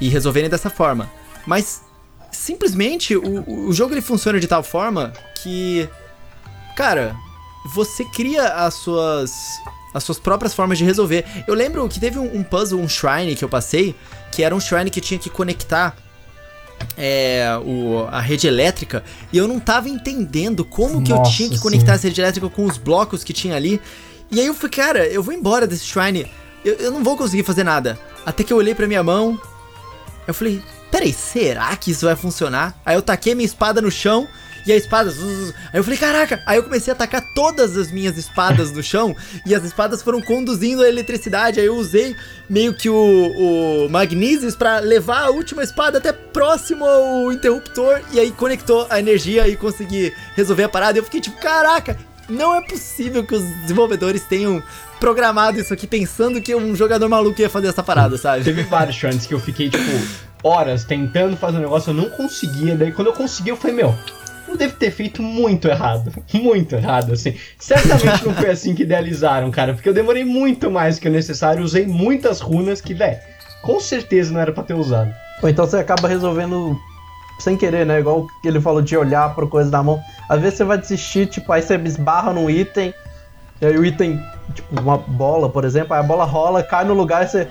e 0.00 0.08
resolverem 0.08 0.48
dessa 0.48 0.70
forma. 0.70 1.10
Mas 1.44 1.82
simplesmente 2.30 3.16
o, 3.16 3.68
o 3.68 3.72
jogo 3.72 3.92
ele 3.92 4.00
funciona 4.00 4.38
de 4.38 4.46
tal 4.46 4.62
forma 4.62 5.12
que, 5.42 5.88
cara, 6.76 7.16
você 7.74 8.04
cria 8.04 8.44
as 8.44 8.74
suas 8.74 9.32
as 9.92 10.04
suas 10.04 10.20
próprias 10.20 10.54
formas 10.54 10.78
de 10.78 10.84
resolver. 10.84 11.24
Eu 11.48 11.54
lembro 11.54 11.88
que 11.88 11.98
teve 11.98 12.16
um, 12.16 12.36
um 12.36 12.44
puzzle, 12.44 12.78
um 12.78 12.88
shrine 12.88 13.34
que 13.34 13.44
eu 13.44 13.48
passei, 13.48 13.96
que 14.30 14.44
era 14.44 14.54
um 14.54 14.60
shrine 14.60 14.88
que 14.88 15.00
tinha 15.00 15.18
que 15.18 15.28
conectar 15.28 15.96
é, 16.96 17.46
o, 17.64 18.06
a 18.10 18.20
rede 18.20 18.46
elétrica 18.46 19.02
e 19.32 19.38
eu 19.38 19.48
não 19.48 19.58
tava 19.58 19.88
entendendo 19.88 20.64
como 20.64 21.02
que 21.02 21.10
Nossa, 21.10 21.30
eu 21.30 21.34
tinha 21.34 21.48
que 21.48 21.58
conectar 21.58 21.92
sim. 21.92 21.94
essa 21.94 22.08
rede 22.08 22.20
elétrica 22.20 22.48
com 22.48 22.64
os 22.64 22.76
blocos 22.76 23.24
que 23.24 23.32
tinha 23.32 23.56
ali. 23.56 23.80
E 24.30 24.40
aí 24.40 24.46
eu 24.46 24.54
falei, 24.54 24.70
cara, 24.70 25.06
eu 25.06 25.22
vou 25.22 25.34
embora 25.34 25.66
desse 25.66 25.84
shrine, 25.84 26.30
eu, 26.64 26.74
eu 26.74 26.90
não 26.90 27.02
vou 27.02 27.16
conseguir 27.16 27.42
fazer 27.42 27.64
nada. 27.64 27.98
Até 28.24 28.44
que 28.44 28.52
eu 28.52 28.56
olhei 28.56 28.74
pra 28.74 28.86
minha 28.86 29.02
mão, 29.02 29.40
eu 30.26 30.34
falei, 30.34 30.62
peraí, 30.90 31.12
será 31.12 31.74
que 31.76 31.90
isso 31.90 32.06
vai 32.06 32.16
funcionar? 32.16 32.78
Aí 32.84 32.96
eu 32.96 33.02
taquei 33.02 33.34
minha 33.34 33.46
espada 33.46 33.80
no 33.80 33.90
chão 33.90 34.28
e 34.66 34.72
a 34.72 34.76
espada. 34.76 35.10
Aí 35.10 35.78
eu 35.78 35.84
falei, 35.84 35.98
caraca! 35.98 36.42
Aí 36.46 36.56
eu 36.56 36.62
comecei 36.62 36.92
a 36.92 36.94
atacar 36.94 37.22
todas 37.34 37.76
as 37.76 37.90
minhas 37.90 38.16
espadas 38.16 38.72
no 38.72 38.82
chão 38.82 39.16
e 39.46 39.54
as 39.54 39.64
espadas 39.64 40.02
foram 40.02 40.20
conduzindo 40.20 40.82
a 40.82 40.88
eletricidade. 40.88 41.60
Aí 41.60 41.66
eu 41.66 41.76
usei 41.76 42.16
meio 42.48 42.74
que 42.74 42.88
o, 42.88 43.86
o 43.86 43.88
Magnesis 43.88 44.54
para 44.54 44.78
levar 44.80 45.24
a 45.24 45.30
última 45.30 45.62
espada 45.62 45.98
até 45.98 46.12
próximo 46.12 46.84
ao 46.84 47.32
interruptor 47.32 48.00
e 48.12 48.20
aí 48.20 48.30
conectou 48.32 48.86
a 48.90 48.98
energia 48.98 49.48
e 49.48 49.56
consegui 49.56 50.12
resolver 50.34 50.64
a 50.64 50.68
parada. 50.68 50.98
Eu 50.98 51.04
fiquei 51.04 51.20
tipo, 51.20 51.38
caraca! 51.40 51.96
Não 52.28 52.54
é 52.54 52.60
possível 52.60 53.24
que 53.24 53.34
os 53.34 53.42
desenvolvedores 53.62 54.22
tenham 54.22 54.62
programado 55.00 55.58
isso 55.58 55.74
aqui 55.74 55.86
pensando 55.86 56.40
que 56.40 56.54
um 56.54 56.76
jogador 56.76 57.08
maluco 57.08 57.40
ia 57.40 57.50
fazer 57.50 57.66
essa 57.66 57.82
parada, 57.82 58.16
sabe? 58.16 58.44
Teve 58.44 58.62
vários 58.62 58.94
chances 58.94 59.26
que 59.26 59.34
eu 59.34 59.40
fiquei, 59.40 59.68
tipo, 59.68 59.90
horas 60.42 60.84
tentando 60.84 61.36
fazer 61.36 61.58
um 61.58 61.62
negócio, 61.62 61.90
eu 61.90 61.94
não 61.94 62.08
conseguia. 62.08 62.76
Daí 62.76 62.92
quando 62.92 63.08
eu 63.08 63.12
consegui, 63.12 63.50
eu 63.50 63.56
falei, 63.56 63.74
meu, 63.74 63.94
eu 64.50 64.56
devo 64.56 64.74
ter 64.76 64.90
feito 64.90 65.22
muito 65.22 65.68
errado. 65.68 66.12
Muito 66.32 66.74
errado, 66.74 67.12
assim. 67.12 67.34
Certamente 67.58 68.24
não 68.24 68.34
foi 68.34 68.50
assim 68.50 68.74
que 68.74 68.82
idealizaram, 68.82 69.50
cara, 69.50 69.74
porque 69.74 69.88
eu 69.88 69.94
demorei 69.94 70.24
muito 70.24 70.70
mais 70.70 70.98
que 70.98 71.08
o 71.08 71.12
necessário, 71.12 71.62
usei 71.62 71.86
muitas 71.86 72.40
runas 72.40 72.80
que, 72.80 72.94
velho, 72.94 73.18
com 73.62 73.78
certeza 73.78 74.32
não 74.32 74.40
era 74.40 74.52
para 74.52 74.62
ter 74.62 74.74
usado. 74.74 75.12
Ou 75.42 75.48
então 75.48 75.66
você 75.66 75.76
acaba 75.76 76.08
resolvendo 76.08 76.78
sem 77.38 77.56
querer, 77.56 77.84
né? 77.86 78.00
Igual 78.00 78.26
ele 78.44 78.60
falou 78.60 78.82
de 78.82 78.96
olhar 78.96 79.34
pro 79.34 79.48
coisa 79.48 79.70
da 79.70 79.82
mão. 79.82 80.00
Às 80.28 80.40
vezes 80.40 80.58
você 80.58 80.64
vai 80.64 80.78
desistir, 80.78 81.26
tipo, 81.26 81.52
aí 81.52 81.62
você 81.62 81.76
esbarra 81.76 82.32
num 82.32 82.48
item, 82.48 82.94
e 83.60 83.66
aí 83.66 83.76
o 83.76 83.84
item, 83.84 84.22
tipo, 84.54 84.80
uma 84.80 84.98
bola, 84.98 85.48
por 85.48 85.64
exemplo, 85.64 85.94
aí 85.94 86.00
a 86.00 86.02
bola 86.02 86.24
rola, 86.24 86.62
cai 86.62 86.84
no 86.84 86.94
lugar 86.94 87.24
e 87.24 87.28
você. 87.28 87.48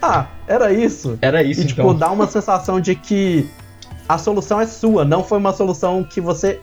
Ah, 0.00 0.26
era 0.46 0.72
isso. 0.72 1.18
Era 1.20 1.42
isso, 1.42 1.62
e, 1.62 1.66
tipo, 1.66 1.82
então. 1.82 1.94
dá 1.96 2.10
uma 2.10 2.26
sensação 2.26 2.80
de 2.80 2.94
que 2.94 3.48
a 4.08 4.18
solução 4.18 4.60
é 4.60 4.66
sua, 4.66 5.04
não 5.04 5.24
foi 5.24 5.38
uma 5.38 5.52
solução 5.52 6.04
que 6.04 6.20
você 6.20 6.60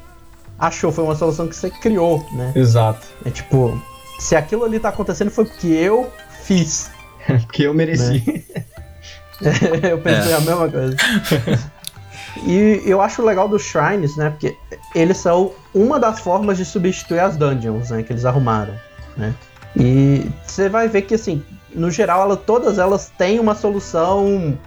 achou, 0.58 0.92
foi 0.92 1.04
uma 1.04 1.16
solução 1.16 1.48
que 1.48 1.56
você 1.56 1.70
criou, 1.70 2.26
né? 2.34 2.52
Exato. 2.56 3.08
É 3.26 3.30
tipo, 3.30 3.82
se 4.20 4.36
aquilo 4.36 4.66
ali 4.66 4.80
tá 4.80 4.90
acontecendo 4.90 5.32
foi 5.32 5.46
porque 5.46 5.68
eu 5.68 6.12
fiz. 6.44 6.92
porque 7.26 7.64
eu 7.64 7.74
mereci. 7.74 8.46
Né? 9.42 9.52
eu 9.92 10.00
pensei 10.00 10.34
é. 10.34 10.36
a 10.36 10.42
mesma 10.42 10.70
coisa. 10.70 10.98
e 12.46 12.82
eu 12.86 13.02
acho 13.02 13.24
legal 13.24 13.48
dos 13.48 13.64
shrines, 13.64 14.16
né? 14.18 14.30
Porque 14.30 14.56
eles 14.94 15.18
são 15.18 15.54
uma 15.74 16.00
das 16.00 16.20
formas 16.20 16.58
de 16.58 16.66
substituir 16.66 17.20
as 17.20 17.38
dungeons, 17.38 17.90
né? 17.90 18.04
Que 18.04 18.12
eles 18.12 18.26
arrumaram, 18.26 18.74
né? 19.16 19.34
E 19.76 20.30
você 20.46 20.68
vai 20.68 20.90
ver 20.90 21.04
que, 21.04 21.14
assim, 21.14 21.44
no 21.74 21.90
geral, 21.92 22.24
ela, 22.24 22.36
todas 22.36 22.80
elas 22.80 23.12
têm 23.18 23.40
uma 23.40 23.56
solução 23.56 24.58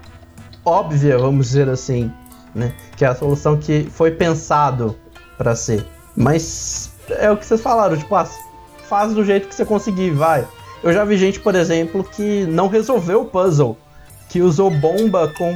óbvia, 0.64 1.18
vamos 1.18 1.48
dizer 1.48 1.68
assim 1.68 2.10
né? 2.54 2.72
Que 2.96 3.04
é 3.04 3.08
a 3.08 3.14
solução 3.14 3.56
que 3.56 3.88
foi 3.90 4.10
pensado 4.10 4.96
para 5.36 5.54
ser. 5.54 5.86
Mas 6.16 6.92
é 7.10 7.30
o 7.30 7.36
que 7.36 7.46
vocês 7.46 7.60
falaram, 7.60 7.96
tipo, 7.96 8.14
ah, 8.14 8.26
faz 8.88 9.14
do 9.14 9.24
jeito 9.24 9.48
que 9.48 9.54
você 9.54 9.64
conseguir, 9.64 10.10
vai. 10.10 10.46
Eu 10.82 10.92
já 10.92 11.04
vi 11.04 11.16
gente, 11.16 11.40
por 11.40 11.54
exemplo, 11.54 12.04
que 12.04 12.44
não 12.46 12.68
resolveu 12.68 13.22
o 13.22 13.24
puzzle, 13.24 13.76
que 14.28 14.40
usou 14.40 14.70
bomba 14.70 15.28
com 15.28 15.54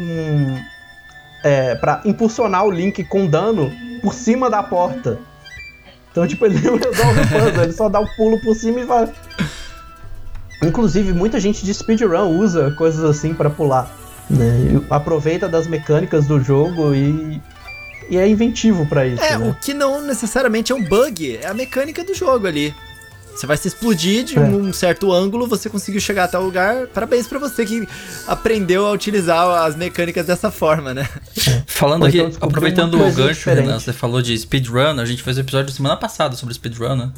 é, 1.42 1.74
para 1.74 2.00
impulsionar 2.04 2.64
o 2.64 2.70
Link 2.70 3.04
com 3.04 3.26
dano 3.26 3.70
por 4.00 4.14
cima 4.14 4.48
da 4.48 4.62
porta. 4.62 5.18
Então, 6.10 6.26
tipo, 6.26 6.46
ele 6.46 6.60
não 6.60 6.76
resolve 6.76 7.20
o 7.20 7.28
puzzle, 7.28 7.62
ele 7.62 7.72
só 7.72 7.88
dá 7.88 8.00
o 8.00 8.04
um 8.04 8.08
pulo 8.16 8.40
por 8.40 8.54
cima 8.54 8.80
e 8.80 8.84
vai. 8.84 9.12
Inclusive, 10.62 11.12
muita 11.12 11.38
gente 11.38 11.64
de 11.64 11.74
speedrun 11.74 12.38
usa 12.38 12.70
coisas 12.72 13.04
assim 13.04 13.34
para 13.34 13.50
pular. 13.50 13.90
Né? 14.28 14.80
Aproveita 14.90 15.48
das 15.48 15.66
mecânicas 15.66 16.26
do 16.26 16.40
jogo 16.40 16.94
e, 16.94 17.40
e 18.10 18.16
é 18.16 18.28
inventivo 18.28 18.86
para 18.86 19.06
isso. 19.06 19.22
É, 19.22 19.38
né? 19.38 19.48
o 19.48 19.54
que 19.54 19.72
não 19.72 20.02
necessariamente 20.02 20.72
é 20.72 20.74
um 20.74 20.82
bug, 20.82 21.38
é 21.42 21.46
a 21.46 21.54
mecânica 21.54 22.02
do 22.04 22.14
jogo 22.14 22.46
ali. 22.46 22.74
Você 23.36 23.46
vai 23.46 23.56
se 23.58 23.68
explodir 23.68 24.24
de 24.24 24.38
é. 24.38 24.40
um 24.40 24.72
certo 24.72 25.12
ângulo, 25.12 25.46
você 25.46 25.68
conseguiu 25.68 26.00
chegar 26.00 26.24
até 26.24 26.38
o 26.38 26.42
lugar. 26.42 26.86
Parabéns 26.86 27.28
para 27.28 27.38
você 27.38 27.66
que 27.66 27.86
aprendeu 28.26 28.86
a 28.86 28.92
utilizar 28.92 29.46
as 29.62 29.76
mecânicas 29.76 30.26
dessa 30.26 30.50
forma, 30.50 30.94
né? 30.94 31.06
Falando 31.66 32.06
aqui, 32.06 32.18
então 32.18 32.48
aproveitando 32.48 32.94
o 32.94 33.12
gancho, 33.12 33.50
Renan, 33.50 33.78
você 33.78 33.92
falou 33.92 34.22
de 34.22 34.36
speedrun, 34.38 34.98
a 34.98 35.04
gente 35.04 35.22
fez 35.22 35.36
um 35.36 35.42
episódio 35.42 35.70
semana 35.70 35.98
passada 35.98 36.34
sobre 36.34 36.54
speedrun, 36.54 36.96
né? 36.96 37.10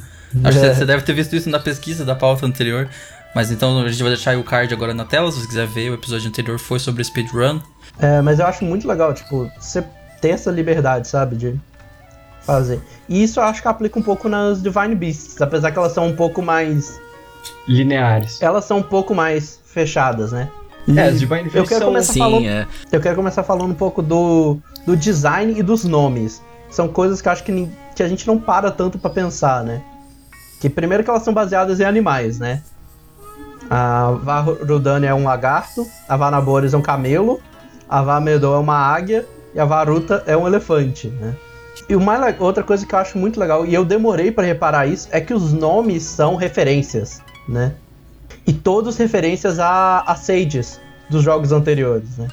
Acho 0.43 0.57
é. 0.57 0.69
que 0.69 0.75
você 0.75 0.85
deve 0.85 1.03
ter 1.03 1.13
visto 1.13 1.35
isso 1.37 1.49
na 1.49 1.59
pesquisa 1.59 2.03
da 2.03 2.15
pauta 2.15 2.45
anterior. 2.45 2.89
Mas 3.33 3.51
então 3.51 3.79
a 3.79 3.87
gente 3.89 4.01
vai 4.01 4.11
deixar 4.11 4.37
o 4.37 4.43
card 4.43 4.73
agora 4.73 4.93
na 4.93 5.05
tela, 5.05 5.31
se 5.31 5.39
você 5.39 5.47
quiser 5.47 5.67
ver. 5.67 5.91
O 5.91 5.93
episódio 5.93 6.27
anterior 6.27 6.57
foi 6.57 6.79
sobre 6.79 7.03
speedrun. 7.03 7.59
É, 7.99 8.21
mas 8.21 8.39
eu 8.39 8.45
acho 8.45 8.65
muito 8.65 8.87
legal, 8.87 9.13
tipo, 9.13 9.49
você 9.59 9.83
ter 10.19 10.29
essa 10.29 10.51
liberdade, 10.51 11.07
sabe, 11.07 11.35
de 11.35 11.59
fazer. 12.41 12.81
E 13.07 13.21
isso 13.23 13.39
eu 13.39 13.43
acho 13.43 13.61
que 13.61 13.67
aplica 13.67 13.99
um 13.99 14.01
pouco 14.01 14.27
nas 14.27 14.61
Divine 14.61 14.95
Beasts, 14.95 15.39
apesar 15.41 15.71
que 15.71 15.77
elas 15.77 15.91
são 15.91 16.07
um 16.07 16.15
pouco 16.15 16.41
mais. 16.41 16.99
lineares. 17.67 18.41
Elas 18.41 18.65
são 18.65 18.77
um 18.79 18.83
pouco 18.83 19.13
mais 19.13 19.59
fechadas, 19.65 20.31
né? 20.31 20.49
é, 20.87 21.01
as 21.03 21.19
Divine 21.19 21.43
Beasts 21.43 21.55
eu 21.55 21.65
quero 21.65 21.79
são... 21.81 21.87
começar 21.89 22.13
Sim, 22.13 22.19
falando, 22.19 22.45
é. 22.45 22.67
Eu 22.91 22.99
quero 22.99 23.15
começar 23.15 23.43
falando 23.43 23.71
um 23.71 23.75
pouco 23.75 24.01
do, 24.01 24.57
do 24.85 24.97
design 24.97 25.57
e 25.57 25.61
dos 25.61 25.83
nomes. 25.83 26.41
São 26.69 26.87
coisas 26.87 27.21
que 27.21 27.27
eu 27.27 27.31
acho 27.31 27.43
que, 27.43 27.69
que 27.95 28.03
a 28.03 28.07
gente 28.07 28.25
não 28.25 28.39
para 28.39 28.71
tanto 28.71 28.97
para 28.97 29.09
pensar, 29.09 29.63
né? 29.63 29.81
Que 30.59 30.69
primeiro 30.69 31.03
que 31.03 31.09
elas 31.09 31.23
são 31.23 31.33
baseadas 31.33 31.79
em 31.79 31.83
animais, 31.83 32.39
né? 32.39 32.61
A 33.69 34.11
Varudani 34.11 35.05
é 35.05 35.13
um 35.13 35.23
lagarto, 35.25 35.87
a 36.07 36.17
Vanabores 36.17 36.73
é 36.73 36.77
um 36.77 36.81
camelo, 36.81 37.39
a 37.87 38.01
Vamedor 38.01 38.57
é 38.57 38.59
uma 38.59 38.77
águia 38.77 39.25
e 39.53 39.59
a 39.59 39.65
Varuta 39.65 40.23
é 40.25 40.35
um 40.35 40.47
elefante, 40.47 41.07
né? 41.07 41.35
E 41.87 41.95
uma 41.95 42.17
outra 42.39 42.63
coisa 42.63 42.85
que 42.85 42.93
eu 42.93 42.99
acho 42.99 43.17
muito 43.17 43.39
legal, 43.39 43.65
e 43.65 43.73
eu 43.73 43.85
demorei 43.85 44.31
para 44.31 44.45
reparar 44.45 44.85
isso, 44.87 45.07
é 45.11 45.21
que 45.21 45.33
os 45.33 45.53
nomes 45.53 46.03
são 46.03 46.35
referências, 46.35 47.21
né? 47.47 47.73
E 48.45 48.53
todos 48.53 48.97
referências 48.97 49.59
a, 49.59 50.01
a 50.01 50.15
Sages 50.15 50.79
dos 51.09 51.23
jogos 51.23 51.51
anteriores, 51.51 52.17
né? 52.17 52.27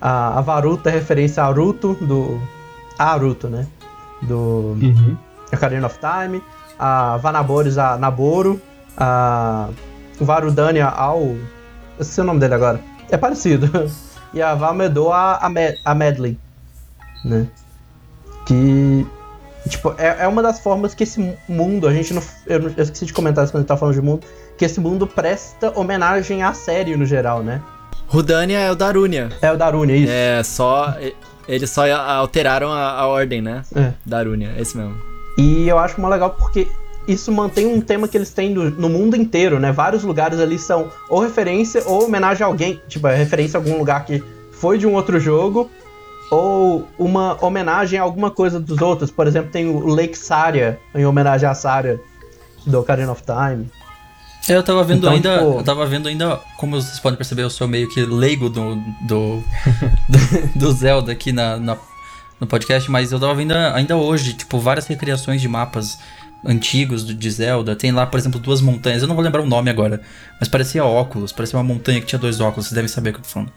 A, 0.00 0.38
a 0.38 0.40
Varuta 0.40 0.90
é 0.90 0.92
referência 0.92 1.42
a 1.42 1.46
Aruto, 1.46 1.94
do. 2.00 2.40
A 2.98 3.12
Aruto, 3.12 3.48
né? 3.48 3.66
Do. 4.22 4.76
Uhum. 4.80 5.16
Ocarina 5.52 5.86
of 5.86 5.98
Time. 5.98 6.42
A 6.78 7.16
Vanaboris 7.16 7.78
a 7.78 7.96
Naboro. 7.96 8.60
A. 8.96 9.68
Varudania 10.24 10.86
ao. 10.86 11.20
Eu 11.20 11.38
esqueci 12.00 12.20
o 12.20 12.24
nome 12.24 12.40
dele 12.40 12.54
agora. 12.54 12.80
É 13.10 13.16
parecido. 13.16 13.68
e 14.32 14.42
a 14.42 14.54
Valmedor 14.54 15.12
a, 15.12 15.36
a, 15.38 15.48
Med 15.48 15.78
a 15.84 15.94
Medley. 15.94 16.38
Né? 17.24 17.46
Que. 18.46 19.06
Tipo, 19.68 19.94
é, 19.98 20.18
é 20.20 20.28
uma 20.28 20.42
das 20.42 20.60
formas 20.60 20.94
que 20.94 21.02
esse 21.02 21.36
mundo, 21.48 21.86
a 21.86 21.92
gente 21.92 22.14
não. 22.14 22.22
Eu, 22.46 22.70
eu 22.76 22.82
esqueci 22.82 23.04
de 23.06 23.12
comentar 23.12 23.44
isso 23.44 23.52
quando 23.52 23.60
a 23.60 23.62
gente 23.62 23.68
tá 23.68 23.76
falando 23.76 23.94
de 23.94 24.02
mundo. 24.02 24.26
Que 24.56 24.64
esse 24.64 24.80
mundo 24.80 25.06
presta 25.06 25.78
homenagem 25.78 26.42
à 26.42 26.52
série 26.52 26.96
no 26.96 27.04
geral, 27.04 27.42
né? 27.42 27.60
Rudânia 28.06 28.58
é 28.58 28.70
o 28.70 28.74
Darunia. 28.74 29.28
É 29.42 29.52
o 29.52 29.56
Darunia, 29.56 29.96
isso. 29.96 30.12
É, 30.12 30.42
só. 30.42 30.94
Eles 31.46 31.70
só 31.70 31.90
alteraram 31.90 32.72
a, 32.72 32.92
a 32.92 33.06
ordem, 33.06 33.40
né? 33.40 33.62
É. 33.74 33.92
Darunia, 34.04 34.52
é 34.56 34.60
esse 34.60 34.76
mesmo. 34.76 34.96
E 35.38 35.68
eu 35.68 35.78
acho 35.78 36.00
muito 36.00 36.12
legal 36.12 36.30
porque 36.30 36.68
isso 37.08 37.32
mantém 37.32 37.66
um 37.66 37.80
tema 37.80 38.06
que 38.06 38.16
eles 38.18 38.30
têm 38.30 38.50
no, 38.50 38.70
no, 38.70 38.88
mundo 38.90 39.16
inteiro, 39.16 39.58
né? 39.58 39.72
Vários 39.72 40.04
lugares 40.04 40.38
ali 40.38 40.58
são 40.58 40.90
ou 41.08 41.20
referência 41.20 41.82
ou 41.86 42.04
homenagem 42.04 42.44
a 42.44 42.46
alguém. 42.46 42.80
Tipo, 42.86 43.08
é 43.08 43.16
referência 43.16 43.58
a 43.58 43.60
algum 43.60 43.78
lugar 43.78 44.04
que 44.04 44.22
foi 44.52 44.76
de 44.76 44.86
um 44.86 44.92
outro 44.94 45.18
jogo. 45.18 45.70
Ou 46.30 46.86
uma 46.98 47.42
homenagem 47.42 47.98
a 47.98 48.02
alguma 48.02 48.30
coisa 48.30 48.60
dos 48.60 48.82
outros. 48.82 49.10
Por 49.10 49.26
exemplo, 49.26 49.50
tem 49.50 49.66
o 49.66 49.86
Lake 49.86 50.18
Saria, 50.18 50.78
em 50.94 51.06
homenagem 51.06 51.48
a 51.48 51.54
Saria 51.54 51.98
do 52.66 52.80
Ocarina 52.80 53.10
of 53.10 53.22
Time. 53.22 53.66
Eu 54.46 54.62
tava 54.62 54.84
vendo 54.84 54.98
então, 54.98 55.12
ainda. 55.12 55.38
Tipo... 55.38 55.58
Eu 55.58 55.62
tava 55.62 55.86
vendo 55.86 56.08
ainda. 56.08 56.36
Como 56.58 56.80
vocês 56.80 57.00
podem 57.00 57.16
perceber, 57.16 57.42
eu 57.42 57.50
sou 57.50 57.66
meio 57.66 57.88
que 57.88 58.04
leigo 58.04 58.50
do, 58.50 58.76
do, 59.06 59.42
do, 60.06 60.58
do 60.58 60.72
Zelda 60.72 61.12
aqui 61.12 61.32
na, 61.32 61.56
na, 61.56 61.78
no 62.38 62.46
podcast, 62.46 62.90
mas 62.90 63.10
eu 63.10 63.18
tava 63.18 63.34
vendo 63.34 63.52
ainda 63.52 63.96
hoje, 63.96 64.34
tipo, 64.34 64.58
várias 64.58 64.86
recriações 64.86 65.40
de 65.40 65.48
mapas 65.48 65.98
antigos 66.44 67.04
de 67.04 67.30
Zelda. 67.30 67.74
Tem 67.74 67.90
lá, 67.92 68.06
por 68.06 68.18
exemplo, 68.18 68.40
duas 68.40 68.60
montanhas. 68.60 69.02
Eu 69.02 69.08
não 69.08 69.14
vou 69.14 69.24
lembrar 69.24 69.42
o 69.42 69.46
nome 69.46 69.70
agora, 69.70 70.00
mas 70.38 70.48
parecia 70.48 70.84
óculos, 70.84 71.32
parecia 71.32 71.58
uma 71.58 71.64
montanha 71.64 72.00
que 72.00 72.06
tinha 72.06 72.18
dois 72.18 72.40
óculos. 72.40 72.66
Vocês 72.66 72.74
devem 72.74 72.88
saber 72.88 73.10
o 73.10 73.12
que 73.14 73.18
eu 73.20 73.24
tô 73.24 73.28
falando. 73.28 73.52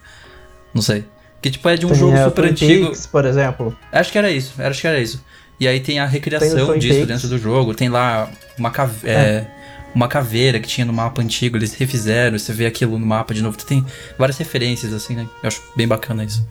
Não 0.73 0.82
sei. 0.82 1.05
Que 1.41 1.49
tipo 1.49 1.67
é 1.67 1.75
de 1.75 1.86
um 1.86 1.89
tem 1.89 1.97
jogo 1.97 2.17
super 2.23 2.45
antigo. 2.45 2.86
Peaks, 2.86 3.07
por 3.07 3.25
exemplo. 3.25 3.75
Acho 3.91 4.11
que 4.11 4.17
era 4.17 4.29
isso, 4.29 4.53
acho 4.61 4.82
que 4.82 4.88
era 4.88 4.99
isso. 4.99 5.23
E 5.59 5.67
aí 5.67 5.79
tem 5.79 5.99
a 5.99 6.05
recriação 6.05 6.77
disso 6.77 7.05
dentro 7.05 7.27
do 7.27 7.38
jogo. 7.38 7.73
Tem 7.73 7.89
lá 7.89 8.29
uma 8.57 8.71
caveira. 8.71 9.19
É. 9.19 9.36
É, 9.36 9.61
uma 9.93 10.07
caveira 10.07 10.57
que 10.59 10.69
tinha 10.69 10.86
no 10.86 10.93
mapa 10.93 11.21
antigo, 11.21 11.57
eles 11.57 11.73
refizeram, 11.73 12.39
você 12.39 12.53
vê 12.53 12.65
aquilo 12.65 12.97
no 12.97 13.05
mapa 13.05 13.34
de 13.34 13.41
novo. 13.41 13.57
Tem 13.57 13.86
várias 14.17 14.38
referências, 14.38 14.93
assim, 14.93 15.15
né? 15.15 15.27
Eu 15.43 15.47
acho 15.47 15.61
bem 15.75 15.88
bacana 15.88 16.23
isso. 16.23 16.47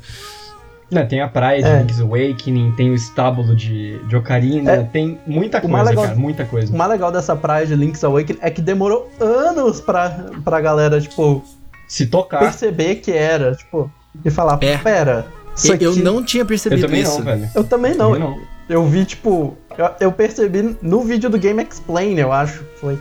Não, 0.91 1.07
tem 1.07 1.21
a 1.21 1.29
praia 1.29 1.63
de 1.63 1.69
é. 1.69 1.79
Link's 1.79 2.01
Awakening, 2.01 2.73
tem 2.73 2.91
o 2.91 2.95
estábulo 2.95 3.55
de, 3.55 3.99
de 4.07 4.17
Ocarina, 4.17 4.73
é. 4.73 4.83
tem 4.83 5.19
muita 5.27 5.61
coisa, 5.61 5.83
legal, 5.83 6.05
cara, 6.05 6.17
muita 6.17 6.45
coisa. 6.45 6.73
O 6.73 6.77
mais 6.77 6.91
legal 6.91 7.13
dessa 7.13 7.37
praia 7.37 7.67
de 7.67 7.77
Link's 7.77 8.03
Awakening 8.03 8.39
é 8.43 8.51
que 8.51 8.61
demorou 8.61 9.09
anos 9.21 9.81
pra, 9.81 10.11
pra 10.45 10.61
galera, 10.61 11.01
tipo... 11.01 11.45
Se 11.87 12.07
tocar. 12.07 12.41
Perceber 12.41 12.97
que 12.97 13.13
era, 13.13 13.55
tipo... 13.55 13.91
E 14.25 14.31
falar, 14.31 14.59
é. 14.63 14.77
pera... 14.79 15.27
Isso 15.55 15.73
aqui... 15.73 15.85
Eu 15.85 15.95
não 15.97 16.25
tinha 16.25 16.45
percebido 16.45 16.83
eu 16.83 16.87
também 16.87 17.03
isso. 17.03 17.19
Não, 17.19 17.25
velho. 17.25 17.51
Eu 17.55 17.65
também 17.65 17.95
não. 17.95 18.15
Eu, 18.15 18.21
também 18.21 18.39
não. 18.39 18.45
eu 18.69 18.87
vi, 18.87 19.05
tipo... 19.05 19.57
Eu, 19.77 19.91
eu 20.01 20.13
percebi 20.13 20.77
no 20.83 21.03
vídeo 21.03 21.31
do 21.31 21.39
Game 21.39 21.63
Explain, 21.63 22.19
eu 22.19 22.33
acho, 22.33 22.65
foi... 22.81 22.99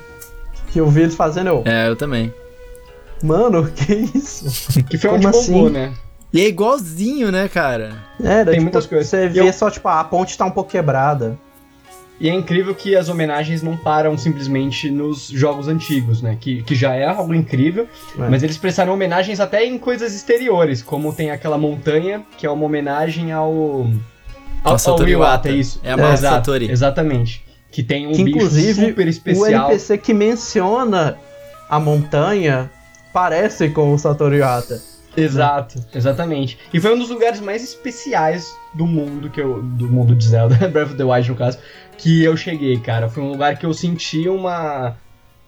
Que 0.68 0.80
eu 0.80 0.88
vi 0.88 1.02
eles 1.02 1.16
fazendo, 1.16 1.48
eu. 1.48 1.64
É, 1.66 1.88
eu 1.88 1.96
também. 1.96 2.32
Mano, 3.24 3.70
que 3.74 3.94
isso? 3.94 4.46
Que 4.84 4.98
foi 4.98 5.12
onde 5.12 5.28
assim? 5.28 5.54
roubou, 5.54 5.70
né? 5.70 5.94
E 6.32 6.42
é 6.42 6.48
igualzinho, 6.48 7.32
né, 7.32 7.48
cara? 7.48 8.04
É, 8.24 8.44
Tem 8.44 8.54
tipo, 8.54 8.64
muitas 8.64 8.86
coisas. 8.86 9.08
Você 9.08 9.28
vê 9.28 9.42
eu... 9.42 9.54
só, 9.54 9.70
tipo, 9.70 9.88
a 9.88 10.04
ponte 10.04 10.38
tá 10.38 10.46
um 10.46 10.52
pouco 10.52 10.70
quebrada. 10.70 11.38
E 12.20 12.30
é 12.30 12.34
incrível 12.34 12.76
que 12.76 12.96
as 12.98 13.08
homenagens 13.08 13.64
não 13.64 13.78
param 13.78 14.18
simplesmente 14.18 14.92
nos 14.92 15.28
jogos 15.30 15.70
antigos, 15.70 16.22
né? 16.22 16.38
Que, 16.40 16.62
que 16.64 16.76
já 16.76 16.94
é 16.94 17.06
algo 17.06 17.34
incrível, 17.34 17.88
é. 18.18 18.30
mas 18.30 18.44
eles 18.44 18.58
prestaram 18.58 18.94
homenagens 18.94 19.40
até 19.40 19.66
em 19.66 19.78
coisas 19.78 20.14
exteriores, 20.14 20.82
como 20.82 21.14
tem 21.14 21.32
aquela 21.32 21.58
montanha, 21.58 22.22
que 22.38 22.46
é 22.46 22.50
uma 22.50 22.66
homenagem 22.66 23.32
ao. 23.32 23.88
Ao, 24.62 24.76
ao 24.86 25.08
Iwata, 25.08 25.50
isso. 25.50 25.80
É 25.82 25.94
a 25.94 25.98
é, 25.98 26.18
Satori. 26.18 26.70
Exatamente. 26.70 27.46
Que 27.72 27.82
tem 27.82 28.06
um 28.06 28.12
que, 28.12 28.24
bicho 28.24 28.38
inclusive, 28.38 28.88
super 28.88 29.08
especial. 29.08 29.68
O 29.68 29.70
NPC 29.70 29.98
que 29.98 30.14
menciona 30.14 31.18
a 31.70 31.80
montanha 31.80 32.70
parece 33.14 33.70
com 33.70 33.94
o 33.94 33.98
Satoru 33.98 34.36
Iwata. 34.36 34.82
Exato, 35.20 35.84
exatamente. 35.94 36.58
E 36.74 36.80
foi 36.80 36.94
um 36.94 37.00
dos 37.00 37.10
lugares 37.10 37.40
mais 37.40 37.64
especiais 37.64 38.56
do 38.74 38.86
mundo 38.86 39.30
que 39.30 39.42
eu. 39.42 39.62
Do 39.62 39.88
mundo 39.88 40.16
de 40.16 40.28
Zelda, 40.28 40.56
Breath 40.70 40.90
of 40.90 40.96
the 40.96 41.04
Wild 41.04 41.30
no 41.30 41.36
caso, 41.36 41.60
que 41.98 42.24
eu 42.24 42.36
cheguei, 42.38 42.80
cara. 42.80 43.10
Foi 43.10 43.24
um 43.24 43.32
lugar 43.32 43.58
que 43.58 43.66
eu 43.66 43.74
senti 43.74 44.28
uma 44.28 44.96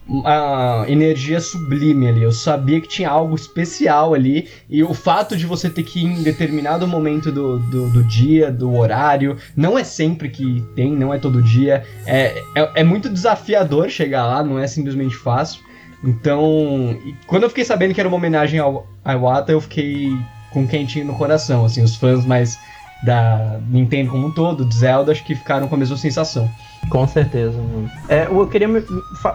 uma 0.06 0.84
energia 0.88 1.40
sublime 1.40 2.08
ali. 2.08 2.22
Eu 2.22 2.32
sabia 2.32 2.80
que 2.80 2.88
tinha 2.88 3.08
algo 3.08 3.34
especial 3.34 4.14
ali. 4.14 4.48
E 4.68 4.82
o 4.82 4.92
fato 4.92 5.36
de 5.36 5.46
você 5.46 5.70
ter 5.70 5.82
que 5.84 6.00
ir 6.00 6.06
em 6.06 6.22
determinado 6.22 6.86
momento 6.86 7.30
do, 7.30 7.58
do, 7.58 7.88
do 7.90 8.04
dia, 8.04 8.50
do 8.50 8.74
horário, 8.74 9.36
não 9.56 9.78
é 9.78 9.84
sempre 9.84 10.28
que 10.28 10.64
tem, 10.74 10.92
não 10.92 11.14
é 11.14 11.18
todo 11.18 11.42
dia. 11.42 11.84
É, 12.06 12.42
é, 12.54 12.72
é 12.76 12.84
muito 12.84 13.08
desafiador 13.08 13.88
chegar 13.88 14.26
lá, 14.26 14.42
não 14.42 14.58
é 14.58 14.66
simplesmente 14.66 15.16
fácil. 15.16 15.62
Então, 16.04 16.98
quando 17.26 17.44
eu 17.44 17.48
fiquei 17.48 17.64
sabendo 17.64 17.94
que 17.94 18.00
era 18.00 18.08
uma 18.08 18.16
homenagem 18.16 18.58
ao 18.58 18.86
Iwata, 19.06 19.52
eu 19.52 19.60
fiquei 19.60 20.10
com 20.50 20.66
quentinho 20.66 21.06
no 21.06 21.14
coração. 21.14 21.64
Assim, 21.64 21.82
os 21.82 21.96
fãs 21.96 22.24
mais 22.24 22.58
da 23.02 23.58
Nintendo 23.68 24.10
como 24.10 24.28
um 24.28 24.30
todo, 24.30 24.64
de 24.64 24.74
Zelda, 24.74 25.12
acho 25.12 25.24
que 25.24 25.34
ficaram 25.34 25.66
com 25.68 25.74
a 25.74 25.78
mesma 25.78 25.96
sensação. 25.96 26.50
Com 26.88 27.06
certeza, 27.06 27.56
mano. 27.56 27.90
É, 28.08 28.26
eu 28.26 28.46
queria 28.48 28.68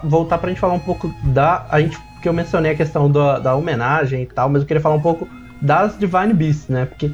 voltar 0.03 0.37
pra 0.37 0.49
gente 0.49 0.59
falar 0.59 0.73
um 0.73 0.79
pouco 0.79 1.13
da. 1.23 1.65
A 1.69 1.81
gente, 1.81 1.97
que 2.21 2.27
eu 2.27 2.33
mencionei 2.33 2.71
a 2.71 2.75
questão 2.75 3.11
da, 3.11 3.39
da 3.39 3.55
homenagem 3.55 4.23
e 4.23 4.25
tal, 4.25 4.49
mas 4.49 4.61
eu 4.61 4.67
queria 4.67 4.81
falar 4.81 4.95
um 4.95 5.01
pouco 5.01 5.27
das 5.61 5.97
Divine 5.97 6.33
Beasts, 6.33 6.67
né? 6.67 6.85
Porque 6.85 7.11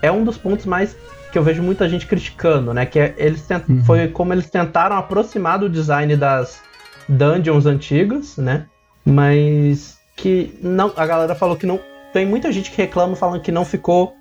é 0.00 0.10
um 0.10 0.24
dos 0.24 0.38
pontos 0.38 0.66
mais 0.66 0.96
que 1.30 1.38
eu 1.38 1.42
vejo 1.42 1.62
muita 1.62 1.88
gente 1.88 2.06
criticando, 2.06 2.74
né? 2.74 2.84
Que 2.86 2.98
é, 2.98 3.14
eles 3.16 3.42
tent... 3.42 3.64
uhum. 3.68 3.84
foi 3.84 4.08
como 4.08 4.32
eles 4.32 4.48
tentaram 4.50 4.96
aproximar 4.96 5.58
do 5.58 5.68
design 5.68 6.14
das 6.16 6.60
dungeons 7.08 7.66
antigas, 7.66 8.36
né? 8.36 8.66
Mas 9.04 9.96
que 10.16 10.54
não, 10.62 10.92
a 10.96 11.06
galera 11.06 11.34
falou 11.34 11.56
que 11.56 11.66
não 11.66 11.80
tem 12.12 12.26
muita 12.26 12.52
gente 12.52 12.70
que 12.70 12.76
reclama 12.76 13.16
falando 13.16 13.40
que 13.40 13.50
não 13.50 13.64
ficou 13.64 14.16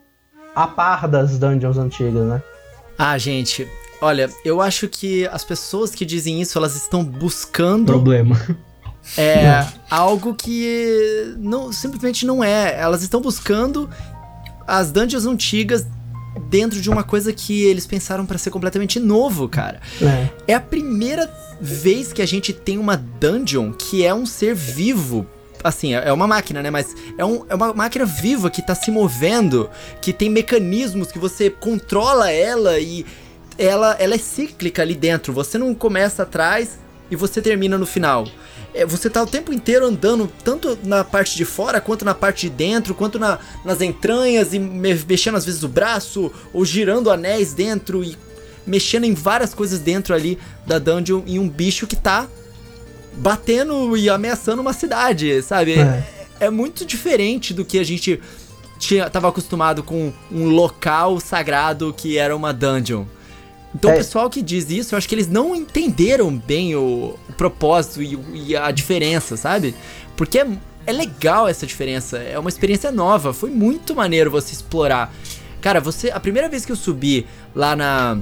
a 0.55 0.67
par 0.67 1.07
das 1.07 1.37
dungeons 1.37 1.77
antigas, 1.77 2.25
né? 2.25 2.41
Ah, 2.97 3.17
gente, 3.17 3.67
Olha, 4.01 4.31
eu 4.43 4.59
acho 4.59 4.87
que 4.89 5.27
as 5.27 5.43
pessoas 5.43 5.91
que 5.91 6.03
dizem 6.03 6.41
isso, 6.41 6.57
elas 6.57 6.75
estão 6.75 7.05
buscando. 7.05 7.85
Problema. 7.85 8.41
É 9.15 9.63
algo 9.91 10.33
que 10.33 11.35
não, 11.37 11.71
simplesmente 11.71 12.25
não 12.25 12.43
é. 12.43 12.79
Elas 12.79 13.03
estão 13.03 13.21
buscando 13.21 13.87
as 14.65 14.91
dungeons 14.91 15.27
antigas 15.27 15.85
dentro 16.49 16.81
de 16.81 16.89
uma 16.89 17.03
coisa 17.03 17.31
que 17.31 17.61
eles 17.63 17.85
pensaram 17.85 18.25
para 18.25 18.39
ser 18.39 18.49
completamente 18.49 18.99
novo, 18.99 19.47
cara. 19.47 19.79
É. 20.01 20.29
é 20.47 20.53
a 20.55 20.59
primeira 20.59 21.27
vez 21.61 22.11
que 22.11 22.21
a 22.21 22.25
gente 22.25 22.51
tem 22.51 22.77
uma 22.77 22.97
dungeon 22.97 23.71
que 23.71 24.03
é 24.03 24.13
um 24.13 24.25
ser 24.25 24.55
vivo 24.55 25.27
assim, 25.63 25.93
é 25.93 26.11
uma 26.11 26.25
máquina, 26.25 26.61
né? 26.61 26.71
Mas 26.71 26.95
é, 27.17 27.23
um, 27.23 27.45
é 27.47 27.53
uma 27.53 27.71
máquina 27.71 28.03
viva 28.03 28.49
que 28.49 28.65
tá 28.65 28.73
se 28.73 28.89
movendo, 28.89 29.69
que 30.01 30.11
tem 30.11 30.27
mecanismos 30.29 31.11
que 31.11 31.19
você 31.19 31.51
controla 31.51 32.31
ela 32.31 32.79
e 32.79 33.05
ela, 33.57 33.95
ela 33.99 34.15
é 34.15 34.17
cíclica 34.17 34.81
ali 34.81 34.95
dentro. 34.95 35.31
Você 35.33 35.57
não 35.57 35.73
começa 35.75 36.23
atrás 36.23 36.79
e 37.09 37.15
você 37.15 37.41
termina 37.41 37.77
no 37.77 37.85
final. 37.85 38.27
É, 38.73 38.85
você 38.85 39.09
tá 39.09 39.21
o 39.21 39.27
tempo 39.27 39.53
inteiro 39.53 39.85
andando, 39.85 40.31
tanto 40.43 40.77
na 40.83 41.03
parte 41.03 41.35
de 41.35 41.43
fora, 41.43 41.81
quanto 41.81 42.05
na 42.05 42.15
parte 42.15 42.49
de 42.49 42.55
dentro, 42.55 42.95
quanto 42.95 43.19
na, 43.19 43.37
nas 43.65 43.81
entranhas, 43.81 44.53
e 44.53 44.59
mexendo 44.59 45.35
às 45.35 45.45
vezes 45.45 45.61
o 45.61 45.67
braço, 45.67 46.31
ou 46.53 46.63
girando 46.63 47.11
anéis 47.11 47.53
dentro, 47.53 48.01
e 48.03 48.17
mexendo 48.65 49.05
em 49.05 49.13
várias 49.13 49.53
coisas 49.53 49.79
dentro 49.79 50.13
ali 50.13 50.37
da 50.65 50.79
dungeon, 50.79 51.21
e 51.25 51.39
um 51.39 51.49
bicho 51.49 51.87
que 51.87 51.95
tá 51.95 52.27
batendo 53.13 53.95
e 53.97 54.09
ameaçando 54.09 54.61
uma 54.61 54.73
cidade, 54.73 55.41
sabe? 55.41 55.79
É, 55.79 56.03
é 56.39 56.49
muito 56.49 56.85
diferente 56.85 57.53
do 57.53 57.65
que 57.65 57.77
a 57.77 57.83
gente 57.83 58.19
tinha, 58.79 59.09
tava 59.09 59.29
acostumado 59.29 59.83
com 59.83 60.11
um 60.31 60.49
local 60.49 61.19
sagrado 61.19 61.93
que 61.93 62.17
era 62.17 62.35
uma 62.35 62.53
dungeon. 62.53 63.05
Então 63.73 63.91
é. 63.91 63.93
o 63.93 63.97
pessoal 63.97 64.29
que 64.29 64.41
diz 64.41 64.69
isso, 64.69 64.93
eu 64.93 64.97
acho 64.97 65.07
que 65.07 65.15
eles 65.15 65.27
não 65.27 65.55
entenderam 65.55 66.35
bem 66.35 66.75
o, 66.75 67.15
o 67.29 67.33
propósito 67.33 68.01
e, 68.01 68.19
e, 68.33 68.55
a 68.55 68.69
diferença, 68.71 69.37
sabe? 69.37 69.73
Porque 70.17 70.39
é, 70.39 70.47
é 70.85 70.91
legal 70.91 71.47
essa 71.47 71.65
diferença, 71.65 72.17
é 72.17 72.37
uma 72.37 72.49
experiência 72.49 72.91
nova, 72.91 73.33
foi 73.33 73.49
muito 73.49 73.95
maneiro 73.95 74.29
você 74.29 74.53
explorar. 74.53 75.13
Cara, 75.61 75.79
você. 75.79 76.09
A 76.09 76.19
primeira 76.19 76.49
vez 76.49 76.65
que 76.65 76.71
eu 76.71 76.75
subi 76.75 77.25
lá 77.55 77.75
na. 77.75 78.17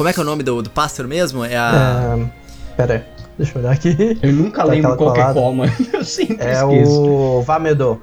Como 0.00 0.08
é 0.08 0.14
que 0.14 0.18
é 0.18 0.22
o 0.22 0.24
nome 0.24 0.42
do, 0.42 0.62
do 0.62 0.70
pássaro 0.70 1.06
mesmo? 1.06 1.44
É 1.44 1.58
a. 1.58 2.16
É, 2.18 2.74
pera 2.74 2.94
aí, 2.94 3.02
deixa 3.36 3.58
eu 3.58 3.60
olhar 3.60 3.72
aqui. 3.72 4.18
Eu 4.22 4.32
nunca 4.32 4.64
lembro 4.64 4.96
qual 4.96 5.14
é 5.14 5.32
qual, 5.34 5.52
mano. 5.52 5.70
Eu 5.92 6.02
sempre 6.02 6.46
é 6.46 6.54
esqueço. 6.54 6.90
É 6.90 7.08
o 7.10 7.42
Vamedô. 7.42 7.98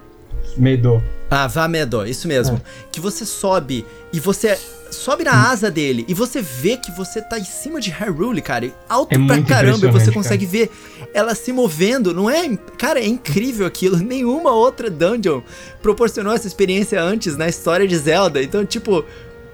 Medô. 0.56 1.02
Ah, 1.28 1.48
Vamedo, 1.48 2.06
isso 2.06 2.28
mesmo. 2.28 2.58
É. 2.58 2.62
Que 2.91 3.00
você 3.00 3.26
sobe 3.26 3.84
e 4.14 4.20
você 4.20 4.60
sobe 4.91 5.24
na 5.24 5.50
asa 5.50 5.72
dele 5.72 6.06
e 6.08 6.14
você 6.14 6.39
vê 6.39 6.78
que 6.78 6.91
você 6.91 7.20
tá 7.20 7.39
em 7.39 7.43
cima 7.43 7.82
de 7.82 7.89
Hyrule, 7.89 8.43
cara. 8.43 8.72
Alto 8.88 9.16
é 9.16 9.26
pra 9.26 9.41
caramba. 9.41 9.88
E 9.88 9.91
você 9.91 10.12
consegue 10.12 10.45
cara. 10.45 10.58
ver 10.58 10.72
ela 11.16 11.34
se 11.34 11.52
movendo. 11.52 12.14
Não 12.14 12.30
é. 12.30 12.56
Cara, 12.78 13.00
é 13.00 13.08
incrível 13.08 13.66
aquilo. 13.66 13.98
Nenhuma 14.06 14.52
outra 14.52 14.88
dungeon 14.88 15.41
proporcionou 15.82 16.32
essa 16.32 16.45
experiência 16.45 17.02
antes 17.02 17.36
na 17.36 17.48
história 17.48 17.88
de 17.88 17.98
Zelda. 17.98 18.43
Então, 18.43 18.64
tipo. 18.64 19.04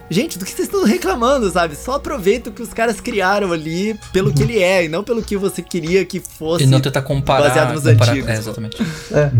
Gente, 0.09 0.37
do 0.37 0.45
que 0.45 0.51
vocês 0.51 0.67
estão 0.67 0.83
reclamando, 0.83 1.49
sabe? 1.49 1.75
Só 1.75 1.93
aproveita 1.93 2.49
o 2.49 2.53
que 2.53 2.61
os 2.61 2.73
caras 2.73 2.99
criaram 2.99 3.51
ali 3.51 3.97
pelo 4.11 4.33
que 4.33 4.43
ele 4.43 4.61
é 4.61 4.85
e 4.85 4.87
não 4.87 5.03
pelo 5.03 5.23
que 5.23 5.37
você 5.37 5.61
queria 5.61 6.05
que 6.05 6.19
fosse. 6.19 6.63
E 6.63 6.67
não 6.67 6.81
tentar 6.81 7.01
comparar. 7.01 7.47
Baseado 7.47 7.73
nos 7.73 7.83
comparar, 7.83 8.11
antigos. 8.11 8.29
É, 8.29 8.33
exatamente. 8.33 8.77
É. 9.11 9.31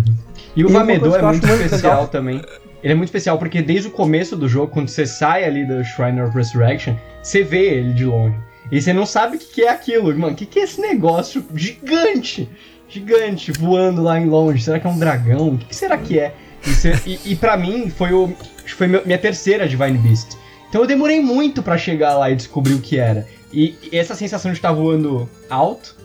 E 0.56 0.64
o 0.64 0.70
Vamedo 0.70 1.16
é 1.16 1.22
muito 1.22 1.46
especial 1.48 1.94
legal. 1.94 2.08
também. 2.08 2.42
Ele 2.84 2.94
é 2.94 2.96
muito 2.96 3.10
especial 3.10 3.38
porque 3.38 3.62
desde 3.62 3.88
o 3.88 3.92
começo 3.92 4.36
do 4.36 4.48
jogo, 4.48 4.68
quando 4.68 4.90
você 4.90 5.06
sai 5.06 5.46
ali 5.46 5.66
do 5.66 5.84
Shrine 5.84 6.22
of 6.22 6.36
Resurrection, 6.36 6.96
você 7.22 7.44
vê 7.44 7.78
ele 7.78 7.94
de 7.94 8.06
longe. 8.06 8.36
E 8.72 8.82
você 8.82 8.92
não 8.92 9.06
sabe 9.06 9.38
o 9.38 9.40
que, 9.40 9.64
é 9.64 9.70
aquilo, 9.70 10.08
mano. 10.18 10.34
O 10.34 10.36
que, 10.36 10.46
que 10.46 10.60
é 10.60 10.64
esse 10.64 10.82
negócio 10.82 11.46
gigante? 11.54 12.50
Gigante, 12.90 13.52
voando 13.52 14.02
lá 14.02 14.20
em 14.20 14.26
longe. 14.26 14.64
Será 14.64 14.80
que 14.80 14.88
é 14.88 14.90
um 14.90 14.98
dragão? 14.98 15.50
O 15.50 15.58
que, 15.58 15.66
que 15.66 15.76
será 15.76 15.98
que 15.98 16.20
é? 16.20 16.34
E, 16.66 16.70
você, 16.70 17.00
e, 17.06 17.20
e 17.26 17.36
para 17.36 17.58
mim 17.58 17.90
foi, 17.90 18.14
o, 18.14 18.34
foi 18.66 18.88
minha 18.88 19.18
terceira 19.18 19.68
Divine 19.68 19.98
Beast. 19.98 20.38
Então 20.74 20.82
eu 20.82 20.88
demorei 20.88 21.22
muito 21.22 21.62
para 21.62 21.78
chegar 21.78 22.16
lá 22.16 22.32
e 22.32 22.36
descobrir 22.36 22.74
o 22.74 22.80
que 22.80 22.98
era. 22.98 23.28
E, 23.54 23.76
essa 23.92 24.16
sensação 24.16 24.50
de 24.50 24.58
estar 24.58 24.72
voando 24.72 25.30
alto 25.48 25.96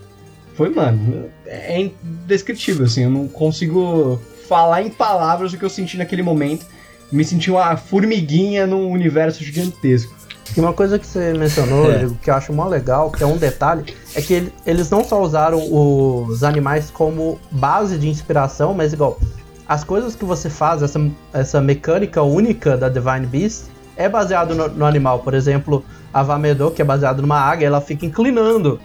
foi, 0.54 0.68
mano, 0.68 1.24
é 1.46 1.80
indescritível, 1.80 2.84
assim. 2.84 3.04
Eu 3.04 3.10
não 3.10 3.26
consigo 3.26 4.20
falar 4.46 4.82
em 4.82 4.90
palavras 4.90 5.54
o 5.54 5.56
que 5.56 5.64
eu 5.64 5.70
senti 5.70 5.96
naquele 5.96 6.22
momento. 6.22 6.66
Me 7.10 7.24
senti 7.24 7.50
uma 7.50 7.78
formiguinha 7.78 8.66
num 8.66 8.90
universo 8.90 9.42
gigantesco. 9.42 10.14
E 10.54 10.60
uma 10.60 10.74
coisa 10.74 10.98
que 10.98 11.06
você 11.06 11.32
mencionou, 11.32 11.88
é. 11.90 12.06
que 12.22 12.28
eu 12.28 12.34
acho 12.34 12.52
mó 12.52 12.68
legal, 12.68 13.10
que 13.10 13.22
é 13.22 13.26
um 13.26 13.38
detalhe, 13.38 13.94
é 14.14 14.20
que 14.20 14.34
ele, 14.34 14.52
eles 14.66 14.90
não 14.90 15.02
só 15.02 15.22
usaram 15.22 15.62
os 15.72 16.44
animais 16.44 16.90
como 16.90 17.40
base 17.50 17.96
de 17.96 18.06
inspiração, 18.06 18.74
mas 18.74 18.92
igual, 18.92 19.18
as 19.66 19.82
coisas 19.82 20.14
que 20.14 20.26
você 20.26 20.50
faz, 20.50 20.82
essa, 20.82 21.00
essa 21.32 21.58
mecânica 21.58 22.22
única 22.22 22.76
da 22.76 22.90
Divine 22.90 23.24
Beast, 23.24 23.77
é 23.98 24.08
baseado 24.08 24.54
no, 24.54 24.68
no 24.68 24.86
animal. 24.86 25.18
Por 25.18 25.34
exemplo, 25.34 25.84
a 26.14 26.22
Vamedo, 26.22 26.70
que 26.70 26.80
é 26.80 26.84
baseado 26.84 27.20
numa 27.20 27.38
águia, 27.38 27.66
ela 27.66 27.80
fica 27.80 28.06
inclinando. 28.06 28.80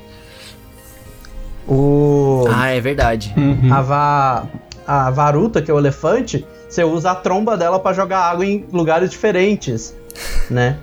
O... 1.67 2.45
Ah, 2.51 2.69
é 2.69 2.81
verdade. 2.81 3.33
Uhum. 3.37 3.73
A, 3.73 3.81
Va 3.81 4.47
a 4.85 5.09
varuta, 5.11 5.61
que 5.61 5.71
é 5.71 5.73
o 5.73 5.77
elefante, 5.79 6.45
você 6.67 6.83
usa 6.83 7.11
a 7.11 7.15
tromba 7.15 7.55
dela 7.55 7.79
para 7.79 7.93
jogar 7.95 8.19
água 8.19 8.45
em 8.45 8.65
lugares 8.73 9.11
diferentes, 9.11 9.95
né? 10.51 10.77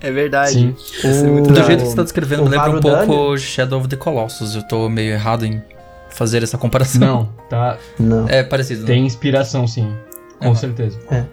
é 0.00 0.12
verdade. 0.12 0.76
O... 1.02 1.08
É 1.08 1.40
Do 1.40 1.64
jeito 1.64 1.82
que 1.82 1.88
você 1.88 1.96
tá 1.96 2.02
descrevendo, 2.04 2.44
lembra 2.44 2.70
um 2.70 2.80
pouco 2.80 3.36
Shadow 3.36 3.80
of 3.80 3.88
the 3.88 3.96
Colossus. 3.96 4.54
Eu 4.54 4.62
tô 4.62 4.88
meio 4.88 5.12
errado 5.12 5.44
em 5.44 5.60
fazer 6.10 6.42
essa 6.42 6.56
comparação. 6.56 7.00
Não, 7.00 7.28
tá. 7.48 7.78
Não. 7.98 8.28
É 8.28 8.44
parecido. 8.44 8.84
Tem 8.84 9.04
inspiração, 9.04 9.66
sim. 9.66 9.92
Com 10.38 10.48
uhum. 10.48 10.54
certeza. 10.54 11.00
É. 11.10 11.24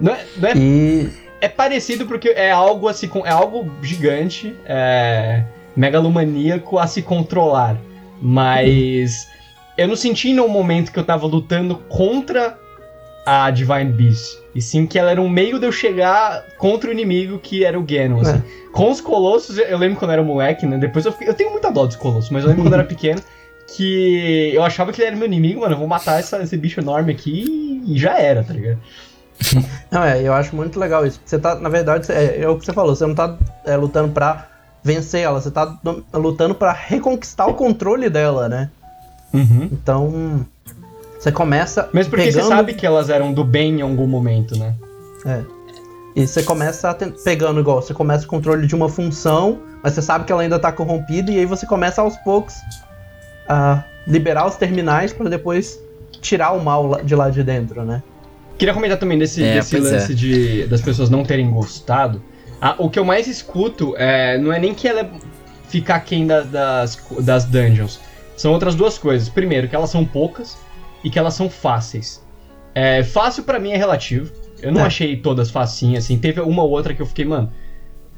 Não 0.00 0.14
é, 0.14 0.24
não 0.38 0.48
é, 0.48 0.52
e... 0.56 1.10
é 1.40 1.48
parecido 1.48 2.06
porque 2.06 2.28
é 2.30 2.50
algo 2.50 2.88
assim, 2.88 3.10
é 3.24 3.30
algo 3.30 3.70
gigante, 3.82 4.54
é 4.64 5.44
megalomaníaco 5.76 6.78
a 6.78 6.86
se 6.86 7.02
controlar. 7.02 7.76
Mas 8.20 9.26
eu 9.78 9.88
não 9.88 9.96
senti 9.96 10.32
no 10.32 10.46
momento 10.48 10.92
que 10.92 10.98
eu 10.98 11.04
tava 11.04 11.26
lutando 11.26 11.76
contra 11.88 12.58
a 13.24 13.50
Divine 13.50 13.92
Beast. 13.92 14.38
E 14.54 14.60
sim 14.60 14.86
que 14.86 14.98
ela 14.98 15.10
era 15.10 15.22
um 15.22 15.28
meio 15.28 15.58
de 15.58 15.66
eu 15.66 15.72
chegar 15.72 16.44
contra 16.58 16.90
o 16.90 16.92
inimigo 16.92 17.38
que 17.38 17.64
era 17.64 17.78
o 17.78 17.82
Ganon. 17.82 18.20
Assim. 18.20 18.38
É. 18.38 18.42
Com 18.72 18.90
os 18.90 19.00
Colossos, 19.00 19.56
eu 19.58 19.78
lembro 19.78 19.98
quando 19.98 20.10
eu 20.10 20.14
era 20.14 20.22
moleque, 20.22 20.66
né? 20.66 20.76
Depois 20.76 21.06
eu, 21.06 21.14
eu 21.20 21.34
tenho 21.34 21.50
muita 21.50 21.70
dó 21.70 21.86
dos 21.86 21.96
Colossos, 21.96 22.30
mas 22.30 22.42
eu 22.42 22.50
lembro 22.50 22.64
quando 22.64 22.74
eu 22.74 22.80
era 22.80 22.88
pequeno 22.88 23.20
que 23.76 24.50
eu 24.52 24.64
achava 24.64 24.92
que 24.92 25.00
ele 25.00 25.08
era 25.08 25.16
meu 25.16 25.26
inimigo, 25.26 25.60
mano. 25.60 25.74
Eu 25.74 25.78
vou 25.78 25.86
matar 25.86 26.18
essa, 26.18 26.42
esse 26.42 26.56
bicho 26.56 26.80
enorme 26.80 27.12
aqui 27.12 27.82
e 27.86 27.96
já 27.96 28.18
era, 28.18 28.42
tá 28.42 28.52
ligado? 28.52 28.80
Não, 29.90 30.02
é, 30.02 30.22
eu 30.22 30.32
acho 30.32 30.54
muito 30.54 30.78
legal 30.78 31.06
isso. 31.06 31.20
Você 31.24 31.38
tá, 31.38 31.54
na 31.54 31.68
verdade, 31.68 32.10
é, 32.12 32.42
é 32.42 32.48
o 32.48 32.58
que 32.58 32.64
você 32.64 32.72
falou, 32.72 32.94
você 32.94 33.06
não 33.06 33.14
tá 33.14 33.36
é, 33.64 33.76
lutando 33.76 34.12
pra 34.12 34.46
vencer 34.82 35.22
ela, 35.22 35.40
você 35.40 35.50
tá 35.50 35.78
lutando 36.14 36.54
para 36.54 36.72
reconquistar 36.72 37.46
o 37.46 37.54
controle 37.54 38.08
dela, 38.08 38.48
né? 38.48 38.70
Uhum. 39.32 39.68
Então, 39.72 40.46
você 41.18 41.30
começa. 41.30 41.88
Mesmo 41.92 42.10
porque 42.10 42.26
pegando... 42.26 42.42
você 42.42 42.48
sabe 42.48 42.74
que 42.74 42.86
elas 42.86 43.10
eram 43.10 43.32
do 43.32 43.44
bem 43.44 43.80
em 43.80 43.82
algum 43.82 44.06
momento, 44.06 44.58
né? 44.58 44.74
É. 45.26 45.42
E 46.16 46.26
você 46.26 46.42
começa 46.42 46.96
pegando 47.24 47.60
igual, 47.60 47.80
você 47.80 47.94
começa 47.94 48.24
o 48.24 48.28
controle 48.28 48.66
de 48.66 48.74
uma 48.74 48.88
função, 48.88 49.60
mas 49.82 49.92
você 49.92 50.02
sabe 50.02 50.24
que 50.24 50.32
ela 50.32 50.42
ainda 50.42 50.58
tá 50.58 50.72
corrompida, 50.72 51.30
e 51.30 51.38
aí 51.38 51.46
você 51.46 51.66
começa 51.66 52.02
aos 52.02 52.16
poucos 52.18 52.54
a 53.48 53.84
liberar 54.06 54.46
os 54.46 54.56
terminais 54.56 55.12
para 55.12 55.28
depois 55.28 55.78
tirar 56.20 56.52
o 56.52 56.62
mal 56.62 57.00
de 57.02 57.14
lá 57.14 57.30
de 57.30 57.42
dentro, 57.44 57.84
né? 57.84 58.02
Queria 58.60 58.74
comentar 58.74 58.98
também 58.98 59.16
desse, 59.16 59.42
é, 59.42 59.54
desse 59.54 59.78
lance 59.78 60.12
é. 60.12 60.14
de, 60.14 60.66
das 60.66 60.82
pessoas 60.82 61.08
não 61.08 61.24
terem 61.24 61.50
gostado. 61.50 62.22
Ah, 62.60 62.74
o 62.76 62.90
que 62.90 62.98
eu 62.98 63.04
mais 63.06 63.26
escuto 63.26 63.94
é, 63.96 64.36
não 64.36 64.52
é 64.52 64.58
nem 64.58 64.74
que 64.74 64.86
ela 64.86 65.10
fica 65.66 65.94
aquém 65.94 66.26
da, 66.26 66.42
das, 66.42 67.02
das 67.20 67.46
dungeons. 67.46 67.98
São 68.36 68.52
outras 68.52 68.74
duas 68.74 68.98
coisas. 68.98 69.30
Primeiro, 69.30 69.66
que 69.66 69.74
elas 69.74 69.88
são 69.88 70.04
poucas 70.04 70.58
e 71.02 71.08
que 71.08 71.18
elas 71.18 71.32
são 71.32 71.48
fáceis. 71.48 72.22
É, 72.74 73.02
fácil 73.02 73.44
para 73.44 73.58
mim 73.58 73.72
é 73.72 73.78
relativo. 73.78 74.30
Eu 74.60 74.70
não 74.70 74.82
é. 74.82 74.84
achei 74.84 75.16
todas 75.16 75.50
facinhas, 75.50 76.04
assim. 76.04 76.18
Teve 76.18 76.42
uma 76.42 76.62
ou 76.62 76.68
outra 76.68 76.92
que 76.92 77.00
eu 77.00 77.06
fiquei, 77.06 77.24
mano, 77.24 77.50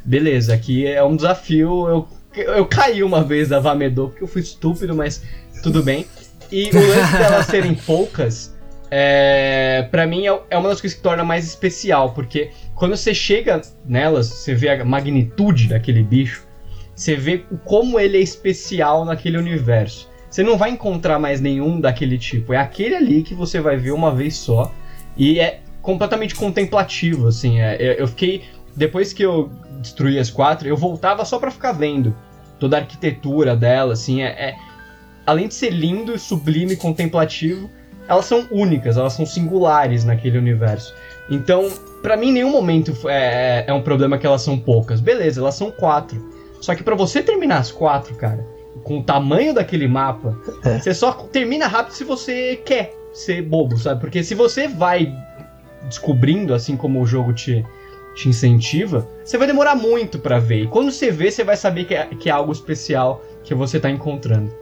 beleza, 0.04 0.54
aqui 0.54 0.84
é 0.84 1.04
um 1.04 1.14
desafio. 1.14 1.86
Eu, 1.86 2.08
eu 2.34 2.66
caí 2.66 3.04
uma 3.04 3.22
vez 3.22 3.48
da 3.48 3.60
Vamedor 3.60 4.08
porque 4.08 4.24
eu 4.24 4.28
fui 4.28 4.42
estúpido, 4.42 4.92
mas 4.92 5.22
tudo 5.62 5.84
bem. 5.84 6.04
E 6.50 6.68
o 6.70 6.80
lance 6.80 7.12
delas 7.16 7.46
serem 7.48 7.76
poucas, 7.76 8.52
é, 8.94 9.88
para 9.90 10.06
mim 10.06 10.26
é, 10.26 10.38
é 10.50 10.58
uma 10.58 10.68
das 10.68 10.78
coisas 10.78 10.94
que 10.94 11.02
torna 11.02 11.24
mais 11.24 11.46
especial, 11.46 12.12
porque 12.12 12.50
quando 12.74 12.94
você 12.94 13.14
chega 13.14 13.62
nelas, 13.86 14.26
você 14.26 14.54
vê 14.54 14.68
a 14.68 14.84
magnitude 14.84 15.68
daquele 15.68 16.02
bicho, 16.02 16.46
você 16.94 17.16
vê 17.16 17.42
como 17.64 17.98
ele 17.98 18.18
é 18.18 18.20
especial 18.20 19.06
naquele 19.06 19.38
universo. 19.38 20.10
Você 20.28 20.42
não 20.42 20.58
vai 20.58 20.68
encontrar 20.68 21.18
mais 21.18 21.40
nenhum 21.40 21.80
daquele 21.80 22.18
tipo. 22.18 22.52
É 22.52 22.58
aquele 22.58 22.94
ali 22.94 23.22
que 23.22 23.34
você 23.34 23.62
vai 23.62 23.78
ver 23.78 23.92
uma 23.92 24.14
vez 24.14 24.36
só. 24.36 24.70
E 25.16 25.40
é 25.40 25.60
completamente 25.80 26.34
contemplativo, 26.34 27.28
assim. 27.28 27.60
É, 27.60 27.96
eu 27.98 28.06
fiquei. 28.06 28.44
Depois 28.76 29.14
que 29.14 29.22
eu 29.22 29.50
destruí 29.80 30.18
as 30.18 30.28
quatro, 30.28 30.68
eu 30.68 30.76
voltava 30.76 31.24
só 31.24 31.38
para 31.38 31.50
ficar 31.50 31.72
vendo 31.72 32.14
toda 32.60 32.76
a 32.76 32.80
arquitetura 32.80 33.56
dela, 33.56 33.94
assim. 33.94 34.22
É, 34.22 34.28
é, 34.28 34.56
além 35.24 35.48
de 35.48 35.54
ser 35.54 35.70
lindo, 35.70 36.18
sublime, 36.18 36.76
contemplativo, 36.76 37.70
elas 38.08 38.24
são 38.26 38.46
únicas, 38.50 38.96
elas 38.96 39.12
são 39.12 39.24
singulares 39.24 40.04
naquele 40.04 40.38
universo. 40.38 40.94
Então, 41.30 41.70
para 42.02 42.16
mim, 42.16 42.28
em 42.28 42.32
nenhum 42.32 42.50
momento 42.50 42.92
é, 43.08 43.60
é, 43.60 43.64
é 43.68 43.72
um 43.72 43.82
problema 43.82 44.18
que 44.18 44.26
elas 44.26 44.42
são 44.42 44.58
poucas. 44.58 45.00
Beleza, 45.00 45.40
elas 45.40 45.54
são 45.54 45.70
quatro. 45.70 46.20
Só 46.60 46.74
que 46.74 46.82
para 46.82 46.94
você 46.94 47.22
terminar 47.22 47.58
as 47.58 47.72
quatro, 47.72 48.14
cara, 48.14 48.46
com 48.84 48.98
o 48.98 49.02
tamanho 49.02 49.54
daquele 49.54 49.88
mapa, 49.88 50.36
é. 50.64 50.78
você 50.78 50.94
só 50.94 51.12
termina 51.12 51.66
rápido 51.66 51.94
se 51.94 52.04
você 52.04 52.56
quer 52.64 52.94
ser 53.12 53.42
bobo, 53.42 53.76
sabe? 53.78 54.00
Porque 54.00 54.22
se 54.22 54.34
você 54.34 54.68
vai 54.68 55.12
descobrindo, 55.84 56.54
assim 56.54 56.76
como 56.76 57.00
o 57.00 57.06
jogo 57.06 57.32
te, 57.32 57.64
te 58.14 58.28
incentiva, 58.28 59.06
você 59.24 59.36
vai 59.36 59.46
demorar 59.46 59.74
muito 59.74 60.18
para 60.18 60.38
ver. 60.38 60.62
E 60.62 60.66
quando 60.66 60.90
você 60.90 61.10
vê, 61.10 61.30
você 61.30 61.44
vai 61.44 61.56
saber 61.56 61.84
que 61.84 61.94
é, 61.94 62.06
que 62.06 62.28
é 62.28 62.32
algo 62.32 62.52
especial 62.52 63.22
que 63.44 63.54
você 63.54 63.78
tá 63.78 63.90
encontrando. 63.90 64.52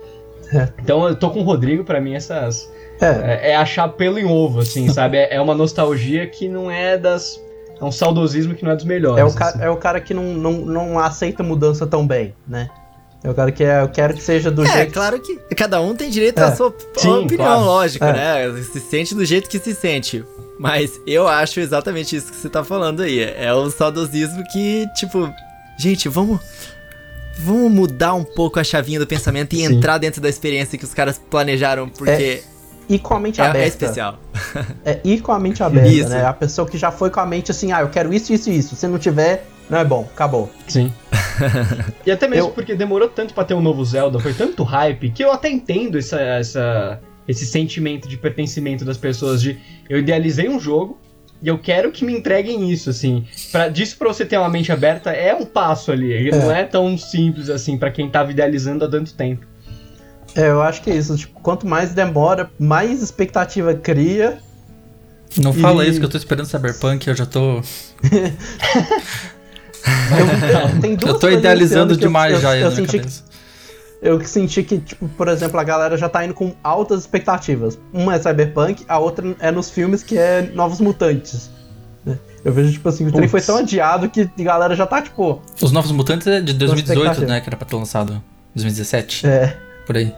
É. 0.53 0.69
Então 0.83 1.07
eu 1.07 1.15
tô 1.15 1.31
com 1.31 1.41
o 1.41 1.45
Rodrigo, 1.45 1.85
para 1.85 2.01
mim 2.01 2.15
essas. 2.15 2.71
É. 3.01 3.49
é. 3.49 3.51
é. 3.53 3.57
achar 3.57 3.89
pelo 3.89 4.19
em 4.19 4.25
ovo, 4.25 4.61
assim, 4.61 4.89
sabe? 4.93 5.17
É, 5.17 5.37
é 5.37 5.41
uma 5.41 5.55
nostalgia 5.55 6.27
que 6.27 6.49
não 6.49 6.71
é 6.71 6.99
das. 6.99 7.41
É 7.81 7.85
um 7.85 7.93
saudosismo 7.93 8.55
que 8.55 8.63
não 8.63 8.73
é 8.73 8.77
dos 8.77 8.85
melhores. 8.85 9.19
É 9.19 9.25
o, 9.25 9.33
ca 9.33 9.47
assim. 9.47 9.63
é 9.63 9.71
o 9.71 9.77
cara 9.77 10.01
que 10.01 10.13
não, 10.13 10.25
não, 10.35 10.53
não 10.53 10.99
aceita 10.99 11.43
mudança 11.43 11.87
tão 11.87 12.07
bem, 12.07 12.35
né? 12.47 12.69
Eu 13.23 13.35
quero 13.35 13.53
que, 13.53 13.63
eu 13.63 13.89
quero 13.89 14.15
que 14.15 14.23
seja 14.23 14.51
do 14.51 14.63
é, 14.65 14.67
jeito. 14.67 14.89
É, 14.89 14.93
claro 14.93 15.21
que 15.21 15.37
cada 15.55 15.81
um 15.81 15.95
tem 15.95 16.09
direito 16.09 16.39
é. 16.39 16.45
à 16.45 16.57
sua 16.57 16.75
Sim, 16.97 17.25
opinião, 17.25 17.47
claro. 17.47 17.65
lógico, 17.65 18.05
é. 18.05 18.13
né? 18.13 18.63
Se 18.63 18.81
sente 18.81 19.15
do 19.15 19.25
jeito 19.25 19.49
que 19.49 19.59
se 19.59 19.75
sente. 19.75 20.25
Mas 20.59 21.01
eu 21.07 21.27
acho 21.27 21.61
exatamente 21.61 22.17
isso 22.17 22.31
que 22.31 22.37
você 22.37 22.49
tá 22.49 22.65
falando 22.65 23.03
aí. 23.03 23.21
É 23.21 23.53
o 23.53 23.71
saudosismo 23.71 24.43
que, 24.53 24.87
tipo, 24.95 25.33
gente, 25.79 26.09
vamos. 26.09 26.41
Vamos 27.43 27.73
mudar 27.73 28.13
um 28.13 28.25
pouco 28.25 28.61
a 28.61 28.65
chavinha 28.65 28.99
do 28.99 29.07
pensamento 29.07 29.55
e 29.55 29.67
Sim. 29.67 29.77
entrar 29.77 29.97
dentro 29.97 30.21
da 30.21 30.29
experiência 30.29 30.77
que 30.77 30.85
os 30.85 30.93
caras 30.93 31.19
planejaram, 31.19 31.89
porque. 31.89 32.43
É 32.95 32.95
e 32.95 32.99
com 32.99 33.15
a 33.15 33.21
mente 33.21 33.41
é, 33.41 33.45
aberta. 33.45 33.65
É 33.65 33.69
especial. 33.69 34.19
é 34.85 35.01
ir 35.05 35.21
com 35.21 35.33
a 35.33 35.39
mente 35.39 35.63
aberta, 35.63 35.89
isso. 35.89 36.09
né? 36.09 36.25
A 36.25 36.33
pessoa 36.33 36.69
que 36.69 36.77
já 36.77 36.91
foi 36.91 37.11
com 37.11 37.21
a 37.21 37.27
mente 37.27 37.51
assim, 37.51 37.71
ah, 37.73 37.81
eu 37.81 37.89
quero 37.89 38.13
isso, 38.13 38.33
isso 38.33 38.51
e 38.51 38.59
isso. 38.59 38.75
Se 38.75 38.89
não 38.89 38.99
tiver, 38.99 39.47
não 39.69 39.79
é 39.79 39.85
bom, 39.85 40.09
acabou. 40.13 40.51
Sim. 40.67 40.93
e 42.05 42.11
até 42.11 42.27
mesmo 42.27 42.49
eu... 42.49 42.53
porque 42.53 42.75
demorou 42.75 43.09
tanto 43.09 43.33
para 43.33 43.45
ter 43.45 43.55
um 43.55 43.61
novo 43.61 43.85
Zelda, 43.85 44.19
foi 44.19 44.35
tanto 44.35 44.63
hype, 44.65 45.11
que 45.11 45.23
eu 45.23 45.33
até 45.33 45.49
entendo 45.49 45.99
essa, 45.99 46.21
essa, 46.21 47.01
esse 47.29 47.47
sentimento 47.47 48.09
de 48.09 48.17
pertencimento 48.17 48.85
das 48.85 48.99
pessoas 48.99 49.41
de 49.41 49.59
eu 49.89 49.99
idealizei 49.99 50.49
um 50.49 50.59
jogo 50.59 50.99
e 51.43 51.49
eu 51.49 51.59
quero 51.59 51.91
que 51.91 52.05
me 52.05 52.13
entreguem 52.13 52.71
isso, 52.71 52.91
assim. 52.91 53.25
Pra, 53.51 53.69
disso 53.69 53.97
pra 53.97 54.09
você 54.09 54.27
ter 54.27 54.37
uma 54.37 54.49
mente 54.49 54.71
aberta 54.71 55.11
é 55.11 55.35
um 55.35 55.47
passo 55.47 55.91
ali. 55.91 56.13
Ele 56.13 56.31
é. 56.31 56.37
não 56.37 56.53
é 56.53 56.65
tão 56.65 56.99
simples 56.99 57.49
assim 57.49 57.79
para 57.79 57.91
quem 57.91 58.11
tava 58.11 58.31
idealizando 58.31 58.85
há 58.85 58.91
tanto 58.91 59.15
tempo. 59.15 59.47
É, 60.35 60.49
eu 60.49 60.63
acho 60.63 60.83
que 60.83 60.91
é 60.91 60.97
isso. 60.97 61.17
Tipo, 61.17 61.41
quanto 61.41 61.67
mais 61.67 61.93
demora, 61.93 62.51
mais 62.59 63.03
expectativa 63.03 63.75
cria. 63.75 64.39
Não 65.37 65.53
e... 65.53 65.61
fala 65.61 65.87
isso 65.87 65.99
que 65.99 66.05
eu 66.05 66.11
tô 66.11 66.17
esperando 66.17 66.47
Cyberpunk, 66.47 67.09
eu 67.09 67.15
já 67.15 67.27
tô. 67.27 67.61
eu, 68.03 68.11
tem 70.81 70.95
duas 70.97 71.15
eu 71.15 71.19
tô 71.19 71.29
idealizando 71.29 71.97
demais 71.97 72.35
eu, 72.35 72.41
já 72.41 72.57
eu, 72.57 72.67
eu 72.67 72.73
senti 72.73 72.99
cabeça. 72.99 73.23
que 73.23 73.31
eu 74.03 74.25
senti 74.25 74.63
que, 74.63 74.79
tipo, 74.79 75.09
por 75.11 75.29
exemplo, 75.29 75.61
a 75.61 75.65
galera 75.65 75.97
já 75.97 76.09
tá 76.09 76.25
indo 76.25 76.33
com 76.33 76.55
altas 76.63 77.01
expectativas. 77.01 77.79
Uma 77.93 78.15
é 78.15 78.19
Cyberpunk, 78.19 78.85
a 78.89 78.99
outra 78.99 79.37
é 79.39 79.51
nos 79.51 79.71
filmes 79.71 80.03
que 80.03 80.17
é 80.17 80.51
Novos 80.55 80.81
Mutantes. 80.81 81.51
Né? 82.05 82.19
Eu 82.43 82.53
vejo, 82.53 82.73
tipo 82.73 82.89
assim, 82.89 83.07
o 83.07 83.13
trem 83.13 83.29
foi 83.29 83.43
tão 83.43 83.59
adiado 83.59 84.09
que 84.09 84.23
a 84.23 84.43
galera 84.43 84.75
já 84.75 84.87
tá, 84.87 85.03
tipo. 85.03 85.43
Os 85.61 85.71
Novos 85.71 85.93
Mutantes 85.93 86.27
é 86.27 86.41
de 86.41 86.55
2018, 86.55 87.27
né? 87.27 87.41
Que 87.41 87.51
era 87.51 87.57
pra 87.57 87.67
ter 87.67 87.77
lançado. 87.77 88.23
2017? 88.55 89.27
É. 89.27 89.70
Por 89.91 89.97
aí. 89.97 90.15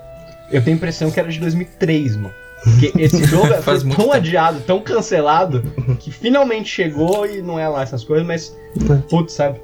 Eu 0.50 0.62
tenho 0.62 0.74
a 0.74 0.76
impressão 0.76 1.10
que 1.10 1.18
era 1.18 1.30
de 1.30 1.40
2003, 1.40 2.16
mano. 2.16 2.34
Porque 2.62 2.92
esse 2.98 3.24
jogo 3.24 3.46
foi 3.62 3.80
tão 3.80 3.88
tempo. 3.88 4.12
adiado, 4.12 4.60
tão 4.66 4.80
cancelado, 4.80 5.62
que 5.98 6.10
finalmente 6.10 6.68
chegou 6.68 7.24
e 7.24 7.40
não 7.40 7.58
é 7.58 7.66
lá 7.66 7.80
essas 7.80 8.04
coisas, 8.04 8.26
mas. 8.26 8.54
É. 8.76 8.96
Putz, 9.08 9.32
sabe? 9.32 9.62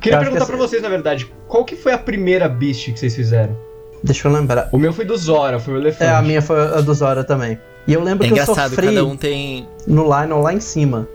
Queria 0.00 0.20
perguntar 0.20 0.44
que 0.44 0.52
pra 0.52 0.56
vocês, 0.56 0.80
na 0.80 0.88
verdade, 0.88 1.28
qual 1.48 1.64
que 1.64 1.74
foi 1.74 1.92
a 1.92 1.98
primeira 1.98 2.48
Beast 2.48 2.92
que 2.92 3.00
vocês 3.00 3.16
fizeram? 3.16 3.58
Deixa 4.04 4.28
eu 4.28 4.32
lembrar. 4.32 4.68
O 4.70 4.78
meu 4.78 4.92
foi 4.92 5.04
do 5.04 5.16
Zora, 5.16 5.58
foi 5.58 5.74
o 5.74 5.76
elefante. 5.78 6.04
É, 6.04 6.14
a 6.14 6.22
minha 6.22 6.40
foi 6.40 6.60
a 6.60 6.80
do 6.80 6.94
Zora 6.94 7.24
também. 7.24 7.58
E 7.88 7.92
eu 7.92 8.00
lembro 8.00 8.24
é 8.24 8.30
que 8.30 8.38
eu 8.38 8.46
sofri 8.46 8.86
cada 8.86 9.04
um 9.04 9.16
tem... 9.16 9.66
no 9.84 10.04
Lionel 10.04 10.38
lá 10.38 10.54
em 10.54 10.60
cima. 10.60 11.08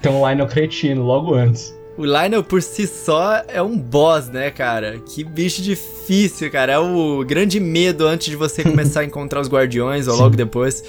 Então 0.00 0.20
o 0.20 0.28
Lionel 0.28 0.48
cretino, 0.48 1.04
logo 1.04 1.32
antes. 1.32 1.73
O 1.96 2.04
Lionel 2.04 2.42
por 2.42 2.60
si 2.60 2.86
só 2.86 3.42
é 3.46 3.62
um 3.62 3.78
boss, 3.78 4.28
né, 4.28 4.50
cara? 4.50 4.98
Que 4.98 5.22
bicho 5.22 5.62
difícil, 5.62 6.50
cara. 6.50 6.72
É 6.72 6.78
o 6.78 7.24
grande 7.24 7.60
medo 7.60 8.06
antes 8.06 8.26
de 8.26 8.36
você 8.36 8.64
começar 8.64 9.00
a 9.00 9.04
encontrar 9.06 9.40
os 9.40 9.48
guardiões 9.48 10.08
ou 10.08 10.16
logo 10.16 10.36
depois. 10.36 10.82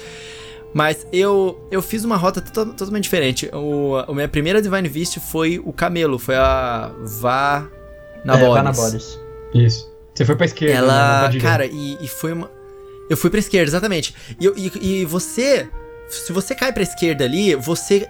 Mas 0.74 1.06
eu, 1.12 1.58
eu 1.70 1.80
fiz 1.80 2.04
uma 2.04 2.16
rota 2.16 2.40
totalmente 2.40 3.04
diferente. 3.04 3.48
O, 3.54 3.96
a 3.96 4.12
minha 4.12 4.28
primeira 4.28 4.60
Divine 4.60 4.88
Beast 4.88 5.18
foi 5.20 5.60
o 5.64 5.72
camelo, 5.72 6.18
foi 6.18 6.34
a 6.34 6.92
Vá 7.02 7.68
Naboris. 8.24 9.18
É, 9.54 9.58
Isso. 9.58 9.96
Você 10.12 10.24
foi 10.24 10.34
pra 10.34 10.46
esquerda, 10.46 10.74
Ela, 10.74 11.30
né? 11.30 11.40
cara, 11.40 11.66
e, 11.66 11.98
e, 12.00 12.08
foi 12.08 12.32
uma. 12.32 12.50
Eu 13.08 13.16
fui 13.16 13.30
pra 13.30 13.38
esquerda, 13.38 13.68
exatamente. 13.68 14.14
E, 14.40 14.46
e, 14.56 15.00
e 15.00 15.04
você. 15.04 15.68
Se 16.08 16.32
você 16.32 16.54
cai 16.54 16.72
pra 16.72 16.82
esquerda 16.82 17.24
ali, 17.24 17.54
você 17.54 18.08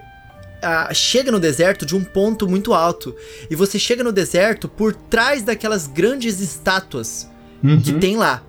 ah, 0.61 0.93
chega 0.93 1.31
no 1.31 1.39
deserto 1.39 1.85
de 1.85 1.95
um 1.95 2.03
ponto 2.03 2.47
muito 2.47 2.73
alto. 2.73 3.15
E 3.49 3.55
você 3.55 3.77
chega 3.77 4.03
no 4.03 4.11
deserto 4.11 4.67
por 4.67 4.93
trás 4.93 5.43
daquelas 5.43 5.87
grandes 5.87 6.39
estátuas 6.39 7.29
uhum. 7.63 7.81
que 7.81 7.93
tem 7.93 8.15
lá. 8.15 8.43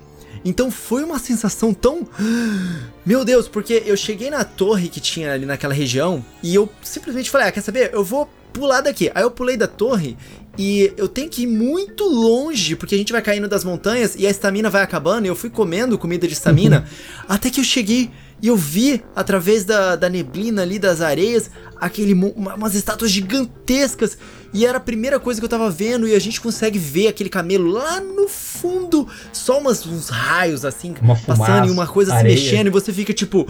Então 0.45 0.71
foi 0.71 1.03
uma 1.05 1.19
sensação 1.19 1.75
tão. 1.75 2.07
Meu 3.05 3.25
Deus, 3.25 3.49
porque 3.49 3.83
eu 3.85 3.97
cheguei 3.97 4.31
na 4.31 4.45
torre 4.45 4.89
que 4.89 5.01
tinha 5.01 5.33
ali 5.33 5.47
naquela 5.47 5.75
região 5.75 6.25
e 6.43 6.55
eu 6.55 6.69
simplesmente 6.83 7.31
falei: 7.31 7.49
ah, 7.49 7.53
quer 7.53 7.61
saber? 7.61 7.91
Eu 7.93 8.05
vou 8.05 8.29
pular 8.53 8.81
daqui. 8.81 9.11
Aí 9.15 9.23
eu 9.23 9.31
pulei 9.31 9.57
da 9.57 9.67
torre 9.67 10.17
e 10.57 10.93
eu 10.97 11.09
tenho 11.09 11.29
que 11.29 11.43
ir 11.43 11.47
muito 11.47 12.05
longe, 12.05 12.75
porque 12.77 12.95
a 12.95 12.99
gente 12.99 13.13
vai 13.13 13.23
caindo 13.23 13.49
das 13.49 13.65
montanhas 13.65 14.15
e 14.17 14.27
a 14.27 14.31
estamina 14.31 14.71
vai 14.71 14.83
acabando. 14.83 15.27
E 15.27 15.29
eu 15.29 15.37
fui 15.37 15.51
comendo 15.51 15.99
comida 15.99 16.27
de 16.27 16.33
estamina 16.33 16.87
até 17.29 17.51
que 17.51 17.61
eu 17.61 17.65
cheguei 17.65 18.11
e 18.41 18.47
eu 18.49 18.57
vi, 18.57 19.03
através 19.17 19.65
da, 19.65 19.97
da 19.97 20.09
neblina 20.09 20.63
ali, 20.63 20.79
das 20.79 21.01
areias, 21.01 21.51
aquele 21.77 22.13
uma, 22.15 22.55
umas 22.55 22.75
estátuas 22.75 23.11
gigantescas. 23.11 24.17
E 24.55 24.65
era 24.65 24.79
a 24.79 24.81
primeira 24.81 25.19
coisa 25.19 25.41
que 25.41 25.45
eu 25.45 25.49
tava 25.49 25.69
vendo. 25.69 26.07
E 26.07 26.15
a 26.15 26.19
gente 26.19 26.41
consegue 26.41 26.79
ver 26.79 27.09
aquele 27.09 27.29
camelo 27.29 27.71
lá 27.71 28.01
no 28.01 28.29
fundo. 28.29 29.09
Só 29.33 29.59
umas, 29.59 29.85
uns 29.85 30.09
raios 30.09 30.65
assim, 30.65 30.95
uma 31.03 31.17
passando 31.17 31.37
fumaça, 31.37 31.67
e 31.67 31.71
uma 31.71 31.87
coisa 31.87 32.15
areia. 32.15 32.37
se 32.37 32.45
mexendo. 32.45 32.69
E 32.69 32.71
você 32.71 32.93
fica 32.93 33.13
tipo: 33.13 33.45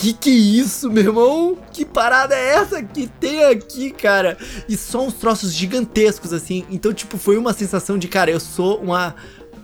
Que 0.00 0.12
que 0.12 0.30
é 0.30 0.32
isso, 0.32 0.88
meu 0.88 1.02
irmão? 1.02 1.58
Que 1.72 1.84
parada 1.84 2.34
é 2.34 2.54
essa 2.54 2.82
que 2.82 3.08
tem 3.08 3.44
aqui, 3.44 3.90
cara? 3.90 4.38
E 4.68 4.76
só 4.76 5.04
uns 5.04 5.14
troços 5.14 5.52
gigantescos 5.52 6.32
assim. 6.32 6.64
Então, 6.70 6.94
tipo, 6.94 7.18
foi 7.18 7.36
uma 7.36 7.52
sensação 7.52 7.98
de, 7.98 8.06
cara, 8.08 8.30
eu 8.30 8.40
sou 8.40 8.80
uma 8.80 9.16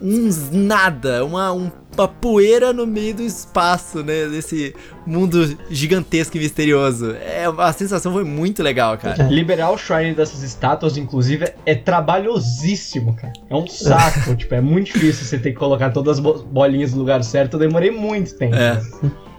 uns 0.02 0.50
nada, 0.50 1.24
uma, 1.24 1.72
uma 1.96 2.08
poeira 2.08 2.72
no 2.72 2.86
meio 2.86 3.14
do 3.14 3.22
espaço, 3.22 4.02
né? 4.02 4.26
Desse 4.26 4.74
mundo 5.06 5.56
gigantesco 5.70 6.36
e 6.36 6.40
misterioso. 6.40 7.12
É, 7.12 7.44
a 7.58 7.72
sensação 7.72 8.12
foi 8.12 8.24
muito 8.24 8.62
legal, 8.62 8.96
cara. 8.96 9.22
É. 9.22 9.28
Liberar 9.28 9.70
o 9.70 9.78
Shrine 9.78 10.14
dessas 10.14 10.42
estátuas, 10.42 10.96
inclusive, 10.96 11.52
é 11.66 11.74
trabalhosíssimo, 11.74 13.14
cara. 13.14 13.32
É 13.48 13.54
um 13.54 13.66
saco, 13.66 14.34
tipo, 14.36 14.54
é 14.54 14.60
muito 14.60 14.92
difícil 14.92 15.24
você 15.24 15.38
ter 15.38 15.52
que 15.52 15.58
colocar 15.58 15.90
todas 15.90 16.18
as 16.18 16.20
bolinhas 16.20 16.92
no 16.92 17.00
lugar 17.00 17.22
certo. 17.22 17.54
Eu 17.54 17.60
demorei 17.60 17.90
muito 17.90 18.34
tempo. 18.34 18.54
É. 18.54 18.80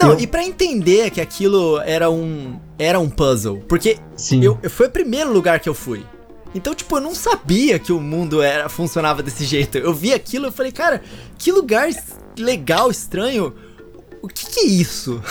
Não, 0.00 0.10
eu... 0.10 0.20
e 0.20 0.26
para 0.26 0.44
entender 0.44 1.10
que 1.10 1.20
aquilo 1.20 1.80
era 1.80 2.08
um 2.10 2.58
era 2.78 3.00
um 3.00 3.10
puzzle, 3.10 3.64
porque 3.68 3.98
Sim. 4.14 4.44
Eu, 4.44 4.58
foi 4.70 4.86
o 4.86 4.90
primeiro 4.90 5.32
lugar 5.32 5.58
que 5.58 5.68
eu 5.68 5.74
fui. 5.74 6.04
Então, 6.54 6.74
tipo, 6.74 6.96
eu 6.96 7.00
não 7.00 7.14
sabia 7.14 7.78
que 7.78 7.92
o 7.92 8.00
mundo 8.00 8.42
era 8.42 8.68
funcionava 8.68 9.22
desse 9.22 9.44
jeito. 9.44 9.78
Eu 9.78 9.92
vi 9.92 10.12
aquilo 10.12 10.48
e 10.48 10.52
falei, 10.52 10.72
cara, 10.72 11.02
que 11.38 11.52
lugar 11.52 11.88
legal, 12.38 12.90
estranho. 12.90 13.54
O 14.22 14.28
que, 14.28 14.46
que 14.46 14.60
é 14.60 14.66
isso? 14.66 15.22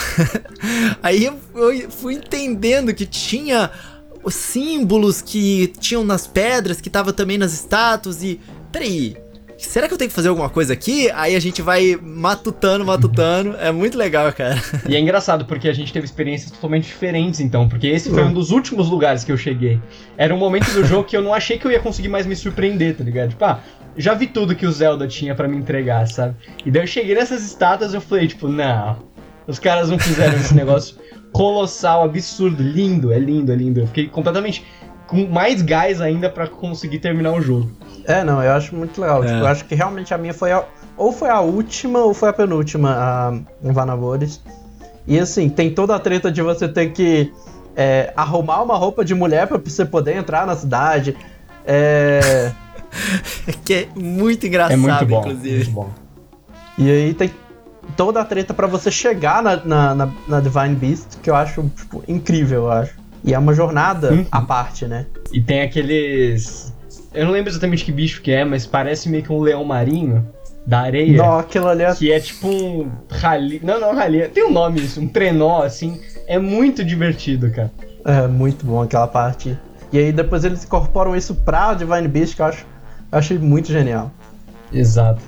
Aí 1.02 1.24
eu, 1.24 1.38
eu 1.54 1.90
fui 1.90 2.14
entendendo 2.14 2.94
que 2.94 3.04
tinha 3.04 3.70
os 4.22 4.34
símbolos 4.34 5.20
que 5.20 5.72
tinham 5.78 6.04
nas 6.04 6.26
pedras, 6.26 6.80
que 6.80 6.88
tava 6.88 7.12
também 7.12 7.38
nas 7.38 7.52
estátuas 7.52 8.22
e. 8.22 8.40
Peraí, 8.72 9.16
será 9.66 9.88
que 9.88 9.94
eu 9.94 9.98
tenho 9.98 10.08
que 10.08 10.14
fazer 10.14 10.28
alguma 10.28 10.48
coisa 10.48 10.72
aqui? 10.72 11.10
Aí 11.12 11.34
a 11.34 11.40
gente 11.40 11.60
vai 11.60 11.98
matutando, 12.00 12.84
matutando. 12.84 13.56
É 13.56 13.72
muito 13.72 13.98
legal, 13.98 14.32
cara. 14.32 14.62
E 14.88 14.94
é 14.94 15.00
engraçado 15.00 15.44
porque 15.44 15.68
a 15.68 15.72
gente 15.72 15.92
teve 15.92 16.06
experiências 16.06 16.50
totalmente 16.50 16.84
diferentes, 16.84 17.40
então. 17.40 17.68
Porque 17.68 17.86
esse 17.86 18.10
foi 18.10 18.22
um 18.22 18.32
dos 18.32 18.50
últimos 18.50 18.88
lugares 18.88 19.24
que 19.24 19.32
eu 19.32 19.36
cheguei. 19.36 19.80
Era 20.16 20.34
um 20.34 20.38
momento 20.38 20.70
do 20.72 20.84
jogo 20.84 21.04
que 21.04 21.16
eu 21.16 21.22
não 21.22 21.34
achei 21.34 21.58
que 21.58 21.66
eu 21.66 21.70
ia 21.70 21.80
conseguir 21.80 22.08
mais 22.08 22.26
me 22.26 22.36
surpreender, 22.36 22.96
tá 22.96 23.04
ligado? 23.04 23.30
Tipo, 23.30 23.44
ah, 23.44 23.60
já 23.96 24.14
vi 24.14 24.26
tudo 24.26 24.54
que 24.54 24.66
o 24.66 24.72
Zelda 24.72 25.06
tinha 25.08 25.34
para 25.34 25.48
me 25.48 25.56
entregar, 25.56 26.06
sabe? 26.06 26.36
E 26.64 26.70
daí 26.70 26.82
eu 26.82 26.86
cheguei 26.86 27.14
nessas 27.14 27.44
estátuas 27.44 27.92
e 27.92 27.96
eu 27.96 28.00
falei, 28.00 28.28
tipo, 28.28 28.48
não. 28.48 28.96
Os 29.46 29.58
caras 29.58 29.90
não 29.90 29.98
fizeram 29.98 30.38
esse 30.38 30.54
negócio 30.54 30.96
colossal, 31.32 32.04
absurdo, 32.04 32.62
lindo, 32.62 33.12
é 33.12 33.18
lindo, 33.18 33.52
é 33.52 33.56
lindo. 33.56 33.80
Eu 33.80 33.86
fiquei 33.86 34.06
completamente 34.06 34.64
com 35.06 35.26
mais 35.26 35.62
gás 35.62 36.00
ainda 36.00 36.28
para 36.28 36.46
conseguir 36.46 36.98
terminar 36.98 37.32
o 37.32 37.40
jogo. 37.40 37.70
É, 38.08 38.24
não, 38.24 38.42
eu 38.42 38.52
acho 38.52 38.74
muito 38.74 38.98
legal. 38.98 39.22
É. 39.22 39.26
Tipo, 39.26 39.38
eu 39.40 39.46
acho 39.46 39.64
que 39.66 39.74
realmente 39.74 40.14
a 40.14 40.18
minha 40.18 40.32
foi 40.32 40.50
a, 40.50 40.64
ou 40.96 41.12
foi 41.12 41.28
a 41.28 41.40
última 41.40 41.98
ou 42.00 42.14
foi 42.14 42.30
a 42.30 42.32
penúltima 42.32 42.96
a, 42.96 43.34
em 43.62 43.70
Vanavores. 43.70 44.40
E 45.06 45.18
assim, 45.18 45.50
tem 45.50 45.74
toda 45.74 45.94
a 45.94 45.98
treta 45.98 46.32
de 46.32 46.40
você 46.40 46.66
ter 46.66 46.90
que 46.92 47.30
é, 47.76 48.10
arrumar 48.16 48.62
uma 48.62 48.76
roupa 48.78 49.04
de 49.04 49.14
mulher 49.14 49.46
para 49.46 49.58
você 49.58 49.84
poder 49.84 50.16
entrar 50.16 50.46
na 50.46 50.56
cidade. 50.56 51.14
É. 51.66 52.50
que 53.62 53.74
é 53.74 53.88
muito 53.94 54.46
engraçado, 54.46 54.72
é 54.72 54.76
muito 54.76 55.06
bom, 55.06 55.20
inclusive. 55.20 55.64
Muito 55.64 55.70
bom. 55.70 55.90
E 56.78 56.90
aí 56.90 57.12
tem 57.12 57.30
toda 57.94 58.22
a 58.22 58.24
treta 58.24 58.54
para 58.54 58.66
você 58.66 58.90
chegar 58.90 59.42
na, 59.42 59.56
na, 59.56 59.94
na, 59.94 60.12
na, 60.26 60.40
Divine 60.40 60.74
Beast, 60.74 61.18
que 61.22 61.28
eu 61.28 61.34
acho 61.34 61.62
tipo, 61.76 62.02
incrível, 62.08 62.62
eu 62.62 62.72
acho. 62.72 62.94
E 63.22 63.34
é 63.34 63.38
uma 63.38 63.52
jornada 63.52 64.12
uhum. 64.12 64.24
à 64.32 64.40
parte, 64.40 64.86
né? 64.86 65.04
E 65.30 65.42
tem 65.42 65.60
aqueles 65.60 66.72
eu 67.14 67.24
não 67.24 67.32
lembro 67.32 67.50
exatamente 67.50 67.84
que 67.84 67.92
bicho 67.92 68.22
que 68.22 68.30
é, 68.30 68.44
mas 68.44 68.66
parece 68.66 69.08
meio 69.08 69.22
que 69.22 69.32
um 69.32 69.40
leão 69.40 69.64
marinho 69.64 70.26
da 70.66 70.80
areia. 70.80 71.16
Não, 71.16 71.38
aquilo 71.38 71.68
ali 71.68 71.82
é... 71.82 71.94
Que 71.94 72.12
é 72.12 72.20
tipo 72.20 72.46
um 72.46 72.90
rali... 73.10 73.60
Não, 73.64 73.80
não, 73.80 73.94
rali. 73.94 74.28
Tem 74.28 74.44
um 74.44 74.52
nome 74.52 74.80
isso, 74.80 75.00
um 75.00 75.08
trenó, 75.08 75.62
assim. 75.62 76.00
É 76.26 76.38
muito 76.38 76.84
divertido, 76.84 77.50
cara. 77.50 77.70
É, 78.04 78.26
muito 78.26 78.66
bom 78.66 78.82
aquela 78.82 79.06
parte. 79.06 79.58
E 79.90 79.98
aí 79.98 80.12
depois 80.12 80.44
eles 80.44 80.64
incorporam 80.64 81.16
isso 81.16 81.34
pra 81.34 81.72
Divine 81.72 82.06
Beast, 82.06 82.36
que 82.36 82.42
eu 82.42 82.46
acho... 82.46 82.66
Eu 83.10 83.18
achei 83.18 83.38
muito 83.38 83.72
genial. 83.72 84.10
Exato. 84.70 85.22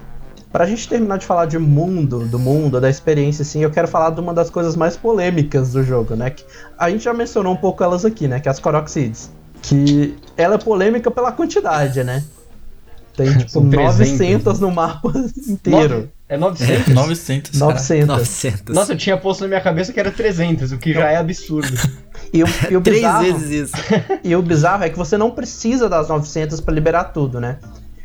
Pra 0.52 0.66
gente 0.66 0.86
terminar 0.86 1.16
de 1.16 1.24
falar 1.24 1.46
de 1.46 1.58
mundo, 1.58 2.26
do 2.26 2.38
mundo, 2.38 2.78
da 2.78 2.90
experiência, 2.90 3.42
assim, 3.42 3.62
eu 3.62 3.70
quero 3.70 3.88
falar 3.88 4.10
de 4.10 4.20
uma 4.20 4.34
das 4.34 4.50
coisas 4.50 4.76
mais 4.76 4.96
polêmicas 4.96 5.72
do 5.72 5.82
jogo, 5.82 6.14
né? 6.14 6.28
Que 6.28 6.44
a 6.76 6.90
gente 6.90 7.04
já 7.04 7.14
mencionou 7.14 7.54
um 7.54 7.56
pouco 7.56 7.82
elas 7.82 8.04
aqui, 8.04 8.28
né? 8.28 8.40
Que 8.40 8.48
é 8.48 8.50
as 8.50 8.58
Korok 8.58 8.90
Seeds 8.90 9.30
que 9.62 10.16
ela 10.36 10.54
é 10.54 10.58
polêmica 10.58 11.10
pela 11.10 11.32
quantidade, 11.32 12.02
né? 12.02 12.24
Tem 13.16 13.36
tipo 13.38 13.60
900 13.60 14.60
no 14.60 14.70
mapa 14.70 15.12
inteiro. 15.46 16.10
É 16.28 16.36
900? 16.36 16.88
É, 16.88 16.92
900. 16.92 17.58
900. 17.58 18.06
900. 18.06 18.74
Nossa, 18.74 18.92
eu 18.92 18.96
tinha 18.96 19.16
posto 19.16 19.40
na 19.40 19.48
minha 19.48 19.60
cabeça 19.60 19.92
que 19.92 19.98
era 19.98 20.12
300, 20.12 20.70
o 20.70 20.78
que 20.78 20.92
já 20.92 21.10
é 21.10 21.16
absurdo. 21.16 21.68
E 22.32 22.44
o, 22.44 22.46
e 22.70 22.76
o 22.76 22.80
Três 22.80 22.98
bizarro, 22.98 23.24
vezes 23.24 23.50
isso. 23.50 23.72
E 24.22 24.36
o 24.36 24.42
bizarro 24.42 24.84
é 24.84 24.90
que 24.90 24.96
você 24.96 25.16
não 25.16 25.32
precisa 25.32 25.88
das 25.88 26.08
900 26.08 26.60
para 26.60 26.72
liberar 26.72 27.04
tudo, 27.04 27.40
né? 27.40 27.56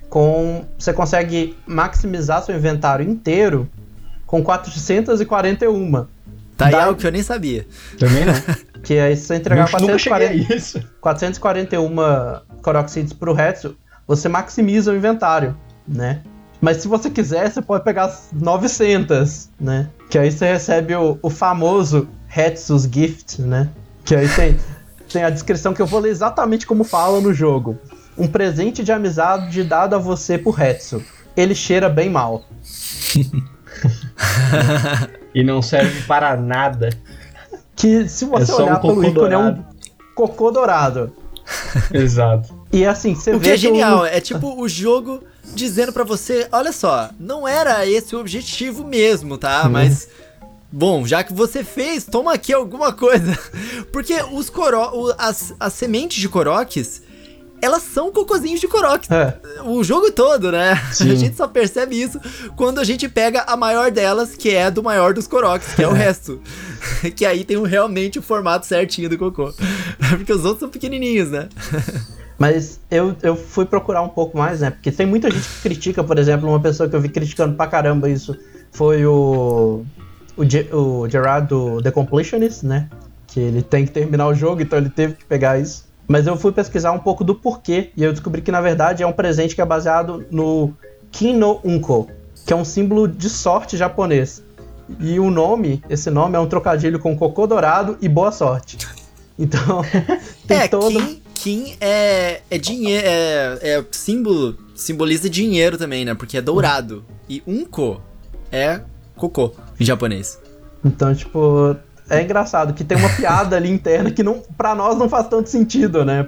Com 0.09 0.65
você 0.79 0.91
consegue 0.93 1.55
maximizar 1.67 2.41
seu 2.41 2.55
inventário 2.55 3.07
inteiro 3.07 3.69
com 4.25 4.41
441. 4.41 6.07
Tá 6.57 6.67
aí 6.67 6.73
algo 6.73 6.99
que 6.99 7.05
eu 7.05 7.11
nem 7.11 7.21
sabia. 7.21 7.67
Também 7.99 8.25
não. 8.25 8.33
Que 8.85 8.99
aí 8.99 9.17
se 9.17 9.25
você 9.25 9.35
entregar 9.35 9.69
440, 9.71 10.87
441 11.01 11.95
Korok 12.61 12.91
Seeds 12.91 13.13
pro 13.13 13.37
Hetsu, 13.37 13.75
você 14.07 14.29
maximiza 14.29 14.91
o 14.91 14.95
inventário, 14.95 15.57
né? 15.87 16.21
Mas 16.61 16.77
se 16.77 16.87
você 16.87 17.09
quiser, 17.09 17.49
você 17.49 17.63
pode 17.63 17.83
pegar 17.83 18.15
900, 18.31 19.49
né? 19.59 19.89
Que 20.07 20.19
aí 20.19 20.31
você 20.31 20.53
recebe 20.53 20.95
o, 20.95 21.17
o 21.19 21.31
famoso 21.31 22.07
Hetsu's 22.29 22.83
Gift, 22.83 23.41
né? 23.41 23.69
Que 24.03 24.15
aí 24.15 24.29
tem, 24.29 24.55
tem 25.11 25.23
a 25.23 25.31
descrição 25.31 25.73
que 25.73 25.81
eu 25.81 25.87
vou 25.87 25.99
ler 25.99 26.11
exatamente 26.11 26.67
como 26.67 26.83
fala 26.83 27.19
no 27.19 27.33
jogo. 27.33 27.79
Um 28.15 28.27
presente 28.27 28.83
de 28.83 28.91
amizade 28.91 29.63
dado 29.63 29.95
a 29.95 29.99
você 29.99 30.37
por 30.37 30.61
Hetsu. 30.61 31.03
Ele 31.35 31.55
cheira 31.55 31.89
bem 31.89 32.07
mal. 32.07 32.45
e 35.33 35.43
não 35.43 35.59
serve 35.59 36.03
para 36.03 36.37
nada. 36.37 36.91
Que 37.75 38.07
se 38.07 38.25
você 38.25 38.51
é 38.51 38.55
olhar 38.55 38.77
um 38.77 38.81
pelo 38.81 39.03
ícone 39.03 39.33
é 39.33 39.37
um 39.37 39.63
cocô 40.15 40.51
dourado. 40.51 41.11
Exato. 41.93 42.53
E 42.71 42.85
assim, 42.85 43.15
você 43.15 43.31
o 43.31 43.33
vê. 43.33 43.37
O 43.37 43.41
que 43.41 43.49
é 43.49 43.57
genial, 43.57 44.05
é 44.05 44.19
tipo 44.19 44.59
o 44.59 44.67
jogo 44.67 45.21
dizendo 45.53 45.93
para 45.93 46.03
você: 46.03 46.47
olha 46.51 46.71
só, 46.71 47.09
não 47.19 47.47
era 47.47 47.85
esse 47.85 48.15
o 48.15 48.19
objetivo 48.19 48.83
mesmo, 48.83 49.37
tá? 49.37 49.65
Hum. 49.65 49.69
Mas. 49.69 50.07
Bom, 50.71 51.07
já 51.07 51.23
que 51.23 51.31
você 51.31 51.63
fez, 51.63 52.03
toma 52.03 52.33
aqui 52.33 52.51
alguma 52.51 52.91
coisa. 52.91 53.37
Porque 53.93 54.15
os 54.33 54.49
coro 54.49 55.13
as, 55.17 55.53
as 55.57 55.71
sementes 55.71 56.17
de 56.17 56.27
coroques, 56.27 57.01
elas 57.65 57.81
são 57.81 58.11
cocôzinhos 58.11 58.61
de 58.61 58.67
coroque. 58.67 59.11
É. 59.11 59.33
O 59.65 59.83
jogo 59.83 60.11
todo, 60.11 60.51
né? 60.51 60.75
Sim. 60.93 61.11
A 61.11 61.15
gente 61.15 61.35
só 61.35 61.47
percebe 61.47 61.99
isso 61.99 62.19
quando 62.55 62.79
a 62.79 62.83
gente 62.83 63.09
pega 63.09 63.41
a 63.47 63.57
maior 63.57 63.89
delas, 63.89 64.35
que 64.35 64.53
é 64.53 64.69
do 64.69 64.83
maior 64.83 65.13
dos 65.13 65.27
coroques, 65.27 65.73
que 65.73 65.83
é 65.83 65.87
o 65.87 65.91
resto. 65.91 66.39
que 67.15 67.25
aí 67.25 67.43
tem 67.43 67.61
realmente 67.65 68.19
o 68.19 68.21
formato 68.21 68.65
certinho 68.65 69.09
do 69.09 69.17
cocô. 69.17 69.51
Porque 70.09 70.31
os 70.31 70.45
outros 70.45 70.59
são 70.59 70.69
pequenininhos, 70.69 71.31
né? 71.31 71.49
Mas 72.37 72.79
eu, 72.91 73.15
eu 73.23 73.35
fui 73.35 73.65
procurar 73.65 74.01
um 74.01 74.09
pouco 74.09 74.37
mais, 74.37 74.59
né? 74.59 74.69
Porque 74.69 74.91
tem 74.91 75.05
muita 75.05 75.31
gente 75.31 75.47
que 75.47 75.61
critica, 75.61 76.03
por 76.03 76.19
exemplo, 76.19 76.49
uma 76.49 76.59
pessoa 76.59 76.87
que 76.87 76.95
eu 76.95 76.99
vi 76.99 77.07
criticando 77.09 77.55
pra 77.55 77.65
caramba 77.65 78.09
isso 78.09 78.37
foi 78.71 79.05
o. 79.05 79.85
O, 80.37 80.43
Ge 80.43 80.67
o 80.73 81.07
Gerard 81.07 81.47
do 81.47 81.81
The 81.81 81.91
Completionist, 81.91 82.63
né? 82.63 82.89
Que 83.27 83.39
ele 83.39 83.61
tem 83.61 83.85
que 83.85 83.91
terminar 83.91 84.27
o 84.27 84.35
jogo, 84.35 84.61
então 84.61 84.77
ele 84.77 84.89
teve 84.89 85.13
que 85.13 85.23
pegar 85.23 85.57
isso. 85.57 85.84
Mas 86.07 86.27
eu 86.27 86.37
fui 86.37 86.51
pesquisar 86.51 86.91
um 86.91 86.99
pouco 86.99 87.23
do 87.23 87.33
porquê 87.33 87.91
e 87.95 88.03
eu 88.03 88.11
descobri 88.11 88.41
que 88.41 88.51
na 88.51 88.61
verdade 88.61 89.03
é 89.03 89.07
um 89.07 89.11
presente 89.11 89.55
que 89.55 89.61
é 89.61 89.65
baseado 89.65 90.25
no 90.29 90.73
Kin 91.11 91.33
no 91.33 91.59
Unko, 91.63 92.09
que 92.45 92.53
é 92.53 92.55
um 92.55 92.65
símbolo 92.65 93.07
de 93.07 93.29
sorte 93.29 93.75
japonês. 93.75 94.43
E 94.99 95.19
o 95.19 95.31
nome, 95.31 95.81
esse 95.89 96.11
nome 96.11 96.35
é 96.35 96.39
um 96.39 96.47
trocadilho 96.47 96.99
com 96.99 97.17
cocô 97.17 97.47
dourado 97.47 97.97
e 98.01 98.07
boa 98.07 98.31
sorte. 98.31 98.77
Então, 99.37 99.83
tem 100.47 100.59
é, 100.59 100.67
todo. 100.69 100.97
Kin, 100.97 101.21
Kin 101.33 101.75
é, 101.81 102.39
é 102.49 102.57
dinheiro, 102.57 103.05
é, 103.05 103.59
é 103.61 103.85
símbolo, 103.91 104.57
simboliza 104.73 105.29
dinheiro 105.29 105.77
também, 105.77 106.05
né? 106.05 106.13
Porque 106.13 106.37
é 106.37 106.41
dourado. 106.41 107.03
E 107.27 107.43
Unko 107.45 107.99
é 108.49 108.79
cocô 109.17 109.53
em 109.77 109.83
japonês. 109.83 110.39
Então, 110.85 111.13
tipo, 111.13 111.75
é 112.09 112.21
engraçado 112.21 112.73
que 112.73 112.83
tem 112.83 112.97
uma 112.97 113.09
piada 113.09 113.55
ali 113.55 113.69
interna 113.69 114.11
que 114.11 114.23
não, 114.23 114.41
para 114.57 114.75
nós 114.75 114.97
não 114.97 115.09
faz 115.09 115.27
tanto 115.27 115.49
sentido, 115.49 116.05
né? 116.05 116.27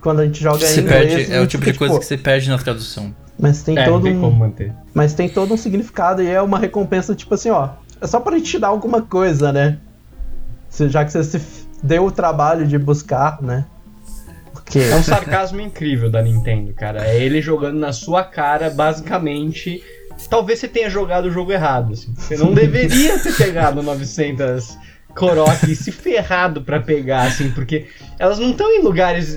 Quando 0.00 0.20
a 0.20 0.24
gente 0.24 0.42
joga 0.42 0.64
em 0.64 0.78
inglês, 0.78 1.14
perde, 1.14 1.32
é 1.32 1.40
o 1.40 1.46
tipo 1.46 1.64
de 1.64 1.74
coisa 1.74 1.94
tipo, 1.94 2.00
que 2.00 2.06
você 2.06 2.18
perde 2.18 2.48
na 2.48 2.58
tradução. 2.58 3.14
Mas 3.38 3.62
tem 3.62 3.78
é, 3.78 3.84
todo 3.84 4.08
um, 4.08 4.52
mas 4.94 5.12
tem 5.12 5.28
todo 5.28 5.52
um 5.52 5.56
significado 5.56 6.22
e 6.22 6.28
é 6.28 6.40
uma 6.40 6.58
recompensa 6.58 7.14
tipo 7.14 7.34
assim, 7.34 7.50
ó, 7.50 7.70
é 8.00 8.06
só 8.06 8.20
pra 8.20 8.36
gente 8.36 8.50
te 8.50 8.58
dar 8.58 8.68
alguma 8.68 9.02
coisa, 9.02 9.52
né? 9.52 9.78
Já 10.88 11.04
que 11.04 11.12
você 11.12 11.24
se 11.24 11.66
deu 11.82 12.06
o 12.06 12.10
trabalho 12.10 12.66
de 12.66 12.78
buscar, 12.78 13.40
né? 13.42 13.64
Porque... 14.52 14.78
É 14.78 14.96
um 14.96 15.02
sarcasmo 15.02 15.60
incrível 15.60 16.10
da 16.10 16.22
Nintendo, 16.22 16.72
cara. 16.74 17.06
É 17.06 17.20
ele 17.20 17.40
jogando 17.40 17.78
na 17.78 17.92
sua 17.92 18.24
cara, 18.24 18.68
basicamente, 18.68 19.82
talvez 20.28 20.58
você 20.58 20.68
tenha 20.68 20.88
jogado 20.88 21.26
o 21.26 21.30
jogo 21.30 21.52
errado. 21.52 21.92
Assim. 21.92 22.12
Você 22.16 22.36
não 22.36 22.52
deveria 22.54 23.18
ter 23.18 23.36
pegado 23.36 23.82
900 23.82 24.76
Korok 25.16 25.70
e 25.70 25.74
se 25.74 25.90
ferrado 25.90 26.60
para 26.60 26.78
pegar, 26.78 27.22
assim, 27.22 27.50
porque 27.50 27.86
elas 28.18 28.38
não 28.38 28.50
estão 28.50 28.70
em 28.70 28.82
lugares 28.82 29.36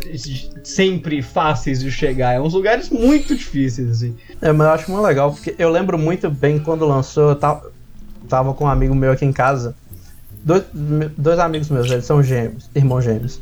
sempre 0.62 1.22
fáceis 1.22 1.80
de 1.80 1.90
chegar, 1.90 2.34
é 2.34 2.40
uns 2.40 2.54
lugares 2.54 2.90
muito 2.90 3.34
difíceis, 3.34 3.90
assim. 3.90 4.16
É, 4.42 4.52
mas 4.52 4.68
eu 4.68 4.74
acho 4.74 4.92
muito 4.92 5.06
legal, 5.06 5.32
porque 5.32 5.56
eu 5.58 5.70
lembro 5.70 5.98
muito 5.98 6.30
bem 6.30 6.60
quando 6.60 6.86
lançou, 6.86 7.30
eu 7.30 7.36
tava, 7.36 7.72
tava 8.28 8.54
com 8.54 8.66
um 8.66 8.68
amigo 8.68 8.94
meu 8.94 9.14
aqui 9.14 9.24
em 9.24 9.32
casa, 9.32 9.74
dois, 10.44 10.64
dois 11.18 11.40
amigos 11.40 11.70
meus, 11.70 11.90
eles 11.90 12.06
são 12.06 12.22
gêmeos, 12.22 12.70
irmãos 12.76 13.02
gêmeos. 13.02 13.40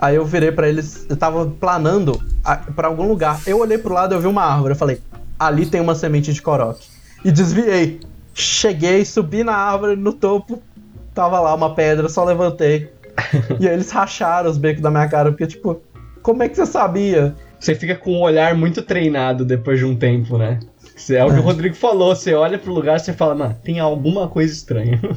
Aí 0.00 0.16
eu 0.16 0.24
virei 0.24 0.50
para 0.50 0.68
eles, 0.68 1.06
eu 1.08 1.16
tava 1.16 1.46
planando 1.46 2.20
para 2.74 2.88
algum 2.88 3.06
lugar. 3.06 3.40
Eu 3.46 3.60
olhei 3.60 3.78
pro 3.78 3.94
lado, 3.94 4.14
eu 4.14 4.20
vi 4.20 4.26
uma 4.26 4.42
árvore, 4.42 4.72
eu 4.72 4.76
falei: 4.76 5.00
ali 5.38 5.66
tem 5.66 5.80
uma 5.80 5.94
semente 5.94 6.32
de 6.32 6.42
coroque. 6.42 6.86
E 7.24 7.30
desviei. 7.30 8.00
Cheguei, 8.34 9.04
subi 9.04 9.44
na 9.44 9.54
árvore, 9.54 9.96
no 9.96 10.12
topo, 10.12 10.62
tava 11.14 11.40
lá 11.40 11.54
uma 11.54 11.74
pedra, 11.74 12.08
só 12.08 12.24
levantei. 12.24 12.90
e 13.60 13.68
aí 13.68 13.74
eles 13.74 13.90
racharam 13.90 14.50
os 14.50 14.58
becos 14.58 14.82
da 14.82 14.90
minha 14.90 15.08
cara, 15.08 15.30
porque, 15.30 15.46
tipo, 15.46 15.80
como 16.22 16.42
é 16.42 16.48
que 16.48 16.56
você 16.56 16.66
sabia? 16.66 17.34
Você 17.60 17.74
fica 17.74 17.94
com 17.94 18.12
um 18.12 18.20
olhar 18.20 18.54
muito 18.54 18.82
treinado 18.82 19.44
depois 19.44 19.78
de 19.78 19.84
um 19.84 19.94
tempo, 19.94 20.36
né? 20.36 20.58
É 21.10 21.24
o 21.24 21.32
que 21.32 21.38
o. 21.38 21.42
Rodrigo 21.42 21.74
falou, 21.74 22.14
você 22.14 22.34
olha 22.34 22.58
pro 22.58 22.72
lugar 22.72 22.96
e 22.96 23.12
fala, 23.12 23.34
mano, 23.34 23.56
tem 23.62 23.78
alguma 23.78 24.28
coisa 24.28 24.52
estranha. 24.52 25.00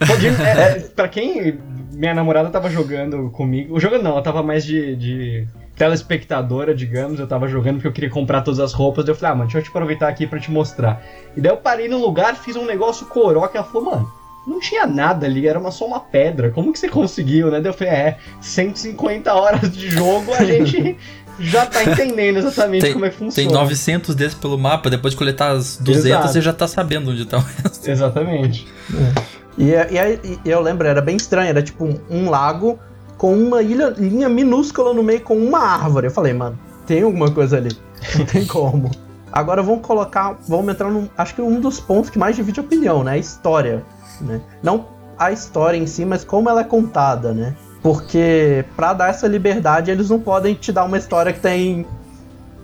É, 0.00 0.62
é, 0.62 0.80
pra 0.80 1.08
quem 1.08 1.58
minha 1.92 2.14
namorada 2.14 2.48
tava 2.48 2.70
jogando 2.70 3.28
comigo, 3.28 3.78
jogando 3.78 4.02
não, 4.02 4.12
ela 4.12 4.22
tava 4.22 4.42
mais 4.42 4.64
de, 4.64 4.96
de 4.96 5.46
telespectadora, 5.80 6.74
digamos, 6.74 7.18
eu 7.18 7.26
tava 7.26 7.48
jogando 7.48 7.76
porque 7.76 7.88
eu 7.88 7.92
queria 7.92 8.10
comprar 8.10 8.42
todas 8.42 8.60
as 8.60 8.74
roupas, 8.74 9.02
daí 9.02 9.14
eu 9.14 9.16
falei, 9.16 9.32
ah, 9.32 9.34
mano, 9.34 9.46
deixa 9.46 9.60
eu 9.60 9.62
te 9.62 9.70
aproveitar 9.70 10.08
aqui 10.08 10.26
para 10.26 10.38
te 10.38 10.50
mostrar. 10.50 11.02
E 11.34 11.40
daí 11.40 11.50
eu 11.50 11.56
parei 11.56 11.88
no 11.88 11.96
lugar, 11.96 12.36
fiz 12.36 12.54
um 12.54 12.66
negócio 12.66 13.06
coroca, 13.06 13.56
ela 13.56 13.66
falou, 13.66 13.90
mano, 13.90 14.12
não 14.46 14.60
tinha 14.60 14.86
nada 14.86 15.24
ali, 15.24 15.48
era 15.48 15.58
uma, 15.58 15.70
só 15.70 15.86
uma 15.86 15.98
pedra, 15.98 16.50
como 16.50 16.70
que 16.70 16.78
você 16.78 16.86
conseguiu, 16.86 17.50
né? 17.50 17.62
Daí 17.62 17.70
eu 17.70 17.74
falei, 17.74 17.94
é, 17.94 18.18
150 18.42 19.32
horas 19.32 19.72
de 19.74 19.88
jogo, 19.88 20.34
a 20.34 20.44
gente 20.44 20.98
já 21.40 21.64
tá 21.64 21.82
entendendo 21.82 22.36
exatamente 22.36 22.82
tem, 22.82 22.92
como 22.92 23.06
é 23.06 23.08
que 23.08 23.16
funciona. 23.16 23.48
Tem 23.48 23.58
900 23.58 24.14
desses 24.14 24.34
pelo 24.38 24.58
mapa, 24.58 24.90
depois 24.90 25.14
de 25.14 25.18
coletar 25.18 25.52
as 25.52 25.78
200, 25.78 26.04
Exato. 26.04 26.28
você 26.28 26.42
já 26.42 26.52
tá 26.52 26.68
sabendo 26.68 27.10
onde 27.10 27.24
tá 27.24 27.38
o 27.38 27.40
resto. 27.40 27.90
Exatamente. 27.90 28.68
É. 28.92 29.40
E, 29.56 29.70
e, 29.70 30.40
e, 30.44 30.50
eu 30.50 30.60
lembro, 30.60 30.86
era 30.86 31.00
bem 31.00 31.16
estranho, 31.16 31.48
era 31.48 31.62
tipo 31.62 31.86
um, 31.86 31.98
um 32.10 32.28
lago 32.28 32.78
com 33.20 33.34
uma 33.34 33.60
ilha, 33.60 33.92
linha 33.98 34.30
minúscula 34.30 34.94
no 34.94 35.02
meio 35.02 35.20
com 35.20 35.36
uma 35.36 35.58
árvore. 35.58 36.06
Eu 36.06 36.10
falei, 36.10 36.32
mano, 36.32 36.58
tem 36.86 37.02
alguma 37.02 37.30
coisa 37.30 37.58
ali. 37.58 37.70
Não 38.18 38.24
tem 38.24 38.46
como. 38.48 38.90
Agora 39.30 39.62
vamos 39.62 39.86
colocar, 39.86 40.38
vamos 40.48 40.72
entrar 40.72 40.90
num, 40.90 41.06
acho 41.18 41.34
que 41.34 41.42
um 41.42 41.60
dos 41.60 41.78
pontos 41.78 42.08
que 42.08 42.18
mais 42.18 42.34
divide 42.34 42.60
opinião, 42.60 43.04
né? 43.04 43.12
A 43.12 43.18
história, 43.18 43.84
né? 44.22 44.40
Não 44.62 44.86
a 45.18 45.30
história 45.30 45.76
em 45.76 45.86
si, 45.86 46.06
mas 46.06 46.24
como 46.24 46.48
ela 46.48 46.62
é 46.62 46.64
contada, 46.64 47.34
né? 47.34 47.54
Porque 47.82 48.64
para 48.74 48.94
dar 48.94 49.10
essa 49.10 49.28
liberdade, 49.28 49.90
eles 49.90 50.08
não 50.08 50.18
podem 50.18 50.54
te 50.54 50.72
dar 50.72 50.84
uma 50.84 50.96
história 50.96 51.30
que 51.30 51.40
tem 51.40 51.84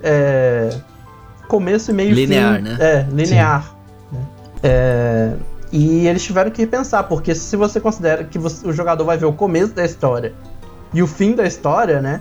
é, 0.02 0.70
começo 1.48 1.90
e 1.90 1.94
meio 1.94 2.14
linear, 2.14 2.56
fim, 2.56 2.62
né? 2.62 2.76
É, 2.80 3.06
linear. 3.12 3.76
Né? 4.10 4.20
É, 4.62 5.32
e 5.72 6.06
eles 6.06 6.22
tiveram 6.22 6.50
que 6.50 6.60
repensar, 6.62 7.04
porque 7.04 7.34
se 7.34 7.56
você 7.56 7.80
considera 7.80 8.24
que 8.24 8.38
você, 8.38 8.66
o 8.66 8.72
jogador 8.72 9.04
vai 9.04 9.16
ver 9.16 9.26
o 9.26 9.32
começo 9.32 9.74
da 9.74 9.84
história 9.84 10.32
e 10.94 11.02
o 11.02 11.06
fim 11.06 11.32
da 11.32 11.46
história, 11.46 12.00
né? 12.00 12.20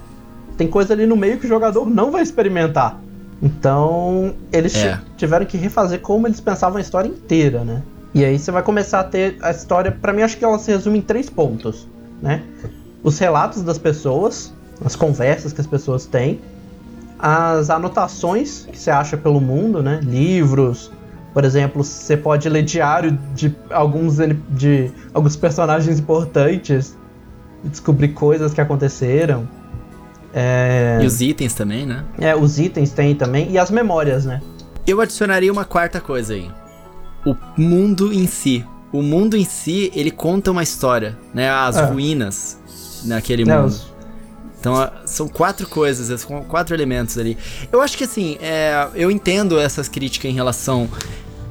Tem 0.58 0.68
coisa 0.68 0.94
ali 0.94 1.06
no 1.06 1.16
meio 1.16 1.38
que 1.38 1.46
o 1.46 1.50
jogador 1.50 1.90
não 1.90 2.12
vai 2.12 2.24
experimentar. 2.24 3.00
Então, 3.42 4.34
eles 4.52 4.76
é. 4.76 5.00
tiveram 5.18 5.46
que 5.46 5.58
refazer 5.58 6.00
como 6.00 6.28
eles 6.28 6.40
pensavam 6.40 6.78
a 6.78 6.82
história 6.82 7.08
inteira, 7.08 7.64
né? 7.64 7.84
E 8.14 8.24
aí 8.24 8.40
você 8.40 8.50
vai 8.50 8.64
começar 8.64 9.02
a 9.02 9.04
ter 9.04 9.38
a 9.42 9.52
história, 9.52 9.92
para 9.92 10.14
mim 10.14 10.22
acho 10.22 10.38
que 10.38 10.46
ela 10.46 10.58
se 10.58 10.72
resume 10.72 11.00
em 11.00 11.02
três 11.02 11.30
pontos, 11.30 11.88
né? 12.22 12.44
Os 13.04 13.20
relatos 13.20 13.62
das 13.62 13.78
pessoas, 13.78 14.54
as 14.84 14.96
conversas 14.96 15.52
que 15.52 15.62
as 15.62 15.68
pessoas 15.68 16.06
têm, 16.06 16.40
as 17.20 17.70
anotações 17.70 18.66
que 18.72 18.80
você 18.80 18.90
acha 18.90 19.18
pelo 19.18 19.42
mundo, 19.42 19.84
né? 19.84 20.00
Livros, 20.02 20.92
por 21.36 21.44
exemplo, 21.44 21.84
você 21.84 22.16
pode 22.16 22.48
ler 22.48 22.64
diário 22.64 23.20
de 23.36 23.54
alguns, 23.70 24.16
de 24.52 24.90
alguns 25.14 25.36
personagens 25.36 26.00
importantes 26.00 26.98
e 27.62 27.68
descobrir 27.68 28.14
coisas 28.14 28.54
que 28.54 28.62
aconteceram. 28.62 29.46
É... 30.34 30.98
E 31.02 31.06
os 31.06 31.20
itens 31.20 31.54
também, 31.54 31.86
né? 31.86 32.06
É, 32.18 32.34
os 32.34 32.58
itens 32.58 32.92
tem 32.92 33.14
também. 33.14 33.52
E 33.52 33.58
as 33.58 33.70
memórias, 33.70 34.24
né? 34.24 34.42
Eu 34.88 35.02
adicionaria 35.02 35.52
uma 35.52 35.66
quarta 35.66 36.00
coisa 36.00 36.36
aí. 36.36 36.50
O 37.26 37.36
mundo 37.58 38.14
em 38.14 38.28
si. 38.28 38.66
O 38.94 39.02
mundo 39.02 39.36
em 39.36 39.44
si, 39.44 39.92
ele 39.94 40.12
conta 40.12 40.52
uma 40.52 40.64
história, 40.64 41.18
né? 41.34 41.50
As 41.50 41.76
é. 41.76 41.84
ruínas 41.84 42.58
naquele 43.04 43.42
é, 43.42 43.58
mundo. 43.58 43.68
Os... 43.68 43.94
Então, 44.58 44.90
são 45.06 45.28
quatro 45.28 45.68
coisas, 45.68 46.22
são 46.22 46.44
quatro 46.44 46.74
elementos 46.74 47.18
ali. 47.18 47.38
Eu 47.72 47.82
acho 47.82 47.98
que, 47.98 48.06
assim, 48.06 48.38
é, 48.42 48.88
eu 48.96 49.12
entendo 49.12 49.60
essas 49.60 49.90
críticas 49.90 50.32
em 50.32 50.34
relação 50.34 50.90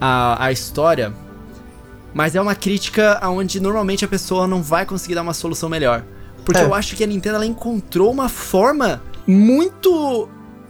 a, 0.07 0.45
a 0.47 0.53
história, 0.53 1.15
mas 2.13 2.37
é 2.37 2.41
uma 2.41 2.55
crítica 2.55 3.19
onde 3.27 3.59
normalmente 3.59 4.05
a 4.05 4.09
pessoa 4.09 4.47
não 4.47 4.63
vai 4.63 4.85
conseguir 4.85 5.15
dar 5.15 5.23
uma 5.23 5.33
solução 5.33 5.71
melhor. 5.71 6.05
Porque 6.45 6.61
é. 6.61 6.65
eu 6.65 6.75
acho 6.75 6.95
que 6.95 7.03
a 7.03 7.07
Nintendo 7.07 7.37
ela 7.37 7.47
encontrou 7.47 8.13
uma 8.13 8.29
forma 8.29 9.03
muito 9.27 10.29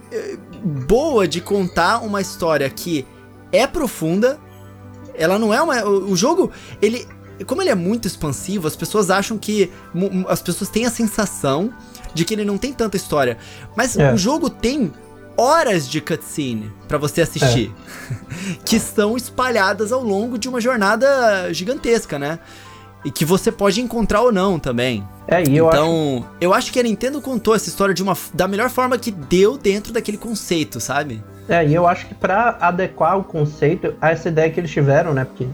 eh, 0.09 0.37
boa 0.63 1.27
de 1.27 1.41
contar 1.41 1.99
uma 1.99 2.21
história 2.21 2.69
que 2.69 3.05
é 3.51 3.67
profunda. 3.67 4.39
Ela 5.13 5.37
não 5.37 5.53
é 5.53 5.61
uma. 5.61 5.83
O 5.83 6.15
jogo, 6.15 6.49
ele. 6.81 7.05
Como 7.45 7.61
ele 7.61 7.69
é 7.69 7.75
muito 7.75 8.07
expansivo, 8.07 8.69
as 8.69 8.75
pessoas 8.77 9.09
acham 9.09 9.37
que. 9.37 9.69
As 10.29 10.41
pessoas 10.41 10.69
têm 10.69 10.85
a 10.85 10.89
sensação 10.89 11.73
de 12.13 12.23
que 12.23 12.33
ele 12.33 12.45
não 12.45 12.57
tem 12.57 12.71
tanta 12.71 12.95
história. 12.95 13.37
Mas 13.75 13.97
é. 13.97 14.13
o 14.13 14.17
jogo 14.17 14.49
tem 14.49 14.93
horas 15.37 15.87
de 15.87 16.01
cutscene 16.01 16.71
para 16.87 16.97
você 16.97 17.21
assistir, 17.21 17.71
é. 17.71 18.55
que 18.65 18.75
estão 18.75 19.17
espalhadas 19.17 19.91
ao 19.91 20.03
longo 20.03 20.37
de 20.37 20.47
uma 20.47 20.61
jornada 20.61 21.51
gigantesca, 21.53 22.17
né? 22.17 22.39
E 23.03 23.11
que 23.11 23.23
você 23.23 23.51
pode 23.51 23.81
encontrar 23.81 24.21
ou 24.21 24.31
não 24.31 24.57
também. 24.57 25.07
É, 25.27 25.43
e 25.43 25.57
eu 25.57 25.67
então, 25.67 26.17
acho... 26.17 26.37
eu 26.41 26.53
acho 26.53 26.73
que 26.73 26.79
a 26.79 26.83
Nintendo 26.83 27.21
contou 27.21 27.55
essa 27.55 27.69
história 27.69 27.93
de 27.93 28.01
uma, 28.01 28.17
da 28.33 28.47
melhor 28.47 28.69
forma 28.69 28.97
que 28.97 29.11
deu 29.11 29.57
dentro 29.57 29.93
daquele 29.93 30.17
conceito, 30.17 30.79
sabe? 30.79 31.23
É, 31.47 31.65
e 31.65 31.73
eu 31.73 31.87
acho 31.87 32.07
que 32.07 32.15
para 32.15 32.57
adequar 32.59 33.17
o 33.17 33.23
conceito 33.23 33.93
a 34.01 34.09
essa 34.09 34.29
ideia 34.29 34.49
que 34.49 34.59
eles 34.59 34.71
tiveram, 34.71 35.13
né? 35.13 35.25
Porque 35.25 35.47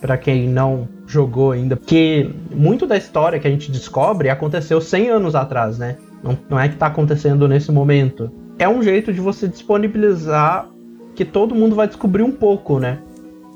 para 0.00 0.16
quem 0.16 0.48
não 0.48 0.88
jogou 1.06 1.52
ainda, 1.52 1.76
porque 1.76 2.30
muito 2.50 2.86
da 2.86 2.96
história 2.96 3.38
que 3.38 3.46
a 3.46 3.50
gente 3.50 3.70
descobre 3.70 4.28
aconteceu 4.28 4.80
100 4.80 5.10
anos 5.10 5.34
atrás, 5.34 5.78
né? 5.78 5.96
Não, 6.22 6.38
não 6.48 6.58
é 6.58 6.68
que 6.68 6.76
tá 6.76 6.86
acontecendo 6.86 7.46
nesse 7.48 7.70
momento. 7.70 8.30
É 8.62 8.68
um 8.68 8.80
jeito 8.80 9.12
de 9.12 9.20
você 9.20 9.48
disponibilizar 9.48 10.68
que 11.16 11.24
todo 11.24 11.52
mundo 11.52 11.74
vai 11.74 11.88
descobrir 11.88 12.22
um 12.22 12.30
pouco, 12.30 12.78
né? 12.78 13.00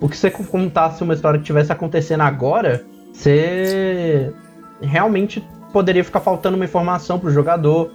O 0.01 0.09
que 0.09 0.17
você 0.17 0.29
contasse 0.33 1.01
uma 1.05 1.15
história 1.15 1.39
que 1.39 1.47
tivesse 1.47 1.71
acontecendo 1.71 2.23
agora, 2.23 2.85
você 3.13 4.35
realmente 4.83 5.47
poderia 5.73 6.03
ficar 6.03 6.19
faltando 6.19 6.57
uma 6.57 6.65
informação 6.65 7.21
pro 7.21 7.31
jogador. 7.31 7.93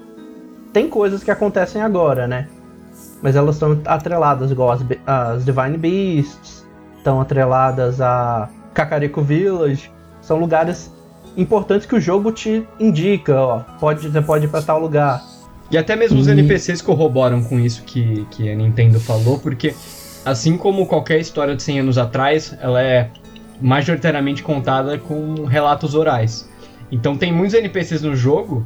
Tem 0.71 0.87
coisas 0.87 1.21
que 1.21 1.29
acontecem 1.29 1.81
agora, 1.81 2.29
né? 2.29 2.47
Mas 3.21 3.35
elas 3.35 3.55
estão 3.55 3.77
atreladas, 3.83 4.49
igual 4.49 4.71
as, 4.71 4.81
as 5.05 5.43
Divine 5.43 5.77
Beasts, 5.77 6.65
estão 6.95 7.19
atreladas 7.19 7.99
a 7.99 8.47
Kakariko 8.73 9.21
Village. 9.21 9.91
São 10.21 10.39
lugares 10.39 10.89
importantes 11.35 11.85
que 11.85 11.95
o 11.95 11.99
jogo 11.99 12.31
te 12.31 12.65
indica, 12.79 13.35
ó. 13.35 13.59
Pode, 13.81 14.07
você 14.07 14.21
pode 14.21 14.45
ir 14.45 14.47
pra 14.47 14.61
tal 14.61 14.79
lugar. 14.79 15.21
E 15.71 15.77
até 15.77 15.95
mesmo 15.95 16.19
os 16.19 16.27
NPCs 16.27 16.81
corroboram 16.81 17.41
com 17.41 17.57
isso 17.59 17.83
que, 17.83 18.27
que 18.31 18.49
a 18.49 18.55
Nintendo 18.55 18.99
falou, 18.99 19.39
porque 19.39 19.73
assim 20.25 20.57
como 20.57 20.85
qualquer 20.85 21.19
história 21.19 21.55
de 21.55 21.63
100 21.63 21.79
anos 21.79 21.97
atrás, 21.97 22.55
ela 22.59 22.81
é 22.81 23.09
majoritariamente 23.61 24.43
contada 24.43 24.97
com 24.97 25.45
relatos 25.45 25.95
orais. 25.95 26.49
Então 26.91 27.15
tem 27.15 27.31
muitos 27.31 27.55
NPCs 27.55 28.01
no 28.01 28.15
jogo 28.15 28.65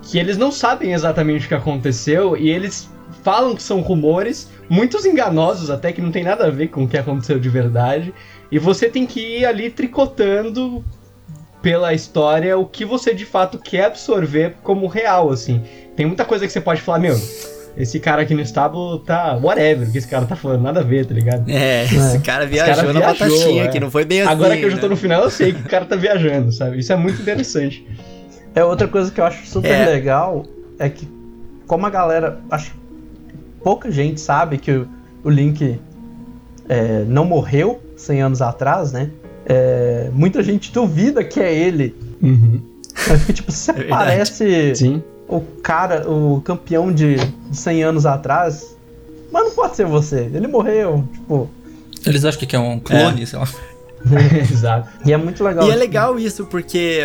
que 0.00 0.18
eles 0.18 0.38
não 0.38 0.50
sabem 0.50 0.92
exatamente 0.92 1.44
o 1.44 1.48
que 1.48 1.54
aconteceu 1.54 2.36
e 2.36 2.48
eles 2.48 2.88
falam 3.22 3.54
que 3.54 3.62
são 3.62 3.80
rumores, 3.80 4.50
muitos 4.68 5.04
enganosos 5.04 5.68
até 5.68 5.92
que 5.92 6.00
não 6.00 6.10
tem 6.10 6.24
nada 6.24 6.46
a 6.46 6.50
ver 6.50 6.68
com 6.68 6.84
o 6.84 6.88
que 6.88 6.96
aconteceu 6.96 7.38
de 7.38 7.48
verdade, 7.48 8.14
e 8.50 8.58
você 8.58 8.88
tem 8.88 9.04
que 9.04 9.40
ir 9.40 9.44
ali 9.44 9.68
tricotando 9.68 10.84
pela 11.60 11.92
história 11.92 12.56
o 12.56 12.64
que 12.64 12.84
você 12.84 13.12
de 13.12 13.24
fato 13.24 13.58
quer 13.58 13.86
absorver 13.86 14.54
como 14.62 14.86
real, 14.86 15.30
assim. 15.30 15.62
Tem 15.96 16.06
muita 16.06 16.24
coisa 16.24 16.46
que 16.46 16.52
você 16.52 16.60
pode 16.60 16.82
falar, 16.82 16.98
meu, 16.98 17.18
esse 17.76 17.98
cara 17.98 18.22
aqui 18.22 18.34
no 18.34 18.40
estábulo 18.40 18.98
tá 18.98 19.38
whatever, 19.42 19.90
que 19.90 19.98
esse 19.98 20.06
cara 20.08 20.26
tá 20.26 20.36
falando, 20.36 20.62
nada 20.62 20.80
a 20.80 20.82
ver, 20.82 21.06
tá 21.06 21.14
ligado? 21.14 21.48
É, 21.48 21.84
esse 21.84 22.18
cara 22.20 22.46
viajou 22.46 22.72
esse 22.72 22.82
cara 22.82 22.92
na 22.92 23.00
viajou, 23.00 23.28
batatinha, 23.28 23.64
é. 23.64 23.68
que 23.68 23.80
não 23.80 23.90
foi 23.90 24.04
bem 24.04 24.22
assim. 24.22 24.30
Agora 24.30 24.56
que 24.56 24.62
eu 24.62 24.70
já 24.70 24.76
tô 24.76 24.86
né? 24.86 24.88
no 24.90 24.96
final, 24.96 25.22
eu 25.22 25.30
sei 25.30 25.52
que 25.52 25.60
o 25.60 25.68
cara 25.68 25.84
tá 25.84 25.96
viajando, 25.96 26.52
sabe? 26.52 26.78
Isso 26.78 26.92
é 26.92 26.96
muito 26.96 27.20
interessante. 27.20 27.86
É 28.54 28.64
outra 28.64 28.88
coisa 28.88 29.10
que 29.10 29.20
eu 29.20 29.24
acho 29.24 29.46
super 29.46 29.70
é. 29.70 29.86
legal 29.86 30.44
é 30.78 30.88
que 30.88 31.08
como 31.66 31.84
a 31.84 31.90
galera, 31.90 32.40
acho 32.50 32.70
que 32.70 32.78
pouca 33.62 33.90
gente 33.90 34.20
sabe 34.20 34.58
que 34.58 34.70
o, 34.70 34.88
o 35.24 35.30
Link 35.30 35.78
é, 36.68 37.04
não 37.06 37.24
morreu 37.24 37.80
100 37.96 38.22
anos 38.22 38.42
atrás, 38.42 38.92
né? 38.92 39.10
É, 39.44 40.10
muita 40.12 40.42
gente 40.42 40.72
duvida 40.72 41.22
que 41.22 41.40
é 41.40 41.54
ele. 41.54 41.94
Uhum. 42.22 42.60
Mas 43.08 43.24
que, 43.24 43.32
tipo, 43.32 43.52
você 43.52 43.72
é 43.72 43.84
parece 43.84 44.74
Sim. 44.74 45.02
O 45.28 45.40
cara, 45.62 46.08
o 46.10 46.40
campeão 46.42 46.92
de 46.92 47.16
100 47.52 47.82
anos 47.82 48.06
atrás, 48.06 48.76
mas 49.32 49.44
não 49.44 49.50
pode 49.50 49.76
ser 49.76 49.86
você. 49.86 50.30
Ele 50.32 50.46
morreu, 50.46 51.04
tipo... 51.12 51.50
Eles 52.06 52.24
acham 52.24 52.46
que 52.46 52.54
é 52.54 52.58
um 52.58 52.78
clone, 52.78 53.22
é. 53.22 53.26
sei 53.26 53.38
lá. 53.38 53.48
Exato. 54.50 54.88
E 55.04 55.12
é 55.12 55.16
muito 55.16 55.42
legal. 55.42 55.66
E 55.66 55.70
é 55.70 55.74
legal 55.74 56.18
isso, 56.18 56.46
porque 56.46 57.02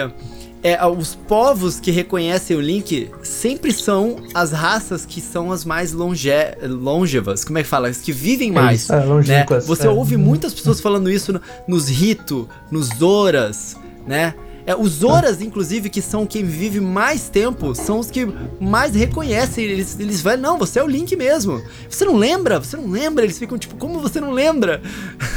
é, 0.63 0.85
os 0.85 1.15
povos 1.15 1.79
que 1.79 1.89
reconhecem 1.89 2.55
o 2.55 2.61
Link 2.61 3.09
sempre 3.23 3.73
são 3.73 4.17
as 4.33 4.51
raças 4.51 5.05
que 5.05 5.19
são 5.19 5.51
as 5.51 5.65
mais 5.65 5.91
longe 5.91 6.29
longevas. 6.61 7.43
Como 7.43 7.57
é 7.57 7.63
que 7.63 7.69
fala? 7.69 7.87
As 7.87 7.97
que 7.97 8.11
vivem 8.11 8.51
mais. 8.51 8.87
É, 8.89 9.03
né? 9.27 9.45
Você 9.65 9.87
é. 9.87 9.89
ouve 9.89 10.17
muitas 10.17 10.53
pessoas 10.53 10.79
falando 10.79 11.09
isso 11.09 11.33
no, 11.33 11.41
nos 11.67 11.89
Rito, 11.89 12.47
nos 12.69 12.89
Zoras, 12.89 13.75
né? 14.05 14.35
É, 14.65 14.75
os 14.75 14.89
Zoras, 14.89 15.41
inclusive, 15.41 15.89
que 15.89 16.01
são 16.01 16.25
quem 16.25 16.43
vive 16.43 16.79
mais 16.79 17.29
tempo, 17.29 17.73
são 17.73 17.99
os 17.99 18.11
que 18.11 18.27
mais 18.59 18.95
reconhecem. 18.95 19.65
Eles, 19.65 19.99
eles 19.99 20.21
vão, 20.21 20.37
não, 20.37 20.57
você 20.57 20.79
é 20.79 20.83
o 20.83 20.87
Link 20.87 21.15
mesmo. 21.15 21.61
Você 21.89 22.05
não 22.05 22.15
lembra? 22.15 22.59
Você 22.59 22.77
não 22.77 22.89
lembra? 22.89 23.23
Eles 23.23 23.39
ficam 23.39 23.57
tipo, 23.57 23.75
como 23.75 23.99
você 23.99 24.19
não 24.19 24.31
lembra? 24.31 24.81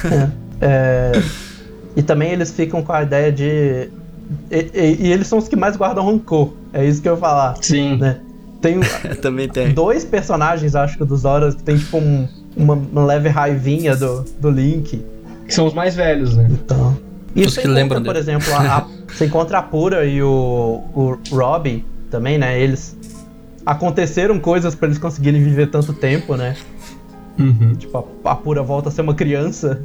É, 0.05 0.31
é, 0.61 1.22
e 1.97 2.03
também 2.03 2.33
eles 2.33 2.51
ficam 2.51 2.83
com 2.83 2.93
a 2.93 3.03
ideia 3.03 3.33
de 3.33 3.91
e, 4.51 4.70
e, 4.75 5.07
e, 5.07 5.12
eles 5.12 5.27
são 5.27 5.39
os 5.39 5.49
que 5.49 5.57
mais 5.57 5.77
guardam 5.77 6.05
rancor. 6.05 6.53
É 6.72 6.85
isso 6.85 7.01
que 7.03 7.09
eu 7.09 7.14
ia 7.14 7.20
falar. 7.20 7.57
Sim. 7.62 7.97
Né? 7.97 8.20
Tem 8.61 8.81
Também 9.20 9.49
tem. 9.49 9.72
dois 9.72 10.05
personagens, 10.05 10.75
acho 10.75 10.97
que, 10.97 11.05
dos 11.05 11.25
Horas 11.25 11.55
que 11.55 11.62
tem 11.62 11.77
tipo 11.77 11.99
um, 11.99 12.29
uma, 12.57 12.75
uma, 12.75 13.05
leve 13.05 13.29
raivinha 13.29 13.97
do, 13.97 14.25
do 14.39 14.51
Link. 14.51 15.05
Que 15.47 15.55
são 15.55 15.66
os 15.66 15.75
mais 15.75 15.95
velhos, 15.95 16.37
né? 16.37 16.49
Então. 16.51 16.97
E 17.37 17.45
os 17.45 17.57
que 17.57 17.66
lembram, 17.66 18.03
por 18.03 18.14
dele. 18.14 18.31
exemplo, 18.31 18.55
a, 18.55 18.79
a, 18.79 18.87
você 19.15 19.27
encontra 19.27 19.59
a 19.59 19.62
Pura 19.62 20.05
e 20.05 20.21
o, 20.23 20.83
o 20.93 21.19
Robin 21.31 21.85
também, 22.11 22.37
né? 22.37 22.61
Eles. 22.61 22.97
Aconteceram 23.65 24.39
coisas 24.39 24.75
para 24.75 24.89
eles 24.89 24.99
conseguirem 24.99 25.43
viver 25.43 25.71
tanto 25.71 25.95
tempo, 25.95 26.37
né? 26.37 26.55
Uhum. 27.39 27.75
Tipo, 27.75 28.07
a, 28.25 28.33
a 28.33 28.35
Pura 28.35 28.62
volta 28.62 28.89
a 28.89 28.93
ser 28.93 29.01
uma 29.01 29.15
criança. 29.15 29.81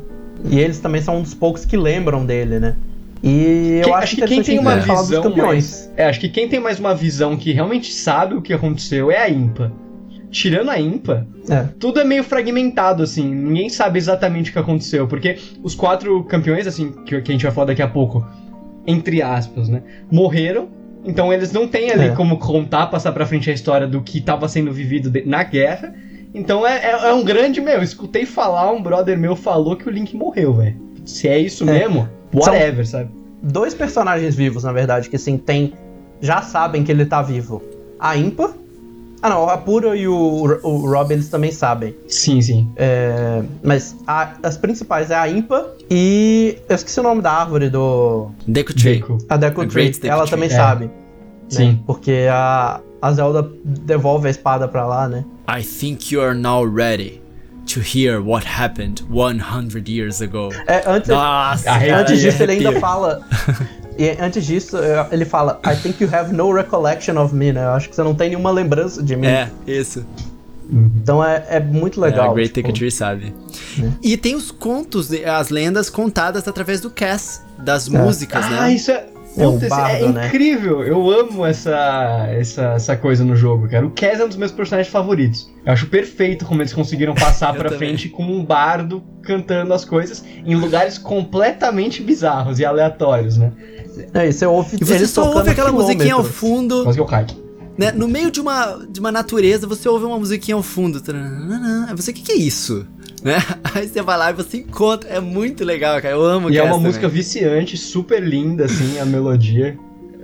E 0.46 0.60
eles 0.60 0.80
também 0.80 1.02
são 1.02 1.18
um 1.18 1.22
dos 1.22 1.34
poucos 1.34 1.66
que 1.66 1.78
lembram 1.78 2.26
dele, 2.26 2.60
né? 2.60 2.76
E 3.22 3.80
eu 3.80 3.86
quem, 3.86 3.94
acho, 3.94 4.04
acho 4.04 4.16
que 4.16 4.28
quem 4.28 4.42
tem 4.42 4.60
uma 4.60 4.78
visão 4.78 5.36
mais, 5.36 5.92
é, 5.98 6.06
acho 6.06 6.20
que 6.20 6.30
quem 6.30 6.48
tem 6.48 6.60
mais 6.60 6.80
uma 6.80 6.96
visão 6.96 7.36
que 7.36 7.52
realmente 7.52 7.92
sabe 7.92 8.34
o 8.34 8.42
que 8.42 8.54
aconteceu 8.54 9.12
é 9.12 9.18
a 9.18 9.30
Impa. 9.30 9.72
Tirando 10.32 10.70
a 10.70 10.80
Impa, 10.80 11.28
é. 11.50 11.66
tudo 11.80 12.00
é 12.00 12.04
meio 12.04 12.24
fragmentado, 12.24 13.04
assim. 13.04 13.34
Ninguém 13.34 13.68
sabe 13.68 13.98
exatamente 13.98 14.50
o 14.50 14.54
que 14.54 14.60
aconteceu. 14.60 15.08
Porque 15.08 15.38
os 15.62 15.76
quatro 15.76 16.24
campeões, 16.24 16.68
assim, 16.68 16.92
que, 17.06 17.22
que 17.22 17.32
a 17.32 17.34
gente 17.34 17.44
vai 17.44 17.52
falar 17.52 17.68
daqui 17.68 17.82
a 17.82 17.88
pouco, 17.88 18.26
entre 18.86 19.22
aspas, 19.22 19.70
né? 19.70 19.82
Morreram. 20.12 20.70
Então 21.06 21.32
eles 21.32 21.52
não 21.52 21.68
têm 21.68 21.92
ali 21.92 22.08
é. 22.08 22.16
como 22.16 22.38
contar, 22.38 22.88
passar 22.88 23.12
pra 23.12 23.26
frente 23.26 23.50
a 23.50 23.54
história 23.54 23.88
do 23.88 24.02
que 24.02 24.18
estava 24.18 24.48
sendo 24.48 24.72
vivido 24.72 25.10
de, 25.10 25.24
na 25.26 25.44
guerra. 25.44 25.94
Então 26.34 26.66
é, 26.66 26.78
é, 26.78 26.92
é, 26.92 27.14
um 27.14 27.24
grande, 27.24 27.62
meu, 27.62 27.82
escutei 27.82 28.26
falar, 28.26 28.72
um 28.72 28.82
brother 28.82 29.18
meu 29.18 29.36
falou 29.36 29.76
que 29.76 29.88
o 29.88 29.92
Link 29.92 30.16
morreu, 30.16 30.54
velho. 30.54 30.76
Se 31.06 31.28
é 31.28 31.39
isso 31.39 31.68
é. 31.70 31.80
mesmo, 31.80 32.08
whatever, 32.34 32.86
São 32.86 33.00
sabe? 33.00 33.12
Dois 33.42 33.74
personagens 33.74 34.36
vivos, 34.36 34.64
na 34.64 34.72
verdade, 34.72 35.10
que 35.10 35.16
assim, 35.16 35.38
tem. 35.38 35.74
Já 36.22 36.42
sabem 36.42 36.84
que 36.84 36.92
ele 36.92 37.06
tá 37.06 37.22
vivo. 37.22 37.64
A 37.97 38.18
Impa. 38.18 38.54
Ah 39.21 39.29
não, 39.29 39.50
a 39.50 39.58
Pura 39.58 39.96
e 39.96 40.08
o, 40.08 40.13
o 40.63 40.89
Rob 40.89 41.12
eles 41.12 41.29
também 41.29 41.51
sabem. 41.51 41.96
Sim, 42.08 42.41
sim. 42.41 42.71
É, 42.75 43.43
mas 43.63 43.96
a, 44.08 44.33
as 44.41 44.58
principais 44.58 45.12
é 45.12 45.16
a 45.16 45.28
Impa 45.28 45.74
e. 45.89 46.58
Eu 46.70 46.75
esqueci 46.75 47.00
o 47.00 47.04
nome 47.04 47.21
da 47.21 47.32
árvore 47.32 47.70
do. 47.70 48.32
Deku 48.47 48.74
Tree. 48.74 49.04
A 49.28 49.37
Deku 49.37 49.66
Tree. 49.67 49.91
Ela 50.04 50.21
Tree. 50.21 50.32
também 50.32 50.50
é. 50.50 50.51
sabe. 50.51 50.86
Né? 50.86 50.91
Sim. 51.50 51.83
Porque 51.86 52.28
a, 52.32 52.79
a 53.01 53.12
Zelda 53.12 53.50
devolve 53.63 54.28
a 54.28 54.32
espada 54.32 54.67
pra 54.67 54.86
lá, 54.86 55.08
né? 55.08 55.25
I 55.47 55.63
think 55.63 56.13
you 56.13 56.21
are 56.21 56.36
now 56.37 56.63
ready 56.63 57.21
to 57.74 57.82
hear 57.82 58.21
what 58.21 58.46
happened 58.46 59.04
100 59.09 59.87
years 59.87 60.21
ago. 60.21 60.50
É, 60.67 60.83
antes, 60.87 61.09
Nossa, 61.09 61.71
antes 61.71 62.20
disso 62.20 62.43
ele 62.43 62.54
ainda 62.54 62.79
fala. 62.79 63.21
E 64.00 64.12
antes 64.17 64.46
disso, 64.46 64.78
ele 65.12 65.26
fala: 65.26 65.59
I 65.66 65.76
think 65.76 66.01
you 66.01 66.09
have 66.16 66.34
no 66.34 66.54
recollection 66.54 67.21
of 67.21 67.36
me, 67.36 67.51
né? 67.51 67.66
Eu 67.66 67.71
acho 67.71 67.89
que 67.89 67.96
você 67.96 68.01
não 68.01 68.16
tem 68.16 68.30
nenhuma 68.30 68.50
lembrança 68.50 69.04
de 69.04 69.13
mim. 69.17 69.28
É, 69.28 69.50
isso. 69.67 70.05
Então 70.71 71.21
é, 71.24 71.46
é 71.50 71.59
muito 71.59 72.00
legal. 72.00 72.28
É, 72.28 72.30
a 72.30 72.34
Great 72.34 72.54
tipo, 72.54 72.71
Tree 72.71 72.89
sabe. 72.89 73.34
É. 73.78 73.92
E 74.01 74.16
tem 74.16 74.36
os 74.36 74.51
contos, 74.51 75.09
as 75.12 75.50
lendas 75.50 75.89
contadas 75.89 76.47
através 76.47 76.80
do 76.80 76.89
cast, 76.89 77.42
das 77.58 77.93
é. 77.93 77.97
músicas, 77.97 78.46
ah, 78.46 78.50
né? 78.50 78.58
Ah, 78.62 78.71
isso 78.71 78.89
é. 78.89 79.05
É, 79.41 79.67
bardo, 79.67 80.05
é 80.05 80.11
né? 80.11 80.28
incrível. 80.28 80.83
Eu 80.83 81.09
amo 81.09 81.45
essa, 81.45 82.28
essa, 82.29 82.74
essa 82.74 82.95
coisa 82.95 83.24
no 83.24 83.36
jogo, 83.36 83.67
cara. 83.70 83.86
O 83.86 83.91
Kes 83.91 84.20
é 84.20 84.25
um 84.25 84.28
dos 84.28 84.37
meus 84.37 84.51
personagens 84.51 84.91
favoritos. 84.91 85.49
Eu 85.66 85.74
acho 85.74 85.87
perfeito 85.87 86.45
como 86.45 86.61
eles 86.61 86.74
conseguiram 86.74 87.13
passar 87.16 87.53
pra 87.57 87.70
também. 87.70 87.89
frente 87.89 88.09
com 88.09 88.24
um 88.24 88.43
bardo 88.43 89.03
cantando 89.21 89.74
as 89.74 89.86
coisas 89.86 90.24
em 90.45 90.55
lugares 90.55 90.97
completamente 90.97 92.01
bizarros 92.01 92.59
e 92.59 92.66
aleatórios, 92.66 93.37
né? 93.37 93.51
É, 94.13 94.29
isso 94.29 94.43
é 94.43 94.47
ouve, 94.47 94.78
e 94.79 94.86
você 94.86 95.05
só 95.05 95.32
ouve 95.33 95.49
aquela 95.49 95.71
musiquinha 95.71 96.13
ao 96.13 96.24
fundo. 96.24 96.83
Quase 96.83 96.97
que 96.97 97.01
eu 97.01 97.05
caio. 97.05 97.28
Né? 97.78 97.93
No 97.93 98.09
meio 98.09 98.29
de 98.29 98.41
uma, 98.41 98.86
de 98.89 98.99
uma 98.99 99.11
natureza, 99.11 99.66
você 99.66 99.87
ouve 99.87 100.05
uma 100.05 100.20
musiquinha 100.20 100.55
ao 100.55 100.61
fundo. 100.61 101.01
Você, 101.95 102.11
o 102.11 102.13
que, 102.13 102.21
que 102.21 102.32
é 102.33 102.36
isso? 102.36 102.86
Né? 103.24 103.37
Aí 103.75 103.87
você 103.87 104.01
vai 104.01 104.17
lá 104.17 104.29
e 104.32 104.33
você 104.33 104.58
encontra. 104.58 105.09
É 105.09 105.20
muito 105.20 105.63
legal, 105.63 106.01
cara. 106.01 106.13
Eu 106.13 106.24
amo 106.24 106.50
E 106.50 106.58
é 106.58 106.63
uma 106.63 106.78
música 106.78 107.08
viciante, 107.08 107.78
super 107.78 108.21
linda, 108.21 108.66
assim, 108.66 109.00
a 109.00 109.05
melodia. 109.05 109.78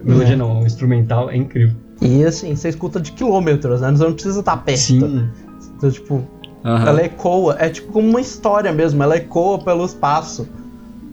Melodia 0.03 0.34
é. 0.34 0.38
não, 0.38 0.61
o 0.61 0.65
instrumental 0.65 1.30
é 1.30 1.38
incrível. 1.38 1.76
E 2.01 2.23
assim, 2.23 2.55
você 2.55 2.69
escuta 2.69 2.99
de 2.99 3.11
quilômetros, 3.11 3.81
né? 3.81 3.91
Você 3.91 4.03
não 4.03 4.13
precisa 4.13 4.39
estar 4.39 4.57
perto. 4.57 4.80
Sim. 4.80 5.30
Então, 5.77 5.91
tipo, 5.91 6.15
uhum. 6.63 6.88
ela 6.88 7.03
ecoa. 7.03 7.55
É 7.59 7.69
tipo 7.69 7.91
como 7.91 8.07
uma 8.07 8.22
história 8.22 8.72
mesmo, 8.72 9.01
ela 9.01 9.17
ecoa 9.17 9.59
pelo 9.59 9.85
espaço. 9.85 10.47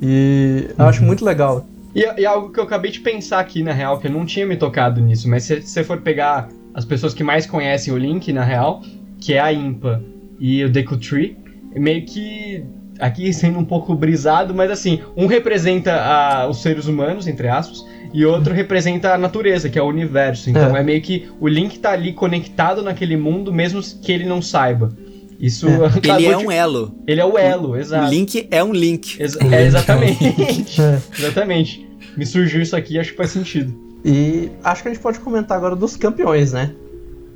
E 0.00 0.66
eu 0.70 0.84
uhum. 0.84 0.88
acho 0.88 1.02
muito 1.02 1.24
legal. 1.24 1.66
E, 1.94 2.20
e, 2.20 2.26
algo 2.26 2.50
que 2.50 2.58
eu 2.58 2.64
acabei 2.64 2.90
de 2.90 3.00
pensar 3.00 3.38
aqui, 3.38 3.62
na 3.62 3.72
real, 3.72 3.98
que 3.98 4.06
eu 4.06 4.10
não 4.10 4.24
tinha 4.24 4.46
me 4.46 4.56
tocado 4.56 5.00
nisso, 5.00 5.28
mas 5.28 5.44
se 5.44 5.60
você 5.60 5.84
for 5.84 6.00
pegar 6.00 6.48
as 6.74 6.84
pessoas 6.84 7.12
que 7.12 7.22
mais 7.22 7.46
conhecem 7.46 7.92
o 7.92 7.98
Link, 7.98 8.32
na 8.32 8.42
real, 8.42 8.82
que 9.20 9.34
é 9.34 9.40
a 9.40 9.52
Impa 9.52 10.02
e 10.40 10.64
o 10.64 10.70
Deku 10.70 10.96
Tree, 10.96 11.36
meio 11.74 12.04
que 12.04 12.64
aqui 12.98 13.32
sendo 13.32 13.58
um 13.58 13.64
pouco 13.64 13.94
brisado, 13.94 14.54
mas 14.54 14.70
assim, 14.70 15.00
um 15.16 15.26
representa 15.26 15.92
a, 15.92 16.48
os 16.48 16.62
seres 16.62 16.86
humanos, 16.86 17.26
entre 17.26 17.48
aspas, 17.48 17.84
e 18.12 18.24
outro 18.24 18.52
representa 18.52 19.14
a 19.14 19.18
natureza, 19.18 19.68
que 19.68 19.78
é 19.78 19.82
o 19.82 19.86
universo. 19.86 20.50
Então 20.50 20.76
é. 20.76 20.80
é, 20.80 20.82
meio 20.82 21.00
que 21.00 21.28
o 21.40 21.48
Link 21.48 21.78
tá 21.78 21.92
ali 21.92 22.12
conectado 22.12 22.82
naquele 22.82 23.16
mundo, 23.16 23.52
mesmo 23.52 23.80
que 24.00 24.12
ele 24.12 24.24
não 24.24 24.42
saiba. 24.42 24.92
Isso 25.40 25.66
é. 25.66 25.72
Ele 26.14 26.26
é 26.26 26.36
de... 26.36 26.46
um 26.46 26.52
elo. 26.52 26.94
Ele 27.04 27.20
é 27.20 27.24
o 27.24 27.36
elo, 27.36 27.76
exato. 27.76 28.06
O 28.06 28.08
Link 28.08 28.46
é 28.48 28.62
um 28.62 28.72
Link. 28.72 29.20
Ex 29.20 29.36
é, 29.40 29.62
exatamente. 29.64 30.80
é. 30.80 31.00
Exatamente. 31.18 31.84
Me 32.16 32.24
surgiu 32.24 32.62
isso 32.62 32.76
aqui 32.76 32.96
acho 32.96 33.10
que 33.10 33.16
faz 33.16 33.30
sentido. 33.30 33.74
E 34.04 34.50
acho 34.62 34.82
que 34.82 34.88
a 34.88 34.92
gente 34.92 35.02
pode 35.02 35.18
comentar 35.18 35.56
agora 35.56 35.74
dos 35.74 35.96
campeões, 35.96 36.52
né? 36.52 36.72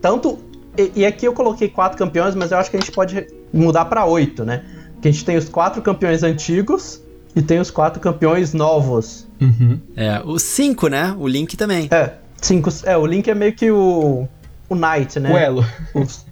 Tanto. 0.00 0.38
E, 0.76 1.00
e 1.00 1.06
aqui 1.06 1.26
eu 1.26 1.32
coloquei 1.32 1.68
quatro 1.68 1.96
campeões, 1.98 2.34
mas 2.34 2.52
eu 2.52 2.58
acho 2.58 2.70
que 2.70 2.76
a 2.76 2.80
gente 2.80 2.92
pode 2.92 3.26
mudar 3.52 3.84
para 3.86 4.04
oito, 4.04 4.44
né? 4.44 4.64
Que 5.00 5.08
a 5.08 5.10
gente 5.10 5.24
tem 5.24 5.36
os 5.36 5.48
quatro 5.48 5.82
campeões 5.82 6.22
antigos 6.22 7.00
e 7.34 7.42
tem 7.42 7.60
os 7.60 7.70
quatro 7.70 8.00
campeões 8.00 8.52
novos. 8.54 9.26
Uhum. 9.40 9.78
É, 9.96 10.22
os 10.24 10.42
cinco, 10.42 10.88
né? 10.88 11.14
O 11.18 11.28
Link 11.28 11.56
também. 11.56 11.88
É, 11.90 12.12
cinco. 12.40 12.70
É, 12.84 12.96
o 12.96 13.06
Link 13.06 13.28
é 13.28 13.34
meio 13.34 13.52
que 13.52 13.70
o. 13.70 14.26
O 14.68 14.74
Knight, 14.74 15.20
né? 15.20 15.32
O 15.32 15.36
Elo. 15.36 15.64
Os, 15.94 16.26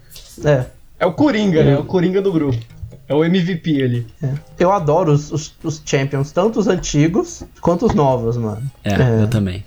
é. 0.44 0.66
É 0.98 1.06
o 1.06 1.12
Coringa, 1.12 1.62
né? 1.62 1.78
O 1.78 1.84
Coringa 1.84 2.20
do 2.20 2.32
grupo. 2.32 2.58
É 3.06 3.14
o 3.14 3.22
MVP 3.22 3.82
ali. 3.82 4.06
É. 4.22 4.32
Eu 4.58 4.72
adoro 4.72 5.12
os, 5.12 5.30
os, 5.30 5.54
os, 5.62 5.82
Champions, 5.84 6.32
tanto 6.32 6.58
os 6.58 6.66
antigos 6.66 7.44
quanto 7.60 7.84
os 7.86 7.94
novos, 7.94 8.36
mano. 8.36 8.62
É, 8.82 8.94
é. 8.94 9.22
eu 9.22 9.28
também. 9.28 9.62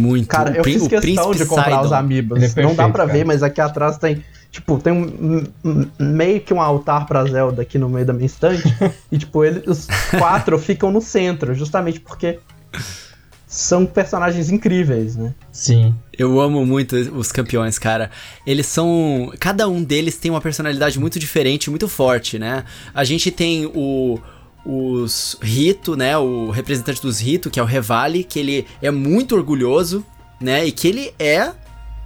Muito. 0.00 0.28
Cara, 0.28 0.56
eu 0.56 0.64
fiz 0.64 0.86
questão 0.86 1.32
de 1.32 1.44
comprar 1.46 1.70
Sidon. 1.70 1.80
os 1.82 1.92
amiibos. 1.92 2.38
É 2.38 2.40
perfeito, 2.40 2.68
Não 2.68 2.74
dá 2.74 2.88
pra 2.88 3.06
cara. 3.06 3.12
ver, 3.18 3.24
mas 3.24 3.42
aqui 3.42 3.60
atrás 3.60 3.98
tem 3.98 4.22
Tipo, 4.52 4.78
tem 4.78 4.92
um, 4.92 5.44
um, 5.64 5.86
meio 5.98 6.38
que 6.38 6.52
um 6.52 6.60
altar 6.60 7.06
pra 7.06 7.24
Zelda 7.24 7.62
aqui 7.62 7.78
no 7.78 7.88
meio 7.88 8.04
da 8.04 8.12
minha 8.12 8.26
estante. 8.26 8.62
e, 9.10 9.16
tipo, 9.16 9.42
ele, 9.42 9.62
os 9.66 9.88
quatro 10.18 10.58
ficam 10.58 10.92
no 10.92 11.00
centro, 11.00 11.54
justamente 11.54 11.98
porque 11.98 12.38
são 13.46 13.86
personagens 13.86 14.50
incríveis, 14.50 15.16
né? 15.16 15.34
Sim. 15.50 15.94
Eu 16.18 16.38
amo 16.38 16.66
muito 16.66 16.94
os 16.96 17.32
campeões, 17.32 17.78
cara. 17.78 18.10
Eles 18.46 18.66
são. 18.66 19.32
Cada 19.40 19.66
um 19.66 19.82
deles 19.82 20.18
tem 20.18 20.30
uma 20.30 20.40
personalidade 20.40 21.00
muito 21.00 21.18
diferente, 21.18 21.70
muito 21.70 21.88
forte, 21.88 22.38
né? 22.38 22.64
A 22.94 23.04
gente 23.04 23.30
tem 23.30 23.64
o. 23.64 24.18
Os 24.64 25.36
Rito, 25.40 25.96
né? 25.96 26.16
O 26.16 26.50
representante 26.50 27.02
dos 27.02 27.20
Rito, 27.20 27.50
que 27.50 27.58
é 27.58 27.62
o 27.62 27.66
Revali, 27.66 28.22
que 28.22 28.38
ele 28.38 28.66
é 28.80 28.90
muito 28.90 29.34
orgulhoso, 29.34 30.04
né? 30.40 30.64
E 30.64 30.72
que 30.72 30.86
ele 30.86 31.14
é 31.18 31.52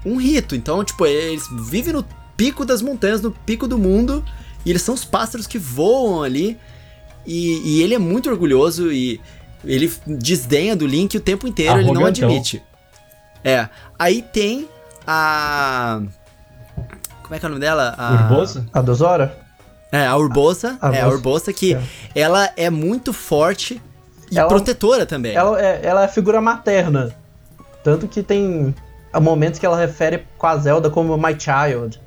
um 0.05 0.17
Rito. 0.17 0.55
Então, 0.55 0.83
tipo, 0.85 1.05
eles 1.07 1.45
vivem 1.69 1.93
no 1.93 2.05
pico 2.37 2.65
das 2.65 2.81
montanhas, 2.81 3.21
no 3.21 3.31
pico 3.31 3.67
do 3.69 3.77
mundo. 3.77 4.25
E 4.65 4.71
eles 4.71 4.83
são 4.83 4.95
os 4.95 5.05
pássaros 5.05 5.47
que 5.47 5.59
voam 5.59 6.23
ali. 6.23 6.59
E, 7.27 7.61
e 7.65 7.83
ele 7.83 7.95
é 7.95 7.99
muito 7.99 8.31
orgulhoso 8.31 8.93
e 8.93 9.21
ele 9.65 9.93
desdenha 10.07 10.77
do 10.77 10.87
Link 10.87 11.17
o 11.17 11.21
tempo 11.21 11.47
inteiro, 11.47 11.73
Arrogantão. 11.73 11.95
ele 11.95 12.01
não 12.01 12.07
admite. 12.07 12.63
É. 13.43 13.69
Aí 13.99 14.23
tem 14.23 14.69
a. 15.07 16.03
Como 17.23 17.35
é 17.35 17.39
que 17.39 17.45
é 17.45 17.49
o 17.49 17.51
nome 17.51 17.61
dela? 17.61 17.95
A... 17.99 18.13
Urbosa? 18.13 18.67
A 18.73 18.81
Dozora? 18.81 19.46
É, 19.97 20.07
a 20.07 20.17
Urbosa. 20.17 20.79
A, 20.81 20.91
a 20.91 20.97
é, 20.97 21.01
a 21.01 21.09
Urbosa 21.09 21.53
que 21.53 21.75
é. 21.75 21.81
ela 22.15 22.51
é 22.57 22.71
muito 22.71 23.13
forte 23.13 23.81
e 24.31 24.39
ela, 24.39 24.49
protetora 24.49 25.07
também. 25.07 25.35
Ela 25.35 25.61
é, 25.61 25.81
ela 25.83 26.05
é 26.05 26.09
figura 26.09 26.41
materna. 26.41 27.15
Tanto 27.83 28.09
que 28.09 28.23
tem 28.23 28.75
momentos 29.21 29.59
que 29.59 29.67
ela 29.67 29.77
refere 29.77 30.25
com 30.37 30.47
a 30.47 30.57
Zelda 30.57 30.91
como 30.91 31.17
My 31.17 31.37
Child. 31.39 32.01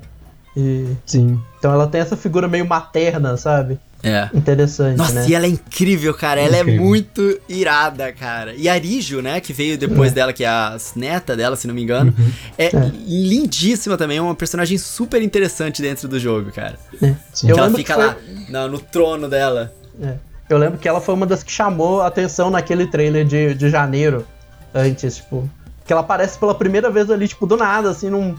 E, 0.55 0.95
Sim. 1.05 1.41
Então 1.57 1.71
ela 1.71 1.87
tem 1.87 2.01
essa 2.01 2.17
figura 2.17 2.47
meio 2.47 2.67
materna, 2.67 3.37
sabe? 3.37 3.79
É. 4.01 4.29
Interessante, 4.33 4.97
Nossa, 4.97 5.13
né? 5.13 5.25
e 5.27 5.35
ela 5.35 5.45
é 5.45 5.49
incrível, 5.49 6.13
cara. 6.13 6.39
Ela 6.39 6.57
é 6.57 6.61
incrível. 6.61 6.81
é 6.81 6.85
muito 6.85 7.41
irada, 7.49 8.11
cara. 8.13 8.53
E 8.55 8.69
a 8.69 8.75
Rijo, 8.75 9.21
né, 9.21 9.41
que 9.41 9.51
veio 9.51 9.77
depois 9.77 10.11
é. 10.11 10.15
dela, 10.15 10.33
que 10.33 10.43
é 10.43 10.47
a 10.47 10.77
neta 10.95 11.35
dela, 11.35 11.55
se 11.55 11.67
não 11.67 11.75
me 11.75 11.83
engano, 11.83 12.13
uhum. 12.17 12.31
é, 12.57 12.67
é, 12.67 12.91
lindíssima 13.05 13.97
também. 13.97 14.17
É 14.17 14.21
uma 14.21 14.35
personagem 14.35 14.77
super 14.77 15.21
interessante 15.21 15.81
dentro 15.81 16.07
do 16.07 16.19
jogo, 16.19 16.51
cara. 16.51 16.79
É. 17.01 17.13
Que 17.33 17.51
ela 17.51 17.69
fica 17.71 17.93
que 17.93 17.93
foi... 17.93 18.05
lá 18.05 18.67
no, 18.67 18.73
no, 18.73 18.79
trono 18.79 19.27
dela. 19.27 19.73
É. 20.01 20.13
Eu 20.49 20.57
lembro 20.57 20.79
que 20.79 20.87
ela 20.87 21.01
foi 21.01 21.13
uma 21.13 21.25
das 21.25 21.43
que 21.43 21.51
chamou 21.51 22.01
a 22.01 22.07
atenção 22.07 22.49
naquele 22.49 22.87
trailer 22.87 23.25
de, 23.25 23.53
de 23.53 23.69
janeiro, 23.69 24.25
antes, 24.73 25.17
tipo. 25.17 25.49
Que 25.85 25.91
ela 25.91 26.01
aparece 26.01 26.37
pela 26.37 26.55
primeira 26.55 26.89
vez 26.89 27.09
ali, 27.09 27.27
tipo, 27.27 27.45
do 27.45 27.57
nada, 27.57 27.89
assim, 27.89 28.09
num 28.09 28.35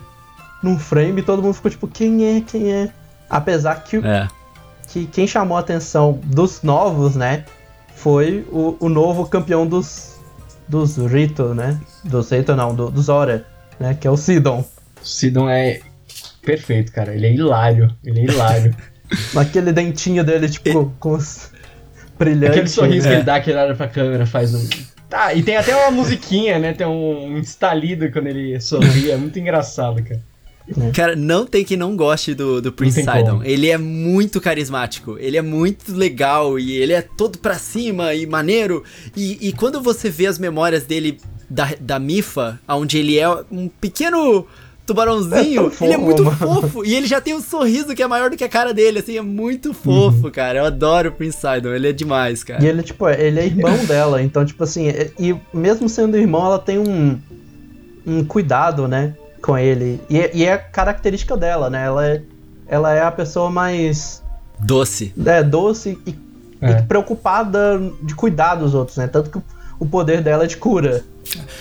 num 0.62 0.78
frame 0.78 1.20
e 1.20 1.24
todo 1.24 1.42
mundo 1.42 1.54
ficou 1.54 1.70
tipo, 1.70 1.88
quem 1.88 2.36
é, 2.36 2.40
quem 2.40 2.70
é? 2.70 2.90
Apesar 3.28 3.82
que, 3.82 3.96
é. 3.96 4.28
Que 4.92 5.06
quem 5.06 5.26
chamou 5.26 5.56
a 5.56 5.60
atenção 5.60 6.20
dos 6.24 6.62
novos, 6.62 7.14
né, 7.14 7.44
foi 7.94 8.46
o, 8.50 8.76
o 8.80 8.88
novo 8.88 9.26
campeão 9.26 9.66
dos, 9.66 10.18
dos 10.68 10.96
Rito, 10.96 11.54
né? 11.54 11.80
Dos 12.04 12.30
Rito 12.30 12.56
não, 12.56 12.74
do, 12.74 12.90
dos 12.90 13.06
Zora, 13.06 13.46
né, 13.78 13.96
que 13.98 14.06
é 14.06 14.10
o 14.10 14.16
Sidon. 14.16 14.64
O 15.00 15.06
Sidon 15.06 15.48
é 15.48 15.80
perfeito, 16.42 16.92
cara, 16.92 17.14
ele 17.14 17.26
é 17.26 17.32
hilário, 17.32 17.94
ele 18.04 18.20
é 18.20 18.24
hilário. 18.24 18.76
Aquele 19.36 19.72
dentinho 19.72 20.24
dele, 20.24 20.48
tipo, 20.48 20.92
com 20.98 21.12
os 21.12 21.50
brilhantes. 22.18 22.50
Aquele 22.50 22.68
sorriso 22.68 23.06
né? 23.06 23.12
que 23.12 23.16
ele 23.18 23.24
dá, 23.24 23.40
que 23.40 23.50
ele 23.50 23.58
olha 23.58 23.74
pra 23.74 23.88
câmera, 23.88 24.26
faz 24.26 24.54
um... 24.54 24.68
Tá, 25.08 25.34
e 25.34 25.42
tem 25.42 25.56
até 25.56 25.74
uma 25.74 25.90
musiquinha, 25.90 26.60
né? 26.60 26.72
Tem 26.72 26.86
um 26.86 27.36
estalido 27.36 28.12
quando 28.12 28.28
ele 28.28 28.60
sorri. 28.60 29.10
É 29.10 29.16
muito 29.16 29.36
engraçado, 29.40 30.00
cara. 30.04 30.22
É. 30.78 30.90
Cara, 30.92 31.16
não 31.16 31.46
tem 31.46 31.64
quem 31.64 31.76
não 31.76 31.96
goste 31.96 32.34
do, 32.34 32.60
do 32.60 32.72
Prince 32.72 33.02
Sidon. 33.02 33.42
Ele 33.42 33.68
é 33.68 33.78
muito 33.78 34.40
carismático, 34.40 35.16
ele 35.18 35.36
é 35.36 35.42
muito 35.42 35.92
legal 35.92 36.58
e 36.58 36.72
ele 36.72 36.92
é 36.92 37.02
todo 37.02 37.38
pra 37.38 37.54
cima 37.54 38.14
e 38.14 38.26
maneiro. 38.26 38.84
E, 39.16 39.48
e 39.48 39.52
quando 39.52 39.80
você 39.80 40.08
vê 40.08 40.26
as 40.26 40.38
memórias 40.38 40.84
dele 40.84 41.18
da, 41.48 41.70
da 41.80 41.98
Mifa, 41.98 42.60
onde 42.68 42.98
ele 42.98 43.18
é 43.18 43.28
um 43.50 43.68
pequeno 43.68 44.46
tubarãozinho, 44.86 45.66
é 45.66 45.70
fofo, 45.70 45.84
ele 45.84 45.92
é 45.92 45.96
muito 45.96 46.24
mano. 46.24 46.36
fofo. 46.36 46.84
E 46.84 46.94
ele 46.94 47.06
já 47.06 47.20
tem 47.20 47.34
um 47.34 47.40
sorriso 47.40 47.94
que 47.94 48.02
é 48.02 48.06
maior 48.06 48.30
do 48.30 48.36
que 48.36 48.44
a 48.44 48.48
cara 48.48 48.74
dele, 48.74 48.98
assim, 48.98 49.16
é 49.16 49.22
muito 49.22 49.72
fofo, 49.72 50.26
uhum. 50.26 50.30
cara. 50.30 50.60
Eu 50.60 50.64
adoro 50.64 51.10
o 51.10 51.12
Prince 51.12 51.38
Sidon, 51.38 51.72
ele 51.72 51.88
é 51.88 51.92
demais, 51.92 52.42
cara. 52.42 52.62
E 52.62 52.66
ele, 52.66 52.82
tipo, 52.82 53.08
ele 53.08 53.40
é 53.40 53.46
irmão 53.46 53.76
dela, 53.86 54.22
então, 54.22 54.44
tipo 54.44 54.62
assim, 54.62 54.88
e 55.18 55.34
mesmo 55.52 55.88
sendo 55.88 56.16
irmão, 56.16 56.46
ela 56.46 56.58
tem 56.58 56.78
um, 56.78 57.18
um 58.06 58.24
cuidado, 58.24 58.88
né? 58.88 59.14
Com 59.42 59.56
ele. 59.56 60.00
E, 60.08 60.18
é, 60.18 60.30
e 60.34 60.44
é 60.44 60.56
característica 60.56 61.36
dela, 61.36 61.70
né? 61.70 61.84
Ela 61.84 62.06
é, 62.06 62.22
ela 62.66 62.94
é 62.94 63.02
a 63.02 63.10
pessoa 63.10 63.50
mais. 63.50 64.22
Doce. 64.58 65.12
É, 65.24 65.42
doce 65.42 65.98
e, 66.06 66.14
é. 66.60 66.70
e 66.70 66.82
preocupada 66.82 67.80
de 68.02 68.14
cuidar 68.14 68.56
dos 68.56 68.74
outros, 68.74 68.96
né? 68.96 69.06
Tanto 69.06 69.30
que 69.30 69.38
o 69.78 69.86
poder 69.86 70.22
dela 70.22 70.44
é 70.44 70.46
de 70.46 70.56
cura. 70.56 71.04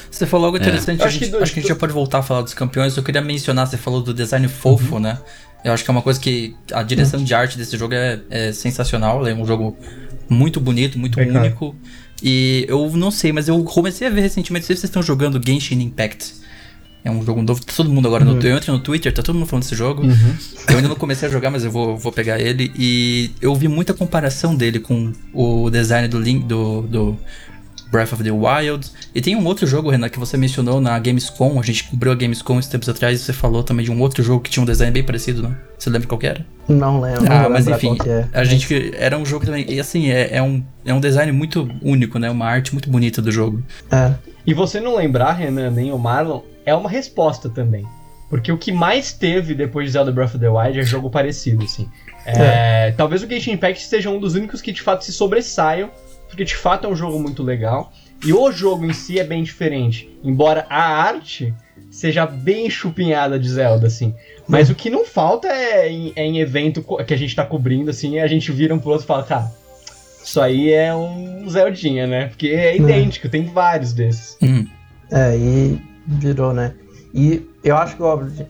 Você 0.10 0.26
falou 0.26 0.48
algo 0.48 0.58
é. 0.58 0.62
interessante, 0.62 1.02
é. 1.02 1.06
acho, 1.06 1.20
gente, 1.20 1.32
que, 1.32 1.38
acho 1.38 1.54
que 1.54 1.60
a 1.60 1.62
gente 1.62 1.70
já 1.70 1.76
pode 1.76 1.94
voltar 1.94 2.20
a 2.20 2.24
falar 2.24 2.42
dos 2.42 2.54
campeões. 2.54 2.96
Eu 2.98 3.04
queria 3.04 3.22
mencionar, 3.22 3.68
você 3.68 3.78
falou 3.78 4.02
do 4.02 4.14
design 4.14 4.48
fofo, 4.48 4.96
uhum. 4.96 5.02
né? 5.02 5.18
Eu 5.64 5.74
acho 5.74 5.84
que 5.84 5.90
é 5.90 5.94
uma 5.94 6.02
coisa 6.02 6.20
que 6.20 6.56
a 6.72 6.84
direção 6.84 7.20
uhum. 7.20 7.26
de 7.26 7.34
arte 7.34 7.58
desse 7.58 7.78
jogo 7.78 7.94
é, 7.94 8.20
é, 8.30 8.52
sensacional. 8.52 9.26
É 9.28 9.34
um 9.34 9.46
jogo 9.46 9.78
muito 10.30 10.60
bonito, 10.60 10.98
muito 10.98 11.20
único. 11.20 11.76
E 12.22 12.66
eu 12.68 12.90
não 12.92 13.12
sei, 13.12 13.32
mas 13.32 13.48
eu 13.48 13.62
comecei 13.64 14.08
a 14.08 14.10
ver 14.10 14.22
recentemente, 14.22 14.66
se 14.66 14.76
vocês 14.76 14.84
estão 14.84 15.02
jogando 15.02 15.42
Genshin 15.44 15.80
Impact. 15.82 16.36
É 17.04 17.10
um 17.10 17.24
jogo 17.24 17.42
novo, 17.42 17.64
tá 17.64 17.72
todo 17.76 17.90
mundo 17.90 18.08
agora. 18.08 18.26
Uhum. 18.26 18.36
No, 18.36 18.42
eu 18.42 18.58
entro 18.58 18.74
no 18.74 18.80
Twitter, 18.80 19.14
tá 19.14 19.24
todo 19.24 19.36
mundo 19.36 19.48
falando 19.48 19.64
desse 19.64 19.76
jogo. 19.76 20.04
Uhum. 20.04 20.36
Eu 20.70 20.76
ainda 20.76 20.90
não 20.90 20.96
comecei 20.96 21.28
a 21.28 21.32
jogar, 21.32 21.50
mas 21.50 21.64
eu 21.64 21.72
vou, 21.72 21.98
vou 21.98 22.12
pegar 22.12 22.40
ele. 22.40 22.72
E 22.78 23.32
eu 23.42 23.56
vi 23.56 23.68
muita 23.68 23.94
comparação 23.94 24.54
dele 24.54 24.80
com 24.80 25.14
o 25.34 25.70
design 25.70 26.08
do 26.08 26.20
Link, 26.20 26.46
do, 26.46 26.82
do 26.82 27.18
Breath 27.91 28.14
of 28.14 28.24
the 28.24 28.32
Wild. 28.32 28.90
E 29.14 29.22
tem 29.22 29.36
um 29.36 29.45
outro 29.45 29.66
jogo, 29.66 29.90
Renan, 29.90 30.10
que 30.10 30.20
você 30.20 30.38
mencionou 30.38 30.80
na 30.80 30.98
Gamescom. 30.99 31.60
A 31.60 31.64
gente 31.64 31.86
cobriu 31.86 32.11
a 32.11 32.16
Gamescom 32.16 32.57
uns 32.57 32.68
tempos 32.68 32.88
atrás 32.90 33.20
e 33.20 33.24
você 33.24 33.34
falou 33.34 33.64
também 33.64 33.86
de 33.86 33.91
um 33.91 34.02
outro 34.02 34.24
jogo 34.24 34.41
que 34.41 34.49
tinha 34.49 34.64
um 34.64 34.66
design 34.66 34.91
bem 34.91 35.03
parecido, 35.03 35.44
né? 35.44 35.56
Você 35.78 35.90
lembra 35.90 36.07
qual 36.07 36.20
era? 36.24 36.45
Não 36.68 37.02
lembro. 37.02 37.26
Ah, 37.32 37.44
não 37.44 37.49
mas 37.49 37.68
enfim, 37.68 37.98
é. 38.06 38.26
a 38.34 38.44
gente 38.44 38.94
era 38.98 39.18
um 39.18 39.26
jogo 39.26 39.45
também. 39.45 39.66
E 39.68 39.80
assim, 39.80 40.10
é, 40.11 40.36
é, 40.36 40.41
um, 40.41 40.64
é 40.86 40.94
um 40.94 40.99
design 40.99 41.32
muito 41.32 41.70
único, 41.82 42.20
né? 42.20 42.30
Uma 42.30 42.45
arte 42.45 42.74
muito 42.74 42.90
bonita 42.90 43.22
do 43.22 43.32
jogo. 43.32 43.64
É. 43.91 44.14
E 44.45 44.53
você 44.53 44.80
não 44.80 44.95
lembrar, 44.95 45.34
Renan, 45.34 45.72
nem 45.72 45.91
o 45.91 45.98
Marlon, 45.98 46.41
é 46.66 46.74
uma 46.74 46.90
resposta 46.90 47.49
também. 47.49 47.86
Porque 48.30 48.52
o 48.52 48.57
que 48.57 48.72
mais 48.72 49.11
teve 49.11 49.56
depois 49.56 49.88
de 49.88 49.94
Zelda 49.94 50.11
Breath 50.11 50.36
of 50.36 50.40
the 50.40 50.49
Wild 50.49 50.80
é 50.80 50.84
jogo 50.84 51.10
parecido, 51.10 51.64
assim. 51.64 51.90
É, 52.26 52.90
é. 52.90 52.91
Talvez 52.91 53.24
o 53.24 53.28
Genshin 53.28 53.53
Impact 53.53 53.84
seja 53.86 54.10
um 54.10 54.20
dos 54.20 54.36
únicos 54.36 54.61
que 54.61 54.72
de 54.72 54.82
fato 54.82 55.03
se 55.03 55.11
sobressaiam, 55.11 55.90
porque 56.30 56.46
de 56.46 56.56
fato 56.56 56.88
é 56.88 56.90
um 56.90 56.96
jogo 56.96 57.20
muito 57.20 57.44
legal. 57.44 57.92
E 58.24 58.32
o 58.32 58.52
jogo 58.52 58.86
em 58.86 58.94
si 58.94 59.20
é 59.20 59.24
bem 59.24 59.44
diferente. 59.44 60.10
Embora 60.24 60.66
a 60.70 60.82
arte 60.82 61.54
seja 61.90 62.26
bem 62.26 62.70
chupinhada 62.70 63.40
de 63.40 63.50
Zelda, 63.50 63.88
assim. 63.88 64.14
Mas 64.48 64.70
o 64.70 64.76
que 64.76 64.90
não 64.90 65.06
falta 65.06 65.48
é 65.48 65.90
em, 65.90 66.14
é 66.16 66.24
em, 66.26 66.40
evento 66.40 66.84
que 67.06 67.14
a 67.14 67.18
gente 67.18 67.36
tá 67.36 67.46
cobrindo, 67.46 67.90
assim, 67.90 68.20
a 68.20 68.28
gente 68.28 68.52
vira 68.52 68.74
um 68.74 68.80
pro 68.80 68.92
outro 68.92 69.06
e 69.06 69.08
fala, 69.08 69.24
cara, 69.24 69.52
isso 70.24 70.40
aí 70.40 70.72
é 70.72 70.94
um 70.94 71.50
Zeldinha, 71.50 72.06
né? 72.06 72.28
Porque 72.28 72.48
é 72.50 72.76
idêntico, 72.76 73.30
tem 73.30 73.46
vários 73.46 73.94
desses. 73.94 74.38
Uhum. 74.42 74.68
É, 75.12 75.36
e 75.36 75.82
virou, 76.06 76.54
né? 76.54 76.74
E 77.14 77.42
eu 77.64 77.76
acho 77.76 77.96
que, 77.96 78.04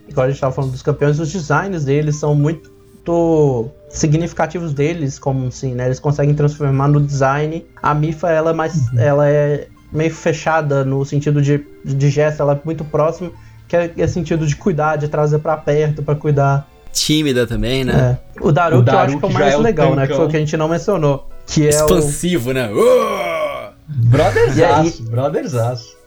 igual 0.10 0.26
a 0.26 0.30
gente 0.30 0.40
tava 0.40 0.54
falando 0.54 0.72
dos 0.72 0.82
campeões, 0.82 1.20
os 1.20 1.32
designs 1.32 1.86
deles 1.86 2.16
são 2.16 2.36
muito 2.36 3.72
significativos 3.90 4.74
deles, 4.74 5.18
como 5.18 5.48
assim, 5.48 5.74
né? 5.74 5.86
Eles 5.86 6.00
conseguem 6.00 6.34
transformar 6.34 6.88
no 6.88 7.02
design. 7.02 7.66
A 7.82 7.94
Mifa, 7.94 8.30
ela 8.30 8.52
é 8.52 8.54
mais. 8.54 8.76
Uhum. 8.76 9.00
Ela 9.00 9.30
é 9.30 9.68
meio 9.92 10.14
fechada 10.14 10.86
no 10.86 11.04
sentido 11.04 11.42
de, 11.42 11.66
de 11.84 12.10
gesto, 12.10 12.42
ela 12.42 12.54
é 12.54 12.60
muito 12.64 12.84
próxima, 12.86 13.32
que 13.68 13.76
é, 13.76 13.92
é 13.98 14.08
sentido 14.08 14.46
de 14.46 14.56
cuidar, 14.56 14.98
de 14.98 15.08
trazer 15.08 15.40
para 15.40 15.58
perto, 15.58 16.04
para 16.04 16.16
cuidar. 16.16 16.70
Tímida 16.92 17.46
também, 17.46 17.84
né? 17.84 18.18
É. 18.36 18.44
O 18.44 18.52
Daru, 18.52 18.84
que 18.84 18.90
eu 18.90 19.00
acho 19.00 19.18
que 19.18 19.26
é 19.26 19.28
o 19.28 19.34
mais 19.34 19.54
é 19.54 19.58
legal, 19.58 19.96
né? 19.96 20.08
Que 20.08 20.14
foi 20.14 20.26
o 20.26 20.30
que 20.30 20.38
a 20.38 20.40
gente 20.40 20.56
não 20.58 20.68
mencionou. 20.68 21.28
Que 21.46 21.66
é 21.66 21.70
Expansivo, 21.70 22.52
o... 22.52 22.54
né? 22.54 22.70
Uh! 22.72 23.74
Brotherzaço, 23.88 25.04
brotherzaço. 25.04 25.98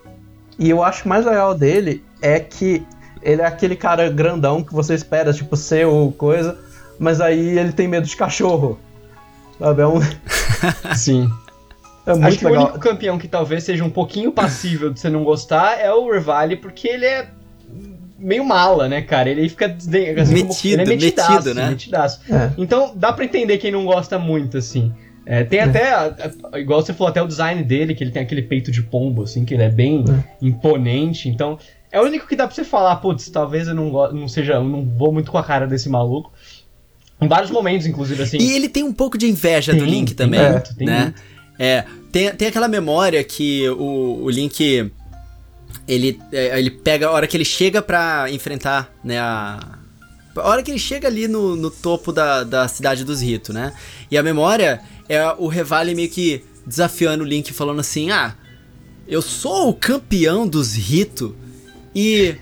E 0.58 0.70
eu 0.70 0.82
acho 0.82 1.02
que 1.02 1.08
mais 1.08 1.24
legal 1.24 1.54
dele 1.54 2.04
é 2.20 2.38
que 2.38 2.84
ele 3.22 3.42
é 3.42 3.46
aquele 3.46 3.74
cara 3.74 4.08
grandão 4.10 4.62
que 4.62 4.72
você 4.72 4.94
espera, 4.94 5.32
tipo, 5.32 5.56
ser 5.56 5.86
o 5.86 6.12
coisa, 6.12 6.58
mas 7.02 7.20
aí 7.20 7.58
ele 7.58 7.72
tem 7.72 7.88
medo 7.88 8.06
de 8.06 8.16
cachorro. 8.16 8.78
Sabe? 9.58 9.82
É 9.82 9.86
um. 9.86 10.00
Sim. 10.94 11.28
É 12.06 12.12
muito 12.12 12.26
Acho 12.26 12.38
que 12.38 12.44
legal. 12.44 12.60
o 12.60 12.64
único 12.66 12.78
campeão 12.78 13.18
que 13.18 13.28
talvez 13.28 13.64
seja 13.64 13.84
um 13.84 13.90
pouquinho 13.90 14.30
passível 14.32 14.92
de 14.92 15.00
você 15.00 15.10
não 15.10 15.24
gostar 15.24 15.80
é 15.80 15.92
o 15.92 16.10
Revali, 16.10 16.56
porque 16.56 16.86
ele 16.88 17.04
é 17.04 17.28
meio 18.18 18.44
mala, 18.44 18.88
né, 18.88 19.02
cara? 19.02 19.28
Ele 19.28 19.48
fica 19.48 19.66
assim, 19.66 19.90
metido, 20.32 20.78
como, 20.78 20.82
ele 20.82 20.82
é 20.82 20.96
metidaço, 20.96 21.32
metido, 21.32 21.54
né? 21.54 21.70
Metidaço. 21.70 22.20
É. 22.32 22.52
Então 22.56 22.92
dá 22.94 23.12
para 23.12 23.24
entender 23.24 23.58
quem 23.58 23.72
não 23.72 23.84
gosta 23.84 24.18
muito, 24.18 24.56
assim. 24.58 24.92
É, 25.26 25.44
tem 25.44 25.60
é. 25.60 25.62
até, 25.62 25.92
igual 26.54 26.82
você 26.82 26.92
falou, 26.92 27.08
até 27.08 27.22
o 27.22 27.26
design 27.26 27.62
dele, 27.62 27.94
que 27.94 28.02
ele 28.02 28.10
tem 28.10 28.22
aquele 28.22 28.42
peito 28.42 28.70
de 28.70 28.82
pombo, 28.82 29.22
assim, 29.22 29.44
que 29.44 29.54
ele 29.54 29.62
é 29.62 29.70
bem 29.70 30.04
é. 30.08 30.46
imponente. 30.46 31.28
Então, 31.28 31.58
é 31.92 32.00
o 32.00 32.04
único 32.04 32.26
que 32.26 32.34
dá 32.34 32.46
pra 32.46 32.54
você 32.54 32.64
falar, 32.64 32.96
putz, 32.96 33.28
talvez 33.28 33.68
eu 33.68 33.74
não, 33.74 33.90
não 34.12 34.26
seja, 34.26 34.54
eu 34.54 34.64
não 34.64 34.82
vou 34.82 35.12
muito 35.12 35.30
com 35.30 35.38
a 35.38 35.44
cara 35.44 35.66
desse 35.66 35.88
maluco. 35.88 36.32
Em 37.22 37.28
vários 37.28 37.50
momentos, 37.50 37.86
inclusive, 37.86 38.22
assim. 38.22 38.38
E 38.38 38.52
ele 38.52 38.68
tem 38.68 38.82
um 38.82 38.92
pouco 38.92 39.16
de 39.16 39.28
inveja 39.28 39.72
tem, 39.72 39.80
do 39.80 39.86
Link 39.86 40.14
também, 40.14 40.40
tem 40.40 40.50
muito, 40.50 40.74
tem 40.76 40.86
né? 40.86 41.02
Muito. 41.04 41.22
É, 41.58 41.84
tem, 42.10 42.30
tem 42.32 42.48
aquela 42.48 42.68
memória 42.68 43.22
que 43.22 43.68
o, 43.70 44.20
o 44.22 44.30
Link 44.30 44.90
ele, 45.86 46.20
é, 46.32 46.58
ele 46.58 46.70
pega 46.70 47.06
a 47.06 47.10
hora 47.10 47.26
que 47.26 47.36
ele 47.36 47.44
chega 47.44 47.80
pra 47.80 48.26
enfrentar, 48.30 48.92
né, 49.02 49.18
a... 49.18 49.78
A 50.34 50.48
hora 50.48 50.62
que 50.62 50.70
ele 50.70 50.78
chega 50.78 51.08
ali 51.08 51.28
no, 51.28 51.54
no 51.54 51.70
topo 51.70 52.10
da, 52.10 52.42
da 52.42 52.66
cidade 52.66 53.04
dos 53.04 53.20
Rito, 53.20 53.52
né? 53.52 53.74
E 54.10 54.16
a 54.16 54.22
memória 54.22 54.80
é 55.06 55.22
o 55.38 55.46
Revali 55.46 55.94
meio 55.94 56.08
que 56.08 56.42
desafiando 56.66 57.22
o 57.22 57.26
Link, 57.26 57.52
falando 57.52 57.80
assim: 57.80 58.10
Ah, 58.10 58.34
eu 59.06 59.20
sou 59.20 59.68
o 59.68 59.74
campeão 59.74 60.48
dos 60.48 60.74
Rito 60.74 61.36
e 61.94 62.34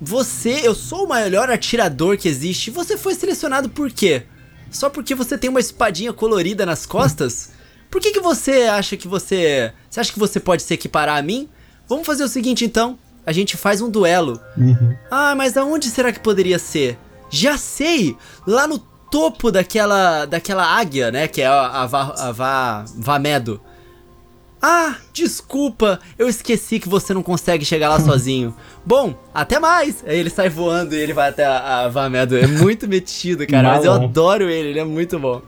você, 0.00 0.60
eu 0.62 0.74
sou 0.74 1.04
o 1.04 1.08
melhor 1.08 1.50
atirador 1.50 2.16
que 2.18 2.28
existe. 2.28 2.70
Você 2.70 2.96
foi 2.96 3.14
selecionado 3.14 3.68
por 3.68 3.90
quê? 3.90 4.24
Só 4.70 4.90
porque 4.90 5.14
você 5.14 5.38
tem 5.38 5.48
uma 5.48 5.60
espadinha 5.60 6.12
colorida 6.12 6.66
nas 6.66 6.84
costas? 6.84 7.52
Por 7.90 8.00
que, 8.00 8.12
que 8.12 8.20
você 8.20 8.62
acha 8.64 8.96
que 8.96 9.08
você. 9.08 9.72
Você 9.88 10.00
acha 10.00 10.12
que 10.12 10.18
você 10.18 10.38
pode 10.40 10.62
se 10.62 10.74
equiparar 10.74 11.18
a 11.18 11.22
mim? 11.22 11.48
Vamos 11.88 12.06
fazer 12.06 12.24
o 12.24 12.28
seguinte 12.28 12.64
então. 12.64 12.98
A 13.24 13.32
gente 13.32 13.56
faz 13.56 13.80
um 13.80 13.90
duelo. 13.90 14.40
Uhum. 14.56 14.96
Ah, 15.10 15.34
mas 15.34 15.56
aonde 15.56 15.88
será 15.88 16.12
que 16.12 16.20
poderia 16.20 16.58
ser? 16.58 16.98
Já 17.30 17.56
sei! 17.56 18.16
Lá 18.46 18.66
no 18.68 18.78
topo 19.10 19.50
daquela 19.50 20.26
daquela 20.26 20.64
águia, 20.64 21.10
né? 21.10 21.26
Que 21.26 21.42
é 21.42 21.46
a, 21.46 21.82
a, 21.82 21.86
Va, 21.86 22.14
a 22.16 22.32
Va, 22.32 22.84
Vamedo. 22.96 23.60
Ah, 24.68 24.96
desculpa, 25.12 26.00
eu 26.18 26.28
esqueci 26.28 26.80
que 26.80 26.88
você 26.88 27.14
não 27.14 27.22
consegue 27.22 27.64
chegar 27.64 27.88
lá 27.88 28.00
sozinho. 28.00 28.52
Bom, 28.84 29.14
até 29.32 29.60
mais. 29.60 30.02
Aí 30.04 30.18
ele 30.18 30.28
sai 30.28 30.48
voando 30.48 30.92
e 30.92 30.98
ele 30.98 31.12
vai 31.12 31.28
até 31.28 31.44
a, 31.44 31.84
a 31.84 31.88
Vamedo. 31.88 32.36
É 32.36 32.48
muito 32.48 32.88
metido, 32.88 33.46
cara. 33.46 33.68
mas 33.68 33.84
eu 33.84 33.92
adoro 33.92 34.50
ele, 34.50 34.70
ele 34.70 34.80
é 34.80 34.84
muito 34.84 35.20
bom. 35.20 35.40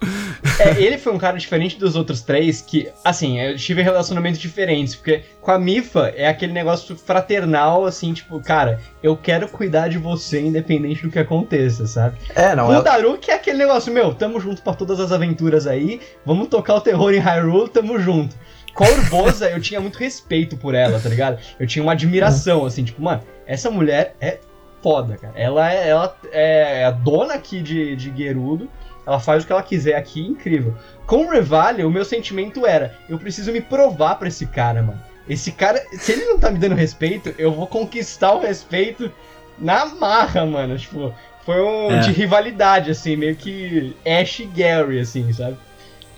É, 0.60 0.80
ele 0.80 0.98
foi 0.98 1.12
um 1.12 1.18
cara 1.18 1.36
diferente 1.36 1.76
dos 1.78 1.96
outros 1.96 2.20
três 2.22 2.60
que, 2.60 2.88
assim, 3.04 3.40
eu 3.40 3.56
tive 3.56 3.82
relacionamentos 3.82 4.38
diferentes. 4.38 4.94
Porque 4.94 5.24
com 5.40 5.50
a 5.50 5.58
Mifa 5.58 6.12
é 6.14 6.28
aquele 6.28 6.52
negócio 6.52 6.96
fraternal, 6.96 7.86
assim, 7.86 8.12
tipo, 8.12 8.40
cara, 8.40 8.80
eu 9.02 9.16
quero 9.16 9.48
cuidar 9.48 9.88
de 9.88 9.98
você 9.98 10.40
independente 10.40 11.02
do 11.02 11.10
que 11.10 11.18
aconteça, 11.18 11.88
sabe? 11.88 12.18
É, 12.36 12.54
não. 12.54 12.66
Com 12.68 12.76
o 12.76 12.82
Daruk 12.82 13.28
é 13.28 13.34
aquele 13.34 13.58
negócio, 13.58 13.92
meu, 13.92 14.14
tamo 14.14 14.38
junto 14.38 14.62
pra 14.62 14.74
todas 14.74 15.00
as 15.00 15.10
aventuras 15.10 15.66
aí, 15.66 16.00
vamos 16.24 16.46
tocar 16.46 16.76
o 16.76 16.80
terror 16.80 17.12
em 17.12 17.18
Hyrule, 17.18 17.68
tamo 17.68 17.98
junto. 17.98 18.36
Com 18.74 18.84
a 18.84 18.88
Urbosa, 18.88 19.50
eu 19.50 19.60
tinha 19.60 19.80
muito 19.80 19.98
respeito 19.98 20.56
por 20.56 20.74
ela, 20.74 21.00
tá 21.00 21.08
ligado? 21.08 21.38
Eu 21.58 21.66
tinha 21.66 21.82
uma 21.82 21.92
admiração, 21.92 22.64
assim, 22.64 22.84
tipo, 22.84 23.02
mano, 23.02 23.22
essa 23.46 23.70
mulher 23.70 24.14
é 24.20 24.38
foda, 24.82 25.16
cara. 25.16 25.34
Ela 25.36 25.72
é, 25.72 25.88
ela 25.88 26.16
é 26.30 26.84
a 26.84 26.90
dona 26.90 27.34
aqui 27.34 27.60
de, 27.60 27.96
de 27.96 28.16
Gerudo, 28.16 28.68
ela 29.06 29.18
faz 29.18 29.42
o 29.42 29.46
que 29.46 29.52
ela 29.52 29.62
quiser 29.62 29.94
aqui, 29.94 30.20
incrível. 30.20 30.74
Com 31.06 31.24
o 31.24 31.30
Revali, 31.30 31.82
o 31.82 31.90
meu 31.90 32.04
sentimento 32.04 32.66
era, 32.66 32.94
eu 33.08 33.18
preciso 33.18 33.50
me 33.50 33.60
provar 33.60 34.16
pra 34.16 34.28
esse 34.28 34.46
cara, 34.46 34.82
mano. 34.82 35.00
Esse 35.28 35.52
cara, 35.52 35.82
se 35.92 36.12
ele 36.12 36.24
não 36.24 36.38
tá 36.38 36.50
me 36.50 36.58
dando 36.58 36.74
respeito, 36.74 37.34
eu 37.38 37.52
vou 37.52 37.66
conquistar 37.66 38.32
o 38.32 38.40
respeito 38.40 39.12
na 39.58 39.86
marra, 39.86 40.46
mano. 40.46 40.78
Tipo, 40.78 41.14
foi 41.44 41.60
um 41.60 41.90
é. 41.90 42.00
de 42.00 42.12
rivalidade, 42.12 42.90
assim, 42.90 43.16
meio 43.16 43.36
que 43.36 43.94
Ash 44.06 44.40
e 44.40 44.46
Gary, 44.46 45.00
assim, 45.00 45.32
sabe? 45.32 45.56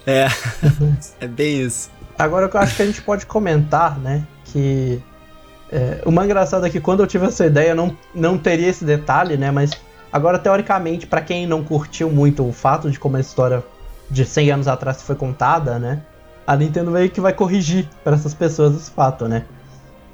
É, 0.06 0.26
é 1.20 1.26
bem 1.26 1.62
isso. 1.62 1.90
Agora 2.20 2.50
eu 2.52 2.60
acho 2.60 2.76
que 2.76 2.82
a 2.82 2.86
gente 2.86 3.00
pode 3.02 3.24
comentar, 3.24 3.98
né? 3.98 4.26
Que 4.44 5.02
é, 5.72 6.02
o 6.04 6.10
mais 6.10 6.28
engraçado 6.28 6.66
é 6.66 6.70
que 6.70 6.80
quando 6.80 7.00
eu 7.00 7.06
tive 7.06 7.26
essa 7.26 7.46
ideia 7.46 7.74
não, 7.74 7.96
não 8.14 8.36
teria 8.36 8.68
esse 8.68 8.84
detalhe, 8.84 9.36
né? 9.36 9.50
Mas 9.50 9.70
agora, 10.12 10.38
teoricamente, 10.38 11.06
para 11.06 11.22
quem 11.22 11.46
não 11.46 11.64
curtiu 11.64 12.10
muito 12.10 12.46
o 12.46 12.52
fato 12.52 12.90
de 12.90 12.98
como 12.98 13.16
a 13.16 13.20
história 13.20 13.64
de 14.10 14.24
100 14.24 14.50
anos 14.50 14.68
atrás 14.68 15.02
foi 15.02 15.16
contada, 15.16 15.78
né? 15.78 16.02
A 16.46 16.56
Nintendo 16.56 16.90
meio 16.90 17.08
que 17.08 17.20
vai 17.20 17.32
corrigir 17.32 17.88
para 18.04 18.16
essas 18.16 18.34
pessoas 18.34 18.74
esse 18.74 18.90
fato, 18.90 19.26
né? 19.26 19.44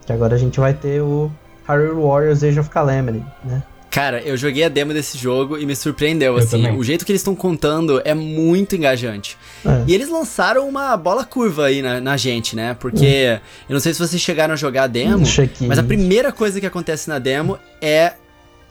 Que 0.05 0.13
agora 0.13 0.35
a 0.35 0.39
gente 0.39 0.61
vai 0.61 0.75
ter 0.75 1.03
o 1.03 1.31
Hyrule 1.67 2.03
Warriors 2.03 2.45
Age 2.45 2.61
of 2.61 2.71
Calamity, 2.71 3.25
né? 3.43 3.63
Cara, 3.97 4.21
eu 4.21 4.37
joguei 4.37 4.63
a 4.63 4.69
demo 4.69 4.93
desse 4.93 5.17
jogo 5.17 5.57
e 5.57 5.65
me 5.65 5.75
surpreendeu, 5.75 6.35
eu 6.35 6.39
assim. 6.39 6.61
Também. 6.61 6.79
O 6.79 6.85
jeito 6.85 7.07
que 7.07 7.13
eles 7.13 7.23
estão 7.23 7.35
contando 7.35 8.03
é 8.05 8.13
muito 8.13 8.77
engajante. 8.77 9.39
É. 9.65 9.85
E 9.87 9.95
eles 9.95 10.11
lançaram 10.11 10.69
uma 10.69 10.95
bola 10.99 11.25
curva 11.25 11.65
aí 11.65 11.81
na, 11.81 11.99
na 11.99 12.15
gente, 12.15 12.55
né? 12.55 12.77
Porque 12.79 13.07
é. 13.07 13.41
eu 13.67 13.73
não 13.73 13.81
sei 13.81 13.95
se 13.95 13.99
vocês 13.99 14.21
chegaram 14.21 14.53
a 14.53 14.57
jogar 14.57 14.83
a 14.83 14.87
demo, 14.87 15.25
mas 15.67 15.79
a 15.79 15.83
primeira 15.83 16.31
coisa 16.31 16.61
que 16.61 16.67
acontece 16.67 17.09
na 17.09 17.19
demo 17.19 17.59
é 17.81 18.13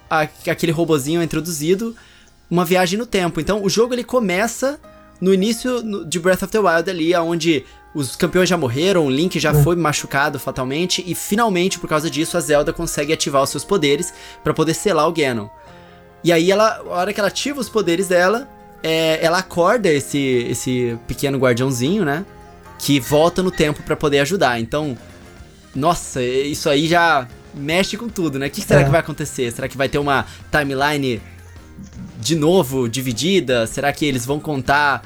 a, 0.07 0.27
aquele 0.47 0.71
robozinho 0.71 1.23
introduzido, 1.23 1.95
uma 2.47 2.63
viagem 2.63 2.99
no 2.99 3.07
tempo. 3.07 3.39
Então 3.41 3.63
o 3.63 3.67
jogo 3.67 3.95
ele 3.95 4.03
começa 4.03 4.79
no 5.19 5.33
início 5.33 6.05
de 6.05 6.19
Breath 6.19 6.43
of 6.43 6.51
the 6.51 6.59
Wild 6.59 6.89
ali, 6.89 7.15
onde 7.15 7.65
os 7.93 8.15
campeões 8.15 8.49
já 8.49 8.57
morreram, 8.57 9.05
o 9.05 9.09
Link 9.09 9.39
já 9.39 9.51
é. 9.51 9.63
foi 9.63 9.75
machucado 9.75 10.37
fatalmente, 10.37 11.03
e 11.07 11.15
finalmente, 11.15 11.79
por 11.79 11.87
causa 11.87 12.09
disso, 12.09 12.35
a 12.37 12.41
Zelda 12.41 12.73
consegue 12.73 13.13
ativar 13.13 13.41
os 13.41 13.49
seus 13.49 13.63
poderes 13.63 14.13
para 14.43 14.53
poder 14.53 14.73
selar 14.73 15.07
o 15.07 15.13
Ganon. 15.13 15.47
E 16.23 16.31
aí, 16.31 16.51
ela, 16.51 16.77
a 16.77 16.89
hora 16.89 17.13
que 17.13 17.19
ela 17.19 17.29
ativa 17.29 17.59
os 17.59 17.69
poderes 17.69 18.07
dela, 18.07 18.49
é, 18.83 19.23
ela 19.23 19.37
acorda 19.37 19.89
esse, 19.89 20.45
esse 20.49 20.97
pequeno 21.07 21.37
guardiãozinho, 21.37 22.03
né? 22.03 22.25
Que 22.77 22.99
volta 22.99 23.41
no 23.41 23.51
tempo 23.51 23.81
para 23.83 23.95
poder 23.95 24.19
ajudar. 24.19 24.59
Então, 24.59 24.97
nossa, 25.73 26.21
isso 26.21 26.69
aí 26.69 26.87
já 26.87 27.27
mexe 27.53 27.95
com 27.95 28.09
tudo, 28.09 28.37
né? 28.37 28.47
O 28.47 28.51
que 28.51 28.61
será 28.61 28.81
é. 28.81 28.83
que 28.83 28.89
vai 28.89 28.99
acontecer? 28.99 29.51
Será 29.51 29.67
que 29.67 29.77
vai 29.77 29.87
ter 29.87 29.97
uma 29.97 30.25
timeline 30.51 31.21
de 32.19 32.35
novo 32.35 32.87
dividida? 32.87 33.67
Será 33.67 33.91
que 33.91 34.05
eles 34.05 34.25
vão 34.25 34.39
contar 34.39 35.03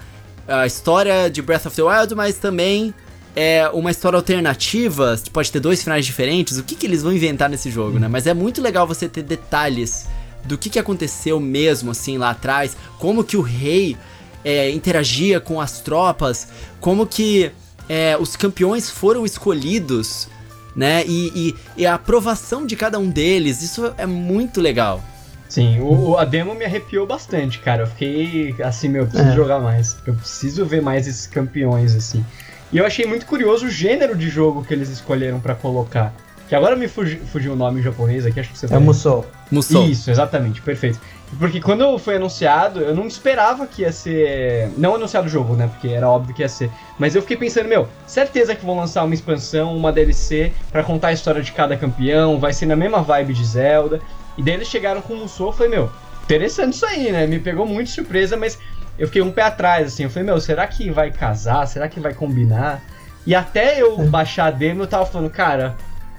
a 0.47 0.65
história 0.65 1.29
de 1.29 1.41
Breath 1.41 1.67
of 1.67 1.75
the 1.75 1.83
Wild, 1.83 2.15
mas 2.15 2.37
também 2.37 2.93
é 3.35 3.69
uma 3.69 3.91
história 3.91 4.17
alternativa, 4.17 5.19
pode 5.31 5.51
ter 5.51 5.59
dois 5.59 5.83
finais 5.83 6.05
diferentes, 6.05 6.57
o 6.57 6.63
que, 6.63 6.75
que 6.75 6.85
eles 6.85 7.03
vão 7.03 7.13
inventar 7.13 7.49
nesse 7.49 7.69
jogo, 7.69 7.99
né? 7.99 8.07
Mas 8.07 8.25
é 8.25 8.33
muito 8.33 8.61
legal 8.61 8.87
você 8.87 9.07
ter 9.07 9.21
detalhes 9.21 10.07
do 10.45 10.57
que, 10.57 10.69
que 10.69 10.79
aconteceu 10.79 11.39
mesmo, 11.39 11.91
assim, 11.91 12.17
lá 12.17 12.31
atrás, 12.31 12.75
como 12.97 13.23
que 13.23 13.37
o 13.37 13.41
rei 13.41 13.95
é, 14.43 14.71
interagia 14.71 15.39
com 15.39 15.61
as 15.61 15.79
tropas, 15.79 16.47
como 16.79 17.05
que 17.05 17.51
é, 17.87 18.17
os 18.19 18.35
campeões 18.35 18.89
foram 18.89 19.25
escolhidos, 19.25 20.27
né? 20.75 21.03
E, 21.05 21.31
e, 21.35 21.55
e, 21.77 21.85
a 21.85 21.95
aprovação 21.95 22.65
de 22.65 22.75
cada 22.75 22.97
um 22.97 23.09
deles, 23.09 23.61
isso 23.61 23.93
é 23.97 24.05
muito 24.05 24.61
legal. 24.61 25.03
Sim, 25.49 25.79
o, 25.81 26.15
a 26.15 26.25
demo 26.25 26.53
me 26.53 26.63
arrepiou 26.63 27.07
bastante, 27.07 27.57
cara. 27.57 27.81
Eu 27.81 27.87
fiquei 27.87 28.55
assim, 28.63 28.87
meu, 28.87 29.01
eu 29.01 29.07
preciso 29.07 29.31
é. 29.31 29.35
jogar 29.35 29.59
mais. 29.59 29.97
Eu 30.05 30.13
preciso 30.13 30.63
ver 30.63 30.79
mais 30.79 31.07
esses 31.07 31.25
campeões, 31.25 31.95
assim. 31.95 32.23
E 32.71 32.77
eu 32.77 32.85
achei 32.85 33.03
muito 33.07 33.25
curioso 33.25 33.65
o 33.65 33.69
gênero 33.69 34.15
de 34.15 34.29
jogo 34.29 34.63
que 34.63 34.71
eles 34.71 34.89
escolheram 34.89 35.39
para 35.39 35.55
colocar. 35.55 36.13
Que 36.47 36.55
agora 36.55 36.75
me 36.75 36.87
fugiu, 36.87 37.19
fugiu 37.31 37.53
o 37.53 37.55
nome 37.55 37.81
japonês 37.81 38.25
aqui, 38.25 38.39
acho 38.39 38.51
que 38.51 38.57
você 38.57 38.71
É 38.73 38.77
Musou. 38.79 39.25
Musou. 39.51 39.87
Isso, 39.87 40.09
exatamente, 40.09 40.61
perfeito. 40.61 40.99
Porque 41.37 41.59
quando 41.59 41.97
foi 41.99 42.15
anunciado, 42.15 42.79
eu 42.81 42.95
não 42.95 43.05
esperava 43.07 43.67
que 43.67 43.83
ia 43.83 43.91
ser. 43.91 44.69
Não 44.77 44.95
anunciado 44.95 45.27
o 45.27 45.29
jogo, 45.29 45.55
né? 45.55 45.67
Porque 45.67 45.89
era 45.89 46.09
óbvio 46.09 46.33
que 46.33 46.41
ia 46.41 46.49
ser. 46.49 46.71
Mas 46.97 47.15
eu 47.15 47.21
fiquei 47.21 47.37
pensando, 47.37 47.69
meu, 47.69 47.87
certeza 48.07 48.55
que 48.55 48.65
vão 48.65 48.77
lançar 48.77 49.03
uma 49.03 49.13
expansão, 49.13 49.75
uma 49.75 49.91
DLC, 49.91 50.51
para 50.71 50.83
contar 50.83 51.09
a 51.09 51.13
história 51.13 51.41
de 51.41 51.51
cada 51.51 51.77
campeão, 51.77 52.39
vai 52.39 52.51
ser 52.51 52.65
na 52.65 52.75
mesma 52.75 53.01
vibe 53.01 53.33
de 53.33 53.45
Zelda. 53.45 54.01
E 54.39 54.41
daí 54.41 54.53
eles 54.53 54.69
chegaram 54.69 55.01
com 55.01 55.13
o 55.13 55.17
Musou, 55.17 55.47
eu 55.47 55.53
falei, 55.53 55.71
meu, 55.73 55.91
interessante 56.23 56.73
isso 56.73 56.85
aí, 56.85 57.11
né? 57.11 57.27
Me 57.27 57.39
pegou 57.39 57.65
muito 57.65 57.89
surpresa, 57.89 58.37
mas 58.37 58.57
eu 58.97 59.05
fiquei 59.07 59.21
um 59.21 59.33
pé 59.33 59.41
atrás, 59.41 59.87
assim. 59.87 60.03
Eu 60.03 60.09
falei, 60.09 60.27
meu, 60.27 60.39
será 60.39 60.65
que 60.65 60.89
vai 60.89 61.11
casar? 61.11 61.67
Será 61.67 61.89
que 61.89 61.99
vai 61.99 62.13
combinar? 62.13 62.81
E 63.27 63.35
até 63.35 63.81
eu 63.81 63.97
baixar 64.07 64.45
a 64.45 64.51
demo, 64.51 64.83
eu 64.83 64.87
tava 64.87 65.05
falando, 65.05 65.29
cara, 65.29 65.75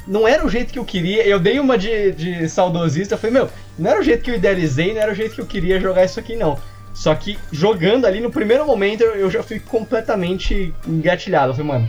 não 0.06 0.28
era 0.28 0.44
o 0.44 0.51
jeito 0.51 0.70
que 0.70 0.78
eu 0.78 0.84
queria. 0.84 1.26
Eu 1.26 1.40
dei 1.40 1.59
uma 1.59 1.78
de, 1.78 2.12
de 2.12 2.47
saudosista. 2.47 3.14
Eu 3.14 3.18
falei, 3.18 3.32
meu, 3.32 3.48
não 3.78 3.90
era 3.90 3.98
o 3.98 4.05
jeito 4.05 4.22
que 4.22 4.30
eu 4.30 4.34
idealizei, 4.34 4.92
não 4.92 5.01
era 5.01 5.12
o 5.12 5.14
jeito 5.14 5.34
que 5.34 5.40
eu 5.40 5.47
queria 5.47 5.80
jogar 5.80 6.05
isso 6.05 6.20
aqui, 6.20 6.36
não. 6.36 6.59
Só 6.92 7.14
que 7.14 7.38
jogando 7.51 8.05
ali 8.05 8.20
no 8.20 8.30
primeiro 8.30 8.66
momento 8.66 9.02
eu 9.02 9.30
já 9.30 9.42
fui 9.42 9.59
completamente 9.59 10.74
engatilhado. 10.86 11.52
Eu 11.52 11.55
falei, 11.55 11.72
mano, 11.72 11.88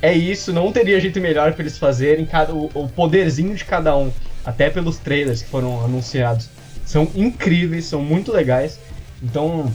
é 0.00 0.12
isso, 0.12 0.52
não 0.52 0.70
teria 0.70 1.00
jeito 1.00 1.20
melhor 1.20 1.52
para 1.52 1.62
eles 1.62 1.76
fazerem. 1.76 2.24
Cada, 2.24 2.54
o, 2.54 2.70
o, 2.72 2.88
poderzinho 2.88 3.56
de 3.56 3.64
cada 3.64 3.96
um, 3.96 4.12
até 4.44 4.70
pelos 4.70 4.98
trailers 4.98 5.42
que 5.42 5.48
foram 5.48 5.84
anunciados, 5.84 6.48
são 6.84 7.08
incríveis, 7.14 7.84
são 7.86 8.02
muito 8.02 8.32
legais. 8.32 8.78
Então, 9.22 9.72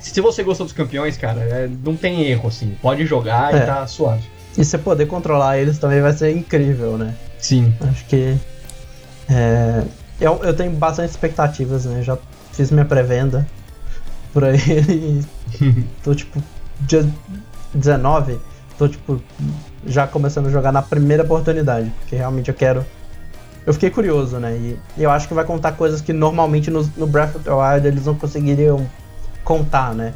se 0.00 0.20
você 0.20 0.42
gostou 0.42 0.66
dos 0.66 0.72
campeões, 0.72 1.16
cara, 1.16 1.40
é, 1.40 1.70
não 1.84 1.94
tem 1.94 2.24
erro, 2.24 2.48
assim. 2.48 2.76
Pode 2.80 3.06
jogar 3.06 3.54
é. 3.54 3.58
e 3.58 3.66
tá 3.66 3.86
suave. 3.86 4.22
E 4.56 4.64
você 4.64 4.78
poder 4.78 5.06
controlar 5.06 5.58
eles 5.58 5.78
também 5.78 6.00
vai 6.00 6.12
ser 6.12 6.36
incrível, 6.36 6.98
né? 6.98 7.14
Sim. 7.38 7.72
Acho 7.80 8.04
que. 8.06 8.36
É, 9.28 9.82
eu, 10.20 10.40
eu 10.42 10.54
tenho 10.54 10.72
bastante 10.72 11.10
expectativas, 11.10 11.84
né? 11.84 12.02
Já 12.02 12.18
fiz 12.52 12.70
minha 12.70 12.84
pré-venda 12.84 13.46
por 14.32 14.44
aí 14.44 14.58
e 15.60 15.84
tô 16.02 16.14
tipo. 16.14 16.42
Dia 16.80 17.06
19, 17.74 18.38
tô 18.76 18.88
tipo. 18.88 19.22
Já 19.86 20.06
começando 20.06 20.46
a 20.46 20.50
jogar 20.50 20.72
na 20.72 20.82
primeira 20.82 21.22
oportunidade, 21.22 21.90
porque 22.00 22.16
realmente 22.16 22.48
eu 22.48 22.54
quero. 22.54 22.84
Eu 23.66 23.74
fiquei 23.74 23.90
curioso, 23.90 24.38
né? 24.38 24.56
E 24.56 24.78
eu 24.96 25.10
acho 25.10 25.28
que 25.28 25.34
vai 25.34 25.44
contar 25.44 25.72
coisas 25.72 26.00
que 26.00 26.12
normalmente 26.12 26.70
no, 26.70 26.82
no 26.96 27.06
Breath 27.06 27.36
of 27.36 27.44
the 27.44 27.52
Wild 27.52 27.86
eles 27.86 28.06
não 28.06 28.14
conseguiriam 28.14 28.88
contar, 29.44 29.94
né? 29.94 30.14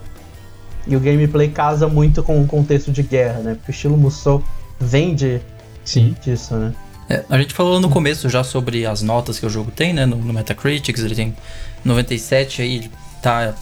E 0.87 0.97
o 0.97 1.01
gameplay 1.01 1.49
casa 1.49 1.87
muito 1.89 2.23
com 2.23 2.41
o 2.41 2.47
contexto 2.47 2.91
de 2.91 3.03
guerra, 3.03 3.41
né? 3.41 3.55
Porque 3.55 3.71
o 3.71 3.75
estilo 3.75 3.97
Musou 3.97 4.43
vem 4.79 5.15
de, 5.15 5.41
Sim. 5.85 6.15
disso, 6.23 6.55
né? 6.55 6.75
É, 7.09 7.23
a 7.29 7.39
gente 7.39 7.53
falou 7.53 7.81
no 7.81 7.91
começo 7.91 8.29
já 8.29 8.43
sobre 8.43 8.87
as 8.87 9.03
notas 9.03 9.39
que 9.39 9.45
o 9.45 9.51
jogo 9.51 9.71
tem, 9.71 9.93
né? 9.93 10.07
No, 10.07 10.17
no 10.17 10.33
Metacritics, 10.33 11.03
ele 11.03 11.15
tem 11.15 11.37
97 11.85 12.63
aí, 12.63 12.91
tá 13.23 13.55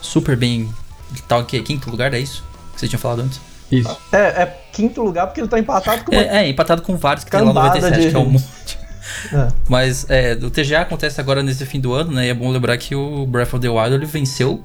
super 0.00 0.36
bem. 0.36 0.68
Tá 1.26 1.38
o 1.38 1.44
quê? 1.44 1.60
Quinto 1.60 1.90
lugar, 1.90 2.14
é 2.14 2.20
isso? 2.20 2.44
Que 2.74 2.80
você 2.80 2.88
tinha 2.88 2.98
falado 2.98 3.22
antes? 3.22 3.40
Isso. 3.70 3.96
É, 4.12 4.42
é 4.42 4.46
quinto 4.72 5.02
lugar 5.02 5.26
porque 5.26 5.40
ele 5.40 5.48
tá 5.48 5.58
empatado 5.58 6.04
com. 6.04 6.14
É, 6.14 6.44
é 6.44 6.48
empatado 6.48 6.82
com 6.82 6.96
vários 6.96 7.24
que 7.24 7.30
tem 7.30 7.40
lá 7.40 7.52
97, 7.52 8.00
de... 8.00 8.10
que 8.10 8.16
é 8.16 8.18
um 8.18 8.24
monte. 8.30 8.78
É. 9.32 9.48
Mas 9.68 10.06
é, 10.08 10.32
o 10.34 10.50
TGA 10.50 10.80
acontece 10.80 11.20
agora 11.20 11.42
nesse 11.42 11.64
fim 11.66 11.80
do 11.80 11.92
ano, 11.92 12.12
né? 12.12 12.26
E 12.26 12.28
é 12.30 12.34
bom 12.34 12.50
lembrar 12.50 12.76
que 12.76 12.94
o 12.94 13.26
Breath 13.26 13.54
of 13.54 13.60
the 13.60 13.68
Wild 13.68 13.94
ele 13.94 14.06
venceu 14.06 14.62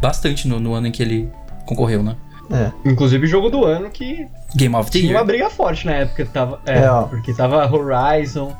bastante 0.00 0.48
no, 0.48 0.58
no 0.58 0.74
ano 0.74 0.88
em 0.88 0.90
que 0.90 1.02
ele 1.02 1.30
concorreu, 1.66 2.02
né? 2.02 2.16
É. 2.50 2.70
Inclusive 2.84 3.26
jogo 3.26 3.48
do 3.48 3.64
ano 3.64 3.88
que. 3.90 4.26
Game 4.54 4.74
of 4.74 4.90
the 4.90 4.98
tinha 4.98 5.10
Year. 5.10 5.20
uma 5.20 5.26
briga 5.26 5.48
forte 5.48 5.86
na 5.86 5.92
época. 5.92 6.26
Tava, 6.26 6.60
é, 6.66 6.80
é 6.80 7.06
porque 7.08 7.32
tava 7.32 7.66
Horizon, 7.72 8.54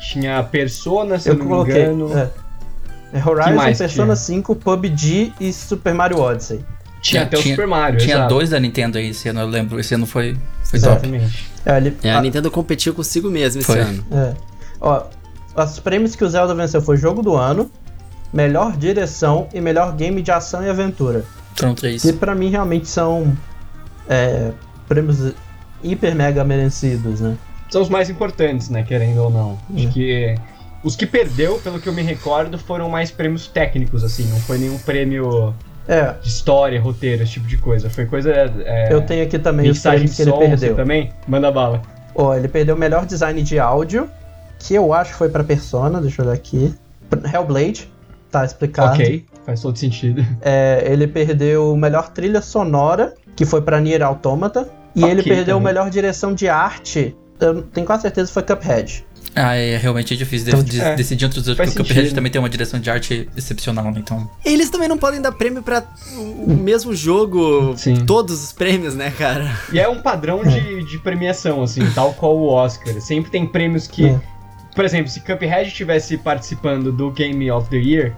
tinha 0.00 0.42
Persona, 0.42 1.18
se 1.18 1.28
eu, 1.28 1.34
não 1.34 1.44
me 1.44 1.50
coloquei, 1.50 1.84
engano. 1.84 2.18
É. 2.18 2.30
É 3.12 3.24
Horizon, 3.24 3.78
Persona 3.78 4.14
tinha? 4.14 4.16
5, 4.16 4.56
PUBG 4.56 5.32
e 5.40 5.52
Super 5.52 5.94
Mario 5.94 6.18
Odyssey. 6.18 6.64
Tinha, 7.00 7.22
até 7.22 7.38
o 7.38 7.42
Super 7.42 7.66
Mario. 7.66 7.98
Tinha 7.98 8.16
exato. 8.16 8.34
dois 8.34 8.50
da 8.50 8.58
Nintendo 8.58 8.98
aí 8.98 9.10
esse 9.10 9.28
ano, 9.28 9.40
eu 9.40 9.46
lembro. 9.46 9.78
Esse 9.78 9.94
ano 9.94 10.06
foi, 10.06 10.36
foi 10.64 10.78
Exatamente. 10.78 11.48
top. 11.64 11.70
É, 11.70 11.76
ele, 11.76 11.96
é, 12.02 12.10
a, 12.10 12.18
a 12.18 12.22
Nintendo 12.22 12.50
competiu 12.50 12.92
consigo 12.92 13.30
mesmo 13.30 13.60
esse 13.60 13.66
foi. 13.66 13.80
ano. 13.80 14.04
É. 14.10 14.34
Ó, 14.80 15.04
os 15.56 15.80
prêmios 15.80 16.14
que 16.14 16.24
o 16.24 16.28
Zelda 16.28 16.54
venceu 16.54 16.80
foi 16.80 16.96
jogo 16.96 17.22
do 17.22 17.34
ano, 17.34 17.70
melhor 18.32 18.76
direção 18.76 19.48
e 19.52 19.60
melhor 19.60 19.94
game 19.94 20.22
de 20.22 20.30
ação 20.30 20.62
e 20.62 20.68
aventura. 20.68 21.24
Foram 21.54 21.74
três. 21.74 22.02
Que 22.02 22.12
pra 22.12 22.34
mim 22.34 22.50
realmente 22.50 22.88
são 22.88 23.36
é, 24.08 24.52
prêmios 24.88 25.32
hiper 25.82 26.14
mega 26.14 26.44
merecidos, 26.44 27.20
né? 27.20 27.36
São 27.70 27.82
os 27.82 27.88
mais 27.88 28.08
importantes, 28.08 28.70
né? 28.70 28.82
Querendo 28.82 29.18
ou 29.18 29.30
não. 29.30 29.58
Acho 29.74 29.88
é. 29.88 29.90
que 29.90 30.34
os 30.82 30.94
que 30.94 31.06
perdeu, 31.06 31.58
pelo 31.58 31.80
que 31.80 31.88
eu 31.88 31.92
me 31.92 32.02
recordo, 32.02 32.58
foram 32.58 32.88
mais 32.88 33.10
prêmios 33.10 33.46
técnicos, 33.46 34.04
assim. 34.04 34.24
Não 34.28 34.38
foi 34.38 34.58
nenhum 34.58 34.78
prêmio 34.78 35.54
é. 35.86 36.14
de 36.22 36.28
história, 36.28 36.80
roteiro, 36.80 37.22
esse 37.22 37.32
tipo 37.32 37.46
de 37.46 37.56
coisa. 37.56 37.90
Foi 37.90 38.06
coisa. 38.06 38.30
É, 38.30 38.92
eu 38.92 39.02
tenho 39.02 39.24
aqui 39.24 39.38
também 39.38 39.68
os 39.68 39.80
prêmios 39.80 40.14
que 40.14 40.22
ele 40.22 40.32
perdeu. 40.32 40.76
também? 40.76 41.12
Manda 41.26 41.50
bala. 41.50 41.82
Ó, 42.14 42.28
oh, 42.28 42.34
ele 42.34 42.48
perdeu 42.48 42.74
o 42.74 42.78
melhor 42.78 43.06
design 43.06 43.42
de 43.42 43.58
áudio, 43.58 44.08
que 44.58 44.74
eu 44.74 44.92
acho 44.92 45.14
foi 45.14 45.28
pra 45.28 45.44
Persona, 45.44 46.00
deixa 46.00 46.22
eu 46.22 46.26
olhar 46.26 46.34
aqui. 46.34 46.74
Hellblade, 47.32 47.88
Tá 48.30 48.44
explicado. 48.44 48.94
Ok, 48.94 49.24
faz 49.44 49.60
todo 49.60 49.78
sentido. 49.78 50.24
É, 50.40 50.86
ele 50.86 51.06
perdeu 51.06 51.76
melhor 51.76 52.10
trilha 52.10 52.40
sonora, 52.40 53.14
que 53.34 53.44
foi 53.44 53.60
pra 53.62 53.80
Nier 53.80 54.02
Automata. 54.02 54.68
E 54.94 55.00
okay, 55.00 55.10
ele 55.10 55.22
perdeu 55.22 55.56
também. 55.56 55.72
melhor 55.72 55.90
direção 55.90 56.34
de 56.34 56.48
arte, 56.48 57.14
eu 57.40 57.62
tenho 57.62 57.86
quase 57.86 58.02
certeza 58.02 58.28
que 58.28 58.34
foi 58.34 58.42
Cuphead. 58.42 59.04
Ah, 59.34 59.54
é 59.54 59.76
realmente 59.76 60.16
difícil 60.16 60.48
então, 60.48 60.62
de, 60.62 60.80
é, 60.80 60.96
decidir 60.96 61.26
entre 61.26 61.38
os 61.38 61.46
outros, 61.46 61.68
porque 61.68 61.82
o 61.82 61.84
Cuphead 61.84 62.14
também 62.14 62.32
tem 62.32 62.40
uma 62.40 62.48
direção 62.48 62.80
de 62.80 62.90
arte 62.90 63.28
excepcional, 63.36 63.84
né? 63.92 64.00
Então. 64.00 64.28
Eles 64.44 64.70
também 64.70 64.88
não 64.88 64.98
podem 64.98 65.20
dar 65.20 65.32
prêmio 65.32 65.62
pra 65.62 65.84
o 66.16 66.54
mesmo 66.54 66.94
jogo, 66.94 67.76
Sim. 67.76 68.04
todos 68.04 68.42
os 68.42 68.52
prêmios, 68.52 68.94
né, 68.94 69.12
cara? 69.16 69.54
E 69.72 69.78
é 69.78 69.88
um 69.88 70.00
padrão 70.00 70.42
de, 70.42 70.80
é. 70.80 70.82
de 70.82 70.98
premiação, 70.98 71.62
assim, 71.62 71.88
tal 71.94 72.14
qual 72.14 72.36
o 72.36 72.46
Oscar. 72.48 73.00
Sempre 73.00 73.30
tem 73.30 73.46
prêmios 73.46 73.86
que. 73.86 74.06
É 74.08 74.20
por 74.74 74.84
exemplo, 74.84 75.08
se 75.08 75.20
Cuphead 75.20 75.68
estivesse 75.68 76.16
participando 76.16 76.92
do 76.92 77.10
Game 77.10 77.50
of 77.50 77.68
the 77.70 77.76
Year, 77.76 78.12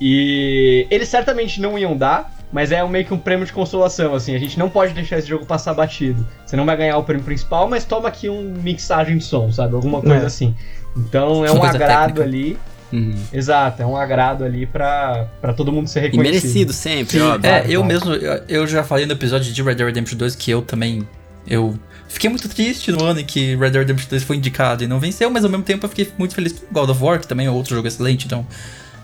e 0.00 0.86
eles 0.90 1.08
certamente 1.08 1.60
não 1.60 1.78
iam 1.78 1.96
dar, 1.96 2.34
mas 2.52 2.70
é 2.70 2.86
meio 2.86 3.04
que 3.04 3.12
um 3.12 3.18
prêmio 3.18 3.44
de 3.44 3.52
consolação, 3.52 4.14
assim, 4.14 4.34
a 4.34 4.38
gente 4.38 4.58
não 4.58 4.68
pode 4.68 4.92
deixar 4.92 5.18
esse 5.18 5.28
jogo 5.28 5.44
passar 5.44 5.74
batido. 5.74 6.26
Você 6.44 6.56
não 6.56 6.64
vai 6.64 6.76
ganhar 6.76 6.96
o 6.96 7.02
prêmio 7.02 7.24
principal, 7.24 7.68
mas 7.68 7.84
toma 7.84 8.08
aqui 8.08 8.28
um 8.28 8.54
mixagem 8.62 9.18
de 9.18 9.24
som, 9.24 9.50
sabe? 9.50 9.74
Alguma 9.74 10.00
coisa 10.00 10.24
é. 10.24 10.26
assim. 10.26 10.54
Então 10.96 11.44
é 11.44 11.50
um 11.50 11.62
agrado 11.62 12.14
técnica. 12.14 12.22
ali. 12.22 12.58
Uhum. 12.92 13.16
Exato, 13.32 13.82
é 13.82 13.86
um 13.86 13.96
agrado 13.96 14.44
ali 14.44 14.64
pra, 14.64 15.26
pra 15.40 15.52
todo 15.52 15.72
mundo 15.72 15.88
ser 15.88 16.00
reconhecido. 16.00 16.28
E 16.28 16.32
merecido 16.32 16.72
sempre, 16.72 17.20
óbvio. 17.20 17.50
É, 17.50 17.64
eu 17.68 17.82
mesmo, 17.82 18.12
eu 18.48 18.64
já 18.66 18.84
falei 18.84 19.06
no 19.06 19.12
episódio 19.12 19.52
de 19.52 19.62
Red 19.62 19.74
Dead 19.74 19.86
Redemption 19.86 20.16
2 20.16 20.36
que 20.36 20.50
eu 20.52 20.62
também, 20.62 21.06
eu 21.48 21.76
Fiquei 22.08 22.30
muito 22.30 22.48
triste 22.48 22.92
no 22.92 23.04
ano 23.04 23.20
em 23.20 23.24
que 23.24 23.56
Red 23.56 23.70
Dead 23.70 23.82
Redemption 23.82 24.08
2 24.08 24.22
foi 24.22 24.36
indicado 24.36 24.84
e 24.84 24.86
não 24.86 25.00
venceu, 25.00 25.30
mas 25.30 25.44
ao 25.44 25.50
mesmo 25.50 25.64
tempo 25.64 25.84
eu 25.84 25.90
fiquei 25.90 26.10
muito 26.16 26.34
feliz 26.34 26.52
com 26.52 26.72
God 26.72 26.90
of 26.90 27.02
War, 27.02 27.20
que 27.20 27.26
também 27.26 27.46
é 27.46 27.50
outro 27.50 27.74
jogo 27.74 27.86
excelente, 27.88 28.26
então 28.26 28.46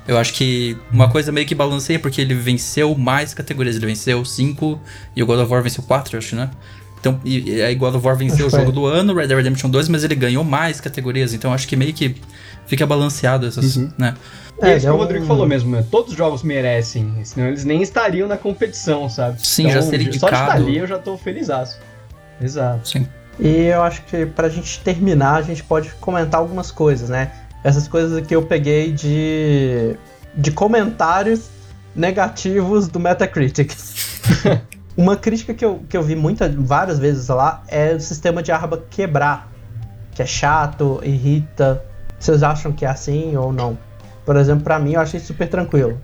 eu 0.07 0.19
acho 0.19 0.33
que 0.33 0.77
uma 0.93 1.09
coisa 1.09 1.31
meio 1.31 1.47
que 1.47 1.55
balanceia, 1.55 1.99
porque 1.99 2.21
ele 2.21 2.35
venceu 2.35 2.95
mais 2.97 3.35
categorias, 3.35 3.77
ele 3.77 3.87
venceu 3.87 4.25
5 4.25 4.81
e 5.15 5.23
o 5.23 5.27
God 5.27 5.41
of 5.41 5.53
War 5.53 5.63
venceu 5.63 5.83
4, 5.85 6.19
acho, 6.19 6.37
né? 6.37 6.51
Então, 7.01 7.21
e, 7.25 7.51
e 7.51 7.63
aí 7.63 7.75
God 7.75 7.97
of 7.97 8.07
War 8.07 8.17
venceu 8.17 8.47
acho 8.47 8.57
o 8.57 8.59
jogo 8.61 8.71
é. 8.71 8.75
do 8.75 8.87
ano, 8.87 9.15
Red 9.15 9.27
Dead 9.27 9.37
Redemption 9.37 9.69
2, 9.69 9.89
mas 9.89 10.05
ele 10.05 10.15
ganhou 10.15 10.45
mais 10.45 10.81
categorias, 10.81 11.35
então 11.35 11.53
acho 11.53 11.67
que 11.67 11.77
meio 11.77 11.93
que 11.93 12.17
fica 12.67 12.87
balanceado 12.87 13.47
essas, 13.47 13.77
uhum. 13.77 13.91
né? 13.99 14.15
É, 14.61 14.73
é 14.73 14.77
isso 14.77 14.87
que 14.87 14.93
o 14.93 14.97
Rodrigo 14.97 15.27
falou 15.27 15.47
mesmo, 15.47 15.71
né? 15.75 15.85
todos 15.91 16.13
os 16.13 16.17
jogos 16.17 16.43
merecem, 16.43 17.13
senão 17.25 17.49
eles 17.49 17.65
nem 17.65 17.83
estariam 17.83 18.29
na 18.29 18.37
competição, 18.37 19.09
sabe? 19.09 19.45
Sim, 19.45 19.65
então, 19.65 19.75
já 19.75 19.83
seria 19.83 20.07
indicado. 20.07 20.37
Só 20.37 20.43
de 20.43 20.51
estar 20.51 20.55
ali 20.55 20.79
eu 20.79 20.87
já 20.87 20.99
tô 20.99 21.17
feliz. 21.19 21.49
Exato. 22.43 22.89
Sim. 22.89 23.07
E 23.39 23.67
eu 23.67 23.83
acho 23.83 24.03
que 24.03 24.27
pra 24.27 24.49
gente 24.49 24.81
terminar, 24.81 25.37
a 25.37 25.43
gente 25.43 25.63
pode 25.63 25.91
comentar 25.95 26.41
algumas 26.41 26.71
coisas, 26.71 27.09
né? 27.09 27.33
Essas 27.65 27.89
coisas 27.89 28.27
que 28.27 28.35
eu 28.35 28.43
peguei 28.43 28.93
de, 28.93 29.97
de 30.35 30.51
comentários 30.51 31.49
negativos 31.95 32.89
do 32.89 32.99
Metacritic. 32.99 33.73
Uma 34.97 35.17
crítica 35.17 35.55
que 35.55 35.65
eu, 35.65 35.83
que 35.89 35.97
eu 35.97 36.03
vi 36.03 36.15
muitas, 36.15 36.55
várias 36.55 36.99
vezes 36.99 37.29
lá 37.29 37.63
é 37.69 37.95
o 37.95 38.01
sistema 38.01 38.43
de 38.43 38.53
arma 38.53 38.79
quebrar. 38.91 39.51
Que 40.15 40.23
é 40.23 40.27
chato, 40.27 41.01
irrita. 41.03 41.83
Vocês 42.19 42.43
acham 42.43 42.73
que 42.73 42.85
é 42.85 42.89
assim 42.89 43.35
ou 43.37 43.53
não? 43.53 43.79
Por 44.27 44.37
exemplo, 44.37 44.63
para 44.63 44.79
mim 44.79 44.93
eu 44.93 45.01
achei 45.01 45.19
super 45.19 45.49
tranquilo. 45.49 45.99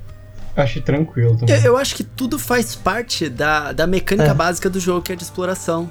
Eu 0.57 0.63
achei 0.63 0.83
tranquilo 0.83 1.37
também. 1.37 1.55
Eu, 1.57 1.63
eu, 1.63 1.77
acho 1.77 1.95
que 1.95 2.03
tudo 2.03 2.39
faz 2.39 2.75
parte 2.75 3.29
da, 3.29 3.73
da 3.73 3.87
mecânica 3.87 4.31
é. 4.31 4.35
básica 4.35 4.69
do 4.69 4.81
jogo, 4.81 5.03
que 5.03 5.13
é 5.13 5.17
de 5.17 5.23
exploração. 5.23 5.89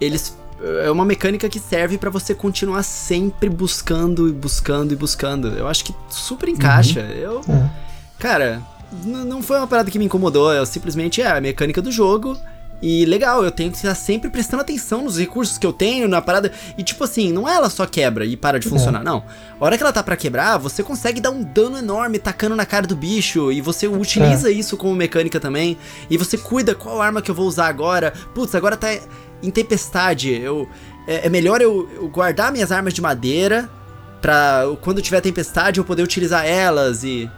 Eles. 0.00 0.38
É 0.84 0.90
uma 0.90 1.06
mecânica 1.06 1.48
que 1.48 1.58
serve 1.58 1.96
para 1.96 2.10
você 2.10 2.34
continuar 2.34 2.82
sempre 2.82 3.48
buscando 3.48 4.28
e 4.28 4.32
buscando 4.32 4.92
e 4.92 4.96
buscando. 4.96 5.48
Eu 5.48 5.66
acho 5.66 5.82
que 5.84 5.94
super 6.10 6.48
encaixa. 6.50 7.00
Uhum. 7.00 7.06
Eu. 7.06 7.40
É. 7.48 7.70
Cara, 8.18 8.62
não 9.02 9.42
foi 9.42 9.56
uma 9.56 9.66
parada 9.66 9.90
que 9.90 9.98
me 9.98 10.04
incomodou, 10.04 10.52
é 10.52 10.64
simplesmente 10.66 11.22
é 11.22 11.30
a 11.30 11.40
mecânica 11.40 11.80
do 11.80 11.90
jogo. 11.90 12.36
E 12.82 13.04
legal, 13.04 13.44
eu 13.44 13.50
tenho 13.50 13.70
que 13.70 13.76
estar 13.76 13.94
sempre 13.94 14.30
prestando 14.30 14.62
atenção 14.62 15.04
nos 15.04 15.18
recursos 15.18 15.58
que 15.58 15.66
eu 15.66 15.72
tenho, 15.72 16.08
na 16.08 16.22
parada. 16.22 16.50
E 16.78 16.82
tipo 16.82 17.04
assim, 17.04 17.30
não 17.30 17.46
é 17.46 17.54
ela 17.54 17.68
só 17.68 17.84
quebra 17.84 18.24
e 18.24 18.36
para 18.36 18.58
de 18.58 18.66
é. 18.66 18.70
funcionar, 18.70 19.00
é. 19.00 19.04
não. 19.04 19.22
A 19.60 19.64
hora 19.64 19.76
que 19.76 19.82
ela 19.82 19.92
tá 19.92 20.02
para 20.02 20.16
quebrar, 20.16 20.56
você 20.56 20.82
consegue 20.82 21.20
dar 21.20 21.30
um 21.30 21.42
dano 21.42 21.76
enorme 21.76 22.18
tacando 22.18 22.56
na 22.56 22.64
cara 22.64 22.86
do 22.86 22.96
bicho. 22.96 23.52
E 23.52 23.60
você 23.60 23.86
utiliza 23.86 24.50
é. 24.50 24.52
isso 24.52 24.78
como 24.78 24.94
mecânica 24.94 25.38
também. 25.38 25.76
E 26.08 26.16
você 26.16 26.38
cuida 26.38 26.74
qual 26.74 27.02
arma 27.02 27.20
que 27.20 27.30
eu 27.30 27.34
vou 27.34 27.46
usar 27.46 27.66
agora. 27.66 28.14
Putz, 28.34 28.54
agora 28.54 28.78
tá 28.78 28.88
em 29.42 29.50
tempestade. 29.50 30.32
Eu, 30.32 30.68
é, 31.06 31.26
é 31.26 31.28
melhor 31.28 31.60
eu, 31.60 31.88
eu 31.94 32.08
guardar 32.08 32.52
minhas 32.52 32.70
armas 32.72 32.92
de 32.92 33.00
madeira. 33.00 33.68
Pra 34.20 34.64
quando 34.82 35.00
tiver 35.00 35.20
tempestade 35.20 35.78
eu 35.78 35.84
poder 35.84 36.02
utilizar 36.02 36.46
elas 36.46 37.04
e. 37.04 37.30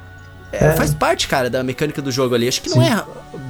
É, 0.53 0.67
é. 0.67 0.73
Faz 0.73 0.93
parte, 0.93 1.29
cara, 1.29 1.49
da 1.49 1.63
mecânica 1.63 2.03
do 2.03 2.11
jogo 2.11 2.35
ali. 2.35 2.49
Acho 2.49 2.61
que 2.61 2.69
Sim. 2.69 2.81
não 2.81 2.87
é 2.87 3.05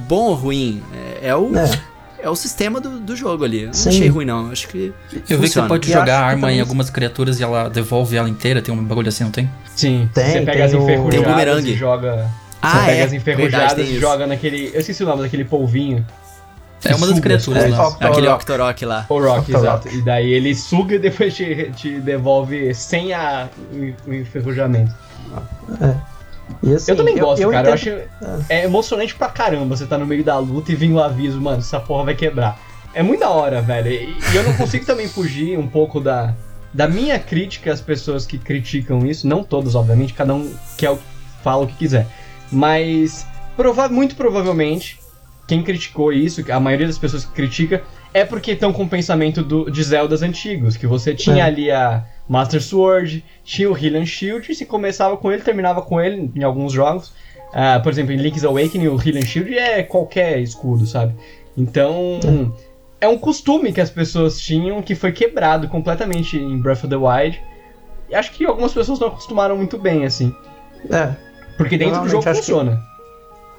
bom 0.07 0.27
ou 0.27 0.33
ruim. 0.33 0.83
É, 1.21 1.29
é 1.29 1.35
o. 1.35 1.55
É. 1.57 1.93
É 2.23 2.29
o 2.29 2.37
sistema 2.37 2.79
do, 2.79 3.01
do 3.01 3.17
jogo 3.17 3.43
ali. 3.43 3.65
Não 3.65 3.73
Sim. 3.73 3.89
achei 3.89 4.07
ruim, 4.07 4.23
não. 4.23 4.49
Acho 4.49 4.69
que. 4.69 4.93
Eu 5.29 5.37
vi 5.39 5.49
que 5.49 5.49
você 5.49 5.61
pode 5.63 5.89
e 5.89 5.93
jogar 5.93 6.21
arma 6.21 6.53
em 6.53 6.61
algumas 6.61 6.89
criaturas 6.89 7.37
e 7.37 7.43
ela 7.43 7.67
devolve 7.67 8.15
ela 8.15 8.29
inteira. 8.29 8.61
Tem 8.61 8.73
um 8.73 8.81
bagulho 8.81 9.09
assim, 9.09 9.25
não 9.25 9.31
tem? 9.31 9.51
Sim. 9.75 10.09
Tem, 10.13 10.31
você 10.31 10.39
pega 10.39 10.51
tem 10.53 10.61
as 10.61 10.73
enferrujadas 10.73 11.65
e 11.65 11.73
joga. 11.75 12.29
Ah, 12.61 12.69
você 12.69 12.85
pega 12.85 12.91
é? 12.93 13.03
as 13.03 13.13
enferrujadas 13.13 13.73
Verdade, 13.73 13.97
e 13.97 13.99
joga 13.99 14.25
naquele. 14.25 14.71
Eu 14.73 14.79
esqueci 14.79 15.03
o 15.03 15.05
nome 15.05 15.23
daquele 15.23 15.43
polvinho. 15.43 16.05
É 16.85 16.95
uma 16.95 17.07
das 17.07 17.19
criaturas 17.19 17.69
lá. 17.69 17.87
Octorok. 17.87 18.11
Aquele 18.11 18.27
Octorok 18.27 18.85
lá. 18.85 19.05
O 19.09 19.19
Rock, 19.19 19.53
exato. 19.53 19.89
E 19.89 20.01
daí 20.01 20.33
ele 20.33 20.53
suga 20.53 20.95
e 20.95 20.99
depois 20.99 21.33
te, 21.33 21.71
te 21.75 21.99
devolve 21.99 22.73
sem 22.73 23.13
a, 23.13 23.47
o 24.05 24.13
enferrujamento. 24.13 24.93
É. 25.81 26.13
Assim, 26.75 26.91
eu 26.91 26.97
também 26.97 27.17
gosto, 27.17 27.41
eu, 27.41 27.49
eu 27.49 27.51
cara. 27.51 27.75
Entendo... 27.75 27.87
Eu 28.21 28.35
acho 28.35 28.45
é 28.49 28.65
emocionante 28.65 29.15
pra 29.15 29.29
caramba 29.29 29.75
você 29.75 29.85
tá 29.85 29.97
no 29.97 30.05
meio 30.05 30.23
da 30.23 30.37
luta 30.37 30.71
e 30.71 30.75
vir 30.75 30.91
o 30.91 31.01
aviso, 31.01 31.39
mano, 31.39 31.59
essa 31.59 31.79
porra 31.79 32.05
vai 32.05 32.15
quebrar. 32.15 32.59
É 32.93 33.01
muito 33.01 33.21
da 33.21 33.29
hora, 33.29 33.61
velho. 33.61 33.89
E, 33.89 34.15
e 34.31 34.35
eu 34.35 34.43
não 34.43 34.53
consigo 34.53 34.85
também 34.85 35.07
fugir 35.07 35.57
um 35.57 35.67
pouco 35.67 35.99
da, 35.99 36.33
da 36.73 36.87
minha 36.87 37.17
crítica 37.17 37.71
às 37.71 37.81
pessoas 37.81 38.25
que 38.25 38.37
criticam 38.37 39.05
isso. 39.05 39.27
Não 39.27 39.43
todas, 39.43 39.73
obviamente, 39.73 40.13
cada 40.13 40.33
um 40.33 40.53
quer 40.77 40.95
fala 41.43 41.63
o 41.63 41.67
que 41.67 41.75
quiser. 41.75 42.07
Mas 42.51 43.25
prova 43.55 43.89
muito 43.89 44.15
provavelmente 44.15 44.99
quem 45.47 45.61
criticou 45.61 46.13
isso, 46.13 46.43
a 46.51 46.59
maioria 46.59 46.87
das 46.87 46.97
pessoas 46.97 47.25
que 47.25 47.33
critica, 47.33 47.83
é 48.13 48.23
porque 48.23 48.51
estão 48.51 48.71
com 48.71 48.83
o 48.83 48.89
pensamento 48.89 49.43
do, 49.43 49.69
de 49.69 49.83
Zeldas 49.83 50.21
antigos, 50.21 50.77
que 50.77 50.87
você 50.87 51.13
tinha 51.13 51.43
é. 51.43 51.47
ali 51.47 51.71
a 51.71 52.05
Master 52.27 52.61
Sword, 52.61 53.23
tinha 53.43 53.69
o 53.69 53.77
Healing 53.77 54.05
Shield, 54.05 54.51
e 54.51 54.55
se 54.55 54.65
começava 54.65 55.17
com 55.17 55.31
ele, 55.31 55.41
terminava 55.41 55.81
com 55.81 55.99
ele 55.99 56.31
em 56.35 56.43
alguns 56.43 56.71
jogos. 56.71 57.09
Uh, 57.49 57.81
por 57.83 57.91
exemplo, 57.91 58.13
em 58.13 58.17
Link's 58.17 58.43
Awakening, 58.43 58.87
o 58.87 58.99
Healing 58.99 59.25
Shield 59.25 59.57
é 59.57 59.83
qualquer 59.83 60.39
escudo, 60.39 60.87
sabe? 60.87 61.13
Então, 61.57 62.19
é. 63.01 63.05
é 63.05 63.07
um 63.07 63.17
costume 63.17 63.71
que 63.71 63.81
as 63.81 63.89
pessoas 63.89 64.39
tinham 64.39 64.81
que 64.81 64.95
foi 64.95 65.11
quebrado 65.11 65.67
completamente 65.67 66.37
em 66.37 66.59
Breath 66.59 66.85
of 66.85 66.87
the 66.87 66.95
Wild. 66.95 67.39
E 68.09 68.15
acho 68.15 68.31
que 68.31 68.45
algumas 68.45 68.73
pessoas 68.73 68.99
não 68.99 69.09
acostumaram 69.09 69.55
muito 69.55 69.77
bem, 69.77 70.05
assim. 70.05 70.33
É. 70.89 71.13
Porque 71.57 71.77
dentro 71.77 72.01
do 72.01 72.09
jogo 72.09 72.23
funciona. 72.23 72.81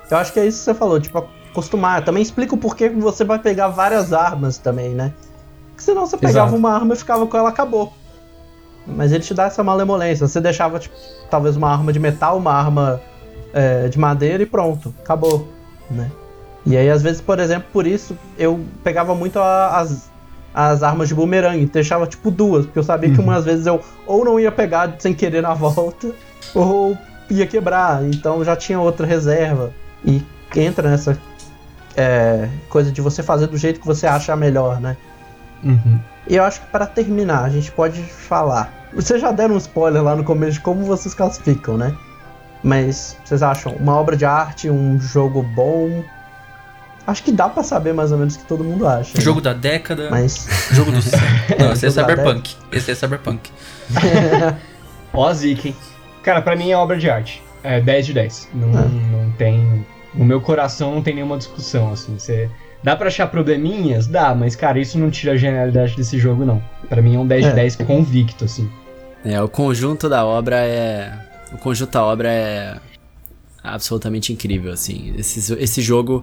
Que, 0.08 0.14
eu 0.14 0.18
acho 0.18 0.32
que 0.32 0.40
é 0.40 0.46
isso 0.46 0.58
que 0.58 0.64
você 0.64 0.74
falou, 0.74 1.00
tipo, 1.00 1.24
acostumar. 1.54 2.04
Também 2.04 2.22
explica 2.22 2.54
o 2.54 2.58
porquê 2.58 2.90
que 2.90 2.96
você 2.96 3.24
vai 3.24 3.38
pegar 3.38 3.68
várias 3.68 4.12
armas 4.12 4.58
também, 4.58 4.90
né? 4.90 5.12
Porque 5.70 5.82
senão 5.82 6.06
você 6.06 6.16
pegava 6.16 6.48
Exato. 6.48 6.56
uma 6.56 6.72
arma 6.72 6.94
e 6.94 6.96
ficava 6.96 7.26
com 7.26 7.36
ela, 7.36 7.48
acabou. 7.48 7.92
Mas 8.86 9.12
ele 9.12 9.24
te 9.24 9.32
dá 9.32 9.44
essa 9.44 9.62
malemolência. 9.62 10.26
Você 10.26 10.40
deixava, 10.40 10.78
tipo, 10.78 10.94
talvez 11.30 11.56
uma 11.56 11.70
arma 11.70 11.92
de 11.92 11.98
metal, 11.98 12.36
uma 12.36 12.52
arma 12.52 13.00
é, 13.52 13.88
de 13.88 13.98
madeira 13.98 14.42
e 14.42 14.46
pronto, 14.46 14.92
acabou, 15.02 15.48
né? 15.90 16.10
E 16.66 16.76
aí, 16.76 16.90
às 16.90 17.02
vezes, 17.02 17.20
por 17.20 17.38
exemplo, 17.38 17.68
por 17.72 17.86
isso, 17.86 18.16
eu 18.38 18.60
pegava 18.82 19.14
muito 19.14 19.38
a, 19.38 19.78
as, 19.78 20.10
as 20.54 20.82
armas 20.82 21.08
de 21.08 21.14
boomerang, 21.14 21.64
deixava, 21.66 22.06
tipo, 22.06 22.30
duas, 22.30 22.64
porque 22.64 22.78
eu 22.78 22.82
sabia 22.82 23.10
uhum. 23.10 23.16
que 23.16 23.20
umas 23.20 23.44
vezes 23.44 23.66
eu 23.66 23.80
ou 24.06 24.24
não 24.24 24.40
ia 24.40 24.50
pegar 24.50 24.94
sem 24.98 25.12
querer 25.12 25.42
na 25.42 25.52
volta, 25.54 26.12
ou 26.54 26.96
ia 27.30 27.46
quebrar, 27.46 28.04
então 28.04 28.44
já 28.44 28.56
tinha 28.56 28.80
outra 28.80 29.06
reserva. 29.06 29.72
E 30.04 30.22
entra 30.56 30.90
nessa 30.90 31.18
é, 31.96 32.48
coisa 32.68 32.90
de 32.90 33.00
você 33.00 33.22
fazer 33.22 33.46
do 33.46 33.56
jeito 33.56 33.80
que 33.80 33.86
você 33.86 34.06
acha 34.06 34.34
melhor, 34.36 34.80
né? 34.80 34.96
Uhum. 35.62 35.98
E 36.28 36.36
eu 36.36 36.44
acho 36.44 36.60
que 36.60 36.66
para 36.66 36.86
terminar, 36.86 37.44
a 37.44 37.48
gente 37.48 37.70
pode 37.70 38.02
falar. 38.02 38.72
Vocês 38.92 39.20
já 39.20 39.32
deram 39.32 39.54
um 39.54 39.58
spoiler 39.58 40.02
lá 40.02 40.14
no 40.14 40.24
começo 40.24 40.54
de 40.54 40.60
como 40.60 40.84
vocês 40.84 41.14
classificam, 41.14 41.76
né? 41.76 41.94
Mas 42.62 43.16
vocês 43.24 43.42
acham 43.42 43.72
uma 43.72 43.94
obra 43.96 44.16
de 44.16 44.24
arte, 44.24 44.70
um 44.70 44.98
jogo 44.98 45.42
bom? 45.42 46.02
Acho 47.06 47.22
que 47.22 47.30
dá 47.30 47.48
para 47.48 47.62
saber 47.62 47.92
mais 47.92 48.10
ou 48.12 48.18
menos 48.18 48.36
o 48.36 48.38
que 48.38 48.46
todo 48.46 48.64
mundo 48.64 48.86
acha. 48.86 49.20
Jogo 49.20 49.40
né? 49.40 49.44
da 49.44 49.52
década. 49.52 50.08
Mas. 50.10 50.48
Jogo 50.72 50.90
do. 50.90 50.98
Não, 51.62 51.72
esse 51.72 51.86
é 51.86 51.90
Cyberpunk. 51.90 52.56
Esse 52.72 52.92
é 52.92 52.94
Cyberpunk. 52.94 53.50
Ó, 55.12 55.32
Ziken. 55.32 55.76
Cara, 56.22 56.40
pra 56.40 56.56
mim 56.56 56.70
é 56.70 56.76
obra 56.76 56.96
de 56.96 57.10
arte. 57.10 57.42
É 57.62 57.80
10 57.80 58.06
de 58.06 58.12
10. 58.14 58.48
Não, 58.54 58.68
é. 58.70 58.88
não 59.12 59.30
tem 59.32 59.84
no 60.14 60.24
meu 60.24 60.40
coração 60.40 60.94
não 60.94 61.02
tem 61.02 61.14
nenhuma 61.14 61.36
discussão, 61.36 61.92
assim. 61.92 62.18
Você... 62.18 62.48
Dá 62.82 62.94
pra 62.94 63.08
achar 63.08 63.26
probleminhas? 63.28 64.06
Dá, 64.06 64.34
mas, 64.34 64.54
cara, 64.54 64.78
isso 64.78 64.98
não 64.98 65.10
tira 65.10 65.32
a 65.32 65.36
genialidade 65.36 65.96
desse 65.96 66.18
jogo, 66.18 66.44
não. 66.44 66.62
Para 66.88 67.00
mim 67.00 67.16
é 67.16 67.18
um 67.18 67.26
10 67.26 67.46
é. 67.46 67.48
de 67.48 67.54
10 67.54 67.76
convicto, 67.76 68.44
assim. 68.44 68.70
É, 69.24 69.40
o 69.40 69.48
conjunto 69.48 70.06
da 70.06 70.24
obra 70.24 70.56
é. 70.56 71.10
O 71.50 71.56
conjunto 71.56 71.92
da 71.92 72.04
obra 72.04 72.30
é 72.30 72.76
absolutamente 73.62 74.32
incrível, 74.32 74.70
assim. 74.70 75.14
Esse, 75.16 75.54
esse 75.54 75.80
jogo, 75.80 76.22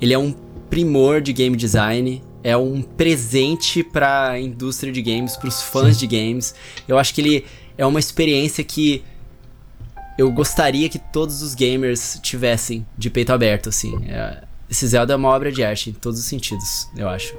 ele 0.00 0.14
é 0.14 0.18
um 0.18 0.34
primor 0.70 1.20
de 1.20 1.34
game 1.34 1.54
design, 1.54 2.22
é 2.42 2.56
um 2.56 2.80
presente 2.80 3.82
pra 3.82 4.40
indústria 4.40 4.90
de 4.90 5.02
games, 5.02 5.36
pros 5.36 5.62
fãs 5.62 5.96
Sim. 5.96 6.06
de 6.06 6.16
games. 6.16 6.54
Eu 6.86 6.98
acho 6.98 7.12
que 7.12 7.20
ele 7.20 7.44
é 7.76 7.84
uma 7.84 8.00
experiência 8.00 8.64
que 8.64 9.04
eu 10.18 10.32
gostaria 10.32 10.88
que 10.88 10.98
todos 10.98 11.40
os 11.42 11.54
gamers 11.54 12.18
tivessem 12.20 12.84
de 12.98 13.08
peito 13.08 13.32
aberto, 13.32 13.68
assim. 13.68 13.96
É, 14.08 14.42
esse 14.68 14.84
Zelda 14.88 15.12
é 15.12 15.16
uma 15.16 15.28
obra 15.28 15.52
de 15.52 15.62
arte 15.62 15.90
em 15.90 15.92
todos 15.92 16.18
os 16.18 16.26
sentidos, 16.26 16.90
eu 16.96 17.08
acho. 17.08 17.34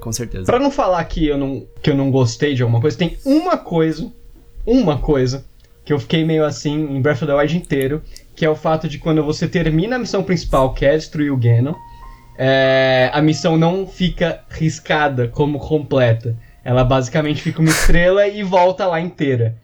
Com 0.00 0.10
certeza. 0.10 0.46
Pra 0.46 0.58
não 0.58 0.70
falar 0.70 1.04
que 1.04 1.28
eu 1.28 1.38
não, 1.38 1.64
que 1.80 1.90
eu 1.90 1.94
não 1.94 2.10
gostei 2.10 2.54
de 2.54 2.62
alguma 2.62 2.80
coisa, 2.80 2.98
tem 2.98 3.16
uma 3.24 3.56
coisa, 3.56 4.10
uma 4.66 4.98
coisa, 4.98 5.44
que 5.84 5.92
eu 5.92 5.98
fiquei 5.98 6.24
meio 6.24 6.44
assim 6.44 6.96
em 6.96 7.00
Breath 7.00 7.18
of 7.18 7.26
the 7.26 7.34
Wild 7.34 7.56
inteiro, 7.56 8.02
que 8.34 8.44
é 8.44 8.50
o 8.50 8.56
fato 8.56 8.88
de 8.88 8.98
quando 8.98 9.22
você 9.22 9.46
termina 9.46 9.96
a 9.96 9.98
missão 9.98 10.24
principal, 10.24 10.74
que 10.74 10.84
é 10.84 10.96
destruir 10.96 11.30
o 11.30 11.36
Ganon, 11.36 11.74
é, 12.36 13.10
a 13.12 13.20
missão 13.20 13.56
não 13.56 13.86
fica 13.86 14.40
riscada 14.48 15.28
como 15.28 15.58
completa. 15.58 16.36
Ela 16.64 16.82
basicamente 16.82 17.42
fica 17.42 17.60
uma 17.60 17.70
estrela 17.70 18.26
e 18.26 18.42
volta 18.42 18.86
lá 18.86 19.00
inteira. 19.00 19.56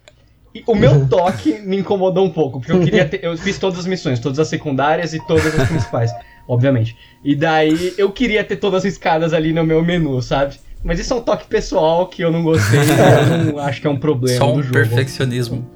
O 0.67 0.75
meu 0.75 1.07
toque 1.09 1.61
me 1.61 1.79
incomodou 1.79 2.25
um 2.25 2.31
pouco, 2.31 2.59
porque 2.59 2.73
eu 2.73 2.81
queria 2.81 3.07
ter, 3.07 3.23
Eu 3.23 3.37
fiz 3.37 3.59
todas 3.59 3.81
as 3.81 3.87
missões, 3.87 4.19
todas 4.19 4.39
as 4.39 4.49
secundárias 4.49 5.15
e 5.15 5.27
todas 5.27 5.59
as 5.59 5.69
principais, 5.69 6.11
obviamente. 6.47 6.97
E 7.23 7.35
daí 7.35 7.95
eu 7.99 8.11
queria 8.11 8.43
ter 8.43 8.57
todas 8.57 8.85
as 8.85 8.93
escadas 8.93 9.33
ali 9.33 9.53
no 9.53 9.65
meu 9.65 9.85
menu, 9.85 10.21
sabe? 10.23 10.59
Mas 10.83 11.01
isso 11.01 11.13
é 11.13 11.17
um 11.17 11.21
toque 11.21 11.47
pessoal 11.47 12.07
que 12.07 12.23
eu 12.23 12.31
não 12.31 12.43
gostei, 12.43 12.79
eu 12.79 13.53
não 13.53 13.59
acho 13.63 13.81
que 13.81 13.87
é 13.87 13.91
um 13.91 13.99
problema 13.99 14.39
Só 14.39 14.53
um 14.53 14.57
do 14.57 14.63
jogo. 14.63 14.75
perfeccionismo. 14.75 15.67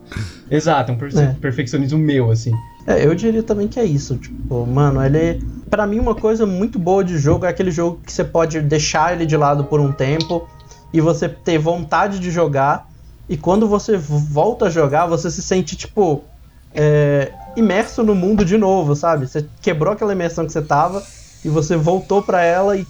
Exato, 0.50 0.92
um 0.92 0.96
perfe 0.96 1.18
é. 1.18 1.36
perfeccionismo 1.40 1.98
meu, 1.98 2.30
assim. 2.30 2.52
É, 2.86 3.04
eu 3.04 3.14
diria 3.14 3.42
também 3.42 3.66
que 3.66 3.80
é 3.80 3.84
isso, 3.84 4.16
tipo, 4.16 4.66
mano, 4.66 5.02
ele... 5.02 5.42
para 5.68 5.86
mim 5.86 5.98
uma 5.98 6.14
coisa 6.14 6.46
muito 6.46 6.78
boa 6.78 7.02
de 7.02 7.18
jogo 7.18 7.46
é 7.46 7.48
aquele 7.48 7.70
jogo 7.70 8.00
que 8.04 8.12
você 8.12 8.24
pode 8.24 8.60
deixar 8.60 9.12
ele 9.12 9.26
de 9.26 9.36
lado 9.36 9.64
por 9.64 9.80
um 9.80 9.90
tempo 9.90 10.48
e 10.92 11.00
você 11.00 11.28
ter 11.28 11.58
vontade 11.58 12.18
de 12.18 12.30
jogar 12.30 12.91
e 13.32 13.36
quando 13.38 13.66
você 13.66 13.96
volta 13.96 14.66
a 14.66 14.70
jogar, 14.70 15.06
você 15.06 15.30
se 15.30 15.40
sente, 15.40 15.74
tipo, 15.74 16.22
é, 16.74 17.32
imerso 17.56 18.02
no 18.02 18.14
mundo 18.14 18.44
de 18.44 18.58
novo, 18.58 18.94
sabe? 18.94 19.26
Você 19.26 19.48
quebrou 19.62 19.94
aquela 19.94 20.12
imersão 20.12 20.44
que 20.44 20.52
você 20.52 20.60
tava 20.60 21.02
e 21.42 21.48
você 21.48 21.74
voltou 21.74 22.22
para 22.22 22.44
ela 22.44 22.76
e 22.76 22.86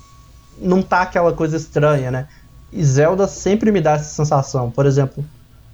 não 0.58 0.82
tá 0.82 1.02
aquela 1.02 1.32
coisa 1.32 1.56
estranha, 1.56 2.10
né? 2.10 2.26
E 2.72 2.84
Zelda 2.84 3.28
sempre 3.28 3.70
me 3.70 3.80
dá 3.80 3.92
essa 3.92 4.10
sensação. 4.10 4.68
Por 4.68 4.84
exemplo, 4.84 5.24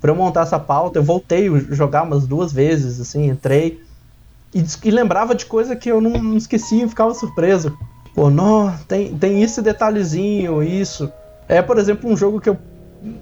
para 0.02 0.10
eu 0.10 0.14
montar 0.14 0.42
essa 0.42 0.58
pauta, 0.58 0.98
eu 0.98 1.02
voltei 1.02 1.48
a 1.48 1.74
jogar 1.74 2.02
umas 2.02 2.26
duas 2.26 2.52
vezes, 2.52 3.00
assim, 3.00 3.26
entrei 3.26 3.82
e, 4.54 4.62
e 4.84 4.90
lembrava 4.90 5.34
de 5.34 5.46
coisa 5.46 5.74
que 5.74 5.90
eu 5.90 5.98
não, 5.98 6.10
não 6.10 6.36
esquecia 6.36 6.84
e 6.84 6.88
ficava 6.90 7.14
surpreso. 7.14 7.74
Pô, 8.14 8.28
não, 8.28 8.76
tem, 8.86 9.16
tem 9.16 9.42
esse 9.42 9.62
detalhezinho, 9.62 10.62
isso. 10.62 11.10
É, 11.48 11.62
por 11.62 11.78
exemplo, 11.78 12.10
um 12.10 12.14
jogo 12.14 12.38
que 12.38 12.50
eu 12.50 12.58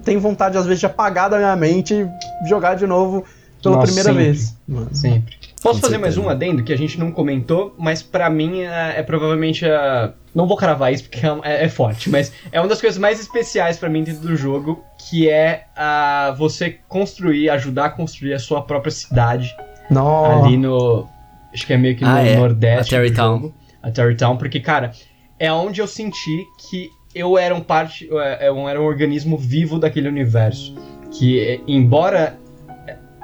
tenho 0.05 0.21
vontade, 0.21 0.57
às 0.57 0.65
vezes, 0.65 0.81
de 0.81 0.87
apagar 0.87 1.31
da 1.31 1.39
minha 1.39 1.57
mente 1.57 1.95
e 1.95 2.49
jogar 2.49 2.75
de 2.75 2.87
novo 2.87 3.25
pela 3.63 3.77
Nossa, 3.77 3.87
primeira 3.87 4.11
sempre, 4.11 4.25
vez. 4.25 4.59
Mano. 4.67 4.95
Sempre. 4.95 5.37
Posso 5.63 5.81
fazer 5.81 5.99
mais 5.99 6.17
um 6.17 6.29
adendo 6.29 6.63
que 6.63 6.73
a 6.73 6.79
gente 6.79 6.99
não 6.99 7.11
comentou, 7.11 7.75
mas 7.77 8.03
para 8.03 8.31
mim 8.31 8.61
é, 8.61 8.99
é, 8.99 9.03
provavelmente 9.03 9.67
a. 9.69 10.13
Não 10.35 10.47
vou 10.47 10.57
cravar 10.57 10.93
isso 10.93 11.05
porque 11.05 11.27
é, 11.43 11.65
é, 11.65 11.69
forte, 11.69 12.11
mas 12.11 12.33
é 12.53 12.61
uma 12.61 12.69
das 12.69 12.81
coisas 12.81 12.99
mais 12.99 13.19
especiais 13.19 13.77
para 13.79 13.89
mim 13.89 14.05
dentro 14.05 14.21
do 14.21 14.37
jogo, 14.37 14.85
que 15.09 15.29
é 15.29 15.67
a 15.75 16.35
você 16.39 16.79
construir, 16.89 17.49
ajudar 17.51 17.87
a 17.87 17.91
construir 17.91 18.35
a 18.35 18.39
sua 18.39 18.63
própria 18.63 18.93
cidade. 18.93 19.53
Nossa. 19.91 20.47
Ali 20.47 20.57
no. 20.57 21.09
Acho 21.53 21.67
que 21.67 21.73
é 21.73 21.77
meio 21.79 21.97
que 21.97 22.05
no 22.05 22.11
ah, 22.11 22.21
é. 22.21 22.37
nordeste. 22.37 22.95
A 22.95 22.99
Terrytown. 22.99 23.53
A 23.83 23.91
Terrytown, 23.91 24.37
porque, 24.37 24.61
cara, 24.61 24.93
é 25.39 25.51
onde 25.51 25.81
eu 25.81 25.87
senti 25.87 26.45
que 26.71 26.91
eu 27.17 27.39
era 27.39 27.55
um 27.55 27.61
parte. 27.61 28.07
Eu 28.11 28.21
era 28.69 28.81
um 28.81 28.85
organismo 28.85 29.39
vivo 29.39 29.79
daquele 29.79 30.09
universo. 30.09 30.75
Que, 31.11 31.63
embora 31.67 32.39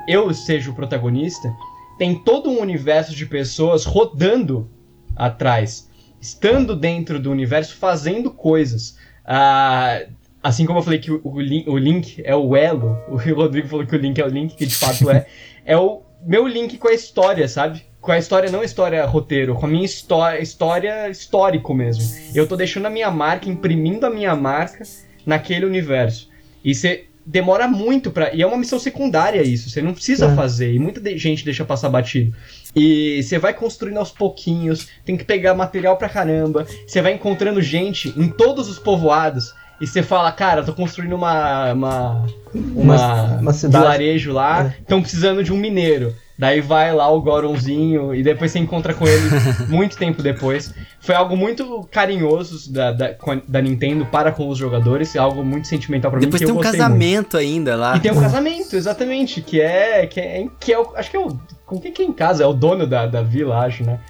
eu 0.08 0.32
seja 0.32 0.70
o 0.70 0.74
protagonista, 0.74 1.52
tem 1.98 2.14
todo 2.14 2.50
um 2.50 2.60
universo 2.60 3.14
de 3.14 3.26
pessoas 3.26 3.84
rodando 3.84 4.70
atrás, 5.14 5.90
estando 6.20 6.74
dentro 6.74 7.20
do 7.20 7.30
universo, 7.30 7.76
fazendo 7.76 8.30
coisas. 8.30 8.96
Ah, 9.24 10.00
assim 10.42 10.64
como 10.64 10.78
eu 10.78 10.82
falei 10.82 10.98
que 10.98 11.12
o, 11.12 11.20
o, 11.22 11.36
o, 11.36 11.78
Link 11.78 12.22
é 12.24 12.34
o 12.34 12.56
elo, 12.56 12.96
o 13.08 13.16
Rodrigo 13.16 13.68
falou 13.68 13.86
que 13.86 13.94
o 13.94 13.98
Link 13.98 14.18
é 14.18 14.24
o 14.24 14.28
Link, 14.28 14.56
que 14.56 14.64
de 14.64 14.74
fato 14.74 15.10
é, 15.10 15.26
é 15.64 15.76
o 15.76 16.02
meu 16.24 16.46
link 16.46 16.78
com 16.78 16.88
a 16.88 16.94
história, 16.94 17.46
sabe? 17.46 17.82
Com 18.02 18.10
a 18.10 18.18
história, 18.18 18.50
não 18.50 18.64
história 18.64 19.06
roteiro, 19.06 19.54
com 19.54 19.64
a 19.64 19.68
minha 19.68 19.84
história, 19.84 20.42
história 20.42 21.08
histórico 21.08 21.72
mesmo. 21.72 22.02
Eu 22.34 22.48
tô 22.48 22.56
deixando 22.56 22.86
a 22.86 22.90
minha 22.90 23.12
marca, 23.12 23.48
imprimindo 23.48 24.04
a 24.04 24.10
minha 24.10 24.34
marca 24.34 24.82
naquele 25.24 25.64
universo. 25.64 26.28
E 26.64 26.74
você 26.74 27.04
demora 27.24 27.68
muito 27.68 28.10
para 28.10 28.34
E 28.34 28.42
é 28.42 28.46
uma 28.46 28.56
missão 28.56 28.80
secundária 28.80 29.40
isso, 29.40 29.70
você 29.70 29.80
não 29.80 29.94
precisa 29.94 30.26
é. 30.26 30.34
fazer, 30.34 30.74
e 30.74 30.80
muita 30.80 31.00
gente 31.16 31.44
deixa 31.44 31.64
passar 31.64 31.88
batido. 31.88 32.34
E 32.74 33.22
você 33.22 33.38
vai 33.38 33.54
construindo 33.54 33.98
aos 33.98 34.10
pouquinhos, 34.10 34.88
tem 35.04 35.16
que 35.16 35.24
pegar 35.24 35.54
material 35.54 35.96
pra 35.96 36.08
caramba, 36.08 36.66
você 36.84 37.00
vai 37.00 37.12
encontrando 37.12 37.62
gente 37.62 38.12
em 38.16 38.28
todos 38.28 38.68
os 38.68 38.80
povoados. 38.80 39.54
E 39.80 39.86
você 39.86 40.02
fala, 40.02 40.30
cara, 40.30 40.62
tô 40.62 40.72
construindo 40.72 41.14
uma. 41.14 41.72
uma. 41.72 42.26
uma, 42.54 43.26
uma 43.38 43.52
cidade. 43.52 43.82
vilarejo 43.82 44.32
lá, 44.32 44.72
estão 44.78 44.98
é. 44.98 45.00
precisando 45.00 45.42
de 45.42 45.52
um 45.52 45.56
mineiro. 45.56 46.14
Daí 46.42 46.60
vai 46.60 46.92
lá 46.92 47.08
o 47.08 47.20
Goronzinho 47.20 48.12
e 48.12 48.20
depois 48.20 48.50
você 48.50 48.58
encontra 48.58 48.92
com 48.92 49.06
ele 49.06 49.30
muito 49.70 49.96
tempo 49.96 50.20
depois. 50.20 50.74
Foi 50.98 51.14
algo 51.14 51.36
muito 51.36 51.86
carinhoso 51.88 52.72
da, 52.72 52.90
da, 52.90 53.14
da, 53.46 53.62
Nintendo 53.62 54.04
para 54.06 54.32
com 54.32 54.48
os 54.48 54.58
jogadores, 54.58 55.14
algo 55.14 55.44
muito 55.44 55.68
sentimental 55.68 56.10
para 56.10 56.18
mim. 56.18 56.26
Depois 56.26 56.42
tem 56.42 56.50
um 56.50 56.58
casamento 56.58 57.36
muito. 57.36 57.36
ainda 57.36 57.76
lá. 57.76 57.96
E 57.96 58.00
tem 58.00 58.10
um 58.10 58.20
casamento, 58.20 58.74
exatamente, 58.74 59.40
que 59.40 59.60
é. 59.60 60.04
Que 60.08 60.18
é, 60.18 60.46
que 60.58 60.72
é 60.72 60.80
o, 60.80 60.96
acho 60.96 61.12
que 61.12 61.16
é 61.16 61.20
o. 61.20 61.28
Com 61.64 61.78
quem 61.78 61.92
que 61.92 62.02
é 62.02 62.06
em 62.06 62.12
casa? 62.12 62.42
É 62.42 62.46
o 62.46 62.52
dono 62.52 62.88
da, 62.88 63.06
da 63.06 63.22
vila, 63.22 63.64
acho, 63.64 63.84
né? 63.84 64.00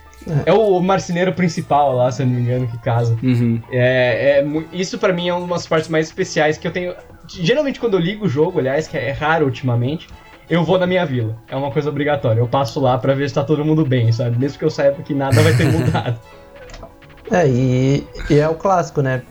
É. 0.47 0.49
é 0.49 0.53
o 0.55 0.81
marceneiro 0.81 1.35
principal 1.35 1.95
lá, 1.95 2.11
se 2.11 2.23
eu 2.23 2.27
não 2.27 2.33
me 2.33 2.41
engano, 2.41 2.67
que 2.67 2.79
casa. 2.79 3.15
Uhum. 3.23 3.61
É, 3.71 4.41
é, 4.41 4.47
isso 4.73 4.97
para 4.97 5.13
mim 5.13 5.29
é 5.29 5.35
uma 5.35 5.55
das 5.55 5.67
partes 5.67 5.91
mais 5.91 6.07
especiais 6.07 6.57
que 6.57 6.67
eu 6.67 6.73
tenho. 6.73 6.95
Geralmente 7.29 7.79
quando 7.79 7.93
eu 7.93 8.01
ligo 8.01 8.25
o 8.25 8.29
jogo, 8.29 8.59
aliás, 8.59 8.89
que 8.89 8.97
é 8.97 9.11
raro 9.11 9.45
ultimamente, 9.45 10.09
eu 10.49 10.65
vou 10.65 10.79
na 10.79 10.87
minha 10.87 11.05
vila. 11.05 11.37
É 11.49 11.57
uma 11.57 11.71
coisa 11.71 11.89
obrigatória. 11.89 12.41
Eu 12.41 12.49
passo 12.49 12.81
lá 12.81 12.99
para 12.99 13.15
ver 13.15 13.29
se 13.29 13.35
tá 13.35 13.45
todo 13.45 13.65
mundo 13.65 13.85
bem, 13.85 14.13
sabe? 14.13 14.39
Mesmo 14.39 14.59
que 14.59 14.65
eu 14.65 14.71
saiba 14.71 15.03
que 15.03 15.15
nada 15.15 15.41
vai 15.43 15.57
ter 15.57 15.65
mudado. 15.65 16.19
é, 17.31 17.49
e, 17.49 18.07
e, 18.29 18.39
é 18.39 18.49
o 18.49 18.55
clássico, 18.55 19.01
né? 19.01 19.23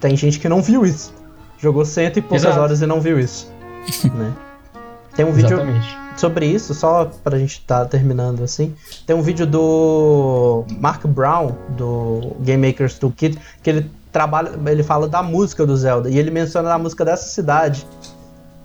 Tem 0.00 0.16
gente 0.16 0.38
que 0.40 0.48
não 0.48 0.62
viu 0.62 0.84
isso. 0.84 1.14
Jogou 1.58 1.84
cento 1.84 2.18
e 2.18 2.22
poucas 2.22 2.44
Exato. 2.44 2.60
horas 2.60 2.82
e 2.82 2.86
não 2.86 3.00
viu 3.00 3.18
isso. 3.18 3.52
né? 4.14 4.32
Tem 5.14 5.24
um 5.24 5.32
vídeo 5.32 5.54
Exatamente. 5.54 5.96
sobre 6.16 6.46
isso, 6.46 6.74
só 6.74 7.04
pra 7.22 7.38
gente 7.38 7.60
tá 7.60 7.84
terminando 7.84 8.42
assim. 8.42 8.74
Tem 9.06 9.14
um 9.14 9.22
vídeo 9.22 9.46
do 9.46 10.64
Mark 10.80 11.06
Brown, 11.06 11.52
do 11.70 12.36
Game 12.40 12.66
Makers 12.66 12.98
Toolkit, 12.98 13.38
que 13.62 13.70
ele 13.70 13.90
trabalha, 14.10 14.50
ele 14.66 14.82
fala 14.82 15.08
da 15.08 15.22
música 15.22 15.64
do 15.64 15.76
Zelda 15.76 16.10
e 16.10 16.18
ele 16.18 16.30
menciona 16.30 16.72
a 16.72 16.78
música 16.78 17.04
dessa 17.04 17.28
cidade 17.28 17.86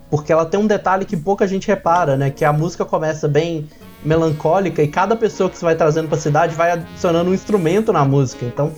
porque 0.10 0.31
ela 0.31 0.45
tem 0.45 0.60
um 0.60 0.68
detalhe 0.68 1.06
que 1.06 1.15
pouca 1.15 1.48
gente 1.48 1.68
repara, 1.68 2.18
né? 2.18 2.30
Que 2.30 2.44
a 2.44 2.52
música 2.52 2.84
começa 2.84 3.27
bem 3.27 3.68
melancólica 4.03 4.81
e 4.81 4.88
cada 4.88 5.15
pessoa 5.15 5.49
que 5.49 5.57
você 5.57 5.65
vai 5.65 5.76
trazendo 5.76 6.07
para 6.07 6.18
a 6.18 6.22
cidade 6.22 6.56
vai 6.56 6.72
adicionando 6.72 7.30
um 7.30 7.34
instrumento 7.34 7.94
na 7.94 8.06
música. 8.06 8.45
Então, 8.45 8.72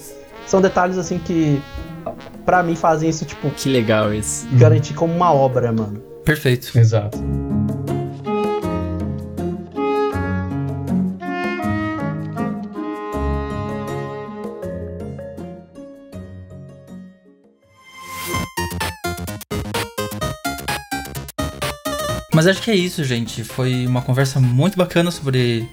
são 0.45 0.61
detalhes 0.61 0.97
assim 0.97 1.19
que 1.19 1.61
para 2.45 2.63
mim 2.63 2.75
fazem 2.75 3.09
isso 3.09 3.23
tipo 3.25 3.49
Que 3.51 3.69
legal 3.69 4.13
isso. 4.13 4.47
Garantir 4.53 4.93
como 4.93 5.13
uma 5.13 5.33
obra, 5.33 5.71
mano. 5.71 6.01
Perfeito. 6.23 6.77
Exato. 6.77 7.17
Mas 22.41 22.47
acho 22.47 22.63
que 22.63 22.71
é 22.71 22.75
isso, 22.75 23.03
gente. 23.03 23.43
Foi 23.43 23.85
uma 23.85 24.01
conversa 24.01 24.39
muito 24.39 24.75
bacana 24.75 25.11
sobre 25.11 25.69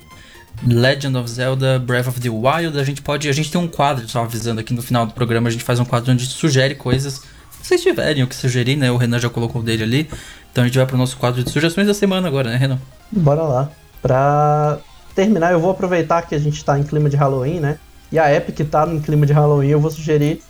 Legend 0.66 1.16
of 1.16 1.30
Zelda 1.30 1.78
Breath 1.78 2.08
of 2.08 2.20
the 2.20 2.28
Wild. 2.28 2.78
A 2.78 2.84
gente 2.84 3.00
pode. 3.00 3.26
A 3.26 3.32
gente 3.32 3.50
tem 3.50 3.58
um 3.58 3.66
quadro, 3.66 4.06
só 4.06 4.22
avisando 4.22 4.60
aqui 4.60 4.74
no 4.74 4.82
final 4.82 5.06
do 5.06 5.14
programa, 5.14 5.48
a 5.48 5.50
gente 5.50 5.64
faz 5.64 5.80
um 5.80 5.84
quadro 5.86 6.12
onde 6.12 6.26
sugere 6.26 6.74
coisas. 6.74 7.22
Se 7.62 7.68
vocês 7.68 7.80
tiverem 7.80 8.22
o 8.22 8.26
que 8.26 8.36
sugerir, 8.36 8.76
né? 8.76 8.90
O 8.90 8.98
Renan 8.98 9.18
já 9.18 9.30
colocou 9.30 9.62
o 9.62 9.64
dele 9.64 9.82
ali. 9.82 10.10
Então 10.52 10.62
a 10.62 10.66
gente 10.66 10.76
vai 10.76 10.86
pro 10.86 10.98
nosso 10.98 11.16
quadro 11.16 11.42
de 11.42 11.50
sugestões 11.50 11.86
da 11.86 11.94
semana 11.94 12.28
agora, 12.28 12.50
né, 12.50 12.58
Renan? 12.58 12.78
Bora 13.10 13.44
lá. 13.44 13.70
Pra 14.02 14.78
terminar, 15.14 15.52
eu 15.52 15.60
vou 15.60 15.70
aproveitar 15.70 16.20
que 16.20 16.34
a 16.34 16.38
gente 16.38 16.62
tá 16.62 16.78
em 16.78 16.82
clima 16.82 17.08
de 17.08 17.16
Halloween, 17.16 17.60
né? 17.60 17.78
E 18.12 18.18
a 18.18 18.30
Epic 18.30 18.68
tá 18.68 18.86
em 18.86 19.00
clima 19.00 19.24
de 19.24 19.32
Halloween, 19.32 19.68
eu 19.68 19.80
vou 19.80 19.90
sugerir 19.90 20.42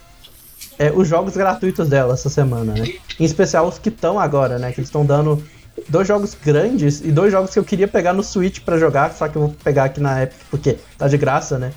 é, 0.81 0.91
os 0.91 1.07
jogos 1.07 1.37
gratuitos 1.37 1.89
dela 1.89 2.15
essa 2.15 2.29
semana, 2.29 2.73
né? 2.73 2.89
Em 3.21 3.25
especial 3.25 3.69
os 3.69 3.79
que 3.79 3.89
estão 3.89 4.19
agora, 4.19 4.59
né? 4.59 4.73
Que 4.73 4.81
eles 4.81 4.89
estão 4.89 5.07
dando 5.07 5.41
dois 5.89 6.07
jogos 6.07 6.35
grandes 6.35 7.01
e 7.01 7.11
dois 7.11 7.33
jogos 7.33 7.53
que 7.53 7.59
eu 7.59 7.65
queria 7.65 7.89
pegar 7.89 8.13
no 8.13 8.23
Switch 8.23 8.61
para 8.61 8.79
jogar, 8.79 9.13
só 9.13 9.29
que 9.29 9.37
eu 9.37 9.43
vou 9.43 9.57
pegar 9.63 9.85
aqui 9.85 10.01
na 10.01 10.23
Epic 10.23 10.39
porque 10.51 10.79
tá 10.97 11.09
de 11.09 11.17
graça, 11.17 11.59
né? 11.59 11.73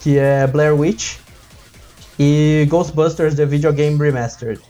Que 0.00 0.18
é 0.18 0.46
Blair 0.46 0.74
Witch 0.74 1.16
e 2.18 2.66
Ghostbusters 2.68 3.34
The 3.34 3.46
Video 3.46 3.72
Game 3.72 3.98
Remastered, 3.98 4.60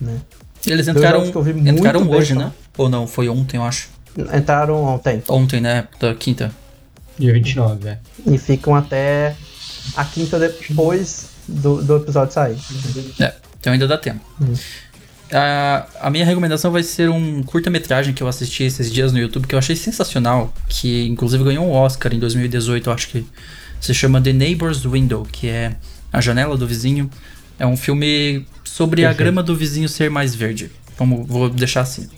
né? 0.00 0.20
Eles 0.66 0.88
entraram, 0.88 1.24
entraram 1.24 2.10
hoje, 2.10 2.34
né? 2.34 2.52
Ou 2.76 2.88
não, 2.88 3.06
foi 3.06 3.28
ontem, 3.28 3.58
eu 3.58 3.62
acho. 3.62 3.88
Entraram 4.34 4.82
ontem. 4.82 5.22
Ontem, 5.28 5.60
né? 5.60 5.86
Da 6.00 6.14
quinta. 6.14 6.50
Dia 7.18 7.32
29, 7.32 7.88
é. 7.88 7.98
E 8.26 8.38
ficam 8.38 8.74
até 8.74 9.36
a 9.96 10.04
quinta 10.04 10.38
depois 10.38 11.28
do, 11.46 11.82
do 11.82 11.96
episódio 11.96 12.32
sair. 12.32 12.58
É, 13.20 13.34
então 13.60 13.72
ainda 13.72 13.86
dá 13.86 13.98
tempo. 13.98 14.20
Hum. 14.40 14.54
A, 15.32 15.86
a 16.00 16.10
minha 16.10 16.24
recomendação 16.24 16.70
vai 16.70 16.82
ser 16.82 17.08
um 17.08 17.42
curta-metragem 17.42 18.14
que 18.14 18.22
eu 18.22 18.28
assisti 18.28 18.64
esses 18.64 18.92
dias 18.92 19.12
no 19.12 19.18
YouTube 19.18 19.46
que 19.46 19.54
eu 19.54 19.58
achei 19.58 19.74
sensacional, 19.74 20.52
que 20.68 21.06
inclusive 21.06 21.42
ganhou 21.42 21.66
um 21.66 21.72
Oscar 21.72 22.12
em 22.12 22.18
2018, 22.18 22.88
eu 22.88 22.92
acho 22.92 23.08
que 23.08 23.26
se 23.80 23.92
chama 23.92 24.20
The 24.20 24.32
Neighbor's 24.32 24.84
Window, 24.84 25.26
que 25.30 25.48
é 25.48 25.76
a 26.12 26.20
janela 26.20 26.56
do 26.56 26.66
vizinho. 26.66 27.10
É 27.58 27.66
um 27.66 27.76
filme 27.76 28.46
sobre 28.64 29.02
Perfeito. 29.02 29.20
a 29.20 29.24
grama 29.24 29.42
do 29.42 29.54
vizinho 29.54 29.88
ser 29.88 30.10
mais 30.10 30.34
verde. 30.34 30.70
Vamos, 30.98 31.26
vou 31.26 31.50
deixar 31.50 31.82
assim. 31.82 32.08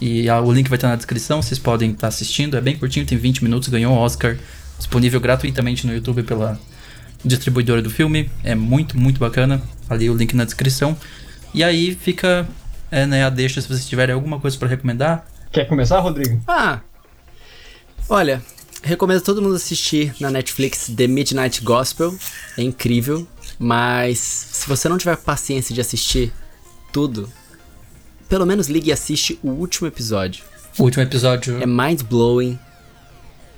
E 0.00 0.28
a, 0.28 0.40
o 0.40 0.52
link 0.52 0.68
vai 0.68 0.76
estar 0.76 0.88
na 0.88 0.96
descrição, 0.96 1.40
vocês 1.40 1.58
podem 1.58 1.90
estar 1.90 2.08
assistindo. 2.08 2.56
É 2.56 2.60
bem 2.60 2.76
curtinho, 2.76 3.06
tem 3.06 3.16
20 3.16 3.42
minutos, 3.42 3.68
ganhou 3.68 3.92
um 3.92 3.98
Oscar. 3.98 4.36
Disponível 4.78 5.20
gratuitamente 5.20 5.86
no 5.86 5.94
YouTube 5.94 6.22
pela 6.22 6.60
distribuidora 7.24 7.80
do 7.80 7.90
filme. 7.90 8.30
É 8.44 8.54
muito, 8.54 8.98
muito 8.98 9.18
bacana. 9.18 9.62
Ali 9.88 10.08
o 10.10 10.14
link 10.14 10.34
na 10.34 10.44
descrição. 10.44 10.96
E 11.54 11.64
aí 11.64 11.94
fica 11.94 12.46
é, 12.90 13.06
né, 13.06 13.24
a 13.24 13.30
deixa 13.30 13.60
se 13.60 13.68
vocês 13.68 13.88
tiverem 13.88 14.14
alguma 14.14 14.40
coisa 14.40 14.56
para 14.56 14.68
recomendar. 14.68 15.26
Quer 15.50 15.66
começar, 15.66 16.00
Rodrigo? 16.00 16.40
Ah, 16.46 16.80
olha, 18.08 18.42
recomendo 18.82 19.20
todo 19.20 19.42
mundo 19.42 19.56
assistir 19.56 20.14
na 20.20 20.30
Netflix 20.30 20.90
The 20.94 21.06
Midnight 21.06 21.62
Gospel, 21.62 22.14
é 22.56 22.62
incrível, 22.62 23.26
mas 23.58 24.18
se 24.18 24.68
você 24.68 24.88
não 24.88 24.98
tiver 24.98 25.16
paciência 25.16 25.74
de 25.74 25.80
assistir 25.80 26.32
tudo, 26.92 27.30
pelo 28.28 28.46
menos 28.46 28.68
ligue 28.68 28.90
e 28.90 28.92
assiste 28.92 29.38
o 29.42 29.50
último 29.50 29.88
episódio. 29.88 30.44
O 30.78 30.82
último 30.82 31.02
episódio 31.02 31.62
é 31.62 31.66
mind 31.66 32.02
blowing. 32.02 32.58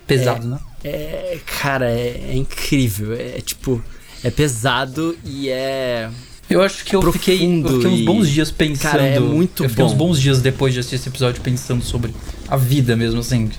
Pesado, 0.06 0.46
é, 0.46 0.50
né? 0.50 0.58
É, 0.84 1.40
cara, 1.60 1.90
é, 1.90 2.30
é 2.30 2.34
incrível. 2.34 3.12
É 3.12 3.40
tipo, 3.40 3.82
é 4.22 4.30
pesado 4.30 5.18
e 5.24 5.50
é 5.50 6.08
eu 6.50 6.62
acho 6.62 6.84
que 6.84 6.96
eu 6.96 7.12
fiquei, 7.12 7.34
eu 7.34 7.68
fiquei 7.68 7.90
uns 7.90 8.04
bons 8.04 8.28
dias 8.28 8.50
pensando. 8.50 8.92
Cara, 8.92 9.02
é 9.02 9.20
muito 9.20 9.64
eu 9.64 9.68
fiquei 9.68 9.84
bom. 9.84 9.90
uns 9.90 9.96
bons 9.96 10.20
dias 10.20 10.40
depois 10.40 10.72
de 10.72 10.80
assistir 10.80 10.96
esse 10.96 11.08
episódio 11.08 11.40
pensando 11.42 11.82
sobre 11.82 12.14
a 12.48 12.56
vida 12.56 12.96
mesmo, 12.96 13.20
assim. 13.20 13.50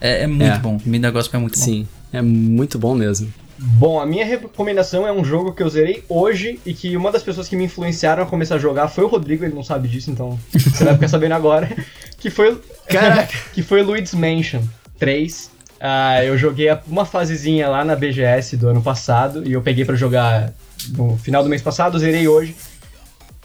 É, 0.00 0.22
é 0.22 0.26
muito 0.26 0.44
é. 0.44 0.58
bom. 0.58 0.78
O 0.84 0.88
negócio 0.88 1.30
é 1.34 1.38
muito 1.38 1.58
bom. 1.58 1.64
Sim, 1.64 1.86
é 2.12 2.22
muito 2.22 2.78
bom 2.78 2.94
mesmo. 2.94 3.32
Bom, 3.62 4.00
a 4.00 4.06
minha 4.06 4.24
recomendação 4.24 5.06
é 5.06 5.12
um 5.12 5.22
jogo 5.22 5.52
que 5.52 5.62
eu 5.62 5.68
zerei 5.68 6.02
hoje 6.08 6.58
e 6.64 6.72
que 6.72 6.96
uma 6.96 7.12
das 7.12 7.22
pessoas 7.22 7.46
que 7.46 7.54
me 7.54 7.64
influenciaram 7.64 8.22
a 8.22 8.26
começar 8.26 8.54
a 8.54 8.58
jogar 8.58 8.88
foi 8.88 9.04
o 9.04 9.06
Rodrigo, 9.06 9.44
ele 9.44 9.54
não 9.54 9.62
sabe 9.62 9.86
disso, 9.86 10.10
então 10.10 10.38
você 10.50 10.82
vai 10.82 10.94
ficar 10.94 11.08
sabendo 11.08 11.34
agora. 11.34 11.68
Que 12.16 12.30
foi, 12.30 12.58
Caraca. 12.88 13.36
que 13.52 13.62
foi 13.62 13.82
Luigi's 13.82 14.14
Mansion 14.14 14.62
3. 14.98 15.44
Uh, 15.44 15.50
ah, 15.80 16.24
eu 16.24 16.38
joguei 16.38 16.68
uma 16.86 17.04
fasezinha 17.04 17.68
lá 17.68 17.84
na 17.84 17.94
BGS 17.94 18.56
do 18.56 18.68
ano 18.68 18.82
passado 18.82 19.46
e 19.46 19.52
eu 19.52 19.60
peguei 19.60 19.84
para 19.84 19.94
jogar 19.94 20.54
no 20.88 21.16
final 21.16 21.42
do 21.42 21.48
mês 21.48 21.62
passado, 21.62 21.98
zerei 21.98 22.26
hoje. 22.28 22.54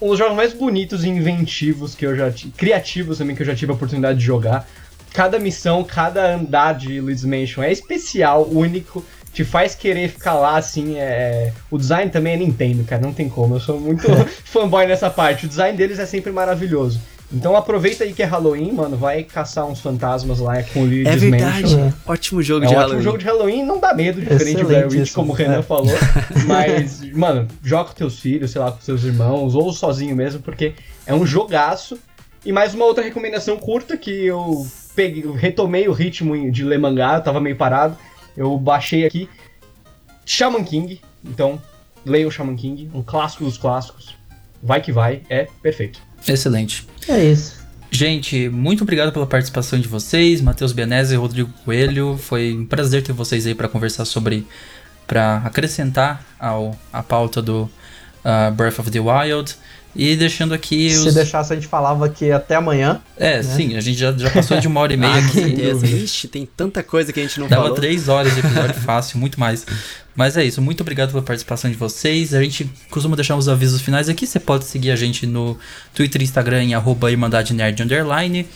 Um 0.01 0.09
dos 0.09 0.17
jogos 0.17 0.35
mais 0.35 0.53
bonitos 0.53 1.03
e 1.03 1.09
inventivos 1.09 1.95
que 1.95 2.05
eu 2.05 2.15
já 2.15 2.31
criativos 2.57 3.17
também 3.17 3.35
que 3.35 3.41
eu 3.41 3.47
já 3.47 3.55
tive 3.55 3.71
a 3.71 3.75
oportunidade 3.75 4.19
de 4.19 4.25
jogar. 4.25 4.67
Cada 5.13 5.39
missão, 5.39 5.83
cada 5.83 6.35
andar 6.35 6.73
de 6.73 6.99
Luigi's 6.99 7.23
Mansion 7.23 7.63
é 7.63 7.71
especial, 7.71 8.45
único 8.49 9.03
te 9.35 9.43
faz 9.43 9.75
querer 9.75 10.09
ficar 10.09 10.35
lá, 10.35 10.57
assim, 10.57 10.95
é... 10.95 11.51
O 11.69 11.77
design 11.77 12.09
também 12.09 12.33
é 12.33 12.37
Nintendo, 12.37 12.85
cara, 12.85 13.01
não 13.01 13.13
tem 13.13 13.27
como. 13.27 13.55
Eu 13.55 13.59
sou 13.59 13.77
muito 13.77 14.07
fanboy 14.45 14.87
nessa 14.87 15.09
parte. 15.09 15.45
O 15.45 15.49
design 15.49 15.77
deles 15.77 15.99
é 15.99 16.05
sempre 16.05 16.31
maravilhoso. 16.31 17.01
Então 17.33 17.55
aproveita 17.55 18.03
aí 18.03 18.13
que 18.13 18.21
é 18.21 18.25
Halloween, 18.25 18.71
mano, 18.71 18.95
vai 18.95 19.23
caçar 19.23 19.65
uns 19.65 19.79
fantasmas 19.79 20.39
lá 20.39 20.61
com 20.63 20.81
o 20.81 20.85
Luigi's 20.85 21.07
É 21.07 21.15
verdade, 21.15 21.75
Mansion. 21.75 21.93
ótimo 22.05 22.41
jogo 22.41 22.65
é 22.65 22.67
de 22.67 22.73
um 22.73 22.77
Halloween. 22.77 22.95
ótimo 22.95 23.03
jogo 23.03 23.17
de 23.17 23.25
Halloween, 23.25 23.63
não 23.63 23.79
dá 23.79 23.93
medo, 23.93 24.21
diferente 24.21 24.57
do 24.57 24.67
Blair 24.67 24.87
Witch, 24.87 25.13
como 25.13 25.31
o 25.31 25.35
Renan 25.35 25.59
é. 25.59 25.61
falou. 25.63 25.95
Mas, 26.47 27.01
mano, 27.11 27.47
joga 27.63 27.89
com 27.89 27.95
teus 27.95 28.19
filhos, 28.19 28.51
sei 28.51 28.61
lá, 28.61 28.71
com 28.71 28.81
seus 28.81 29.03
irmãos, 29.03 29.55
ou 29.55 29.73
sozinho 29.73 30.15
mesmo, 30.15 30.41
porque 30.41 30.73
é 31.05 31.13
um 31.13 31.25
jogaço. 31.25 31.97
E 32.45 32.51
mais 32.51 32.75
uma 32.75 32.85
outra 32.85 33.03
recomendação 33.03 33.57
curta 33.57 33.97
que 33.97 34.25
eu 34.25 34.65
peguei, 34.95 35.25
retomei 35.35 35.87
o 35.87 35.91
ritmo 35.91 36.51
de 36.51 36.63
ler 36.63 36.77
mangá, 36.77 37.15
eu 37.15 37.21
tava 37.21 37.41
meio 37.41 37.55
parado 37.55 37.97
eu 38.35 38.57
baixei 38.57 39.05
aqui 39.05 39.29
Shaman 40.25 40.63
King, 40.63 41.01
então 41.23 41.61
leia 42.05 42.27
o 42.27 42.31
Shaman 42.31 42.55
King, 42.55 42.89
um 42.93 43.03
clássico 43.03 43.43
dos 43.43 43.57
clássicos. 43.57 44.15
Vai 44.61 44.81
que 44.81 44.91
vai, 44.91 45.21
é 45.29 45.47
perfeito. 45.61 46.01
Excelente. 46.27 46.87
É 47.07 47.23
isso. 47.23 47.65
Gente, 47.91 48.49
muito 48.49 48.83
obrigado 48.83 49.13
pela 49.13 49.25
participação 49.25 49.79
de 49.79 49.87
vocês, 49.87 50.41
Matheus 50.41 50.73
Bianese 50.73 51.13
e 51.13 51.17
Rodrigo 51.17 51.49
Coelho. 51.63 52.19
Foi 52.21 52.53
um 52.53 52.65
prazer 52.65 53.03
ter 53.03 53.13
vocês 53.13 53.47
aí 53.47 53.55
para 53.55 53.69
conversar 53.69 54.03
sobre, 54.03 54.45
para 55.07 55.37
acrescentar 55.45 56.25
ao 56.37 56.77
a 56.91 57.01
pauta 57.01 57.41
do 57.41 57.61
uh, 57.63 58.51
Breath 58.53 58.79
of 58.79 58.91
the 58.91 58.99
Wild. 58.99 59.55
E 59.95 60.13
deixando 60.17 60.53
aqui 60.53 60.89
Se 60.89 61.13
deixasse, 61.13 61.53
a 61.53 61.55
gente 61.55 61.69
falava 61.69 62.05
aqui 62.05 62.29
até 62.29 62.55
amanhã. 62.55 63.01
É, 63.15 63.37
né? 63.37 63.43
sim, 63.43 63.77
a 63.77 63.79
gente 63.79 63.97
já, 63.97 64.11
já 64.11 64.29
passou 64.29 64.59
de 64.59 64.67
uma 64.67 64.81
hora 64.81 64.93
e 64.93 64.97
meia 64.99 65.13
ah, 65.13 65.19
aqui. 65.19 66.03
Ixi, 66.03 66.27
tem 66.27 66.45
tanta 66.45 66.83
coisa 66.83 67.13
que 67.13 67.19
a 67.21 67.23
gente 67.23 67.39
não 67.39 67.47
Dava 67.47 67.61
falou. 67.63 67.77
três 67.77 68.09
horas 68.09 68.33
de 68.33 68.41
episódio 68.41 68.75
fácil, 68.81 69.17
muito 69.17 69.39
mais. 69.39 69.65
Mas 70.15 70.37
é 70.37 70.45
isso, 70.45 70.61
muito 70.61 70.81
obrigado 70.81 71.11
pela 71.11 71.21
participação 71.21 71.69
de 71.69 71.75
vocês. 71.75 72.33
A 72.33 72.41
gente 72.41 72.69
costuma 72.89 73.15
deixar 73.15 73.35
os 73.35 73.49
avisos 73.49 73.81
finais 73.81 74.07
aqui. 74.07 74.25
Você 74.25 74.39
pode 74.39 74.65
seguir 74.65 74.91
a 74.91 74.95
gente 74.95 75.27
no 75.27 75.57
Twitter 75.93 76.21
e 76.21 76.23
Instagram 76.23 76.63
em 76.63 76.73
arroba 76.73 77.09
Underline. 77.09 78.47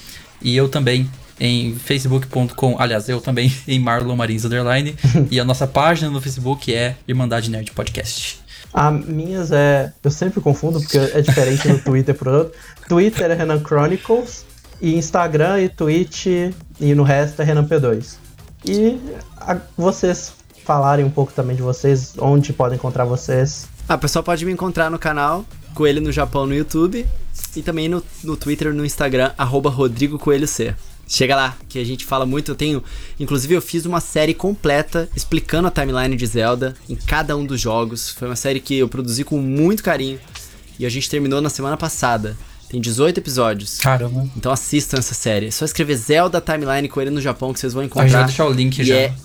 E 0.41 0.55
eu 0.55 0.69
também 0.69 1.09
em 1.39 1.73
facebook.com, 1.75 2.75
aliás, 2.79 3.07
eu 3.07 3.21
também 3.21 3.53
em 3.67 3.79
Marlon 3.79 4.15
Marins 4.15 4.45
Underline. 4.45 4.95
e 5.29 5.39
a 5.39 5.43
nossa 5.43 5.67
página 5.67 6.09
no 6.09 6.21
Facebook 6.21 6.73
é 6.73 6.95
Irmandade 7.07 7.49
Nerd 7.49 7.71
Podcast. 7.71 8.39
A 8.73 8.91
minhas 8.91 9.51
é. 9.51 9.91
Eu 10.03 10.11
sempre 10.11 10.39
confundo 10.41 10.79
porque 10.79 10.97
é 10.97 11.21
diferente 11.21 11.67
no 11.67 11.79
Twitter 11.79 12.13
pro 12.13 12.31
outro. 12.31 12.59
Twitter 12.87 13.31
é 13.31 13.33
Renan 13.33 13.59
Chronicles, 13.63 14.45
e 14.81 14.95
Instagram 14.95 15.61
e 15.61 15.69
Twitch 15.69 16.27
e 16.79 16.95
no 16.95 17.03
resto 17.03 17.41
é 17.41 17.45
Renan 17.45 17.65
P2. 17.65 18.15
E 18.65 18.99
a, 19.37 19.57
vocês 19.77 20.33
falarem 20.69 21.03
um 21.03 21.09
pouco 21.09 21.33
também 21.33 21.55
de 21.55 21.63
vocês, 21.63 22.13
onde 22.19 22.53
podem 22.53 22.77
encontrar 22.77 23.03
vocês. 23.03 23.67
Ah, 23.87 23.95
o 23.95 23.97
pessoal 23.97 24.21
pode 24.21 24.45
me 24.45 24.51
encontrar 24.51 24.91
no 24.91 24.99
canal 24.99 25.43
Coelho 25.73 25.99
no 25.99 26.11
Japão 26.11 26.45
no 26.45 26.53
YouTube 26.53 27.07
e 27.55 27.61
também 27.63 27.89
no, 27.89 28.03
no 28.23 28.37
Twitter 28.37 28.67
e 28.67 28.73
no 28.73 28.85
Instagram, 28.85 29.31
arroba 29.35 29.67
Rodrigo 29.67 30.19
Coelho 30.19 30.47
C. 30.47 30.75
Chega 31.07 31.35
lá, 31.35 31.57
que 31.67 31.79
a 31.79 31.83
gente 31.83 32.05
fala 32.05 32.23
muito. 32.23 32.51
Eu 32.51 32.55
tenho. 32.55 32.83
Inclusive, 33.19 33.55
eu 33.55 33.63
fiz 33.63 33.87
uma 33.87 33.99
série 33.99 34.35
completa 34.35 35.09
explicando 35.15 35.67
a 35.67 35.71
timeline 35.71 36.15
de 36.15 36.25
Zelda 36.27 36.75
em 36.87 36.95
cada 36.95 37.35
um 37.35 37.43
dos 37.43 37.59
jogos. 37.59 38.11
Foi 38.11 38.27
uma 38.27 38.35
série 38.35 38.59
que 38.59 38.77
eu 38.77 38.87
produzi 38.87 39.23
com 39.23 39.39
muito 39.39 39.81
carinho. 39.81 40.19
E 40.77 40.85
a 40.85 40.89
gente 40.89 41.09
terminou 41.09 41.41
na 41.41 41.49
semana 41.49 41.77
passada. 41.77 42.37
Tem 42.69 42.79
18 42.79 43.17
episódios. 43.17 43.79
Caramba. 43.79 44.29
Então 44.37 44.51
assistam 44.51 44.99
essa 44.99 45.15
série. 45.15 45.47
É 45.47 45.51
só 45.51 45.65
escrever 45.65 45.95
Zelda 45.95 46.39
Timeline 46.39 46.87
Coelho 46.87 47.09
no 47.09 47.19
Japão 47.21 47.53
que 47.53 47.59
vocês 47.59 47.73
vão 47.73 47.83
encontrar. 47.83 48.03
A 48.03 48.07
gente 48.07 48.17
vai 48.17 48.25
deixar 48.25 48.45
o 48.45 48.51
link 48.51 48.83
já. 48.83 48.95
É, 48.95 49.15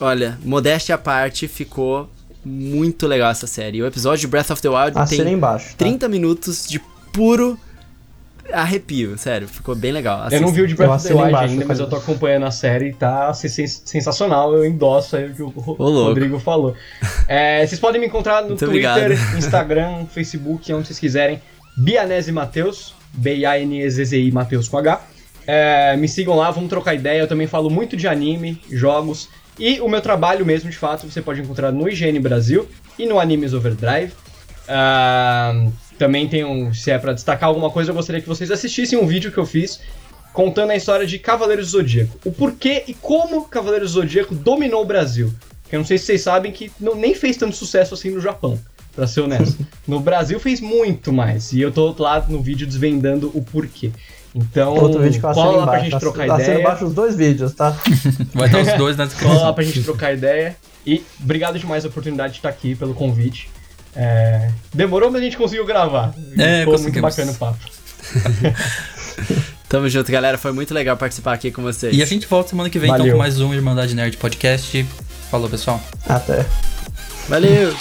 olha, 0.00 0.38
modéstia 0.44 0.94
à 0.94 0.98
parte, 0.98 1.48
ficou 1.48 2.08
muito 2.44 3.06
legal 3.06 3.30
essa 3.30 3.46
série. 3.46 3.82
O 3.82 3.86
episódio 3.86 4.20
de 4.20 4.26
Breath 4.26 4.50
of 4.50 4.60
the 4.60 4.68
Wild 4.68 5.08
tem 5.08 5.32
embaixo, 5.32 5.70
tá? 5.70 5.76
30 5.78 6.08
minutos 6.08 6.66
de 6.66 6.80
puro 7.12 7.58
arrepio, 8.52 9.16
sério, 9.16 9.48
ficou 9.48 9.74
bem 9.74 9.92
legal. 9.92 10.20
Assista. 10.20 10.36
Eu 10.36 10.40
não 10.42 10.52
vi 10.52 10.62
o 10.62 10.66
de 10.66 10.74
Breath 10.74 10.90
of 10.90 11.08
the 11.08 11.14
Wild 11.14 11.34
ainda, 11.34 11.64
mas 11.64 11.80
eu 11.80 11.88
tô 11.88 11.96
acompanhando 11.96 12.44
a 12.44 12.50
série 12.50 12.90
e 12.90 12.92
tá 12.92 13.32
sensacional. 13.32 14.54
Eu 14.54 14.66
endosso 14.66 15.16
aí 15.16 15.30
o 15.30 15.34
que 15.34 15.42
o 15.42 15.48
Rodrigo 15.48 16.38
falou. 16.38 16.74
É, 17.26 17.66
vocês 17.66 17.80
podem 17.80 18.00
me 18.00 18.06
encontrar 18.06 18.42
no 18.42 18.48
Muito 18.48 18.64
Twitter, 18.66 18.90
obrigado. 18.90 19.12
Instagram, 19.38 20.06
Facebook, 20.06 20.72
onde 20.72 20.86
vocês 20.86 20.98
quiserem. 20.98 21.40
Bianese 21.76 22.30
Mateus, 22.30 22.94
B-A-N-E-Z-Z-I 23.14 24.30
Mateus 24.30 24.68
com 24.68 24.78
H. 24.78 25.00
É, 25.46 25.96
me 25.96 26.08
sigam 26.08 26.36
lá, 26.36 26.50
vamos 26.50 26.68
trocar 26.68 26.94
ideia. 26.94 27.20
Eu 27.20 27.28
também 27.28 27.46
falo 27.46 27.68
muito 27.68 27.96
de 27.96 28.06
anime, 28.06 28.60
jogos 28.70 29.28
e 29.58 29.80
o 29.80 29.88
meu 29.88 30.00
trabalho 30.00 30.44
mesmo, 30.44 30.70
de 30.70 30.76
fato, 30.76 31.08
você 31.08 31.22
pode 31.22 31.40
encontrar 31.40 31.70
no 31.70 31.88
IGN 31.88 32.18
Brasil 32.20 32.68
e 32.98 33.06
no 33.06 33.18
Animes 33.18 33.54
Overdrive. 33.54 34.12
Uh, 34.64 35.72
também 35.98 36.28
tem 36.28 36.44
um. 36.44 36.72
Se 36.72 36.90
é 36.90 36.98
para 36.98 37.12
destacar 37.12 37.48
alguma 37.48 37.70
coisa, 37.70 37.90
eu 37.90 37.94
gostaria 37.94 38.20
que 38.20 38.28
vocês 38.28 38.50
assistissem 38.50 38.98
um 38.98 39.06
vídeo 39.06 39.30
que 39.30 39.38
eu 39.38 39.46
fiz 39.46 39.80
contando 40.32 40.72
a 40.72 40.76
história 40.76 41.06
de 41.06 41.18
Cavaleiros 41.18 41.66
do 41.66 41.78
Zodíaco. 41.78 42.18
O 42.24 42.32
porquê 42.32 42.82
e 42.88 42.94
como 42.94 43.44
Cavaleiros 43.44 43.92
do 43.92 44.00
Zodíaco 44.00 44.34
dominou 44.34 44.82
o 44.82 44.86
Brasil. 44.86 45.32
Que 45.68 45.76
eu 45.76 45.78
não 45.78 45.86
sei 45.86 45.96
se 45.96 46.06
vocês 46.06 46.22
sabem 46.22 46.50
que 46.50 46.70
não, 46.80 46.96
nem 46.96 47.14
fez 47.14 47.36
tanto 47.36 47.54
sucesso 47.54 47.94
assim 47.94 48.10
no 48.10 48.20
Japão, 48.20 48.58
pra 48.94 49.06
ser 49.06 49.20
honesto. 49.20 49.64
No 49.86 50.00
Brasil 50.00 50.40
fez 50.40 50.60
muito 50.60 51.12
mais. 51.12 51.52
E 51.52 51.60
eu 51.60 51.70
tô 51.70 51.94
lá 51.98 52.24
no 52.28 52.42
vídeo 52.42 52.66
desvendando 52.66 53.30
o 53.34 53.42
porquê. 53.42 53.92
Então, 54.34 54.74
Outro 54.74 55.00
vídeo 55.00 55.20
que 55.20 55.34
cola 55.34 55.58
lá 55.58 55.66
pra 55.66 55.78
gente 55.78 55.92
tá, 55.92 56.00
trocar 56.00 56.26
tá 56.26 56.34
ideia. 56.34 56.54
Tá 56.54 56.60
embaixo 56.60 56.84
os 56.86 56.94
dois 56.94 57.14
vídeos, 57.14 57.54
tá? 57.54 57.70
Vai 58.34 58.46
estar 58.46 58.60
os 58.60 58.72
dois 58.78 58.96
na 58.96 59.04
descrição. 59.06 59.32
Cola 59.32 59.46
lá 59.46 59.52
pra 59.52 59.62
gente 59.62 59.82
trocar 59.82 60.12
ideia. 60.12 60.56
E 60.84 61.04
obrigado 61.22 61.58
demais 61.58 61.84
a 61.84 61.88
oportunidade 61.88 62.32
de 62.32 62.38
estar 62.40 62.48
aqui, 62.48 62.74
pelo 62.74 62.94
convite. 62.94 63.48
É, 63.94 64.50
demorou, 64.72 65.10
mas 65.10 65.20
a 65.20 65.24
gente 65.24 65.36
conseguiu 65.36 65.64
gravar. 65.64 66.12
É, 66.36 66.60
Ficou 66.60 66.78
muito 66.80 67.00
bacana 67.00 67.30
o 67.30 67.34
papo. 67.36 67.58
Tamo 69.68 69.88
junto, 69.88 70.10
galera. 70.10 70.36
Foi 70.36 70.52
muito 70.52 70.74
legal 70.74 70.96
participar 70.96 71.32
aqui 71.32 71.50
com 71.50 71.62
vocês. 71.62 71.96
E 71.96 72.02
a 72.02 72.06
gente 72.06 72.26
volta 72.26 72.50
semana 72.50 72.68
que 72.68 72.78
vem 72.78 72.90
Valeu. 72.90 73.06
então 73.06 73.16
com 73.16 73.22
mais 73.22 73.40
um 73.40 73.54
Irmandade 73.54 73.94
Nerd 73.94 74.16
Podcast. 74.16 74.84
Falou, 75.30 75.48
pessoal. 75.48 75.80
Até. 76.08 76.44
Valeu! 77.28 77.74